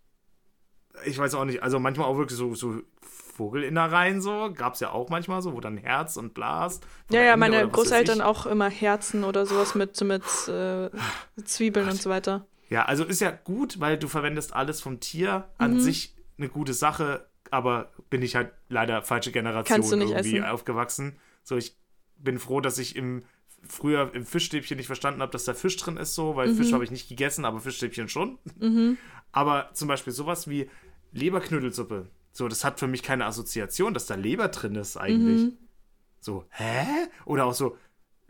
ich 1.06 1.18
weiß 1.18 1.36
auch 1.36 1.46
nicht, 1.46 1.62
also 1.62 1.80
manchmal 1.80 2.08
auch 2.08 2.18
wirklich 2.18 2.38
so, 2.38 2.56
so 2.56 2.82
Vogelinnereien 3.02 4.22
so, 4.22 4.52
gab 4.54 4.74
es 4.74 4.80
ja 4.80 4.92
auch 4.92 5.10
manchmal 5.10 5.42
so, 5.42 5.54
wo 5.54 5.62
dann 5.62 5.78
Herz 5.78 6.18
und 6.18 6.34
Blas. 6.34 6.82
Ja, 7.10 7.22
ja, 7.22 7.38
meine 7.38 7.66
Großeltern 7.70 8.22
auch 8.22 8.46
immer 8.46 8.70
Herzen 8.70 9.24
oder 9.24 9.46
sowas 9.46 9.76
mit, 9.76 10.02
mit 10.02 10.24
äh, 10.48 10.90
Zwiebeln 11.46 11.86
Ach, 11.88 11.92
und 11.92 12.02
so 12.02 12.10
weiter. 12.10 12.48
Ja, 12.70 12.86
also 12.86 13.04
ist 13.06 13.22
ja 13.22 13.32
gut, 13.32 13.80
weil 13.80 13.98
du 13.98 14.08
verwendest 14.08 14.54
alles 14.54 14.82
vom 14.82 15.00
Tier 15.00 15.48
an 15.58 15.76
mhm. 15.76 15.80
sich 15.80 16.16
eine 16.40 16.50
gute 16.50 16.74
Sache, 16.74 17.28
aber 17.52 17.92
bin 18.10 18.22
ich 18.22 18.36
halt 18.36 18.52
leider 18.70 19.02
falsche 19.02 19.32
Generation 19.32 20.02
irgendwie 20.02 20.38
essen. 20.38 20.44
aufgewachsen. 20.44 21.20
So, 21.44 21.58
ich 21.58 21.78
bin 22.18 22.40
froh, 22.40 22.62
dass 22.62 22.78
ich 22.78 22.96
im 22.96 23.24
früher 23.68 24.14
im 24.14 24.26
Fischstäbchen 24.26 24.78
nicht 24.78 24.88
verstanden 24.88 25.22
habe, 25.22 25.32
dass 25.32 25.44
da 25.44 25.54
Fisch 25.54 25.76
drin 25.78 25.98
ist, 25.98 26.16
so, 26.16 26.36
weil 26.36 26.50
mhm. 26.50 26.56
Fisch 26.56 26.72
habe 26.72 26.84
ich 26.84 26.92
nicht 26.92 27.10
gegessen, 27.10 27.46
aber 27.46 27.60
Fischstäbchen 27.60 28.10
schon. 28.10 28.38
Mhm. 28.58 28.98
Aber 29.32 29.70
zum 29.74 29.88
Beispiel 29.88 30.12
sowas 30.12 30.48
wie 30.48 30.72
Leberknödelsuppe. 31.12 32.08
So, 32.32 32.48
das 32.48 32.64
hat 32.64 32.80
für 32.80 32.88
mich 32.88 33.04
keine 33.04 33.26
Assoziation, 33.26 33.94
dass 33.94 34.08
da 34.08 34.16
Leber 34.16 34.48
drin 34.48 34.74
ist 34.74 34.98
eigentlich. 34.98 35.52
Mhm. 35.52 35.58
So, 36.20 36.46
hä? 36.50 36.88
Oder 37.26 37.46
auch 37.46 37.54
so 37.54 37.78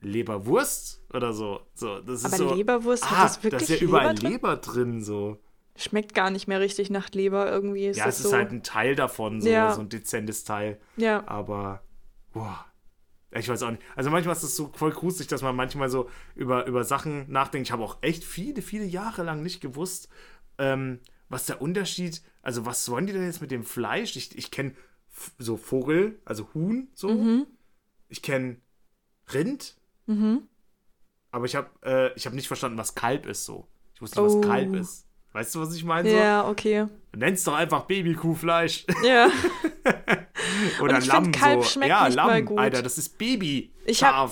Leberwurst 0.02 1.02
oder 1.14 1.32
so. 1.32 1.62
so 1.74 2.00
das 2.00 2.26
aber 2.26 2.34
ist 2.34 2.38
so, 2.40 2.54
Leberwurst 2.54 3.04
ah, 3.06 3.12
hat 3.12 3.26
das 3.26 3.44
wirklich 3.44 3.68
Da 3.68 3.74
ist 3.74 3.82
ja 3.82 3.88
überall 3.88 4.16
Leber 4.16 4.20
drin? 4.20 4.32
Leber 4.32 4.58
drin, 4.58 5.02
so. 5.04 5.40
Schmeckt 5.80 6.14
gar 6.14 6.30
nicht 6.30 6.48
mehr 6.48 6.60
richtig 6.60 6.90
nach 6.90 7.10
Leber 7.12 7.50
irgendwie. 7.50 7.88
Ist 7.88 7.98
ja, 7.98 8.08
es 8.08 8.20
ist 8.20 8.34
halt 8.34 8.52
ein 8.52 8.64
Teil 8.64 8.96
davon, 8.96 9.42
so, 9.42 9.50
ja. 9.50 9.74
so 9.74 9.82
ein 9.82 9.90
dezentes 9.90 10.44
Teil. 10.44 10.80
Ja. 10.98 11.26
Aber, 11.26 11.82
boah. 12.34 12.66
Ich 13.32 13.48
weiß 13.48 13.62
auch 13.64 13.72
nicht. 13.72 13.84
Also 13.96 14.10
manchmal 14.10 14.36
ist 14.36 14.44
es 14.44 14.56
so 14.56 14.72
voll 14.74 14.92
gruselig, 14.92 15.28
dass 15.28 15.42
man 15.42 15.56
manchmal 15.56 15.90
so 15.90 16.10
über, 16.36 16.66
über 16.66 16.84
Sachen 16.84 17.32
nachdenkt. 17.32 17.68
Ich 17.68 17.72
habe 17.72 17.84
auch 17.84 18.00
echt 18.02 18.24
viele, 18.24 18.62
viele 18.62 18.86
Jahre 18.86 19.24
lang 19.24 19.44
nicht 19.44 19.62
gewusst, 19.62 20.10
ähm, 20.58 21.00
was 21.30 21.46
der 21.46 21.62
Unterschied, 21.62 22.24
also 22.42 22.66
was 22.66 22.90
wollen 22.90 23.06
die 23.06 23.14
denn 23.14 23.26
jetzt 23.26 23.42
mit 23.42 23.52
dem 23.52 23.64
Fleisch? 23.64 24.16
Ich, 24.16 24.36
ich 24.38 24.50
kenne 24.50 24.74
so 25.38 25.58
Vogel, 25.58 26.20
also 26.26 26.50
Huhn, 26.54 26.90
so. 26.94 27.10
Mhm. 27.10 27.48
Ich 28.08 28.22
kenne 28.22 28.58
Rind. 29.32 29.78
Mhm. 30.08 30.48
Aber 31.32 31.46
ich 31.46 31.56
habe 31.56 31.70
äh, 31.82 32.20
hab 32.20 32.34
nicht 32.34 32.48
verstanden, 32.48 32.78
was 32.78 32.96
Kalb 32.96 33.28
ist, 33.28 33.46
so. 33.46 33.68
Ich 33.94 34.02
wusste 34.02 34.22
nicht, 34.22 34.32
oh. 34.32 34.40
was 34.40 34.48
Kalb 34.48 34.76
ist. 34.76 35.09
Weißt 35.34 35.54
du, 35.54 35.62
was 35.62 35.76
ich 35.76 35.84
meine? 35.84 36.10
So? 36.10 36.16
Ja, 36.16 36.48
okay. 36.48 36.88
Nenn's 37.16 37.44
doch 37.44 37.54
einfach 37.54 37.86
Babykuhfleisch. 37.86 38.86
Ja. 39.04 39.30
Oder 40.82 41.00
ich 41.00 41.06
Lamm. 41.06 41.32
Kalb 41.32 41.64
so. 41.64 41.70
schmeckt 41.70 41.90
ja, 41.90 42.06
nicht 42.06 42.16
Lamm, 42.16 42.28
mal 42.28 42.44
gut. 42.44 42.60
Alter, 42.60 42.82
das 42.82 42.98
ist 42.98 43.18
Baby. 43.18 43.72
Ich 43.86 44.04
habe 44.04 44.32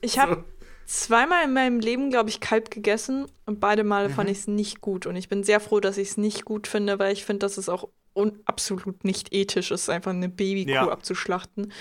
ich 0.00 0.18
hab 0.18 0.30
so. 0.34 0.44
zweimal 0.86 1.44
in 1.44 1.52
meinem 1.52 1.80
Leben, 1.80 2.10
glaube 2.10 2.30
ich, 2.30 2.40
Kalb 2.40 2.70
gegessen 2.70 3.26
und 3.46 3.60
beide 3.60 3.84
Male 3.84 4.08
mhm. 4.08 4.14
fand 4.14 4.30
ich 4.30 4.38
es 4.38 4.46
nicht 4.46 4.80
gut. 4.80 5.06
Und 5.06 5.16
ich 5.16 5.28
bin 5.28 5.44
sehr 5.44 5.60
froh, 5.60 5.80
dass 5.80 5.98
ich 5.98 6.10
es 6.10 6.16
nicht 6.16 6.44
gut 6.44 6.66
finde, 6.66 6.98
weil 6.98 7.12
ich 7.12 7.24
finde, 7.24 7.40
dass 7.40 7.58
es 7.58 7.68
auch 7.68 7.88
absolut 8.44 9.04
nicht 9.04 9.32
ethisch 9.32 9.70
ist, 9.70 9.88
einfach 9.88 10.10
eine 10.10 10.28
Babykuh 10.28 10.70
ja. 10.70 10.88
abzuschlachten. 10.88 11.72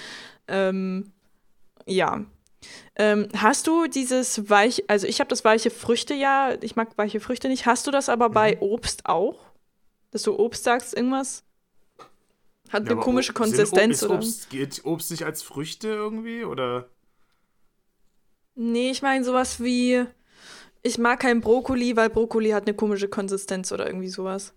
Ähm, 0.48 1.12
ja. 1.86 2.26
Ähm, 2.96 3.30
hast 3.36 3.68
du 3.68 3.88
dieses 3.88 4.50
weiche, 4.50 4.84
also 4.88 5.08
ich 5.08 5.20
habe 5.20 5.30
das 5.30 5.46
weiche 5.46 5.72
Früchte 5.72 6.14
ja, 6.14 6.58
ich 6.62 6.76
mag 6.76 6.98
weiche 6.98 7.20
Früchte 7.20 7.48
nicht. 7.48 7.66
Hast 7.66 7.88
du 7.88 7.92
das 7.92 8.10
aber 8.10 8.30
mhm. 8.30 8.34
bei 8.34 8.60
Obst 8.60 9.06
auch? 9.06 9.40
Dass 10.12 10.24
du 10.24 10.38
Obst 10.38 10.64
sagst, 10.64 10.94
irgendwas? 10.94 11.44
Hat 12.70 12.86
ja, 12.86 12.92
eine 12.92 13.00
komische 13.00 13.34
Konsistenz, 13.34 14.04
oder? 14.04 14.16
Obst, 14.16 14.50
geht 14.50 14.86
Obst 14.86 15.12
nicht 15.12 15.24
als 15.24 15.42
Früchte 15.42 15.88
irgendwie, 15.88 16.44
oder? 16.44 16.90
Nee, 18.56 18.92
ich 18.92 19.02
meine 19.02 19.24
sowas 19.24 19.64
wie, 19.64 20.06
ich 20.84 20.98
mag 20.98 21.22
kein 21.22 21.42
Brokkoli, 21.42 21.96
weil 21.96 22.10
Brokkoli 22.10 22.50
hat 22.50 22.68
eine 22.68 22.76
komische 22.76 23.08
Konsistenz 23.08 23.72
oder 23.72 23.88
irgendwie 23.88 24.10
sowas. 24.10 24.54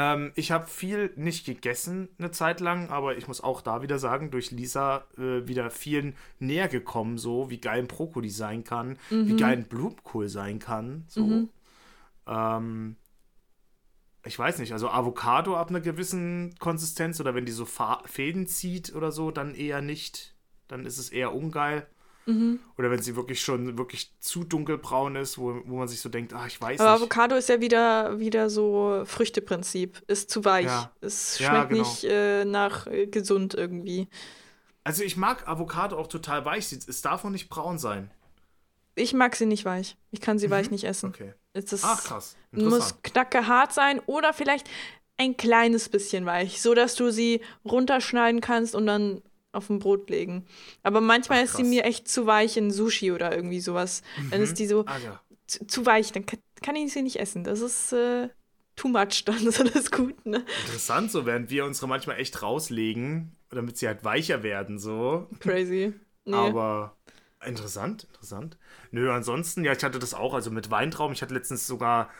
Ähm, 0.00 0.30
ich 0.36 0.52
habe 0.52 0.68
viel 0.68 1.10
nicht 1.16 1.44
gegessen 1.44 2.08
eine 2.18 2.30
Zeit 2.30 2.60
lang, 2.60 2.88
aber 2.90 3.16
ich 3.16 3.26
muss 3.26 3.40
auch 3.40 3.60
da 3.60 3.82
wieder 3.82 3.98
sagen, 3.98 4.30
durch 4.30 4.52
Lisa 4.52 5.04
äh, 5.16 5.48
wieder 5.48 5.72
vielen 5.72 6.14
näher 6.38 6.68
gekommen, 6.68 7.18
so 7.18 7.50
wie 7.50 7.58
geil 7.58 7.80
ein 7.80 7.88
Brokkoli 7.88 8.30
sein 8.30 8.62
kann, 8.62 8.96
mhm. 9.10 9.26
wie 9.26 9.36
geil 9.36 9.56
ein 9.56 9.64
Blumenkohl 9.64 10.28
sein 10.28 10.60
kann. 10.60 11.02
So. 11.08 11.26
Mhm. 11.26 11.48
Ähm, 12.28 12.96
ich 14.24 14.38
weiß 14.38 14.60
nicht, 14.60 14.72
also 14.72 14.88
Avocado 14.88 15.56
ab 15.56 15.70
einer 15.70 15.80
gewissen 15.80 16.54
Konsistenz 16.60 17.18
oder 17.18 17.34
wenn 17.34 17.46
die 17.46 17.50
so 17.50 17.64
Fa 17.64 18.00
Fäden 18.04 18.46
zieht 18.46 18.94
oder 18.94 19.10
so, 19.10 19.32
dann 19.32 19.56
eher 19.56 19.82
nicht. 19.82 20.36
Dann 20.68 20.86
ist 20.86 20.98
es 20.98 21.08
eher 21.08 21.34
ungeil. 21.34 21.88
Mhm. 22.28 22.60
Oder 22.76 22.90
wenn 22.90 23.00
sie 23.00 23.16
wirklich 23.16 23.40
schon 23.40 23.78
wirklich 23.78 24.12
zu 24.20 24.44
dunkelbraun 24.44 25.16
ist, 25.16 25.38
wo, 25.38 25.62
wo 25.64 25.78
man 25.78 25.88
sich 25.88 26.02
so 26.02 26.10
denkt, 26.10 26.34
ach, 26.34 26.46
ich 26.46 26.60
weiß 26.60 26.78
Aber 26.78 26.92
nicht. 26.92 27.00
Avocado 27.00 27.36
ist 27.36 27.48
ja 27.48 27.62
wieder, 27.62 28.20
wieder 28.20 28.50
so 28.50 29.02
Früchteprinzip. 29.06 30.02
Ist 30.08 30.30
zu 30.30 30.44
weich. 30.44 30.66
Ja. 30.66 30.92
Es 31.00 31.38
schmeckt 31.38 31.52
ja, 31.52 31.64
genau. 31.64 31.82
nicht 31.82 32.04
äh, 32.04 32.44
nach 32.44 32.86
äh, 32.86 33.06
gesund 33.06 33.54
irgendwie. 33.54 34.08
Also 34.84 35.04
ich 35.04 35.16
mag 35.16 35.48
Avocado 35.48 35.96
auch 35.96 36.06
total 36.06 36.44
weich. 36.44 36.70
Es 36.70 37.00
darf 37.00 37.24
auch 37.24 37.30
nicht 37.30 37.48
braun 37.48 37.78
sein. 37.78 38.10
Ich 38.94 39.14
mag 39.14 39.34
sie 39.34 39.46
nicht 39.46 39.64
weich. 39.64 39.96
Ich 40.10 40.20
kann 40.20 40.38
sie 40.38 40.48
mhm. 40.48 40.52
weich 40.52 40.70
nicht 40.70 40.84
essen. 40.84 41.08
Okay. 41.08 41.32
Es 41.54 41.82
Ach 41.82 42.04
krass. 42.04 42.36
Muss 42.50 43.00
knacke 43.02 43.46
hart 43.46 43.72
sein 43.72 44.00
oder 44.04 44.34
vielleicht 44.34 44.68
ein 45.16 45.36
kleines 45.36 45.88
bisschen 45.88 46.26
weich, 46.26 46.60
so 46.60 46.74
dass 46.74 46.94
du 46.94 47.10
sie 47.10 47.40
runterschneiden 47.64 48.40
kannst 48.40 48.74
und 48.74 48.86
dann 48.86 49.22
auf 49.52 49.70
ein 49.70 49.78
Brot 49.78 50.10
legen. 50.10 50.46
Aber 50.82 51.00
manchmal 51.00 51.40
Ach, 51.40 51.44
ist 51.44 51.56
sie 51.56 51.64
mir 51.64 51.84
echt 51.84 52.08
zu 52.08 52.26
weich 52.26 52.56
in 52.56 52.70
Sushi 52.70 53.12
oder 53.12 53.34
irgendwie 53.34 53.60
sowas. 53.60 54.02
Mhm. 54.20 54.30
Dann 54.30 54.40
ist 54.42 54.50
mhm. 54.52 54.56
die 54.56 54.66
so 54.66 54.84
ah, 54.86 54.98
ja. 55.04 55.20
zu, 55.46 55.66
zu, 55.66 55.86
weich, 55.86 56.12
dann 56.12 56.26
kann, 56.26 56.40
kann, 56.62 56.76
ich 56.76 56.92
sie 56.92 57.02
nicht 57.02 57.18
essen. 57.18 57.44
Das 57.44 57.60
ist 57.60 57.92
äh, 57.92 58.28
too 58.76 58.88
much, 58.88 59.24
dann 59.26 59.46
ist 59.46 59.60
alles 59.60 59.90
gut. 59.90 60.24
Ne? 60.26 60.44
Interessant, 60.66 61.10
so 61.10 61.26
während 61.26 61.50
wir 61.50 61.64
unsere 61.64 61.88
manchmal 61.88 62.18
echt 62.18 62.42
rauslegen, 62.42 63.32
damit 63.50 63.78
sie 63.78 63.86
halt 63.86 64.04
weicher 64.04 64.42
werden, 64.42 64.78
so. 64.78 65.28
Crazy. 65.40 65.94
Nee. 66.24 66.34
Aber 66.34 66.96
interessant, 67.44 68.04
interessant. 68.04 68.58
Nö, 68.90 69.10
ansonsten, 69.10 69.64
ja, 69.64 69.72
ich 69.72 69.82
hatte 69.82 69.98
das 69.98 70.12
auch, 70.12 70.34
also 70.34 70.50
mit 70.50 70.70
Weintrauben. 70.70 71.14
Ich 71.14 71.22
hatte 71.22 71.34
letztens 71.34 71.66
sogar, 71.66 72.10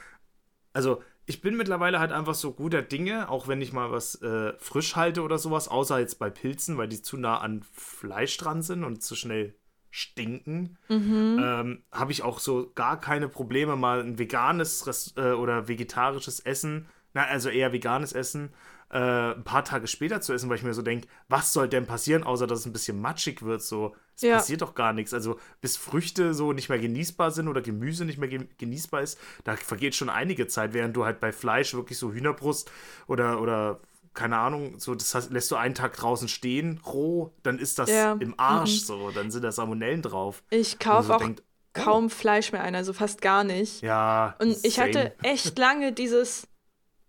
also 0.73 1.03
ich 1.29 1.43
bin 1.43 1.59
mittlerweile 1.59 2.01
halt 2.01 2.11
einfach 2.11 2.35
so 2.35 2.53
guter 2.53 2.81
Dinge, 2.81 3.29
auch 3.29 3.49
wenn 3.49 3.61
ich 3.61 3.75
mal 3.75 3.93
was 3.93 4.15
äh, 4.23 4.55
frisch 4.59 4.97
halte 4.97 5.21
oder 5.21 5.37
sowas, 5.37 5.69
außer 5.69 5.99
jetzt 5.99 6.19
bei 6.19 6.31
Pilzen, 6.31 6.79
weil 6.79 6.89
die 6.89 7.03
zu 7.03 7.19
nah 7.19 7.39
an 7.39 7.63
Fleisch 7.71 8.39
dran 8.39 8.63
sind 8.63 8.83
und 8.83 9.03
zu 9.03 9.15
schnell 9.15 9.55
stinken, 9.91 10.79
mhm. 10.89 11.39
ähm, 11.39 11.83
habe 11.93 12.13
ich 12.13 12.23
auch 12.23 12.39
so 12.39 12.73
gar 12.75 12.99
keine 12.99 13.29
Probleme, 13.29 13.77
mal 13.77 14.01
ein 14.01 14.19
veganes 14.19 14.87
Rest 14.87 15.19
äh, 15.19 15.33
oder 15.33 15.69
vegetarisches 15.69 16.41
Essen, 16.41 16.89
na, 17.13 17.25
also 17.25 17.51
eher 17.51 17.75
veganes 17.75 18.15
Essen, 18.15 18.55
äh, 18.91 19.35
ein 19.35 19.45
paar 19.45 19.65
Tage 19.65 19.87
später 19.87 20.21
zu 20.21 20.33
essen, 20.33 20.49
weil 20.49 20.57
ich 20.57 20.63
mir 20.63 20.75
so 20.75 20.83
denke, 20.83 21.09
was 21.29 21.53
soll 21.53 21.69
denn 21.69 21.87
passieren, 21.87 22.23
außer 22.23 22.47
dass 22.47 22.61
es 22.61 22.67
ein 22.67 22.73
bisschen 22.73 23.01
matschig 23.01 23.43
wird, 23.43 23.63
so. 23.63 23.95
Es 24.17 24.23
ja. 24.23 24.37
passiert 24.37 24.63
doch 24.63 24.75
gar 24.75 24.93
nichts. 24.93 25.15
Also, 25.15 25.39
bis 25.61 25.77
Früchte 25.77 26.35
so 26.35 26.53
nicht 26.53 26.69
mehr 26.69 26.79
genießbar 26.79 27.31
sind 27.31 27.49
oder 27.49 27.61
Gemüse 27.61 28.05
nicht 28.05 28.19
mehr 28.19 28.29
genießbar 28.29 29.03
ist, 29.03 29.19
da 29.45 29.57
vergeht 29.57 29.95
schon 29.95 30.09
einige 30.09 30.49
Zeit, 30.49 30.73
während 30.73 30.97
du 30.97 31.05
halt 31.05 31.21
bei 31.21 31.33
Fleisch 31.33 31.75
wirklich 31.75 31.99
so 31.99 32.13
Hühnerbrust 32.13 32.71
oder, 33.07 33.41
oder 33.41 33.81
keine 34.15 34.39
Ahnung, 34.39 34.81
so 34.81 34.97
das 34.97 35.15
heißt, 35.15 35.31
lässt 35.31 35.51
du 35.51 35.57
einen 35.57 35.75
Tag 35.75 35.95
draußen 35.97 36.27
stehen, 36.27 36.81
roh, 36.85 37.33
dann 37.45 37.61
ist 37.61 37.79
das 37.79 37.91
ja. 37.91 38.15
im 38.19 38.35
Arsch 38.37 38.81
mhm. 38.81 38.85
so, 38.87 39.11
dann 39.13 39.31
sind 39.31 39.45
da 39.45 39.53
Salmonellen 39.53 40.03
drauf. 40.03 40.43
Ich 40.51 40.81
kaufe 40.81 41.15
auch 41.15 41.19
denkt, 41.19 41.43
oh. 41.45 41.81
kaum 41.85 42.11
Fleisch 42.11 42.51
mehr 42.51 42.63
ein, 42.63 42.75
also 42.75 42.93
fast 42.93 43.23
gar 43.23 43.45
nicht. 43.45 43.81
Ja. 43.83 44.35
Und 44.41 44.57
ich 44.65 44.75
same. 44.75 44.89
hatte 44.89 45.15
echt 45.23 45.57
lange 45.57 45.93
dieses, 45.93 46.49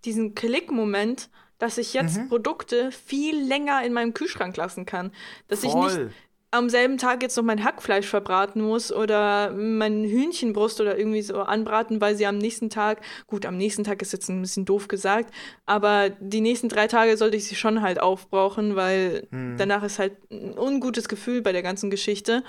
diesen 0.06 0.36
Klick-Moment, 0.36 1.32
dass 1.60 1.78
ich 1.78 1.94
jetzt 1.94 2.18
mhm. 2.18 2.30
Produkte 2.30 2.92
viel 2.92 3.40
länger 3.40 3.84
in 3.84 3.94
meinem 3.94 4.14
Kühlschrank 4.14 4.58
lassen 4.58 4.86
kann. 4.86 5.12
Dass 5.48 5.62
Voll. 5.62 5.70
ich 5.70 5.98
nicht 5.98 6.12
am 6.52 6.70
selben 6.70 6.98
Tag 6.98 7.22
jetzt 7.22 7.38
noch 7.38 7.44
mein 7.44 7.64
Hackfleisch 7.64 8.08
verbraten 8.08 8.62
muss 8.62 8.92
oder 8.92 9.52
mein 9.52 10.04
Hühnchenbrust 10.04 10.82
oder 10.82 10.98
irgendwie 10.98 11.22
so 11.22 11.42
anbraten, 11.42 12.02
weil 12.02 12.16
sie 12.16 12.26
am 12.26 12.40
nächsten 12.40 12.72
Tag, 12.72 13.02
gut, 13.28 13.46
am 13.46 13.56
nächsten 13.56 13.84
Tag 13.84 14.02
ist 14.02 14.14
jetzt 14.14 14.30
ein 14.30 14.42
bisschen 14.42 14.66
doof 14.66 14.88
gesagt, 14.88 15.32
aber 15.68 16.10
die 16.10 16.42
nächsten 16.42 16.68
drei 16.68 16.88
Tage 16.88 17.18
sollte 17.18 17.38
ich 17.38 17.48
sie 17.48 17.56
schon 17.56 17.82
halt 17.82 18.02
aufbrauchen, 18.02 18.76
weil 18.76 19.28
hm. 19.32 19.58
danach 19.58 19.84
ist 19.84 20.00
halt 20.00 20.14
ein 20.32 20.58
ungutes 20.58 21.08
Gefühl 21.08 21.44
bei 21.44 21.52
der 21.52 21.62
ganzen 21.62 21.92
Geschichte. 21.92 22.44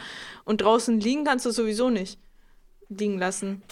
Und 0.44 0.62
draußen 0.62 0.98
liegen 0.98 1.24
kannst 1.24 1.44
du 1.44 1.50
sowieso 1.50 1.90
nicht 1.90 2.18
liegen 2.88 3.18
lassen. 3.18 3.62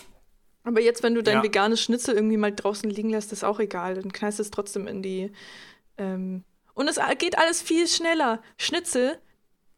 Aber 0.69 0.81
jetzt, 0.81 1.03
wenn 1.03 1.15
du 1.15 1.23
dein 1.23 1.39
ja. 1.39 1.43
veganes 1.43 1.83
Schnitzel 1.83 2.15
irgendwie 2.15 2.37
mal 2.37 2.55
draußen 2.55 2.89
liegen 2.89 3.11
lässt, 3.11 3.33
ist 3.33 3.45
auch 3.45 3.59
egal. 3.59 3.95
Dann 3.95 4.13
knallst 4.13 4.39
du 4.39 4.43
es 4.43 4.51
trotzdem 4.51 4.87
in 4.87 5.03
die. 5.03 5.33
Ähm 5.97 6.45
und 6.75 6.89
es 6.89 7.01
geht 7.19 7.39
alles 7.39 7.61
viel 7.61 7.89
schneller. 7.89 8.41
Schnitzel, 8.57 9.19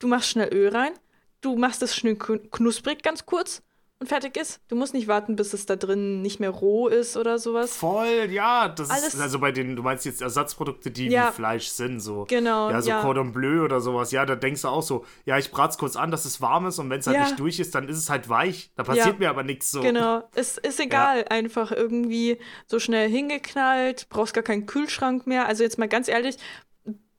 du 0.01 0.09
machst 0.09 0.31
schnell 0.31 0.53
Öl 0.53 0.69
rein, 0.69 0.93
du 1.41 1.57
machst 1.57 1.83
es 1.83 1.95
schnell 1.95 2.17
knusprig 2.17 3.03
ganz 3.03 3.25
kurz 3.25 3.63
und 4.01 4.07
fertig 4.07 4.37
ist. 4.39 4.61
Du 4.69 4.77
musst 4.77 4.95
nicht 4.95 5.09
warten, 5.09 5.37
bis 5.37 5.53
es 5.53 5.67
da 5.67 5.77
drin 5.77 6.23
nicht 6.23 6.41
mehr 6.41 6.49
roh 6.49 6.89
ist 6.89 7.19
oder 7.19 7.39
sowas. 7.39 7.77
Voll, 7.77 8.29
ja. 8.31 8.69
Das 8.69 8.89
Alles 8.89 9.15
ist 9.15 9.21
also 9.21 9.39
bei 9.39 9.53
den, 9.53 9.77
du 9.77 9.83
meinst 9.83 10.07
jetzt 10.07 10.23
Ersatzprodukte, 10.23 10.91
die 10.91 11.09
ja. 11.09 11.29
wie 11.29 11.33
Fleisch 11.35 11.69
sind, 11.69 12.01
so. 12.01 12.25
Genau. 12.27 12.71
Ja, 12.71 12.81
so 12.81 12.89
ja. 12.89 13.03
Cordon 13.03 13.33
Bleu 13.33 13.63
oder 13.63 13.81
sowas. 13.81 14.11
Ja, 14.11 14.25
da 14.25 14.37
denkst 14.37 14.63
du 14.63 14.69
auch 14.69 14.83
so, 14.83 15.05
ja, 15.27 15.37
ich 15.37 15.51
brat's 15.51 15.77
kurz 15.77 15.97
an, 15.97 16.11
dass 16.11 16.25
es 16.25 16.41
warm 16.41 16.67
ist 16.67 16.79
und 16.79 16.89
wenn 16.89 17.01
es 17.01 17.07
halt 17.07 17.19
ja. 17.19 17.25
nicht 17.25 17.39
durch 17.39 17.61
ist, 17.61 17.75
dann 17.75 17.89
ist 17.89 17.99
es 17.99 18.09
halt 18.09 18.31
weich. 18.31 18.71
Da 18.75 18.85
passiert 18.85 19.19
mir 19.19 19.29
aber 19.29 19.43
nichts 19.43 19.71
so. 19.71 19.83
Genau. 19.83 20.23
Es 20.35 20.57
ist 20.57 20.81
egal, 20.81 21.27
einfach 21.29 21.71
irgendwie 21.71 22.39
so 22.67 22.79
schnell 22.79 23.09
hingeknallt, 23.11 24.09
brauchst 24.09 24.33
gar 24.33 24.43
keinen 24.43 24.65
Kühlschrank 24.65 25.27
mehr. 25.27 25.47
Also 25.47 25.63
jetzt 25.63 25.79
mal 25.79 25.89
ganz 25.89 26.09
ehrlich, 26.09 26.37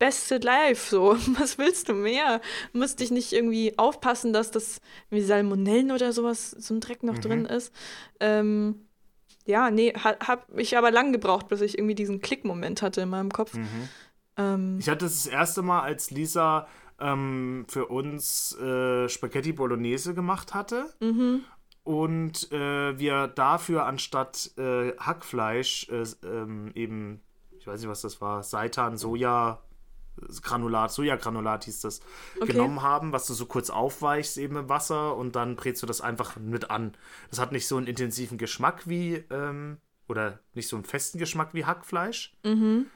beste 0.02 0.38
Life, 0.40 0.90
so. 0.90 1.16
Was 1.40 1.60
willst 1.60 1.88
du 1.88 1.94
mehr? 1.94 2.42
Musst 2.74 3.00
dich 3.00 3.12
nicht 3.12 3.32
irgendwie 3.32 3.78
aufpassen, 3.78 4.34
dass 4.34 4.50
das 4.50 4.82
wie 5.12 5.22
Salmonellen 5.22 5.92
oder 5.92 6.12
sowas, 6.12 6.50
so 6.50 6.74
ein 6.74 6.80
Dreck 6.80 7.04
noch 7.04 7.18
mhm. 7.18 7.22
drin 7.22 7.46
ist. 7.46 7.72
Ähm, 8.20 8.88
ja, 9.46 9.70
nee, 9.70 9.94
ha, 9.94 10.16
hab 10.26 10.58
ich 10.58 10.76
aber 10.76 10.90
lang 10.90 11.12
gebraucht, 11.12 11.50
bis 11.50 11.62
ich 11.62 11.78
irgendwie 11.78 11.94
diesen 11.94 12.20
Klickmoment 12.20 12.82
hatte 12.82 13.02
in 13.02 13.10
meinem 13.10 13.32
Kopf. 13.32 13.54
Mhm. 13.54 13.90
Ähm, 14.38 14.78
ich 14.80 14.90
hatte 14.90 15.06
das, 15.06 15.24
das 15.24 15.28
erste 15.28 15.62
Mal, 15.62 15.82
als 15.82 16.10
Lisa 16.10 16.68
ähm, 17.00 17.66
für 17.68 17.86
uns 17.86 18.58
äh, 18.58 19.08
Spaghetti 19.08 19.54
Bolognese 19.54 20.16
gemacht 20.16 20.56
hatte. 20.56 20.92
Mhm. 21.00 21.44
Und 21.84 22.52
äh, 22.52 22.98
wir 22.98 23.28
dafür 23.28 23.86
anstatt 23.86 24.50
äh, 24.58 24.98
Hackfleisch 24.98 25.90
äh, 25.90 26.06
ähm, 26.26 26.72
eben, 26.74 27.22
ich 27.60 27.68
weiß 27.68 27.82
nicht, 27.82 27.90
was 27.90 28.02
das 28.02 28.20
war, 28.20 28.42
Seitan, 28.42 28.98
Soja, 28.98 29.62
Granulat, 30.42 30.92
Sojagranulat 30.92 31.66
hieß 31.66 31.82
das, 31.82 32.02
okay. 32.40 32.52
genommen 32.52 32.82
haben, 32.82 33.12
was 33.12 33.28
du 33.28 33.34
so 33.34 33.46
kurz 33.46 33.70
aufweichst 33.70 34.38
eben 34.38 34.56
im 34.56 34.70
Wasser 34.70 35.16
und 35.16 35.36
dann 35.36 35.56
brätst 35.56 35.82
du 35.82 35.88
das 35.88 36.02
einfach 36.02 36.36
mit 36.38 36.70
an. 36.70 36.94
Das 37.30 37.40
hat 37.40 37.52
nicht 37.52 37.68
so 37.68 37.78
einen 37.78 37.88
intensiven 37.88 38.38
Geschmack 38.38 38.88
wie, 38.88 39.24
ähm, 39.30 39.78
oder 40.08 40.40
nicht 40.54 40.68
so 40.68 40.76
einen 40.76 40.86
festen 40.86 41.18
Geschmack 41.18 41.54
wie 41.54 41.66
Hackfleisch. 41.66 42.36
Mhm. 42.44 42.88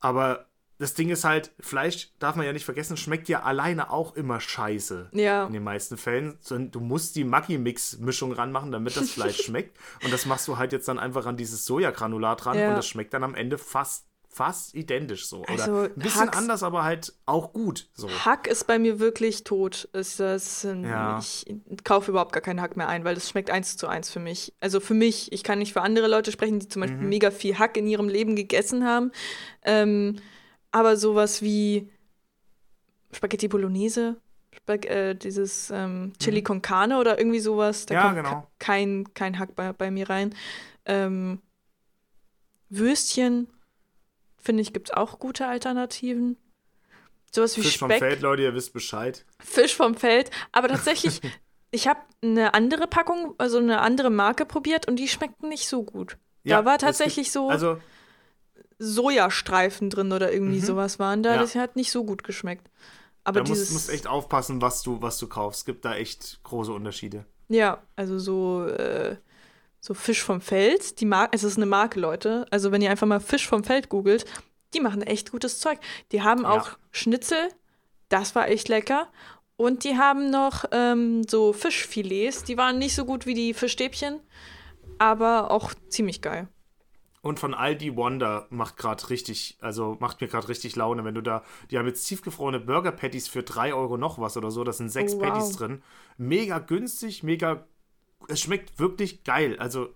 Aber 0.00 0.46
das 0.78 0.94
Ding 0.94 1.10
ist 1.10 1.24
halt, 1.24 1.50
Fleisch, 1.58 2.12
darf 2.20 2.36
man 2.36 2.46
ja 2.46 2.52
nicht 2.52 2.64
vergessen, 2.64 2.96
schmeckt 2.96 3.28
ja 3.28 3.42
alleine 3.42 3.90
auch 3.90 4.14
immer 4.14 4.40
scheiße. 4.40 5.10
Ja. 5.12 5.44
In 5.46 5.52
den 5.52 5.64
meisten 5.64 5.96
Fällen. 5.96 6.38
Du 6.48 6.78
musst 6.78 7.16
die 7.16 7.24
Maggi-Mix-Mischung 7.24 8.32
ranmachen, 8.32 8.70
damit 8.70 8.96
das 8.96 9.10
Fleisch 9.14 9.42
schmeckt. 9.42 9.76
Und 10.04 10.12
das 10.12 10.24
machst 10.24 10.46
du 10.46 10.56
halt 10.56 10.72
jetzt 10.72 10.86
dann 10.86 11.00
einfach 11.00 11.26
an 11.26 11.36
dieses 11.36 11.66
Sojagranulat 11.66 12.46
ran 12.46 12.58
ja. 12.58 12.68
und 12.68 12.76
das 12.76 12.86
schmeckt 12.86 13.12
dann 13.12 13.24
am 13.24 13.34
Ende 13.34 13.58
fast 13.58 14.07
fast 14.28 14.74
identisch 14.74 15.26
so. 15.26 15.40
Oder 15.40 15.50
also, 15.50 15.76
ein 15.80 15.94
bisschen 15.96 16.20
Hacks, 16.20 16.36
anders, 16.36 16.62
aber 16.62 16.84
halt 16.84 17.12
auch 17.26 17.52
gut. 17.52 17.88
So. 17.94 18.08
Hack 18.08 18.46
ist 18.46 18.66
bei 18.66 18.78
mir 18.78 19.00
wirklich 19.00 19.44
tot. 19.44 19.88
Ist 19.92 20.20
das, 20.20 20.62
ja. 20.62 21.18
Ich 21.18 21.46
kaufe 21.84 22.10
überhaupt 22.10 22.32
gar 22.32 22.40
keinen 22.40 22.60
Hack 22.60 22.76
mehr 22.76 22.88
ein, 22.88 23.04
weil 23.04 23.14
das 23.14 23.28
schmeckt 23.28 23.50
eins 23.50 23.76
zu 23.76 23.88
eins 23.88 24.10
für 24.10 24.20
mich. 24.20 24.54
Also 24.60 24.80
für 24.80 24.94
mich, 24.94 25.32
ich 25.32 25.42
kann 25.42 25.58
nicht 25.58 25.72
für 25.72 25.82
andere 25.82 26.08
Leute 26.08 26.30
sprechen, 26.30 26.60
die 26.60 26.68
zum 26.68 26.80
Beispiel 26.80 27.00
mhm. 27.00 27.08
mega 27.08 27.30
viel 27.30 27.58
Hack 27.58 27.76
in 27.76 27.86
ihrem 27.86 28.08
Leben 28.08 28.36
gegessen 28.36 28.84
haben. 28.84 29.10
Ähm, 29.62 30.16
aber 30.70 30.96
sowas 30.96 31.42
wie 31.42 31.90
Spaghetti 33.12 33.48
Bolognese 33.48 34.16
äh, 34.66 35.14
dieses 35.14 35.70
ähm, 35.70 36.12
Chili 36.18 36.40
mhm. 36.40 36.44
con 36.44 36.62
Carne 36.62 36.98
oder 36.98 37.18
irgendwie 37.18 37.40
sowas. 37.40 37.86
Da 37.86 37.94
ja, 37.94 38.02
kommt 38.02 38.16
genau. 38.16 38.46
kein, 38.58 39.12
kein 39.14 39.38
Hack 39.38 39.56
bei, 39.56 39.72
bei 39.72 39.90
mir 39.90 40.10
rein. 40.10 40.34
Ähm, 40.84 41.40
Würstchen, 42.68 43.48
finde 44.48 44.62
ich, 44.62 44.72
gibt 44.72 44.88
es 44.88 44.96
auch 44.96 45.18
gute 45.18 45.46
Alternativen. 45.46 46.38
Sowas 47.30 47.54
wie 47.58 47.60
Fisch 47.60 47.74
Speck. 47.74 47.80
vom 47.80 47.90
Feld, 47.90 48.22
Leute, 48.22 48.42
ihr 48.44 48.54
wisst 48.54 48.72
Bescheid. 48.72 49.26
Fisch 49.40 49.76
vom 49.76 49.94
Feld. 49.94 50.30
Aber 50.52 50.68
tatsächlich, 50.68 51.20
ich 51.70 51.86
habe 51.86 52.00
eine 52.22 52.54
andere 52.54 52.86
Packung, 52.86 53.34
also 53.36 53.58
eine 53.58 53.82
andere 53.82 54.08
Marke 54.08 54.46
probiert 54.46 54.88
und 54.88 54.96
die 54.96 55.06
schmeckten 55.06 55.50
nicht 55.50 55.68
so 55.68 55.82
gut. 55.82 56.16
Ja, 56.44 56.60
da 56.60 56.64
war 56.64 56.78
tatsächlich 56.78 57.26
gibt, 57.26 57.34
so 57.34 57.50
also, 57.50 57.76
Sojastreifen 58.78 59.90
drin 59.90 60.12
oder 60.12 60.32
irgendwie 60.32 60.60
mhm. 60.60 60.64
sowas 60.64 60.98
waren 60.98 61.22
da. 61.22 61.34
Ja. 61.34 61.40
Das 61.42 61.54
hat 61.54 61.76
nicht 61.76 61.92
so 61.92 62.04
gut 62.04 62.24
geschmeckt. 62.24 62.70
Aber 63.24 63.40
da 63.40 63.44
dieses, 63.44 63.70
musst, 63.70 63.72
musst 63.72 63.90
echt 63.90 64.06
aufpassen, 64.06 64.62
was 64.62 64.80
du, 64.80 65.02
was 65.02 65.18
du 65.18 65.26
kaufst. 65.28 65.60
Es 65.60 65.64
gibt 65.66 65.84
da 65.84 65.94
echt 65.94 66.40
große 66.44 66.72
Unterschiede. 66.72 67.26
Ja, 67.48 67.82
also 67.96 68.18
so, 68.18 68.66
äh, 68.66 69.16
so 69.80 69.94
Fisch 69.94 70.22
vom 70.22 70.40
Feld. 70.40 71.00
Die 71.00 71.06
Mar 71.06 71.28
es 71.32 71.44
ist 71.44 71.56
eine 71.56 71.66
Marke, 71.66 72.00
Leute. 72.00 72.46
Also 72.50 72.72
wenn 72.72 72.82
ihr 72.82 72.90
einfach 72.90 73.06
mal 73.06 73.20
Fisch 73.20 73.46
vom 73.46 73.64
Feld 73.64 73.88
googelt, 73.88 74.24
die 74.74 74.80
machen 74.80 75.02
echt 75.02 75.30
gutes 75.30 75.60
Zeug. 75.60 75.78
Die 76.12 76.22
haben 76.22 76.42
ja. 76.42 76.50
auch 76.50 76.78
Schnitzel, 76.90 77.48
das 78.08 78.34
war 78.34 78.48
echt 78.48 78.68
lecker. 78.68 79.08
Und 79.56 79.82
die 79.82 79.96
haben 79.96 80.30
noch 80.30 80.64
ähm, 80.70 81.24
so 81.26 81.52
Fischfilets, 81.52 82.44
die 82.44 82.56
waren 82.56 82.78
nicht 82.78 82.94
so 82.94 83.04
gut 83.04 83.26
wie 83.26 83.34
die 83.34 83.54
Fischstäbchen, 83.54 84.20
aber 84.98 85.50
auch 85.50 85.74
ziemlich 85.88 86.22
geil. 86.22 86.48
Und 87.20 87.40
von 87.40 87.54
Aldi 87.54 87.96
Wonder 87.96 88.46
macht 88.50 88.76
gerade 88.76 89.10
richtig, 89.10 89.58
also 89.60 89.96
macht 89.98 90.20
mir 90.20 90.28
gerade 90.28 90.48
richtig 90.48 90.76
Laune, 90.76 91.04
wenn 91.04 91.16
du 91.16 91.22
da, 91.22 91.42
die 91.70 91.78
haben 91.78 91.86
jetzt 91.86 92.04
tiefgefrorene 92.04 92.60
Burger 92.60 92.92
Patties 92.92 93.26
für 93.26 93.42
3 93.42 93.74
Euro 93.74 93.96
noch 93.96 94.20
was 94.20 94.36
oder 94.36 94.52
so, 94.52 94.62
da 94.62 94.72
sind 94.72 94.90
sechs 94.90 95.14
oh, 95.14 95.20
wow. 95.20 95.28
Patties 95.28 95.56
drin. 95.56 95.82
Mega 96.16 96.60
günstig, 96.60 97.24
mega, 97.24 97.66
es 98.26 98.40
schmeckt 98.40 98.78
wirklich 98.78 99.24
geil. 99.24 99.56
Also 99.58 99.94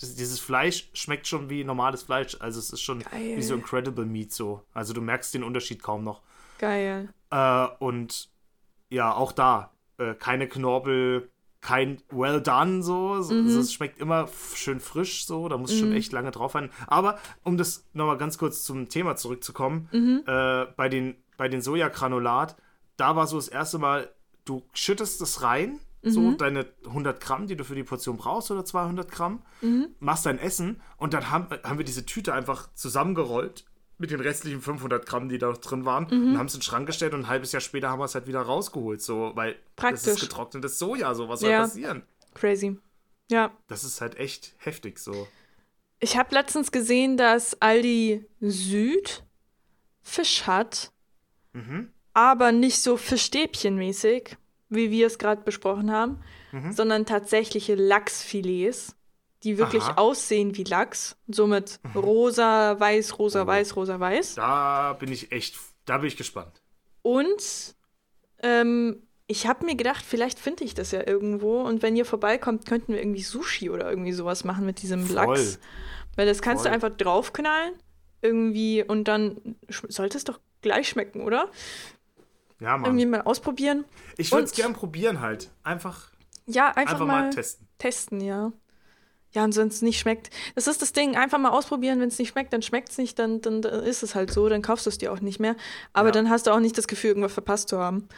dieses 0.00 0.40
Fleisch 0.40 0.90
schmeckt 0.94 1.26
schon 1.26 1.50
wie 1.50 1.62
normales 1.62 2.02
Fleisch, 2.02 2.36
also 2.40 2.58
es 2.58 2.70
ist 2.70 2.80
schon 2.80 3.00
geil. 3.00 3.36
wie 3.36 3.42
so 3.42 3.54
Incredible 3.54 4.06
Meat 4.06 4.32
so. 4.32 4.64
Also 4.72 4.94
du 4.94 5.00
merkst 5.00 5.34
den 5.34 5.42
Unterschied 5.42 5.82
kaum 5.82 6.04
noch. 6.04 6.22
Geil. 6.58 7.12
Äh, 7.30 7.66
und 7.78 8.30
ja, 8.88 9.14
auch 9.14 9.32
da, 9.32 9.72
äh, 9.98 10.14
keine 10.14 10.48
Knorpel, 10.48 11.30
kein 11.60 12.02
well 12.10 12.40
done 12.40 12.82
so. 12.82 13.08
Mhm. 13.08 13.46
Also 13.46 13.60
es 13.60 13.72
schmeckt 13.72 14.00
immer 14.00 14.28
schön 14.54 14.80
frisch 14.80 15.26
so, 15.26 15.48
da 15.48 15.58
muss 15.58 15.74
mhm. 15.74 15.78
schon 15.78 15.92
echt 15.92 16.12
lange 16.12 16.30
drauf 16.30 16.52
sein. 16.52 16.70
Aber 16.86 17.18
um 17.44 17.56
das 17.56 17.86
nochmal 17.92 18.18
ganz 18.18 18.38
kurz 18.38 18.64
zum 18.64 18.88
Thema 18.88 19.16
zurückzukommen, 19.16 19.88
mhm. 19.92 20.22
äh, 20.26 20.66
bei 20.76 20.88
den, 20.88 21.16
bei 21.36 21.48
den 21.48 21.60
Sojagranulat, 21.60 22.56
da 22.96 23.16
war 23.16 23.26
so 23.26 23.36
das 23.36 23.48
erste 23.48 23.78
Mal, 23.78 24.10
du 24.44 24.62
schüttest 24.72 25.20
das 25.20 25.42
rein, 25.42 25.78
so 26.02 26.20
mhm. 26.20 26.38
deine 26.38 26.66
100 26.86 27.20
Gramm, 27.20 27.46
die 27.46 27.56
du 27.56 27.64
für 27.64 27.74
die 27.74 27.82
Portion 27.84 28.16
brauchst 28.16 28.50
oder 28.50 28.64
200 28.64 29.10
Gramm, 29.10 29.42
mhm. 29.60 29.88
machst 29.98 30.26
dein 30.26 30.38
Essen 30.38 30.80
und 30.96 31.12
dann 31.12 31.30
haben, 31.30 31.48
haben 31.62 31.78
wir 31.78 31.84
diese 31.84 32.06
Tüte 32.06 32.32
einfach 32.32 32.72
zusammengerollt 32.74 33.64
mit 33.98 34.10
den 34.10 34.20
restlichen 34.20 34.62
500 34.62 35.04
Gramm, 35.04 35.28
die 35.28 35.36
da 35.36 35.52
drin 35.52 35.84
waren, 35.84 36.06
mhm. 36.10 36.32
und 36.32 36.38
haben 36.38 36.46
es 36.46 36.54
in 36.54 36.60
den 36.60 36.64
Schrank 36.64 36.86
gestellt 36.86 37.12
und 37.12 37.20
ein 37.20 37.28
halbes 37.28 37.52
Jahr 37.52 37.60
später 37.60 37.90
haben 37.90 38.00
wir 38.00 38.06
es 38.06 38.14
halt 38.14 38.26
wieder 38.26 38.40
rausgeholt, 38.40 39.02
so, 39.02 39.32
weil 39.34 39.56
Praktisch. 39.76 40.04
das 40.04 40.14
ist 40.14 40.20
getrocknetes 40.20 40.78
Soja, 40.78 41.14
so, 41.14 41.28
was 41.28 41.40
soll 41.40 41.50
ja. 41.50 41.60
passieren? 41.60 42.02
Crazy. 42.32 42.78
Ja. 43.30 43.52
Das 43.68 43.84
ist 43.84 44.00
halt 44.00 44.16
echt 44.16 44.54
heftig 44.58 44.98
so. 44.98 45.28
Ich 45.98 46.16
habe 46.16 46.34
letztens 46.34 46.72
gesehen, 46.72 47.18
dass 47.18 47.60
Aldi 47.60 48.26
Süd 48.40 49.22
Fisch 50.00 50.46
hat, 50.46 50.92
mhm. 51.52 51.92
aber 52.14 52.52
nicht 52.52 52.80
so 52.80 52.96
Fischstäbchenmäßig, 52.96 54.38
wie 54.70 54.90
wir 54.90 55.06
es 55.06 55.18
gerade 55.18 55.42
besprochen 55.42 55.90
haben, 55.90 56.20
mhm. 56.52 56.72
sondern 56.72 57.04
tatsächliche 57.04 57.74
Lachsfilets 57.74 58.96
die 59.42 59.58
wirklich 59.58 59.82
Aha. 59.82 59.94
aussehen 59.96 60.56
wie 60.56 60.64
Lachs. 60.64 61.16
Somit 61.28 61.80
mhm. 61.82 62.00
rosa, 62.00 62.78
weiß, 62.78 63.18
rosa, 63.18 63.44
oh. 63.44 63.46
weiß, 63.46 63.76
rosa, 63.76 63.98
weiß. 63.98 64.34
Da 64.34 64.92
bin 64.94 65.10
ich 65.10 65.32
echt, 65.32 65.56
da 65.86 65.98
bin 65.98 66.08
ich 66.08 66.16
gespannt. 66.16 66.62
Und 67.02 67.74
ähm, 68.42 69.02
ich 69.26 69.46
habe 69.46 69.64
mir 69.64 69.76
gedacht, 69.76 70.04
vielleicht 70.04 70.38
finde 70.38 70.64
ich 70.64 70.74
das 70.74 70.90
ja 70.90 71.06
irgendwo. 71.06 71.62
Und 71.62 71.82
wenn 71.82 71.96
ihr 71.96 72.04
vorbeikommt, 72.04 72.66
könnten 72.66 72.92
wir 72.92 73.00
irgendwie 73.00 73.22
Sushi 73.22 73.70
oder 73.70 73.88
irgendwie 73.88 74.12
sowas 74.12 74.44
machen 74.44 74.66
mit 74.66 74.82
diesem 74.82 75.06
Voll. 75.06 75.14
Lachs. 75.14 75.58
Weil 76.16 76.26
das 76.26 76.42
kannst 76.42 76.64
Voll. 76.64 76.70
du 76.70 76.74
einfach 76.74 76.96
draufknallen. 76.96 77.74
Irgendwie 78.22 78.84
und 78.84 79.08
dann 79.08 79.56
sollte 79.70 80.18
es 80.18 80.24
doch 80.24 80.40
gleich 80.60 80.90
schmecken, 80.90 81.22
oder? 81.22 81.50
Ja, 82.60 82.76
Mann. 82.76 82.90
Irgendwie 82.90 83.06
mal 83.06 83.22
ausprobieren. 83.22 83.84
Ich 84.16 84.30
würde 84.32 84.44
es 84.44 84.52
gern 84.52 84.74
probieren 84.74 85.20
halt. 85.20 85.50
Einfach. 85.62 86.10
Ja, 86.46 86.68
einfach, 86.68 86.94
einfach 86.94 87.06
mal, 87.06 87.22
mal 87.22 87.30
testen. 87.30 87.66
Testen, 87.78 88.20
ja. 88.20 88.52
Ja, 89.32 89.44
und 89.44 89.56
wenn 89.56 89.68
es 89.68 89.80
nicht 89.80 90.00
schmeckt, 90.00 90.30
das 90.56 90.66
ist 90.66 90.82
das 90.82 90.92
Ding, 90.92 91.16
einfach 91.16 91.38
mal 91.38 91.50
ausprobieren, 91.50 92.00
wenn 92.00 92.08
es 92.08 92.18
nicht 92.18 92.30
schmeckt, 92.30 92.52
dann 92.52 92.62
schmeckt 92.62 92.90
es 92.90 92.98
nicht, 92.98 93.18
dann, 93.18 93.40
dann, 93.40 93.62
dann, 93.62 93.84
ist 93.84 94.02
es 94.02 94.16
halt 94.16 94.32
so, 94.32 94.48
dann 94.48 94.60
kaufst 94.60 94.86
du 94.86 94.90
es 94.90 94.98
dir 94.98 95.12
auch 95.12 95.20
nicht 95.20 95.38
mehr. 95.38 95.56
Aber 95.92 96.08
ja. 96.08 96.12
dann 96.12 96.30
hast 96.30 96.46
du 96.46 96.50
auch 96.50 96.58
nicht 96.58 96.76
das 96.76 96.88
Gefühl, 96.88 97.10
irgendwas 97.10 97.32
verpasst 97.32 97.68
zu 97.68 97.78
haben. 97.78 98.08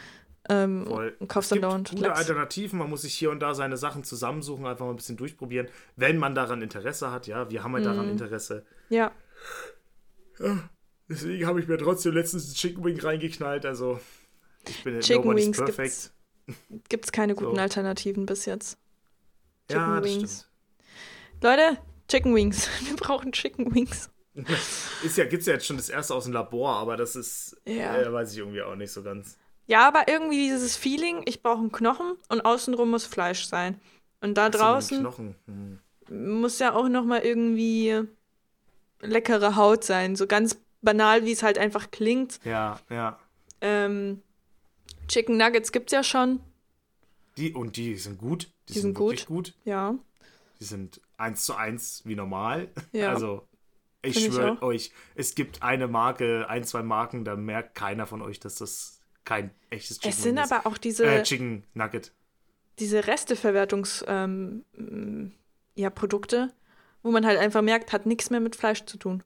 Ähm, 0.49 0.85
Voll. 0.87 1.15
Und 1.19 1.27
kaufst 1.27 1.51
es 1.51 1.55
dann 1.55 1.69
dauernd 1.69 1.91
gute 1.91 2.13
Alternativen, 2.13 2.79
man 2.79 2.89
muss 2.89 3.03
sich 3.03 3.13
hier 3.13 3.29
und 3.29 3.39
da 3.39 3.53
seine 3.53 3.77
Sachen 3.77 4.03
zusammensuchen, 4.03 4.65
einfach 4.65 4.85
mal 4.85 4.91
ein 4.91 4.97
bisschen 4.97 5.15
durchprobieren, 5.15 5.67
wenn 5.95 6.17
man 6.17 6.35
daran 6.35 6.61
Interesse 6.61 7.11
hat, 7.11 7.27
ja, 7.27 7.49
wir 7.49 7.63
haben 7.63 7.73
halt 7.73 7.85
daran 7.85 8.07
mhm. 8.07 8.13
Interesse. 8.13 8.65
Ja. 8.89 9.11
ja. 10.39 10.69
Deswegen 11.07 11.45
habe 11.45 11.59
ich 11.59 11.67
mir 11.67 11.77
trotzdem 11.77 12.13
letztens 12.13 12.49
ein 12.49 12.55
Chicken 12.55 12.83
Wing 12.83 12.99
reingeknallt, 12.99 13.65
also 13.65 13.99
ich 14.67 14.83
bin 14.83 14.99
Chicken 14.99 15.35
Wings 15.35 15.57
perfekt. 15.57 16.11
Gibt 16.89 17.05
es 17.05 17.11
keine 17.11 17.35
guten 17.35 17.55
so. 17.55 17.61
Alternativen 17.61 18.25
bis 18.25 18.45
jetzt. 18.45 18.77
Chicken 19.69 19.81
ja, 19.81 20.03
Wings. 20.03 20.47
Stimmt. 20.47 21.43
Leute, 21.43 21.77
Chicken 22.07 22.35
Wings. 22.35 22.69
Wir 22.87 22.95
brauchen 22.95 23.31
Chicken 23.31 23.73
Wings. 23.73 24.09
ist 25.03 25.17
ja, 25.17 25.25
gibt's 25.25 25.45
ja 25.45 25.53
jetzt 25.53 25.65
schon 25.65 25.77
das 25.77 25.89
erste 25.89 26.13
aus 26.15 26.23
dem 26.23 26.33
Labor, 26.33 26.75
aber 26.75 26.97
das 26.97 27.15
ist, 27.15 27.55
ja. 27.65 27.95
äh, 27.97 28.11
weiß 28.11 28.33
ich 28.33 28.39
irgendwie 28.39 28.61
auch 28.61 28.75
nicht 28.75 28.91
so 28.91 29.03
ganz. 29.03 29.37
Ja, 29.67 29.87
aber 29.87 30.07
irgendwie 30.07 30.49
dieses 30.49 30.75
Feeling, 30.75 31.21
ich 31.25 31.41
brauche 31.41 31.59
einen 31.59 31.71
Knochen 31.71 32.17
und 32.29 32.41
außenrum 32.41 32.89
muss 32.89 33.05
Fleisch 33.05 33.45
sein. 33.45 33.79
Und 34.21 34.35
da 34.35 34.49
draußen 34.49 35.05
hm. 35.45 35.79
muss 36.09 36.59
ja 36.59 36.73
auch 36.73 36.89
noch 36.89 37.05
mal 37.05 37.19
irgendwie 37.19 38.01
leckere 39.01 39.55
Haut 39.55 39.83
sein, 39.83 40.15
so 40.15 40.27
ganz 40.27 40.59
banal, 40.81 41.25
wie 41.25 41.31
es 41.31 41.43
halt 41.43 41.57
einfach 41.57 41.91
klingt. 41.91 42.39
Ja, 42.43 42.79
ja. 42.89 43.19
Ähm, 43.61 44.21
Chicken 45.07 45.37
Nuggets 45.37 45.71
gibt's 45.71 45.91
ja 45.91 46.03
schon. 46.03 46.39
Die 47.37 47.53
und 47.53 47.77
die 47.77 47.95
sind 47.95 48.17
gut. 48.17 48.51
Die, 48.69 48.73
die 48.73 48.79
sind, 48.79 48.81
sind 48.81 48.93
gut. 48.97 49.25
gut. 49.25 49.53
Ja. 49.65 49.95
Die 50.59 50.65
sind 50.65 51.01
eins 51.17 51.45
zu 51.45 51.55
eins 51.55 52.01
wie 52.05 52.15
normal. 52.15 52.69
Ja. 52.91 53.09
Also 53.13 53.47
ich 54.05 54.25
schwöre 54.25 54.61
euch, 54.61 54.91
es 55.15 55.33
gibt 55.33 55.63
eine 55.63 55.87
Marke, 55.87 56.49
ein, 56.49 56.65
zwei 56.65 56.83
Marken, 56.83 57.23
da 57.23 57.37
merkt 57.37 57.73
keiner 57.73 58.05
von 58.05 58.21
euch, 58.21 58.39
dass 58.39 58.55
das 58.55 58.99
kein 59.23 59.51
echtes 59.69 59.99
Chicken 59.99 60.09
ist. 60.09 60.17
Es 60.17 60.23
sind 60.23 60.37
ist. 60.37 60.51
aber 60.51 60.67
auch 60.67 60.77
diese 60.77 61.05
äh, 61.05 61.23
Chicken 61.23 61.63
Nugget. 61.73 62.11
Diese 62.79 63.07
Resteverwertungs 63.07 64.03
ähm, 64.07 64.65
ja, 65.75 65.89
Produkte, 65.89 66.51
wo 67.01 67.11
man 67.11 67.25
halt 67.25 67.39
einfach 67.39 67.61
merkt, 67.61 67.93
hat 67.93 68.05
nichts 68.05 68.29
mehr 68.29 68.41
mit 68.41 68.55
Fleisch 68.57 68.85
zu 68.85 68.97
tun. 68.97 69.23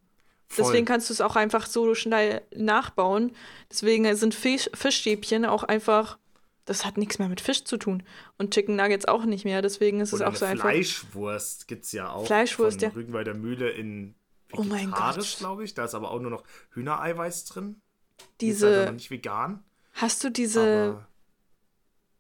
Voll. 0.48 0.66
Deswegen 0.66 0.86
kannst 0.86 1.10
du 1.10 1.14
es 1.14 1.22
auch 1.22 1.36
einfach 1.36 1.66
so 1.66 1.94
schnell 1.94 2.42
nachbauen. 2.56 3.34
Deswegen 3.70 4.16
sind 4.16 4.34
Fisch, 4.34 4.70
Fischstäbchen 4.74 5.46
auch 5.46 5.64
einfach 5.64 6.18
das 6.68 6.86
hat 6.86 6.98
nichts 6.98 7.18
mehr 7.18 7.30
mit 7.30 7.40
Fisch 7.40 7.64
zu 7.64 7.78
tun. 7.78 8.04
Und 8.38 8.54
Chicken 8.54 8.76
Nuggets 8.76 9.06
auch 9.06 9.24
nicht 9.24 9.46
mehr. 9.46 9.62
Deswegen 9.62 10.02
ist 10.02 10.14
Oder 10.14 10.28
es 10.28 10.34
auch 10.34 10.36
so 10.36 10.46
einfach. 10.46 10.70
Fleischwurst 10.70 11.68
gibt 11.68 11.86
es 11.86 11.94
ja 11.94 12.12
auch. 12.12 12.26
Fleischwurst, 12.26 12.82
von 12.82 12.90
ja. 12.90 12.94
Rügenwalder 12.94 13.34
Mühle 13.34 13.70
in 13.70 14.16
oh 14.52 14.64
mein 14.64 14.92
Gott. 14.92 15.38
glaube 15.40 15.64
ich. 15.64 15.74
Da 15.74 15.86
ist 15.86 15.96
aber 15.96 16.12
auch 16.12 16.20
nur 16.20 16.30
noch 16.30 16.44
Hühnereiweiß 16.72 17.46
drin. 17.46 17.82
Diese. 18.42 18.68
ist 18.68 18.86
halt 18.86 18.94
nicht 18.96 19.12
vegan. 19.12 19.64
Hast 19.94 20.24
du 20.26 20.30
diese. 20.30 21.08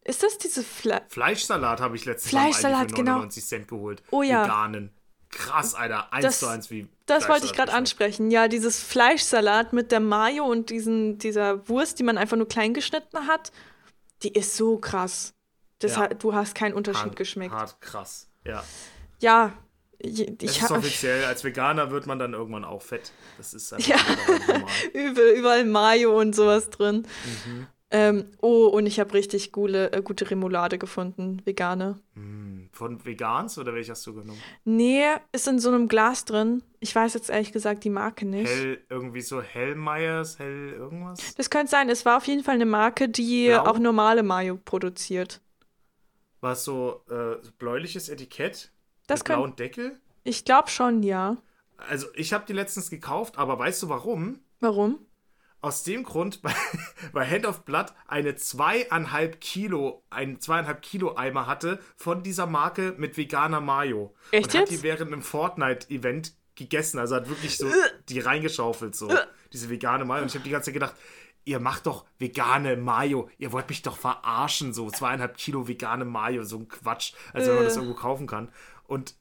Ist 0.05 0.23
das 0.23 0.37
diese 0.37 0.63
Fle 0.63 1.01
Fleischsalat 1.09 1.81
habe 1.81 1.97
ich 1.97 2.05
letztens 2.05 2.29
Fleischsalat, 2.29 2.91
für 2.91 3.03
99 3.03 3.43
genau. 3.43 3.49
Cent 3.49 3.67
geholt. 3.67 4.03
Oh 4.11 4.23
ja. 4.23 4.45
Veganen. 4.45 4.91
Krass, 5.37 5.75
Alter. 5.75 6.11
Eins 6.11 6.25
das, 6.25 6.39
zu 6.39 6.47
eins 6.47 6.69
wie. 6.71 6.87
Das 7.05 7.29
wollte 7.29 7.45
ich 7.45 7.53
gerade 7.53 7.73
ansprechen. 7.73 8.31
Ja, 8.31 8.47
dieses 8.47 8.81
Fleischsalat 8.81 9.71
mit 9.71 9.91
der 9.91 9.99
Mayo 9.99 10.45
und 10.45 10.69
diesen, 10.69 11.17
dieser 11.17 11.67
Wurst, 11.69 11.99
die 11.99 12.03
man 12.03 12.17
einfach 12.17 12.37
nur 12.37 12.47
klein 12.47 12.73
geschnitten 12.73 13.27
hat 13.27 13.51
die 14.23 14.33
ist 14.33 14.55
so 14.55 14.77
krass. 14.77 15.33
Das 15.79 15.93
ja. 15.93 16.01
hat, 16.01 16.23
du 16.23 16.33
hast 16.33 16.55
keinen 16.55 16.73
Unterschied 16.73 17.05
hart, 17.05 17.15
geschmeckt. 17.15 17.53
Hart 17.53 17.79
krass, 17.81 18.29
ja. 18.43 18.63
Ja, 19.19 19.53
ich, 19.99 20.21
ich 20.41 20.61
ist 20.61 20.71
offiziell, 20.71 21.25
als 21.25 21.43
Veganer 21.43 21.91
wird 21.91 22.05
man 22.05 22.19
dann 22.19 22.33
irgendwann 22.33 22.65
auch 22.65 22.81
fett. 22.81 23.11
Das 23.37 23.53
ist 23.53 23.73
einfach 23.73 23.87
ja. 23.87 23.97
überall 24.93 25.65
Mayo 25.65 26.19
und 26.19 26.35
sowas 26.35 26.69
drin. 26.69 27.07
Mhm. 27.45 27.67
Ähm, 27.89 28.31
oh, 28.41 28.67
und 28.67 28.85
ich 28.85 28.99
habe 28.99 29.13
richtig 29.13 29.53
gute, 29.53 29.93
äh, 29.93 30.01
gute 30.01 30.29
Remoulade 30.29 30.77
gefunden, 30.77 31.41
vegane. 31.45 32.01
Mm, 32.15 32.65
von 32.73 33.05
Vegans 33.05 33.57
oder 33.57 33.73
welche 33.73 33.91
hast 33.91 34.05
du 34.05 34.13
genommen? 34.13 34.41
Nee, 34.65 35.05
ist 35.31 35.47
in 35.47 35.59
so 35.59 35.69
einem 35.69 35.87
Glas 35.87 36.25
drin. 36.25 36.63
Ich 36.81 36.93
weiß 36.93 37.13
jetzt 37.13 37.29
ehrlich 37.29 37.53
gesagt 37.53 37.85
die 37.85 37.89
Marke 37.89 38.25
nicht. 38.25 38.49
Hell, 38.49 38.83
irgendwie 38.89 39.21
so 39.21 39.41
Hellmeyers, 39.41 40.37
Hell 40.37 40.73
irgendwas? 40.73 41.35
Das 41.35 41.49
könnte 41.49 41.71
sein. 41.71 41.89
Es 41.89 42.05
war 42.05 42.17
auf 42.17 42.27
jeden 42.27 42.43
Fall 42.43 42.55
eine 42.55 42.65
Marke, 42.65 43.07
die 43.07 43.47
Blau? 43.47 43.63
auch 43.63 43.79
normale 43.79 44.21
Mayo 44.21 44.57
produziert. 44.57 45.39
War 46.41 46.51
es 46.53 46.65
so 46.65 47.03
äh, 47.09 47.37
bläuliches 47.57 48.09
Etikett? 48.09 48.71
Das 49.07 49.21
mit 49.21 49.27
blauen 49.27 49.55
Deckel? 49.55 49.97
Ich 50.25 50.43
glaube 50.43 50.69
schon, 50.69 51.03
ja. 51.03 51.37
Also 51.77 52.07
ich 52.15 52.33
habe 52.33 52.45
die 52.45 52.53
letztens 52.53 52.89
gekauft, 52.89 53.37
aber 53.37 53.57
weißt 53.57 53.81
du 53.83 53.89
warum? 53.89 54.41
Warum? 54.59 54.99
Aus 55.61 55.83
dem 55.83 56.03
Grund, 56.03 56.39
weil, 56.43 56.53
weil 57.11 57.29
Hand 57.29 57.45
of 57.45 57.65
Blood 57.65 57.93
eine 58.07 58.35
zweieinhalb 58.35 59.41
Kilo, 59.41 60.03
ein 60.09 60.39
zweieinhalb 60.39 60.81
Kilo 60.81 61.15
Eimer 61.15 61.47
hatte 61.47 61.79
von 61.95 62.23
dieser 62.23 62.45
Marke 62.45 62.95
mit 62.97 63.17
veganer 63.17 63.61
Mayo. 63.61 64.15
Echt 64.31 64.53
und 64.53 64.61
hat 64.61 64.69
die 64.69 64.83
während 64.83 65.11
einem 65.11 65.21
Fortnite-Event 65.21 66.33
gegessen. 66.55 66.99
Also 66.99 67.15
hat 67.15 67.29
wirklich 67.29 67.57
so 67.57 67.71
die 68.09 68.19
reingeschaufelt, 68.19 68.95
so 68.95 69.09
diese 69.53 69.69
vegane 69.69 70.05
Mayo. 70.05 70.23
Und 70.23 70.29
ich 70.29 70.35
habe 70.35 70.43
die 70.43 70.51
ganze 70.51 70.65
Zeit 70.65 70.73
gedacht, 70.73 70.95
ihr 71.45 71.59
macht 71.59 71.85
doch 71.85 72.05
vegane 72.19 72.75
Mayo. 72.75 73.29
Ihr 73.37 73.51
wollt 73.51 73.69
mich 73.69 73.81
doch 73.81 73.97
verarschen, 73.97 74.73
so 74.73 74.89
zweieinhalb 74.91 75.37
Kilo 75.37 75.67
vegane 75.67 76.05
Mayo, 76.05 76.43
so 76.43 76.57
ein 76.57 76.67
Quatsch, 76.67 77.13
als 77.33 77.47
wenn 77.47 77.55
man 77.55 77.63
das 77.63 77.77
irgendwo 77.77 77.95
kaufen 77.95 78.27
kann. 78.27 78.51
Und 78.85 79.15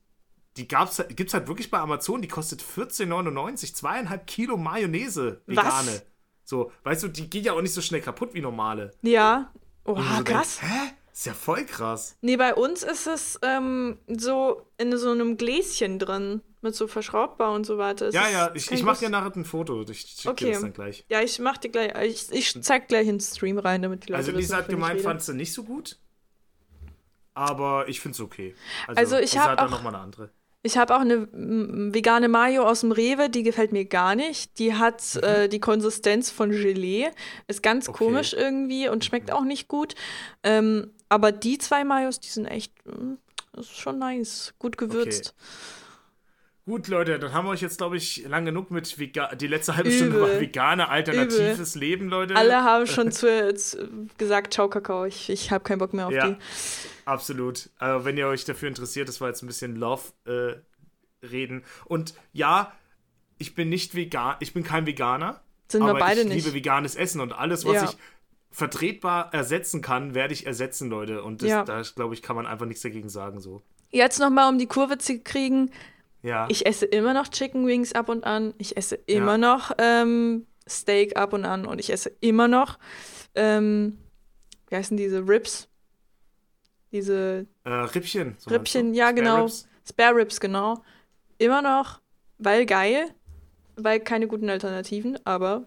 die 0.56 0.66
gibt 0.66 0.90
es 1.28 1.34
halt 1.34 1.48
wirklich 1.48 1.70
bei 1.70 1.78
Amazon, 1.78 2.22
die 2.22 2.28
kostet 2.28 2.62
14,99, 2.62 3.74
zweieinhalb 3.74 4.26
Kilo 4.26 4.56
Mayonnaise 4.56 5.42
vegane. 5.46 5.66
Was? 5.68 6.06
So, 6.46 6.70
weißt 6.84 7.02
du, 7.02 7.08
die 7.08 7.28
geht 7.28 7.44
ja 7.44 7.52
auch 7.54 7.60
nicht 7.60 7.74
so 7.74 7.80
schnell 7.80 8.00
kaputt 8.00 8.32
wie 8.32 8.40
normale. 8.40 8.92
Ja. 9.02 9.52
Oha, 9.84 10.18
so 10.18 10.24
krass. 10.24 10.60
Denkst, 10.60 10.74
Hä? 10.74 10.92
Ist 11.12 11.26
ja 11.26 11.34
voll 11.34 11.64
krass. 11.64 12.16
Nee, 12.20 12.36
bei 12.36 12.54
uns 12.54 12.82
ist 12.82 13.06
es 13.06 13.40
ähm, 13.42 13.98
so 14.06 14.66
in 14.76 14.96
so 14.96 15.10
einem 15.10 15.38
Gläschen 15.38 15.98
drin, 15.98 16.42
mit 16.60 16.76
so 16.76 16.86
verschraubbar 16.86 17.52
und 17.52 17.64
so 17.64 17.78
weiter. 17.78 18.08
Es 18.08 18.14
ja, 18.14 18.28
ja, 18.28 18.50
ich, 18.54 18.70
ich 18.70 18.82
mach 18.82 18.98
dir 18.98 19.08
nachher 19.08 19.34
ein 19.34 19.44
Foto. 19.44 19.82
Ich 19.88 20.00
schicke 20.02 20.30
okay. 20.30 20.44
dir 20.44 20.52
das 20.52 20.60
dann 20.60 20.72
gleich. 20.72 21.04
Ja, 21.08 21.22
ich 21.22 21.38
mach 21.40 21.56
dir 21.56 21.70
gleich, 21.70 21.92
ich, 22.04 22.30
ich 22.30 22.62
zeig 22.62 22.88
gleich 22.88 23.08
ins 23.08 23.34
Stream 23.34 23.58
rein, 23.58 23.82
damit 23.82 24.04
die 24.06 24.12
Leute 24.12 24.18
Also 24.18 24.32
Lisa 24.32 24.58
hat 24.58 24.68
gemeint, 24.68 25.00
fand 25.00 25.22
sie 25.22 25.34
nicht 25.34 25.52
so 25.52 25.64
gut. 25.64 25.98
Aber 27.34 27.88
ich 27.88 28.00
finde 28.00 28.14
es 28.14 28.20
okay. 28.20 28.54
Also, 28.86 29.00
also 29.00 29.18
ich 29.18 29.36
habe 29.38 29.60
auch 29.62 29.70
noch 29.70 29.82
mal 29.82 29.94
eine 29.94 29.98
andere. 29.98 30.30
Ich 30.66 30.76
habe 30.76 30.96
auch 30.96 31.00
eine 31.00 31.28
vegane 31.32 32.28
Mayo 32.28 32.64
aus 32.64 32.80
dem 32.80 32.90
Rewe, 32.90 33.30
die 33.30 33.44
gefällt 33.44 33.70
mir 33.70 33.84
gar 33.84 34.16
nicht. 34.16 34.58
Die 34.58 34.74
hat 34.74 35.02
mhm. 35.14 35.22
äh, 35.22 35.48
die 35.48 35.60
Konsistenz 35.60 36.30
von 36.30 36.50
Gelee. 36.50 37.10
Ist 37.46 37.62
ganz 37.62 37.88
okay. 37.88 37.98
komisch 37.98 38.32
irgendwie 38.32 38.88
und 38.88 39.04
schmeckt 39.04 39.28
mhm. 39.28 39.34
auch 39.34 39.44
nicht 39.44 39.68
gut. 39.68 39.94
Ähm, 40.42 40.90
aber 41.08 41.30
die 41.30 41.58
zwei 41.58 41.84
Mayos, 41.84 42.18
die 42.18 42.28
sind 42.28 42.46
echt, 42.46 42.72
das 43.52 43.66
ist 43.66 43.78
schon 43.78 44.00
nice. 44.00 44.54
Gut 44.58 44.76
gewürzt. 44.76 45.34
Okay. 45.36 45.46
Gut, 46.68 46.88
Leute, 46.88 47.20
dann 47.20 47.32
haben 47.32 47.46
wir 47.46 47.52
euch 47.52 47.62
jetzt, 47.62 47.78
glaube 47.78 47.96
ich, 47.96 48.26
lang 48.26 48.44
genug 48.44 48.72
mit 48.72 48.98
Vega 48.98 49.32
die 49.36 49.46
letzte 49.46 49.76
halbe 49.76 49.88
Übel. 49.88 49.98
Stunde 49.98 50.16
über 50.16 50.40
vegane, 50.40 50.88
alternatives 50.88 51.76
Übel. 51.76 51.88
Leben, 51.88 52.08
Leute. 52.08 52.34
Alle 52.34 52.64
haben 52.64 52.86
schon 52.88 53.12
zu, 53.12 53.54
zu 53.54 53.88
gesagt, 54.18 54.54
ciao, 54.54 54.68
Kakao, 54.68 55.04
ich, 55.04 55.30
ich 55.30 55.52
habe 55.52 55.62
keinen 55.62 55.78
Bock 55.78 55.94
mehr 55.94 56.08
auf 56.08 56.12
ja. 56.12 56.30
die. 56.30 56.36
Absolut. 57.06 57.70
Also, 57.78 58.04
wenn 58.04 58.18
ihr 58.18 58.26
euch 58.26 58.44
dafür 58.44 58.68
interessiert, 58.68 59.08
das 59.08 59.20
war 59.20 59.28
jetzt 59.28 59.42
ein 59.42 59.46
bisschen 59.46 59.76
Love 59.76 60.02
äh, 60.26 60.56
reden. 61.24 61.64
Und 61.86 62.14
ja, 62.32 62.72
ich 63.38 63.54
bin 63.54 63.68
nicht 63.68 63.94
vegan, 63.94 64.36
ich 64.40 64.52
bin 64.52 64.64
kein 64.64 64.86
Veganer. 64.86 65.40
Sind 65.68 65.84
wir 65.84 65.94
beide 65.94 66.22
ich 66.22 66.26
nicht. 66.26 66.38
Ich 66.38 66.44
liebe 66.44 66.56
veganes 66.56 66.94
Essen 66.94 67.20
und 67.20 67.32
alles, 67.32 67.64
was 67.64 67.74
ja. 67.74 67.84
ich 67.84 67.96
vertretbar 68.50 69.32
ersetzen 69.32 69.82
kann, 69.82 70.14
werde 70.14 70.32
ich 70.34 70.46
ersetzen, 70.46 70.88
Leute. 70.88 71.22
Und 71.22 71.42
das, 71.42 71.48
ja. 71.48 71.64
da, 71.64 71.82
glaube 71.82 72.14
ich, 72.14 72.22
kann 72.22 72.36
man 72.36 72.46
einfach 72.46 72.66
nichts 72.66 72.82
dagegen 72.82 73.08
sagen. 73.08 73.40
So. 73.40 73.62
Jetzt 73.90 74.18
nochmal, 74.18 74.48
um 74.50 74.58
die 74.58 74.66
Kurve 74.66 74.98
zu 74.98 75.18
kriegen. 75.20 75.70
Ja. 76.22 76.46
Ich 76.48 76.66
esse 76.66 76.86
immer 76.86 77.14
noch 77.14 77.28
Chicken 77.28 77.66
Wings 77.66 77.92
ab 77.92 78.08
und 78.08 78.24
an. 78.24 78.54
Ich 78.58 78.76
esse 78.76 78.96
immer 79.06 79.32
ja. 79.32 79.38
noch 79.38 79.72
ähm, 79.78 80.46
Steak 80.68 81.16
ab 81.16 81.32
und 81.32 81.44
an. 81.44 81.66
Und 81.66 81.78
ich 81.78 81.92
esse 81.92 82.10
immer 82.20 82.48
noch, 82.48 82.78
ähm, 83.34 83.98
wie 84.68 84.76
heißen 84.76 84.96
diese 84.96 85.20
Ribs? 85.28 85.68
Diese 86.96 87.46
äh, 87.64 87.70
Rippchen. 87.70 88.36
So 88.38 88.50
Rippchen, 88.50 88.94
ja, 88.94 89.08
Spare 89.08 89.14
genau. 89.14 89.42
Ribs. 89.42 89.68
Spare 89.86 90.16
Ribs, 90.16 90.40
genau. 90.40 90.82
Immer 91.38 91.60
noch, 91.60 92.00
weil 92.38 92.64
geil, 92.64 93.14
weil 93.76 94.00
keine 94.00 94.26
guten 94.26 94.48
Alternativen, 94.48 95.18
aber 95.24 95.66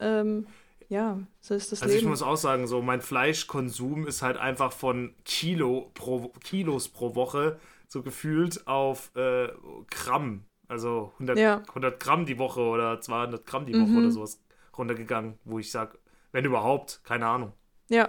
ähm, 0.00 0.46
ja, 0.88 1.20
so 1.40 1.54
ist 1.54 1.72
das 1.72 1.82
also 1.82 1.94
Leben. 1.94 2.04
ich 2.06 2.10
muss 2.10 2.22
auch 2.22 2.36
sagen, 2.36 2.66
so 2.66 2.80
mein 2.80 3.02
Fleischkonsum 3.02 4.06
ist 4.06 4.22
halt 4.22 4.38
einfach 4.38 4.72
von 4.72 5.14
Kilo 5.24 5.90
pro, 5.94 6.28
Kilos 6.42 6.88
pro 6.88 7.14
Woche 7.14 7.58
so 7.86 8.02
gefühlt 8.02 8.66
auf 8.66 9.14
äh, 9.14 9.48
Gramm. 9.90 10.44
Also 10.68 11.12
100, 11.14 11.38
ja. 11.38 11.62
100 11.68 12.00
Gramm 12.00 12.24
die 12.24 12.38
Woche 12.38 12.60
oder 12.60 13.00
200 13.00 13.44
Gramm 13.44 13.66
die 13.66 13.74
Woche 13.74 13.90
mhm. 13.90 13.98
oder 13.98 14.10
sowas 14.10 14.42
runtergegangen, 14.76 15.38
wo 15.44 15.58
ich 15.58 15.70
sage, 15.70 15.98
wenn 16.32 16.46
überhaupt, 16.46 17.02
keine 17.04 17.26
Ahnung. 17.26 17.52
Ja. 17.90 18.08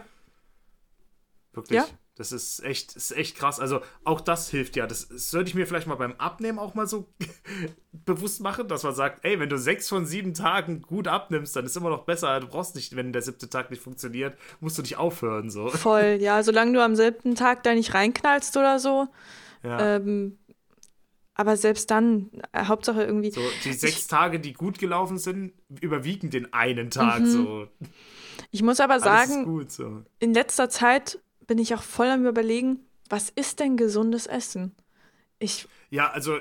Wirklich. 1.51 1.77
Ja. 1.77 1.85
Das 2.15 2.31
ist 2.31 2.63
echt, 2.63 2.95
ist 2.95 3.11
echt 3.11 3.37
krass. 3.37 3.59
Also 3.59 3.81
auch 4.03 4.21
das 4.21 4.47
hilft 4.49 4.75
ja. 4.75 4.85
Das, 4.85 5.07
das 5.07 5.31
sollte 5.31 5.49
ich 5.49 5.55
mir 5.55 5.65
vielleicht 5.65 5.87
mal 5.87 5.95
beim 5.95 6.13
Abnehmen 6.19 6.59
auch 6.59 6.75
mal 6.75 6.85
so 6.85 7.07
bewusst 7.91 8.39
machen, 8.41 8.67
dass 8.67 8.83
man 8.83 8.93
sagt, 8.93 9.25
ey, 9.25 9.39
wenn 9.39 9.49
du 9.49 9.57
sechs 9.57 9.89
von 9.89 10.05
sieben 10.05 10.35
Tagen 10.35 10.83
gut 10.83 11.07
abnimmst, 11.07 11.55
dann 11.55 11.65
ist 11.65 11.75
immer 11.75 11.89
noch 11.89 12.05
besser. 12.05 12.39
Du 12.39 12.47
brauchst 12.47 12.75
nicht, 12.75 12.95
wenn 12.95 13.13
der 13.13 13.23
siebte 13.23 13.49
Tag 13.49 13.71
nicht 13.71 13.81
funktioniert, 13.81 14.37
musst 14.59 14.77
du 14.77 14.83
nicht 14.83 14.97
aufhören. 14.97 15.49
So. 15.49 15.67
Voll, 15.69 16.19
ja. 16.21 16.43
Solange 16.43 16.73
du 16.73 16.83
am 16.83 16.95
siebten 16.95 17.33
Tag 17.33 17.63
da 17.63 17.73
nicht 17.73 17.95
reinknallst 17.95 18.55
oder 18.57 18.77
so. 18.77 19.07
Ja. 19.63 19.95
Ähm, 19.95 20.37
aber 21.33 21.57
selbst 21.57 21.89
dann, 21.89 22.29
äh, 22.51 22.65
Hauptsache 22.65 23.03
irgendwie. 23.03 23.31
So, 23.31 23.41
die 23.63 23.73
sechs 23.73 24.01
ich, 24.01 24.07
Tage, 24.07 24.39
die 24.39 24.53
gut 24.53 24.77
gelaufen 24.77 25.17
sind, 25.17 25.53
überwiegen 25.81 26.29
den 26.29 26.53
einen 26.53 26.91
Tag 26.91 27.21
mhm. 27.21 27.25
so. 27.25 27.67
Ich 28.51 28.61
muss 28.61 28.79
aber 28.79 28.99
sagen, 28.99 29.45
gut, 29.45 29.71
so. 29.71 30.03
in 30.19 30.33
letzter 30.35 30.69
Zeit 30.69 31.19
bin 31.47 31.57
ich 31.57 31.73
auch 31.75 31.83
voll 31.83 32.07
am 32.07 32.25
Überlegen, 32.25 32.79
was 33.09 33.29
ist 33.29 33.59
denn 33.59 33.77
gesundes 33.77 34.27
Essen? 34.27 34.75
Ich. 35.39 35.67
Ja, 35.89 36.09
also 36.11 36.39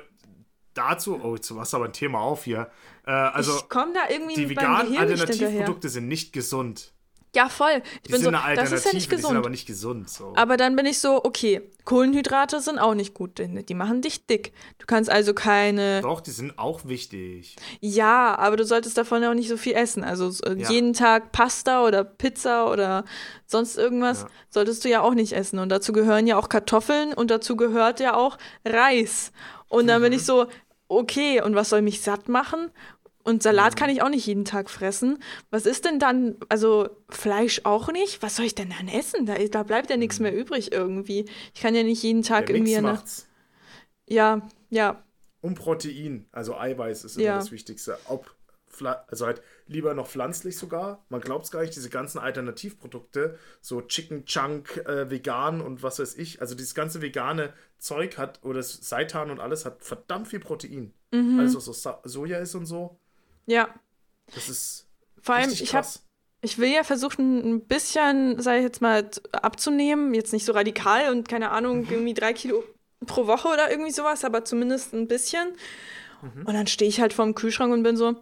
dazu, 0.74 1.20
oh, 1.22 1.34
jetzt 1.34 1.50
machst 1.50 1.72
du 1.72 1.76
aber 1.76 1.86
ein 1.86 1.92
Thema 1.92 2.20
auf 2.20 2.44
hier. 2.44 2.70
Äh, 3.06 3.10
also, 3.10 3.56
ich 3.56 3.68
komme 3.68 3.92
da 3.92 4.08
irgendwie 4.08 4.34
Die 4.34 4.48
veganen 4.48 4.96
Alternativprodukte 4.96 5.88
sind 5.88 6.08
nicht 6.08 6.32
gesund. 6.32 6.92
Ja, 7.34 7.48
voll. 7.48 7.82
Ich 7.94 8.02
die 8.02 8.12
bin 8.12 8.22
so, 8.22 8.30
das 8.30 8.72
ist 8.72 8.84
ja 8.84 8.92
nicht 8.92 9.08
gesund. 9.08 9.24
Die 9.24 9.28
sind 9.28 9.36
aber 9.38 9.48
nicht 9.48 9.66
gesund. 9.66 10.10
So. 10.10 10.34
Aber 10.36 10.58
dann 10.58 10.76
bin 10.76 10.84
ich 10.84 10.98
so, 10.98 11.24
okay, 11.24 11.62
Kohlenhydrate 11.86 12.60
sind 12.60 12.78
auch 12.78 12.94
nicht 12.94 13.14
gut, 13.14 13.38
denn 13.38 13.64
die 13.64 13.74
machen 13.74 14.02
dich 14.02 14.26
dick. 14.26 14.52
Du 14.78 14.84
kannst 14.86 15.08
also 15.08 15.32
keine. 15.32 16.02
Doch, 16.02 16.20
die 16.20 16.30
sind 16.30 16.58
auch 16.58 16.84
wichtig. 16.84 17.56
Ja, 17.80 18.36
aber 18.38 18.58
du 18.58 18.64
solltest 18.64 18.98
davon 18.98 19.22
ja 19.22 19.30
auch 19.30 19.34
nicht 19.34 19.48
so 19.48 19.56
viel 19.56 19.72
essen. 19.72 20.04
Also 20.04 20.30
äh, 20.44 20.60
ja. 20.60 20.70
jeden 20.70 20.92
Tag 20.92 21.32
Pasta 21.32 21.86
oder 21.86 22.04
Pizza 22.04 22.70
oder 22.70 23.04
sonst 23.46 23.78
irgendwas 23.78 24.22
ja. 24.22 24.28
solltest 24.50 24.84
du 24.84 24.90
ja 24.90 25.00
auch 25.00 25.14
nicht 25.14 25.32
essen. 25.32 25.58
Und 25.58 25.70
dazu 25.70 25.94
gehören 25.94 26.26
ja 26.26 26.36
auch 26.36 26.50
Kartoffeln 26.50 27.14
und 27.14 27.30
dazu 27.30 27.56
gehört 27.56 27.98
ja 27.98 28.14
auch 28.14 28.36
Reis. 28.66 29.32
Und 29.68 29.86
dann 29.86 30.02
mhm. 30.02 30.04
bin 30.04 30.12
ich 30.12 30.26
so, 30.26 30.48
okay, 30.88 31.40
und 31.40 31.54
was 31.54 31.70
soll 31.70 31.80
mich 31.80 32.02
satt 32.02 32.28
machen? 32.28 32.70
Und 33.24 33.42
Salat 33.42 33.76
kann 33.76 33.90
ich 33.90 34.02
auch 34.02 34.08
nicht 34.08 34.26
jeden 34.26 34.44
Tag 34.44 34.68
fressen. 34.68 35.22
Was 35.50 35.66
ist 35.66 35.84
denn 35.84 35.98
dann, 35.98 36.36
also 36.48 36.88
Fleisch 37.08 37.60
auch 37.64 37.92
nicht? 37.92 38.22
Was 38.22 38.36
soll 38.36 38.46
ich 38.46 38.54
denn 38.54 38.72
dann 38.76 38.88
essen? 38.88 39.26
Da, 39.26 39.34
da 39.36 39.62
bleibt 39.62 39.90
ja 39.90 39.96
nichts 39.96 40.18
mhm. 40.18 40.24
mehr 40.24 40.34
übrig 40.34 40.72
irgendwie. 40.72 41.26
Ich 41.54 41.60
kann 41.60 41.74
ja 41.74 41.82
nicht 41.82 42.02
jeden 42.02 42.22
Tag 42.22 42.46
Der 42.46 42.56
irgendwie 42.56 42.76
eine. 42.76 42.92
Macht's. 42.92 43.28
Ja, 44.08 44.42
ja. 44.70 45.04
Und 45.40 45.56
Protein, 45.56 46.26
also 46.32 46.56
Eiweiß 46.56 47.04
ist 47.04 47.16
immer 47.16 47.24
ja. 47.24 47.36
das 47.36 47.52
Wichtigste. 47.52 47.98
Ob, 48.06 48.34
also 49.08 49.26
halt 49.26 49.42
lieber 49.66 49.94
noch 49.94 50.08
pflanzlich 50.08 50.56
sogar. 50.56 51.04
Man 51.08 51.20
glaubt 51.20 51.44
es 51.44 51.50
gar 51.50 51.62
nicht, 51.62 51.74
diese 51.76 51.90
ganzen 51.90 52.18
Alternativprodukte, 52.18 53.38
so 53.60 53.82
Chicken 53.82 54.24
Chunk, 54.24 54.78
äh, 54.86 55.10
vegan 55.10 55.60
und 55.60 55.82
was 55.82 55.98
weiß 55.98 56.16
ich. 56.16 56.40
Also 56.40 56.54
dieses 56.54 56.74
ganze 56.74 57.02
vegane 57.02 57.52
Zeug 57.78 58.18
hat, 58.18 58.40
oder 58.42 58.62
Seitan 58.62 59.30
und 59.30 59.40
alles 59.40 59.64
hat 59.64 59.82
verdammt 59.82 60.28
viel 60.28 60.40
Protein. 60.40 60.92
Mhm. 61.12 61.38
Also 61.38 61.60
so 61.60 61.72
Soja 62.04 62.38
ist 62.38 62.54
und 62.54 62.66
so. 62.66 62.98
Ja. 63.46 63.68
Das 64.34 64.48
ist. 64.48 64.86
Vor 65.20 65.34
allem, 65.34 65.50
ich 65.50 65.74
habe. 65.74 65.86
Ich 66.44 66.58
will 66.58 66.72
ja 66.72 66.82
versuchen, 66.82 67.38
ein 67.38 67.60
bisschen, 67.60 68.42
sage 68.42 68.58
ich 68.58 68.64
jetzt 68.64 68.82
mal, 68.82 69.08
abzunehmen. 69.30 70.12
Jetzt 70.12 70.32
nicht 70.32 70.44
so 70.44 70.52
radikal 70.52 71.12
und 71.12 71.28
keine 71.28 71.52
Ahnung, 71.52 71.82
mhm. 71.82 71.90
irgendwie 71.90 72.14
drei 72.14 72.32
Kilo 72.32 72.64
pro 73.06 73.28
Woche 73.28 73.48
oder 73.48 73.70
irgendwie 73.70 73.92
sowas, 73.92 74.24
aber 74.24 74.44
zumindest 74.44 74.92
ein 74.92 75.06
bisschen. 75.06 75.52
Mhm. 76.20 76.46
Und 76.46 76.54
dann 76.54 76.66
stehe 76.66 76.88
ich 76.88 77.00
halt 77.00 77.12
vorm 77.12 77.36
Kühlschrank 77.36 77.72
und 77.72 77.84
bin 77.84 77.96
so, 77.96 78.16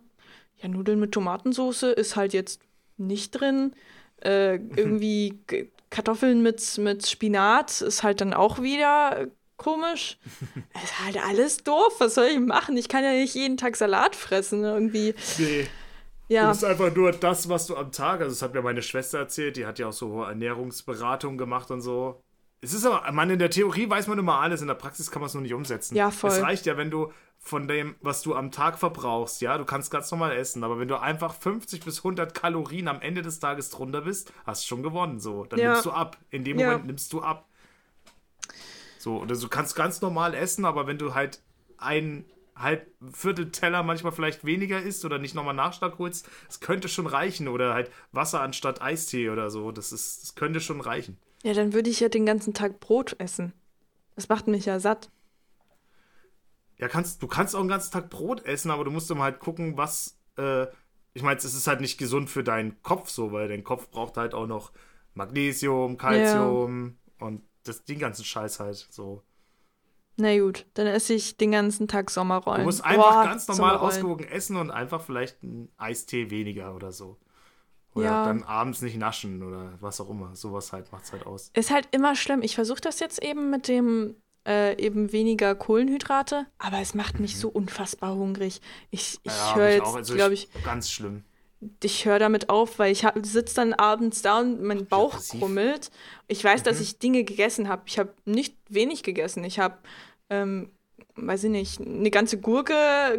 ja, 0.59 0.69
Nudeln 0.69 1.01
mit 1.01 1.13
Tomatensauce 1.13 1.85
ist 1.85 2.17
halt 2.17 2.35
jetzt 2.35 2.61
nicht 2.99 3.31
drin. 3.33 3.75
Äh, 4.23 4.57
irgendwie 4.57 5.39
Kartoffeln 5.89 6.43
mit, 6.43 6.79
mit 6.79 7.07
Spinat 7.07 7.81
ist 7.81 8.03
halt 8.03 8.21
dann 8.21 8.35
auch 8.35 8.61
wieder 8.61 9.29
komisch. 9.61 10.19
Es 10.75 10.83
ist 10.85 11.05
halt 11.05 11.17
alles 11.25 11.59
doof. 11.59 11.95
Was 11.99 12.15
soll 12.15 12.27
ich 12.27 12.41
machen? 12.41 12.77
Ich 12.77 12.89
kann 12.89 13.05
ja 13.05 13.13
nicht 13.13 13.35
jeden 13.35 13.57
Tag 13.57 13.77
Salat 13.77 14.17
fressen 14.17 14.65
irgendwie. 14.65 15.15
Nee. 15.39 15.67
Ja. 16.29 16.43
Du 16.43 16.49
musst 16.49 16.65
einfach 16.65 16.95
nur 16.95 17.13
das, 17.13 17.49
was 17.49 17.67
du 17.67 17.77
am 17.77 17.91
Tag, 17.93 18.21
also 18.21 18.31
das 18.33 18.41
hat 18.43 18.55
mir 18.55 18.63
meine 18.63 18.83
Schwester 18.83 19.19
erzählt, 19.19 19.57
die 19.57 19.67
hat 19.67 19.79
ja 19.81 19.89
auch 19.89 19.93
so 19.93 20.23
Ernährungsberatung 20.23 21.37
gemacht 21.39 21.71
und 21.71 21.81
so. 21.81 22.23
Es 22.63 22.73
ist 22.75 22.85
aber, 22.85 23.11
man, 23.13 23.31
in 23.31 23.39
der 23.39 23.51
Theorie 23.51 23.89
weiß 23.89 24.07
man 24.07 24.19
immer 24.19 24.39
alles, 24.41 24.61
in 24.61 24.69
der 24.69 24.75
Praxis 24.75 25.11
kann 25.11 25.21
man 25.23 25.27
es 25.29 25.35
nur 25.35 25.43
nicht 25.43 25.55
umsetzen. 25.55 25.97
Ja, 25.97 26.11
voll. 26.11 26.31
Es 26.31 26.43
reicht 26.43 26.67
ja, 26.67 26.77
wenn 26.77 26.91
du 26.91 27.11
von 27.39 27.67
dem, 27.67 27.97
was 28.03 28.21
du 28.23 28.35
am 28.35 28.51
Tag 28.51 28.79
verbrauchst, 28.79 29.41
ja, 29.41 29.57
du 29.57 29.65
kannst 29.65 29.91
ganz 29.91 30.11
normal 30.11 30.37
essen, 30.37 30.63
aber 30.63 30.79
wenn 30.79 30.87
du 30.87 31.01
einfach 31.01 31.35
50 31.35 31.83
bis 31.85 31.99
100 31.99 32.35
Kalorien 32.35 32.87
am 32.87 33.01
Ende 33.01 33.23
des 33.23 33.41
Tages 33.41 33.71
drunter 33.71 34.03
bist, 34.03 34.31
hast 34.47 34.63
du 34.65 34.69
schon 34.69 34.83
gewonnen, 34.83 35.19
so. 35.21 35.45
Dann 35.47 35.59
Ja. 35.59 35.71
nimmst 35.73 35.87
du 35.87 35.91
ab. 35.91 36.19
In 36.31 36.45
dem 36.45 36.59
Ja. 36.59 36.67
Moment 36.67 36.87
nimmst 36.87 37.13
du 37.13 37.23
ab. 37.23 37.49
So, 39.01 39.19
oder 39.19 39.35
du 39.35 39.49
kannst 39.49 39.75
ganz 39.77 40.03
normal 40.03 40.35
essen, 40.35 40.67
aber 40.67 40.87
wenn 40.87 40.99
du 40.99 41.15
halt 41.15 41.43
ein 41.79 42.27
halb 42.55 42.87
Viertel 43.13 43.51
Teller 43.51 43.83
manchmal 43.83 44.13
vielleicht 44.13 44.45
weniger 44.45 44.79
isst 44.83 45.07
oder 45.07 45.19
nicht 45.19 45.35
nochmal 45.35 45.55
Nachschlag 45.55 45.99
holst, 45.99 46.29
das 46.47 46.61
könnte 46.61 46.89
schon 46.89 47.07
reichen. 47.07 47.49
Oder 47.49 47.73
halt 47.73 47.91
Wasser 48.13 48.43
anstatt 48.43 48.83
Eistee 48.83 49.31
oder 49.31 49.51
so. 49.51 49.73
Das, 49.73 49.93
ist, 49.93 50.23
das 50.23 50.35
könnte 50.35 50.61
schon 50.61 50.83
reichen. 50.83 51.17
Ja, 51.43 51.55
dann 51.55 51.73
würde 51.73 51.89
ich 51.89 52.01
ja 52.01 52.11
den 52.11 52.27
ganzen 52.27 52.53
Tag 52.53 52.79
Brot 52.81 53.17
essen. 53.19 53.55
Das 54.17 54.29
macht 54.29 54.47
mich 54.47 54.67
ja 54.67 54.79
satt. 54.79 55.11
Ja, 56.77 56.89
kannst, 56.89 57.23
du 57.23 57.27
kannst 57.27 57.57
auch 57.57 57.61
den 57.61 57.69
ganzen 57.69 57.93
Tag 57.93 58.11
Brot 58.11 58.45
essen, 58.45 58.71
aber 58.71 58.85
du 58.85 58.91
musst 58.91 59.11
immer 59.11 59.25
halt 59.25 59.41
gucken, 59.41 59.79
was. 59.79 60.19
Äh, 60.37 60.67
ich 61.15 61.23
meine, 61.23 61.39
es 61.39 61.45
ist 61.45 61.67
halt 61.67 61.81
nicht 61.81 61.97
gesund 61.97 62.29
für 62.29 62.45
deinen 62.45 62.83
Kopf 62.83 63.09
so, 63.09 63.33
weil 63.33 63.49
dein 63.49 63.65
Kopf 63.65 63.89
braucht 63.91 64.19
halt 64.19 64.35
auch 64.35 64.47
noch 64.47 64.73
Magnesium, 65.15 65.97
Calcium 65.97 66.99
und 67.19 67.43
das, 67.65 67.85
den 67.85 67.99
ganzen 67.99 68.25
Scheiß 68.25 68.61
halt 68.61 68.87
so. 68.91 69.23
Na 70.17 70.39
gut, 70.39 70.67
dann 70.75 70.87
esse 70.87 71.15
ich 71.15 71.37
den 71.39 71.53
ganzen 71.53 71.89
Tag 71.89 72.11
Sommerrollen. 72.11 72.61
Du 72.61 72.65
musst 72.67 72.85
einfach 72.85 73.13
Boah, 73.15 73.25
ganz 73.25 73.49
normal 73.49 73.79
ausgewogen 73.79 74.27
essen 74.27 74.57
und 74.57 74.71
einfach 74.71 75.01
vielleicht 75.01 75.43
einen 75.43 75.71
Eistee 75.79 76.31
weniger 76.31 76.75
oder 76.75 76.93
so. 76.93 77.17
Oder 77.95 78.05
Ja. 78.05 78.25
dann 78.25 78.43
abends 78.43 78.83
nicht 78.83 78.97
naschen 78.99 79.43
oder 79.43 79.73
was 79.81 80.01
auch 80.01 80.11
immer. 80.11 80.37
Sowas 80.37 80.73
halt 80.73 80.93
macht's 80.93 81.13
halt 81.13 81.27
aus. 81.27 81.51
Ist 81.55 81.71
halt 81.71 81.89
immer 81.91 82.15
schlimm. 82.17 82.43
Ich 82.43 82.55
versuche 82.55 82.81
das 82.81 83.01
jetzt 83.01 83.23
eben 83.23 83.51
mit 83.51 83.67
dem 83.67 84.15
äh, 84.47 84.77
eben 84.83 85.13
weniger 85.13 85.55
Kohlenhydrate, 85.55 86.47
aber 86.59 86.79
es 86.81 86.95
macht 86.95 87.21
mich 87.21 87.39
so 87.39 87.49
unfassbar 87.49 88.15
hungrig. 88.15 88.61
Ich, 88.91 89.19
ich 89.23 89.33
Mhm. 89.33 89.37
Ja, 89.37 89.55
höre 89.57 89.71
jetzt, 89.71 89.83
auch. 89.83 89.97
Also 89.97 90.15
glaube 90.15 90.35
ich, 90.35 90.49
Ganz 90.65 90.91
schlimm. 90.91 91.25
Ich 91.83 92.07
höre 92.07 92.19
damit 92.19 92.49
auf, 92.49 92.79
weil 92.79 92.91
ich 92.93 93.07
sitze 93.23 93.55
dann 93.57 93.73
abends 93.75 94.23
da 94.23 94.41
und 94.41 94.63
mein 94.63 94.87
Bauch 94.87 95.19
krummelt. 95.21 95.91
Ich 96.27 96.43
weiß, 96.43 96.61
Mhm. 96.61 96.65
dass 96.65 96.81
ich 96.81 96.99
Dinge 96.99 97.25
gegessen 97.25 97.69
habe. 97.69 97.83
Ich 97.87 97.99
habe 97.99 98.15
nicht 98.25 98.57
wenig 98.69 99.03
gegessen. 99.03 99.45
Ich 99.45 99.59
habe, 99.59 99.77
ähm, 100.31 100.71
weiß 101.17 101.45
ich 101.45 101.51
nicht, 101.51 101.81
eine 101.81 102.11
ganze 102.11 102.39
Gurke, 102.41 102.75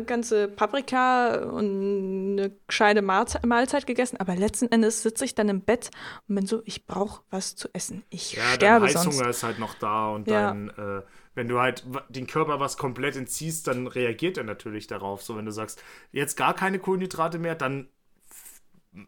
ganze 0.08 0.48
Paprika 0.48 1.36
und 1.52 2.40
eine 2.40 2.52
gescheite 2.68 3.02
Mahlze- 3.04 3.46
Mahlzeit 3.46 3.86
gegessen. 3.86 4.18
Aber 4.18 4.36
letzten 4.36 4.72
Endes 4.72 5.04
sitze 5.04 5.26
ich 5.26 5.36
dann 5.36 5.50
im 5.50 5.62
Bett 5.62 5.92
und 6.28 6.36
bin 6.36 6.48
so, 6.48 6.64
ich 6.66 6.88
brauche 6.88 7.22
was 7.30 7.56
zu 7.56 7.70
essen. 7.74 8.04
Ich 8.10 8.34
Ja, 8.34 8.42
dein 8.44 8.56
sterbe 8.56 8.90
sonst. 8.90 9.08
Heißhunger 9.08 9.30
ist 9.30 9.44
halt 9.44 9.60
noch 9.60 9.76
da 9.76 10.10
und 10.10 10.28
Ja. 10.28 10.48
dann, 10.48 10.70
äh, 10.70 11.02
wenn 11.36 11.48
du 11.48 11.60
halt 11.60 11.86
den 12.10 12.26
Körper 12.26 12.60
was 12.60 12.78
komplett 12.78 13.16
entziehst, 13.16 13.68
dann 13.68 13.86
reagiert 13.86 14.38
er 14.38 14.46
natürlich 14.46 14.88
darauf. 14.88 15.22
So, 15.22 15.38
wenn 15.38 15.46
du 15.46 15.52
sagst, 15.52 15.84
jetzt 16.12 16.36
gar 16.38 16.56
keine 16.56 16.80
Kohlenhydrate 16.80 17.38
mehr, 17.38 17.54
dann 17.56 17.88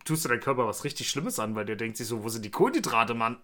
tust 0.05 0.23
du 0.25 0.29
deinem 0.29 0.39
Körper 0.39 0.65
was 0.67 0.83
richtig 0.83 1.09
Schlimmes 1.09 1.39
an, 1.39 1.55
weil 1.55 1.65
der 1.65 1.75
denkt 1.75 1.97
sich 1.97 2.07
so, 2.07 2.23
wo 2.23 2.29
sind 2.29 2.43
die 2.45 2.51
Kohlenhydrate, 2.51 3.13
Mann? 3.13 3.37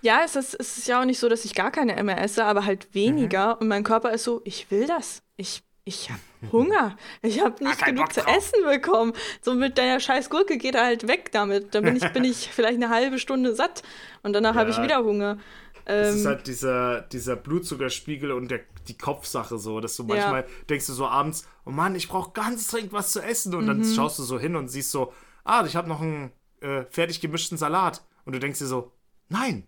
Ja, 0.00 0.22
es 0.24 0.36
ist, 0.36 0.54
es 0.54 0.78
ist 0.78 0.88
ja 0.88 1.00
auch 1.00 1.04
nicht 1.04 1.18
so, 1.18 1.28
dass 1.28 1.44
ich 1.44 1.54
gar 1.54 1.70
keine 1.70 2.02
mehr 2.02 2.20
esse, 2.20 2.44
aber 2.44 2.64
halt 2.66 2.92
weniger. 2.94 3.60
Und 3.60 3.68
mein 3.68 3.84
Körper 3.84 4.12
ist 4.12 4.24
so, 4.24 4.40
ich 4.44 4.70
will 4.70 4.86
das. 4.86 5.22
Ich, 5.36 5.62
ich 5.84 6.10
habe 6.10 6.20
Hunger. 6.52 6.96
Ich 7.22 7.40
habe 7.42 7.62
nicht 7.64 7.78
keinen 7.78 7.96
genug 7.96 8.12
zu 8.12 8.20
essen 8.26 8.64
bekommen. 8.64 9.12
So 9.40 9.54
mit 9.54 9.78
deiner 9.78 10.00
scheiß 10.00 10.30
Gurke 10.30 10.58
geht 10.58 10.74
er 10.74 10.84
halt 10.84 11.06
weg 11.08 11.30
damit. 11.32 11.74
Dann 11.74 11.84
bin 11.84 11.96
ich, 11.96 12.06
bin 12.12 12.24
ich 12.24 12.48
vielleicht 12.52 12.76
eine 12.82 12.90
halbe 12.90 13.18
Stunde 13.18 13.54
satt 13.54 13.82
und 14.22 14.32
danach 14.32 14.54
habe 14.56 14.70
ich 14.70 14.76
Ja. 14.76 14.82
wieder 14.82 15.04
Hunger. 15.04 15.38
Das 15.86 16.12
ist 16.12 16.22
Ähm, 16.22 16.26
halt 16.26 16.46
dieser, 16.46 17.02
dieser 17.02 17.36
Blutzuckerspiegel 17.36 18.32
und 18.32 18.50
der, 18.50 18.60
die 18.88 18.96
Kopfsache 18.98 19.58
so, 19.58 19.80
dass 19.80 19.96
du 19.96 20.04
manchmal 20.04 20.46
denkst 20.68 20.86
du 20.86 20.92
so 20.92 21.06
abends, 21.06 21.46
oh 21.66 21.70
Mann, 21.70 21.94
ich 21.94 22.08
brauche 22.08 22.32
ganz 22.32 22.66
dringend 22.68 22.92
was 22.92 23.12
zu 23.12 23.20
essen 23.22 23.54
und 23.54 23.66
dann 23.66 23.78
Mhm. 23.78 23.84
schaust 23.84 24.18
du 24.18 24.22
so 24.22 24.38
hin 24.38 24.56
und 24.56 24.68
siehst 24.68 24.90
so, 24.90 25.12
ah, 25.44 25.64
ich 25.66 25.76
habe 25.76 25.88
noch 25.88 26.00
einen 26.00 26.32
äh, 26.60 26.84
fertig 26.90 27.20
gemischten 27.20 27.58
Salat 27.58 28.02
und 28.24 28.34
du 28.34 28.38
denkst 28.40 28.58
dir 28.58 28.66
so, 28.66 28.92
nein, 29.28 29.66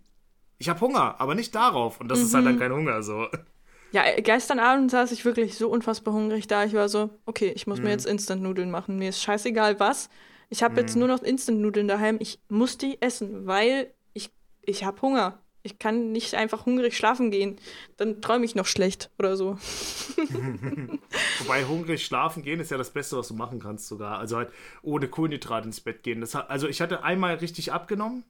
ich 0.59 0.69
habe 0.69 0.81
Hunger, 0.81 1.20
aber 1.20 1.35
nicht 1.35 1.55
darauf 1.55 2.01
und 2.01 2.09
das 2.09 2.24
ist 2.24 2.35
halt 2.35 2.44
Mhm. 2.44 2.47
dann 2.47 2.59
kein 2.59 2.73
Hunger 2.73 3.03
so. 3.03 3.28
ja, 3.93 4.03
gestern 4.20 4.59
Abend 4.59 4.90
saß 4.90 5.12
ich 5.12 5.24
wirklich 5.24 5.57
so 5.57 5.69
unfassbar 5.69 6.15
hungrig 6.15 6.47
da. 6.47 6.65
Ich 6.65 6.74
war 6.74 6.89
so, 6.89 7.11
okay, 7.27 7.53
ich 7.55 7.66
Mhm. 7.73 7.73
muss 7.73 7.82
mir 7.82 7.90
jetzt 7.90 8.07
Instant-Nudeln 8.07 8.70
machen. 8.70 8.98
Mir 8.98 9.11
ist 9.11 9.23
scheißegal 9.23 9.81
was. 9.81 10.11
Ich 10.48 10.62
habe 10.62 10.81
jetzt 10.81 10.97
nur 10.97 11.09
noch 11.09 11.23
Instant-Nudeln 11.23 11.89
daheim. 11.89 12.19
Ich 12.20 12.40
muss 12.48 12.78
die 12.78 13.01
essen, 13.03 13.47
weil 13.47 13.93
ich, 14.12 14.31
ich 14.62 14.85
habe 14.85 15.01
Hunger. 15.03 15.43
Ich 15.66 15.78
kann 15.80 16.12
nicht 16.12 16.34
einfach 16.34 16.64
hungrig 16.64 16.97
schlafen 16.97 17.30
gehen. 17.30 17.59
Dann 17.97 18.22
träume 18.22 18.44
ich 18.44 18.55
noch 18.55 18.66
schlecht 18.66 19.10
oder 19.18 19.36
so. 19.36 19.59
Wobei 21.40 21.64
hungrig 21.64 22.05
schlafen 22.05 22.43
gehen 22.43 22.60
ist 22.60 22.70
ja 22.70 22.78
das 22.78 22.90
Beste, 22.90 23.16
was 23.16 23.28
du 23.28 23.34
machen 23.34 23.59
kannst 23.59 23.88
sogar. 23.88 24.18
Also 24.18 24.36
halt 24.36 24.51
ohne 24.82 25.09
Kohlenhydrat 25.09 25.64
ins 25.66 25.80
Bett 25.80 26.05
gehen. 26.05 26.20
Das 26.20 26.34
hat, 26.36 26.48
also 26.51 26.68
ich 26.68 26.80
hatte 26.80 27.02
einmal 27.02 27.34
richtig 27.34 27.72
abgenommen. 27.72 28.24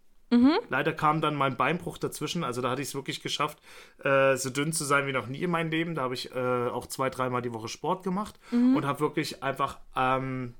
Leider 0.70 0.92
kam 0.92 1.20
dann 1.20 1.34
mein 1.34 1.56
Beinbruch 1.56 1.98
dazwischen. 1.98 2.42
Also 2.42 2.62
da 2.62 2.70
hatte 2.70 2.82
ich 2.82 2.88
es 2.88 2.94
wirklich 2.94 3.20
geschafft, 3.22 3.58
äh, 4.02 4.36
so 4.36 4.50
dünn 4.50 4.72
zu 4.72 4.84
sein 4.84 5.06
wie 5.06 5.12
noch 5.12 5.26
nie 5.26 5.42
in 5.42 5.50
meinem 5.50 5.70
Leben. 5.70 5.94
Da 5.94 6.02
habe 6.02 6.14
ich 6.14 6.34
äh, 6.34 6.68
auch 6.68 6.86
zwei, 6.86 7.10
dreimal 7.10 7.42
die 7.42 7.52
Woche 7.52 7.68
Sport 7.68 8.02
gemacht 8.02 8.40
und 8.74 8.84
habe 8.86 9.00
wirklich 9.00 9.42
einfach, 9.42 9.78
ähm, 9.94 10.54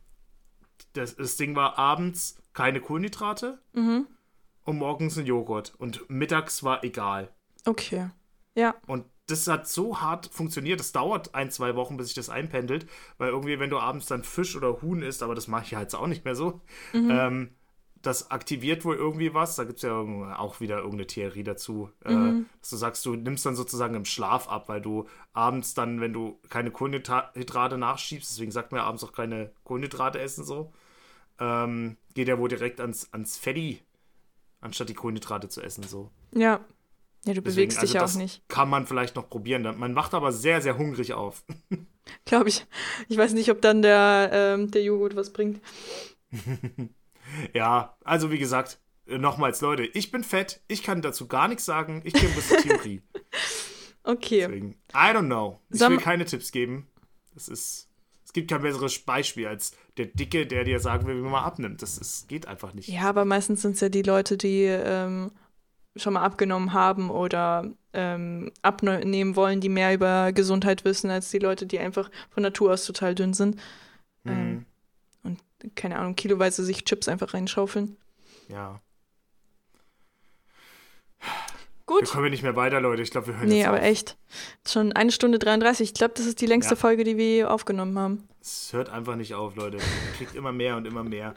das, 0.92 1.16
das 1.16 1.36
Ding 1.36 1.56
war 1.56 1.78
abends 1.78 2.36
keine 2.52 2.80
Kohlenhydrate 2.80 3.58
und 4.66 4.78
morgens 4.78 5.16
ein 5.16 5.26
Joghurt. 5.26 5.74
Und 5.78 6.08
mittags 6.10 6.62
war 6.62 6.84
egal. 6.84 7.32
Okay. 7.64 8.10
Ja. 8.54 8.74
Und 8.86 9.06
das 9.26 9.46
hat 9.48 9.66
so 9.68 10.00
hart 10.00 10.26
funktioniert. 10.26 10.80
Das 10.80 10.92
dauert 10.92 11.34
ein, 11.34 11.50
zwei 11.50 11.74
Wochen, 11.74 11.96
bis 11.96 12.08
sich 12.08 12.14
das 12.14 12.28
einpendelt. 12.28 12.86
Weil 13.18 13.30
irgendwie, 13.30 13.58
wenn 13.58 13.70
du 13.70 13.78
abends 13.78 14.06
dann 14.06 14.22
Fisch 14.22 14.56
oder 14.56 14.82
Huhn 14.82 15.02
isst, 15.02 15.22
aber 15.22 15.34
das 15.34 15.48
mache 15.48 15.64
ich 15.64 15.70
ja 15.72 15.80
jetzt 15.80 15.94
auch 15.94 16.06
nicht 16.06 16.24
mehr 16.24 16.36
so, 16.36 16.60
ähm, 16.94 17.50
das 18.02 18.30
aktiviert 18.30 18.84
wohl 18.84 18.94
irgendwie 18.94 19.34
was. 19.34 19.56
Da 19.56 19.64
gibt 19.64 19.78
es 19.78 19.82
ja 19.82 19.92
auch 20.36 20.60
wieder 20.60 20.76
irgendeine 20.76 21.06
Theorie 21.06 21.42
dazu. 21.42 21.90
Äh, 22.04 22.44
dass 22.60 22.70
du 22.70 22.76
sagst, 22.76 23.04
du 23.04 23.16
nimmst 23.16 23.44
dann 23.44 23.56
sozusagen 23.56 23.94
im 23.94 24.04
Schlaf 24.04 24.48
ab, 24.48 24.68
weil 24.68 24.80
du 24.80 25.08
abends 25.32 25.74
dann, 25.74 26.00
wenn 26.00 26.12
du 26.12 26.38
keine 26.48 26.70
Kohlenhydrate 26.70 27.78
nachschiebst, 27.78 28.30
deswegen 28.30 28.52
sagt 28.52 28.70
man 28.70 28.80
ja 28.80 28.86
abends 28.86 29.02
auch 29.02 29.12
keine 29.12 29.50
Kohlenhydrate 29.64 30.20
essen 30.20 30.44
so, 30.44 30.72
ähm, 31.40 31.96
geht 32.14 32.28
er 32.28 32.38
wohl 32.38 32.48
direkt 32.48 32.80
ans, 32.80 33.12
ans 33.12 33.36
Fetti, 33.36 33.82
anstatt 34.60 34.88
die 34.88 34.94
Kohlenhydrate 34.94 35.48
zu 35.48 35.62
essen 35.62 35.84
so. 35.84 36.10
Ja. 36.32 36.60
Ja, 37.24 37.34
du 37.34 37.42
Deswegen, 37.42 37.42
bewegst 37.42 37.82
dich 37.82 37.90
also 37.90 37.98
das 37.98 38.14
auch 38.14 38.20
nicht. 38.20 38.48
Kann 38.48 38.70
man 38.70 38.86
vielleicht 38.86 39.16
noch 39.16 39.28
probieren. 39.28 39.62
Man 39.78 39.96
wacht 39.96 40.14
aber 40.14 40.30
sehr, 40.30 40.62
sehr 40.62 40.78
hungrig 40.78 41.12
auf. 41.12 41.44
Glaube 42.24 42.48
ich. 42.48 42.64
Ich 43.08 43.18
weiß 43.18 43.32
nicht, 43.32 43.50
ob 43.50 43.60
dann 43.60 43.82
der, 43.82 44.30
ähm, 44.32 44.70
der 44.70 44.84
Joghurt 44.84 45.16
was 45.16 45.32
bringt. 45.32 45.60
Ja, 47.52 47.96
also 48.04 48.30
wie 48.30 48.38
gesagt, 48.38 48.78
äh, 49.06 49.18
nochmals, 49.18 49.60
Leute, 49.60 49.84
ich 49.84 50.10
bin 50.10 50.24
fett, 50.24 50.60
ich 50.68 50.82
kann 50.82 51.02
dazu 51.02 51.26
gar 51.26 51.48
nichts 51.48 51.64
sagen, 51.64 52.02
ich 52.04 52.14
kenne 52.14 52.32
bloß 52.32 52.48
die 52.48 52.68
Theorie. 52.68 53.02
Okay. 54.08 54.42
Deswegen, 54.42 54.76
I 54.92 55.10
don't 55.12 55.26
know. 55.26 55.58
Ich 55.68 55.80
Sag 55.80 55.90
will 55.90 55.98
keine 55.98 56.24
Tipps 56.24 56.52
geben. 56.52 56.86
Das 57.34 57.48
ist, 57.48 57.85
gibt 58.36 58.50
kein 58.50 58.62
besseres 58.62 58.98
Beispiel 59.00 59.48
als 59.48 59.72
der 59.96 60.06
Dicke, 60.06 60.46
der 60.46 60.62
dir 60.62 60.78
sagen 60.78 61.06
will, 61.08 61.16
wie 61.16 61.28
man 61.28 61.42
abnimmt. 61.42 61.82
Das 61.82 61.98
ist, 61.98 62.28
geht 62.28 62.46
einfach 62.46 62.72
nicht. 62.72 62.86
Ja, 62.88 63.02
aber 63.08 63.24
meistens 63.24 63.62
sind 63.62 63.72
es 63.72 63.80
ja 63.80 63.88
die 63.88 64.02
Leute, 64.02 64.36
die 64.36 64.62
ähm, 64.62 65.32
schon 65.96 66.12
mal 66.12 66.22
abgenommen 66.22 66.72
haben 66.72 67.10
oder 67.10 67.68
ähm, 67.92 68.52
abnehmen 68.62 69.34
wollen, 69.34 69.60
die 69.60 69.68
mehr 69.70 69.92
über 69.94 70.32
Gesundheit 70.32 70.84
wissen, 70.84 71.10
als 71.10 71.30
die 71.30 71.38
Leute, 71.40 71.66
die 71.66 71.78
einfach 71.80 72.10
von 72.30 72.42
Natur 72.44 72.72
aus 72.72 72.84
total 72.86 73.14
dünn 73.14 73.34
sind. 73.34 73.58
Ähm, 74.26 74.66
Mhm. 75.24 75.36
und 75.62 75.74
keine 75.74 75.98
Ahnung, 75.98 76.14
kiloweise 76.14 76.64
sich 76.64 76.84
Chips 76.84 77.08
einfach 77.08 77.32
reinschaufeln. 77.34 77.96
Ja. 78.48 78.80
Gut. 81.86 82.02
Wir 82.02 82.08
kommen 82.08 82.30
nicht 82.30 82.42
mehr 82.42 82.56
weiter, 82.56 82.80
Leute. 82.80 83.00
Ich 83.02 83.10
glaube, 83.12 83.28
wir 83.28 83.36
hören 83.38 83.48
Nee, 83.48 83.58
jetzt 83.58 83.68
aber 83.68 83.78
auf. 83.78 83.84
echt. 83.84 84.16
Schon 84.66 84.92
eine 84.92 85.12
Stunde 85.12 85.38
33. 85.38 85.88
Ich 85.90 85.94
glaube, 85.94 86.14
das 86.16 86.26
ist 86.26 86.40
die 86.40 86.46
längste 86.46 86.74
Ja. 86.74 86.80
Folge, 86.80 87.04
die 87.04 87.16
wir 87.16 87.50
aufgenommen 87.52 87.96
haben. 87.98 88.28
Es 88.40 88.72
hört 88.72 88.88
einfach 88.90 89.14
nicht 89.16 89.34
auf, 89.34 89.54
Leute. 89.56 89.76
Ihr 89.76 89.82
kriegt 90.18 90.34
immer 90.34 90.50
mehr 90.52 90.76
und 90.76 90.84
immer 90.86 91.04
mehr. 91.04 91.34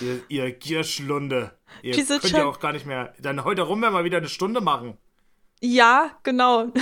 Ihr, 0.00 0.20
ihr 0.28 0.52
Gierschlunde. 0.52 1.52
Ihr 1.82 1.94
Diese 1.94 2.20
könnt 2.20 2.32
ja 2.32 2.44
auch 2.46 2.60
gar 2.60 2.72
nicht 2.72 2.86
mehr. 2.86 3.14
Dann 3.20 3.42
heute 3.44 3.62
rum 3.62 3.82
werden 3.82 3.94
wir 3.94 4.04
wieder 4.04 4.18
eine 4.18 4.28
Stunde 4.28 4.60
machen. 4.60 4.96
Ja, 5.60 6.12
genau. 6.22 6.66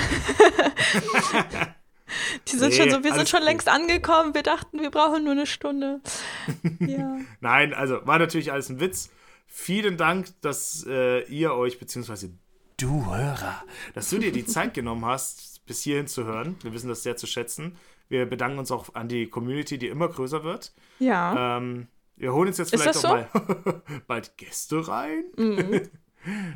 die 2.49 2.57
sind 2.57 2.71
Nee, 2.71 2.77
schon 2.77 2.91
so, 2.91 3.05
wir 3.05 3.15
sind 3.15 3.29
schon 3.29 3.41
gut. 3.41 3.49
längst 3.49 3.69
angekommen. 3.69 4.35
Wir 4.35 4.43
dachten, 4.43 4.81
wir 4.81 4.91
brauchen 4.91 5.25
nur 5.25 5.33
eine 5.33 5.47
Stunde. 5.47 6.01
ja. 6.81 7.19
Nein, 7.41 7.75
also 7.75 8.07
war 8.07 8.19
natürlich 8.19 8.53
alles 8.53 8.69
ein 8.69 8.81
Witz. 8.81 9.11
Vielen 9.47 9.97
Dank, 9.97 10.29
dass 10.43 10.85
äh, 10.87 11.23
ihr 11.25 11.55
euch, 11.55 11.79
beziehungsweise 11.79 12.31
du 12.79 13.05
Hörer, 13.07 13.63
dass 13.95 14.09
du 14.11 14.19
dir 14.19 14.33
die 14.33 14.47
Zeit 14.47 14.73
genommen 14.75 15.05
hast, 15.05 15.65
bis 15.67 15.83
hierhin 15.83 16.07
zu 16.07 16.25
hören. 16.25 16.57
Wir 16.63 16.73
wissen 16.73 16.89
das 16.89 17.03
sehr 17.03 17.17
zu 17.17 17.27
schätzen. 17.27 17.77
Wir 18.09 18.25
bedanken 18.25 18.59
uns 18.59 18.71
auch 18.71 18.95
an 18.95 19.09
die 19.09 19.27
Community, 19.27 19.77
die 19.79 19.89
immer 19.89 20.09
größer 20.09 20.43
wird. 20.45 20.73
Ja. 20.99 21.59
Ähm, 21.59 21.89
Wir 22.17 22.33
holen 22.33 22.49
uns 22.49 22.59
jetzt 22.59 22.71
vielleicht 22.71 22.97
auch 22.97 23.03
mal 23.03 23.29
bald 24.07 24.37
Gäste 24.39 24.87
rein. 24.89 25.25
Mhm. 25.37 25.83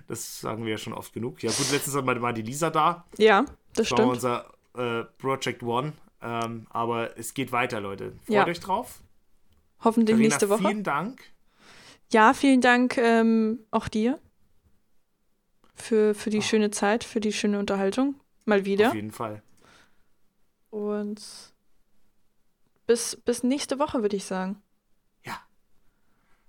Das 0.08 0.40
sagen 0.40 0.64
wir 0.64 0.72
ja 0.72 0.76
schon 0.76 0.92
oft 0.92 1.14
genug. 1.14 1.40
Ja, 1.42 1.50
gut, 1.50 1.70
letztens 1.70 1.94
war 1.94 2.02
mal 2.02 2.34
die 2.34 2.42
Lisa 2.42 2.68
da. 2.68 3.06
Ja, 3.16 3.42
das 3.42 3.88
Das 3.88 3.90
war 3.92 3.98
stimmt. 3.98 4.12
unser 4.12 4.52
äh, 4.76 5.04
Project 5.18 5.62
One. 5.62 5.92
Ähm, 6.20 6.66
aber 6.70 7.16
es 7.16 7.32
geht 7.32 7.52
weiter, 7.52 7.80
Leute. 7.80 8.12
Freut 8.26 8.34
Ja. 8.34 8.46
euch 8.46 8.60
drauf. 8.60 9.00
Hoffentlich 9.82 10.14
Carina, 10.16 10.28
nächste 10.28 10.48
Woche. 10.50 10.68
Vielen 10.68 10.82
Dank. 10.82 11.22
Ja, 12.12 12.34
vielen 12.34 12.60
Dank 12.60 12.98
ähm, 12.98 13.60
auch 13.70 13.88
dir 13.88 14.18
für, 15.74 16.14
für 16.14 16.30
die 16.30 16.38
Ah. 16.38 16.42
schöne 16.42 16.70
Zeit, 16.70 17.04
für 17.04 17.20
die 17.20 17.32
schöne 17.32 17.58
Unterhaltung. 17.58 18.16
Mal 18.44 18.64
wieder. 18.64 18.88
Auf 18.88 18.94
jeden 18.94 19.12
Fall. 19.12 19.42
Und 20.70 21.22
bis, 22.86 23.16
bis 23.24 23.42
nächste 23.42 23.78
Woche, 23.78 24.02
würde 24.02 24.16
ich 24.16 24.24
sagen. 24.24 24.62
Ja. 25.24 25.38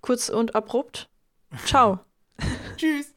Kurz 0.02 0.30
und 0.30 0.56
abrupt. 0.56 1.10
Ciao. 1.66 2.00
Tschüss. 2.78 3.13